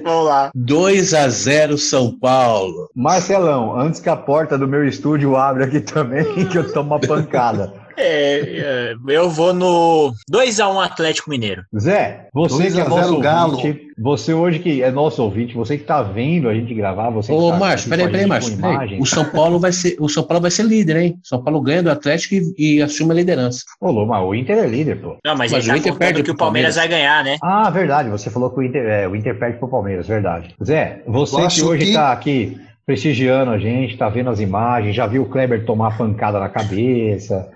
Vamos 0.03 0.26
lá. 0.26 0.52
2 0.53 1.14
a 1.14 1.27
0 1.30 1.77
São 1.77 2.18
Paulo. 2.19 2.90
Marcelão, 2.95 3.80
antes 3.80 3.99
que 3.99 4.10
a 4.10 4.15
porta 4.15 4.57
do 4.57 4.68
meu 4.68 4.88
estúdio 4.88 5.35
abra 5.35 5.65
aqui 5.65 5.80
também, 5.80 6.23
que 6.52 6.57
eu 6.57 6.72
tomo 6.72 6.91
uma 6.95 6.99
pancada. 6.99 7.73
É, 7.98 8.40
é, 8.40 8.95
eu 9.07 9.30
vou 9.30 9.53
no 9.53 10.14
2x1 10.32 10.84
Atlético 10.84 11.30
Mineiro. 11.30 11.64
Zé, 11.78 12.28
você 12.34 12.57
2 12.57 12.74
que 12.74 12.82
é 12.82 12.84
nosso 12.88 13.10
0 13.10 13.20
Galo. 13.20 13.56
ouvinte, 13.57 13.88
você 13.98 14.34
hoje 14.34 14.60
que 14.60 14.82
é 14.84 14.91
nosso 14.91 15.22
ouvinte, 15.24 15.53
você 15.56 15.78
que 15.78 15.84
tá 15.84 16.02
vendo 16.02 16.49
a 16.49 16.53
gente 16.53 16.74
gravar, 16.74 17.10
você 17.10 17.32
que 17.32 17.38
Ô, 17.38 17.52
tá 17.52 17.57
Márcio, 17.57 17.90
peraí, 17.90 18.07
peraí, 18.10 18.26
Márcio. 18.26 18.57
peraí. 18.57 18.99
O 18.99 19.06
São 19.06 19.26
Paulo 19.26 19.60
vai 19.60 19.72
ser, 19.72 19.95
o 19.99 20.10
São 20.10 20.24
Paulo 20.24 20.41
vai 20.41 20.52
ser 20.52 20.64
líder, 20.64 20.98
hein? 20.98 21.20
São 21.24 21.44
Paulo 21.44 21.61
ganha 21.61 21.84
do 21.84 21.91
Atlético 21.91 22.36
e, 22.36 22.78
e 22.78 22.82
assume 22.82 23.11
a 23.11 23.15
liderança. 23.15 23.64
Ô, 23.80 23.91
Lô, 23.91 24.06
mas 24.06 24.24
o 24.24 24.34
Inter 24.34 24.57
é 24.57 24.65
líder, 24.68 24.99
pô. 25.02 25.18
Não, 25.24 25.36
mas, 25.36 25.52
Mas 25.52 25.68
ele 25.68 25.72
o 25.72 25.74
tá 25.74 25.78
Inter 25.90 25.95
perde 25.98 26.24
que 26.24 26.32
o 26.32 26.36
Palmeiras 26.38 26.76
Palmeiras. 26.76 26.76
vai 26.76 26.88
ganhar, 26.88 27.24
né? 27.24 27.38
Ah, 27.41 27.70
verdade, 27.70 28.10
você 28.10 28.30
falou 28.30 28.49
que 28.49 28.60
o 28.60 28.64
Inter, 28.64 28.84
é, 28.86 29.07
o 29.07 29.15
Inter 29.15 29.38
perde 29.38 29.57
pro 29.60 29.68
Palmeiras, 29.68 30.07
verdade. 30.07 30.56
Zé, 30.64 31.02
você 31.06 31.48
que 31.48 31.61
hoje 31.64 31.86
que- 31.86 31.94
tá 31.94 32.11
aqui 32.11 32.57
prestigiando 32.86 33.52
a 33.52 33.57
gente, 33.57 33.95
tá 33.98 34.10
vendo 34.10 34.30
as 34.30 34.41
imagens, 34.41 34.94
já 34.95 35.07
viu 35.07 35.22
o 35.24 35.26
Kleber 35.30 35.65
tomar 35.65 35.98
pancada 35.98 36.38
na 36.38 36.49
cabeça, 36.49 37.49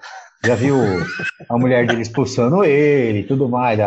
já 0.44 0.56
viu 0.56 0.78
a 1.50 1.58
mulher 1.58 1.86
dele 1.86 2.02
expulsando 2.02 2.64
ele 2.64 3.20
e 3.20 3.24
tudo 3.24 3.50
mais, 3.50 3.80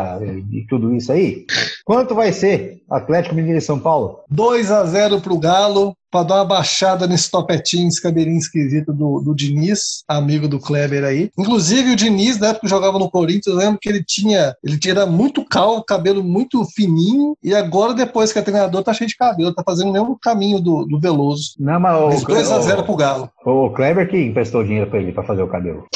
e 0.52 0.64
tudo 0.68 0.94
isso 0.94 1.12
aí. 1.12 1.47
Quanto 1.90 2.14
vai 2.14 2.32
ser 2.32 2.82
Atlético 2.88 3.34
Mineiro 3.34 3.58
e 3.58 3.60
São 3.60 3.76
Paulo? 3.76 4.20
2 4.30 4.70
a 4.70 4.84
0 4.84 5.20
pro 5.20 5.36
Galo, 5.36 5.92
para 6.08 6.24
dar 6.24 6.34
uma 6.36 6.44
baixada 6.44 7.04
nesse 7.04 7.28
topetinho, 7.28 7.88
esse 7.88 8.00
cabelinho 8.00 8.38
esquisito 8.38 8.92
do, 8.92 9.20
do 9.20 9.34
Diniz, 9.34 10.04
amigo 10.06 10.46
do 10.46 10.60
Kleber 10.60 11.02
aí. 11.02 11.30
Inclusive 11.36 11.90
o 11.90 11.96
Diniz, 11.96 12.38
na 12.38 12.50
época 12.50 12.60
que 12.60 12.70
jogava 12.70 12.96
no 12.96 13.10
Corinthians, 13.10 13.46
eu 13.46 13.56
lembro 13.56 13.80
que 13.82 13.88
ele 13.88 14.04
tinha, 14.04 14.54
ele 14.62 14.78
tinha 14.78 15.04
muito 15.04 15.44
calvo, 15.44 15.82
cabelo 15.82 16.22
muito 16.22 16.64
fininho, 16.76 17.36
e 17.42 17.52
agora 17.52 17.92
depois 17.92 18.32
que 18.32 18.38
é 18.38 18.42
treinador 18.42 18.84
tá 18.84 18.94
cheio 18.94 19.08
de 19.08 19.16
cabelo, 19.16 19.52
tá 19.52 19.64
fazendo 19.66 19.90
o 19.90 19.92
mesmo 19.92 20.16
caminho 20.16 20.60
do, 20.60 20.84
do 20.84 21.00
Veloso. 21.00 21.54
Não, 21.58 21.80
mas 21.80 22.00
Mas 22.00 22.22
o, 22.22 22.26
2 22.28 22.52
a 22.52 22.60
0 22.60 22.84
pro 22.84 22.94
Galo. 22.94 23.28
o, 23.44 23.66
o 23.66 23.70
Kleber 23.70 24.08
que 24.08 24.16
emprestou 24.16 24.62
dinheiro 24.62 24.88
pra 24.88 25.00
ele 25.00 25.10
pra 25.10 25.24
fazer 25.24 25.42
o 25.42 25.48
cabelo. 25.48 25.88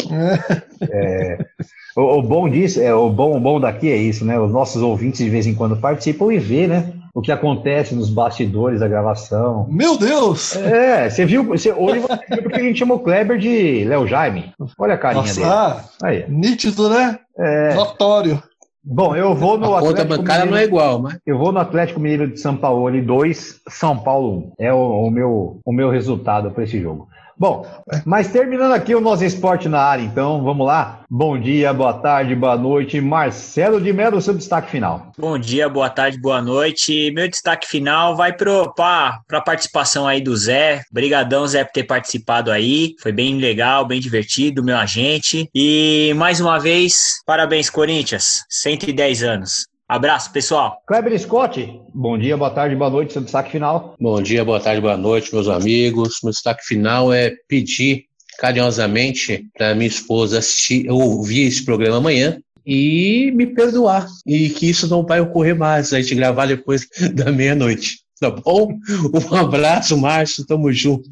É, 0.91 1.39
o, 1.97 2.19
o 2.19 2.23
bom 2.23 2.49
disso, 2.49 2.81
é, 2.81 2.95
o 2.95 3.09
bom, 3.11 3.37
o 3.37 3.41
bom 3.41 3.61
daqui 3.61 3.91
é 3.91 3.97
isso, 3.97 4.25
né? 4.25 4.39
Os 4.39 4.53
nossos 4.53 4.83
ouvintes 4.83 5.19
de 5.19 5.31
vez 5.31 5.47
em 5.47 5.55
quando 5.55 5.77
participam 5.77 6.33
e 6.33 6.39
vê, 6.39 6.67
né? 6.67 6.93
O 7.15 7.23
que 7.23 7.31
acontece 7.31 7.95
nos 7.95 8.11
bastidores 8.11 8.81
da 8.81 8.89
gravação. 8.89 9.69
Meu 9.71 9.97
Deus! 9.97 10.57
É, 10.57 11.09
você 11.09 11.25
viu, 11.25 11.45
você, 11.45 11.73
hoje 11.73 12.01
você 12.01 12.19
viu 12.29 12.43
porque 12.43 12.61
a 12.61 12.65
gente 12.65 12.79
chamou 12.79 12.97
o 12.97 13.01
Kleber 13.01 13.39
de 13.39 13.85
Léo 13.85 14.07
Jaime. 14.07 14.53
Olha 14.77 14.95
a 14.95 14.99
carinha 14.99 15.23
Nossa, 15.23 15.41
dele. 15.41 15.53
ah, 15.53 15.85
Aí. 16.03 16.25
nítido, 16.29 16.89
né? 16.91 17.21
É, 17.39 17.75
Notório. 17.75 18.43
bom, 18.83 19.15
eu 19.15 19.33
vou 19.33 19.57
no 19.57 19.77
A 19.77 19.81
conta 19.81 20.03
Atlético 20.03 20.17
bancária 20.19 20.45
não 20.45 20.57
é 20.57 20.63
Mineiro, 20.63 20.71
igual, 20.71 20.99
mas 20.99 21.19
eu 21.25 21.39
vou 21.39 21.53
no 21.53 21.61
Atlético 21.61 22.01
Mineiro 22.01 22.27
de 22.27 22.41
São 22.41 22.57
Paulo 22.57 22.91
2, 23.01 23.61
São 23.69 23.97
Paulo 23.97 24.53
1. 24.59 24.65
É 24.65 24.73
o, 24.73 25.07
o 25.07 25.11
meu, 25.13 25.61
o 25.65 25.73
meu 25.73 25.91
resultado 25.91 26.51
para 26.51 26.65
esse 26.65 26.81
jogo. 26.81 27.07
Bom, 27.37 27.67
mas 28.05 28.29
terminando 28.29 28.73
aqui 28.73 28.95
o 28.95 29.01
nosso 29.01 29.25
esporte 29.25 29.69
na 29.69 29.81
área, 29.81 30.03
então, 30.03 30.43
vamos 30.45 30.67
lá. 30.67 31.01
Bom 31.11 31.39
dia, 31.39 31.73
boa 31.73 31.93
tarde, 31.93 32.35
boa 32.35 32.57
noite. 32.57 33.01
Marcelo 33.01 33.81
de 33.81 33.93
Mello, 33.93 34.21
seu 34.21 34.35
destaque 34.35 34.71
final. 34.71 35.13
Bom 35.19 35.39
dia, 35.39 35.69
boa 35.69 35.91
tarde, 35.91 36.19
boa 36.19 36.41
noite. 36.41 37.11
Meu 37.11 37.29
destaque 37.29 37.67
final 37.67 38.17
vai 38.17 38.33
para 38.33 39.21
a 39.33 39.41
participação 39.41 40.07
aí 40.07 40.21
do 40.21 40.37
Zé. 40.37 40.83
Brigadão, 40.93 41.47
Zé, 41.47 41.65
por 41.65 41.73
ter 41.73 41.85
participado 41.85 42.51
aí. 42.51 42.95
Foi 43.01 43.13
bem 43.13 43.39
legal, 43.39 43.85
bem 43.85 44.01
divertido, 44.01 44.63
meu 44.63 44.77
agente. 44.77 45.49
E 45.55 46.13
mais 46.17 46.41
uma 46.41 46.59
vez, 46.59 47.21
parabéns, 47.27 47.69
Corinthians. 47.69 48.45
110 48.49 49.23
anos. 49.23 49.74
Abraço, 49.87 50.33
pessoal. 50.33 50.83
Kleber 50.87 51.19
Scott, 51.21 51.81
bom 51.95 52.17
dia, 52.17 52.39
boa 52.39 52.51
tarde, 52.51 52.75
boa 52.75 52.89
noite, 52.89 53.13
seu 53.13 53.21
destaque 53.21 53.51
final. 53.51 53.95
Bom 54.01 54.23
dia, 54.23 54.43
boa 54.43 54.59
tarde, 54.59 54.81
boa 54.81 54.97
noite, 54.97 55.33
meus 55.33 55.47
amigos. 55.47 56.21
Meu 56.23 56.33
destaque 56.33 56.65
final 56.65 57.13
é 57.13 57.35
pedir 57.47 58.07
carinhosamente 58.39 59.47
para 59.57 59.75
minha 59.75 59.87
esposa 59.87 60.39
assistir, 60.39 60.91
ouvir 60.91 61.49
esse 61.49 61.63
programa 61.67 61.99
amanhã 61.99 62.41
e 62.65 63.31
me 63.35 63.47
perdoar. 63.47 64.07
E 64.27 64.49
que 64.49 64.71
isso 64.71 64.89
não 64.89 65.05
vai 65.05 65.21
ocorrer 65.21 65.55
mais, 65.55 65.93
a 65.93 66.01
gente 66.01 66.15
gravar 66.15 66.47
depois 66.47 66.89
da 67.13 67.31
meia-noite. 67.31 67.99
Tá 68.19 68.31
bom? 68.31 68.73
Um 69.31 69.37
abraço, 69.37 69.99
Márcio, 69.99 70.47
tamo 70.47 70.73
junto. 70.73 71.11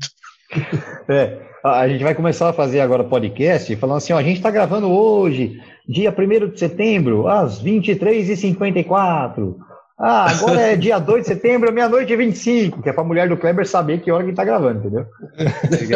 É, 1.11 1.41
a 1.63 1.87
gente 1.89 2.03
vai 2.03 2.15
começar 2.15 2.49
a 2.49 2.55
fazer 2.55 2.81
agora 2.81 3.05
podcast 3.05 3.77
falando 3.77 3.99
assim, 3.99 4.15
ó, 4.15 4.19
a 4.19 4.23
gente 4.23 4.39
está 4.39 4.51
gravando 4.51 4.89
hoje, 4.89 5.61
dia 5.89 6.15
1 6.17 6.49
de 6.49 6.59
setembro, 6.59 7.27
às 7.27 7.63
23h54. 7.63 9.57
Ah, 10.05 10.31
agora 10.31 10.61
é 10.61 10.77
dia 10.77 10.99
2 10.99 11.23
de 11.23 11.29
setembro, 11.29 11.73
meia-noite 11.73 12.13
e 12.13 12.17
25, 12.17 12.83
que 12.83 12.89
é 12.89 12.93
para 12.93 13.05
a 13.05 13.07
mulher 13.07 13.29
do 13.29 13.37
Kleber 13.37 13.65
saber 13.67 14.01
que 14.01 14.11
hora 14.11 14.25
que 14.25 14.31
está 14.31 14.45
gravando, 14.45 14.81
entendeu? 14.81 15.07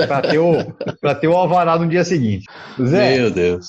Para 0.06 0.22
ter, 0.28 0.38
o, 0.38 0.54
pra 1.00 1.14
ter 1.14 1.26
o 1.26 1.32
alvará 1.36 1.76
no 1.78 1.88
dia 1.88 2.04
seguinte. 2.04 2.46
Zé, 2.80 3.16
Meu 3.16 3.30
Deus. 3.32 3.66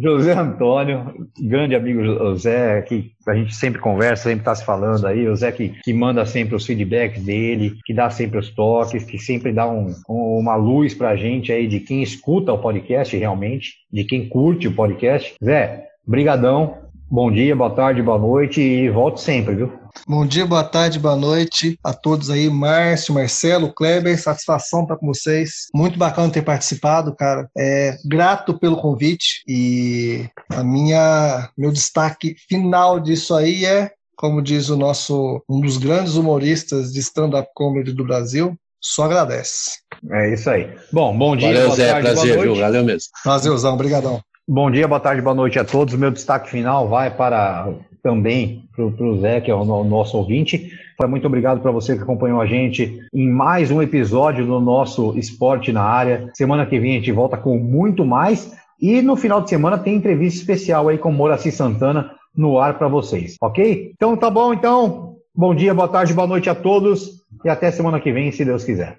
José 0.00 0.32
Antônio, 0.34 1.14
grande 1.40 1.74
amigo 1.74 2.04
José, 2.04 2.82
que 2.82 3.12
a 3.26 3.34
gente 3.34 3.54
sempre 3.54 3.80
conversa, 3.80 4.24
sempre 4.24 4.40
está 4.40 4.54
se 4.54 4.64
falando 4.64 5.06
aí, 5.06 5.26
o 5.26 5.34
Zé 5.34 5.50
que, 5.52 5.70
que 5.82 5.92
manda 5.94 6.26
sempre 6.26 6.54
os 6.54 6.66
feedbacks 6.66 7.22
dele, 7.22 7.76
que 7.86 7.94
dá 7.94 8.10
sempre 8.10 8.38
os 8.38 8.50
toques, 8.50 9.04
que 9.04 9.18
sempre 9.18 9.52
dá 9.52 9.66
um, 9.66 9.94
um- 10.08 10.38
uma 10.38 10.54
luz 10.54 10.92
pra 10.92 11.16
gente 11.16 11.50
aí 11.52 11.66
de 11.66 11.80
quem 11.80 12.02
escuta 12.02 12.52
o 12.52 12.58
podcast 12.58 13.16
realmente, 13.16 13.70
de 13.90 14.04
quem 14.04 14.28
curte 14.28 14.68
o 14.68 14.74
podcast. 14.74 15.34
Zé, 15.42 15.84
brigadão, 16.06 16.74
bom 17.12 17.30
dia, 17.30 17.54
boa 17.54 17.68
tarde, 17.68 18.02
boa 18.02 18.18
noite 18.18 18.58
e 18.62 18.88
volte 18.88 19.20
sempre, 19.20 19.54
viu? 19.54 19.72
Bom 20.08 20.24
dia, 20.24 20.46
boa 20.46 20.64
tarde, 20.64 20.98
boa 20.98 21.14
noite 21.14 21.78
a 21.84 21.92
todos 21.92 22.30
aí, 22.30 22.48
Márcio, 22.48 23.12
Marcelo, 23.12 23.70
Kleber, 23.74 24.18
satisfação 24.18 24.82
estar 24.82 24.96
com 24.96 25.06
vocês. 25.06 25.66
Muito 25.74 25.98
bacana 25.98 26.32
ter 26.32 26.40
participado, 26.40 27.14
cara. 27.14 27.46
É, 27.56 27.98
grato 28.06 28.58
pelo 28.58 28.80
convite 28.80 29.42
e 29.46 30.24
a 30.50 30.64
minha 30.64 31.50
meu 31.56 31.70
destaque 31.70 32.34
final 32.48 32.98
disso 32.98 33.34
aí 33.34 33.66
é, 33.66 33.90
como 34.16 34.40
diz 34.40 34.70
o 34.70 34.76
nosso 34.76 35.44
um 35.46 35.60
dos 35.60 35.76
grandes 35.76 36.14
humoristas 36.14 36.90
de 36.90 37.00
stand-up 37.00 37.50
comedy 37.54 37.92
do 37.92 38.04
Brasil, 38.04 38.56
só 38.80 39.04
agradece. 39.04 39.72
É 40.10 40.32
isso 40.32 40.48
aí. 40.48 40.74
Bom, 40.90 41.16
bom 41.16 41.36
dia, 41.36 41.48
Valeu, 41.48 41.66
boa 41.66 41.76
Zé, 41.76 41.88
tarde, 41.88 42.08
prazer, 42.08 42.32
boa 42.32 42.42
viu? 42.42 42.46
noite. 42.46 42.60
Valeu 42.60 42.84
mesmo. 42.84 43.10
Prazerzão, 43.22 43.76
brigadão. 43.76 44.22
Bom 44.54 44.70
dia, 44.70 44.86
boa 44.86 45.00
tarde, 45.00 45.22
boa 45.22 45.34
noite 45.34 45.58
a 45.58 45.64
todos. 45.64 45.94
Meu 45.94 46.10
destaque 46.10 46.50
final 46.50 46.86
vai 46.86 47.10
para 47.10 47.70
também 48.02 48.64
para 48.76 48.84
o 48.84 49.18
Zé, 49.18 49.40
que 49.40 49.50
é 49.50 49.54
o 49.54 49.64
no- 49.64 49.82
nosso 49.82 50.18
ouvinte. 50.18 50.70
Muito 51.08 51.26
obrigado 51.26 51.62
para 51.62 51.70
você 51.70 51.96
que 51.96 52.02
acompanhou 52.02 52.38
a 52.38 52.44
gente 52.44 53.00
em 53.14 53.30
mais 53.30 53.70
um 53.70 53.80
episódio 53.80 54.44
do 54.44 54.60
nosso 54.60 55.18
Esporte 55.18 55.72
na 55.72 55.80
Área. 55.82 56.28
Semana 56.34 56.66
que 56.66 56.78
vem 56.78 56.92
a 56.92 56.94
gente 56.96 57.10
volta 57.12 57.38
com 57.38 57.56
muito 57.56 58.04
mais. 58.04 58.52
E 58.78 59.00
no 59.00 59.16
final 59.16 59.40
de 59.40 59.48
semana 59.48 59.78
tem 59.78 59.94
entrevista 59.96 60.38
especial 60.40 60.86
aí 60.86 60.98
com 60.98 61.10
Moraci 61.10 61.50
Santana 61.50 62.10
no 62.36 62.58
ar 62.58 62.76
para 62.76 62.88
vocês, 62.88 63.36
ok? 63.40 63.92
Então 63.96 64.14
tá 64.18 64.28
bom, 64.28 64.52
então. 64.52 65.14
Bom 65.34 65.54
dia, 65.54 65.72
boa 65.72 65.88
tarde, 65.88 66.12
boa 66.12 66.26
noite 66.26 66.50
a 66.50 66.54
todos. 66.54 67.22
E 67.42 67.48
até 67.48 67.70
semana 67.70 67.98
que 67.98 68.12
vem, 68.12 68.30
se 68.30 68.44
Deus 68.44 68.64
quiser. 68.64 68.98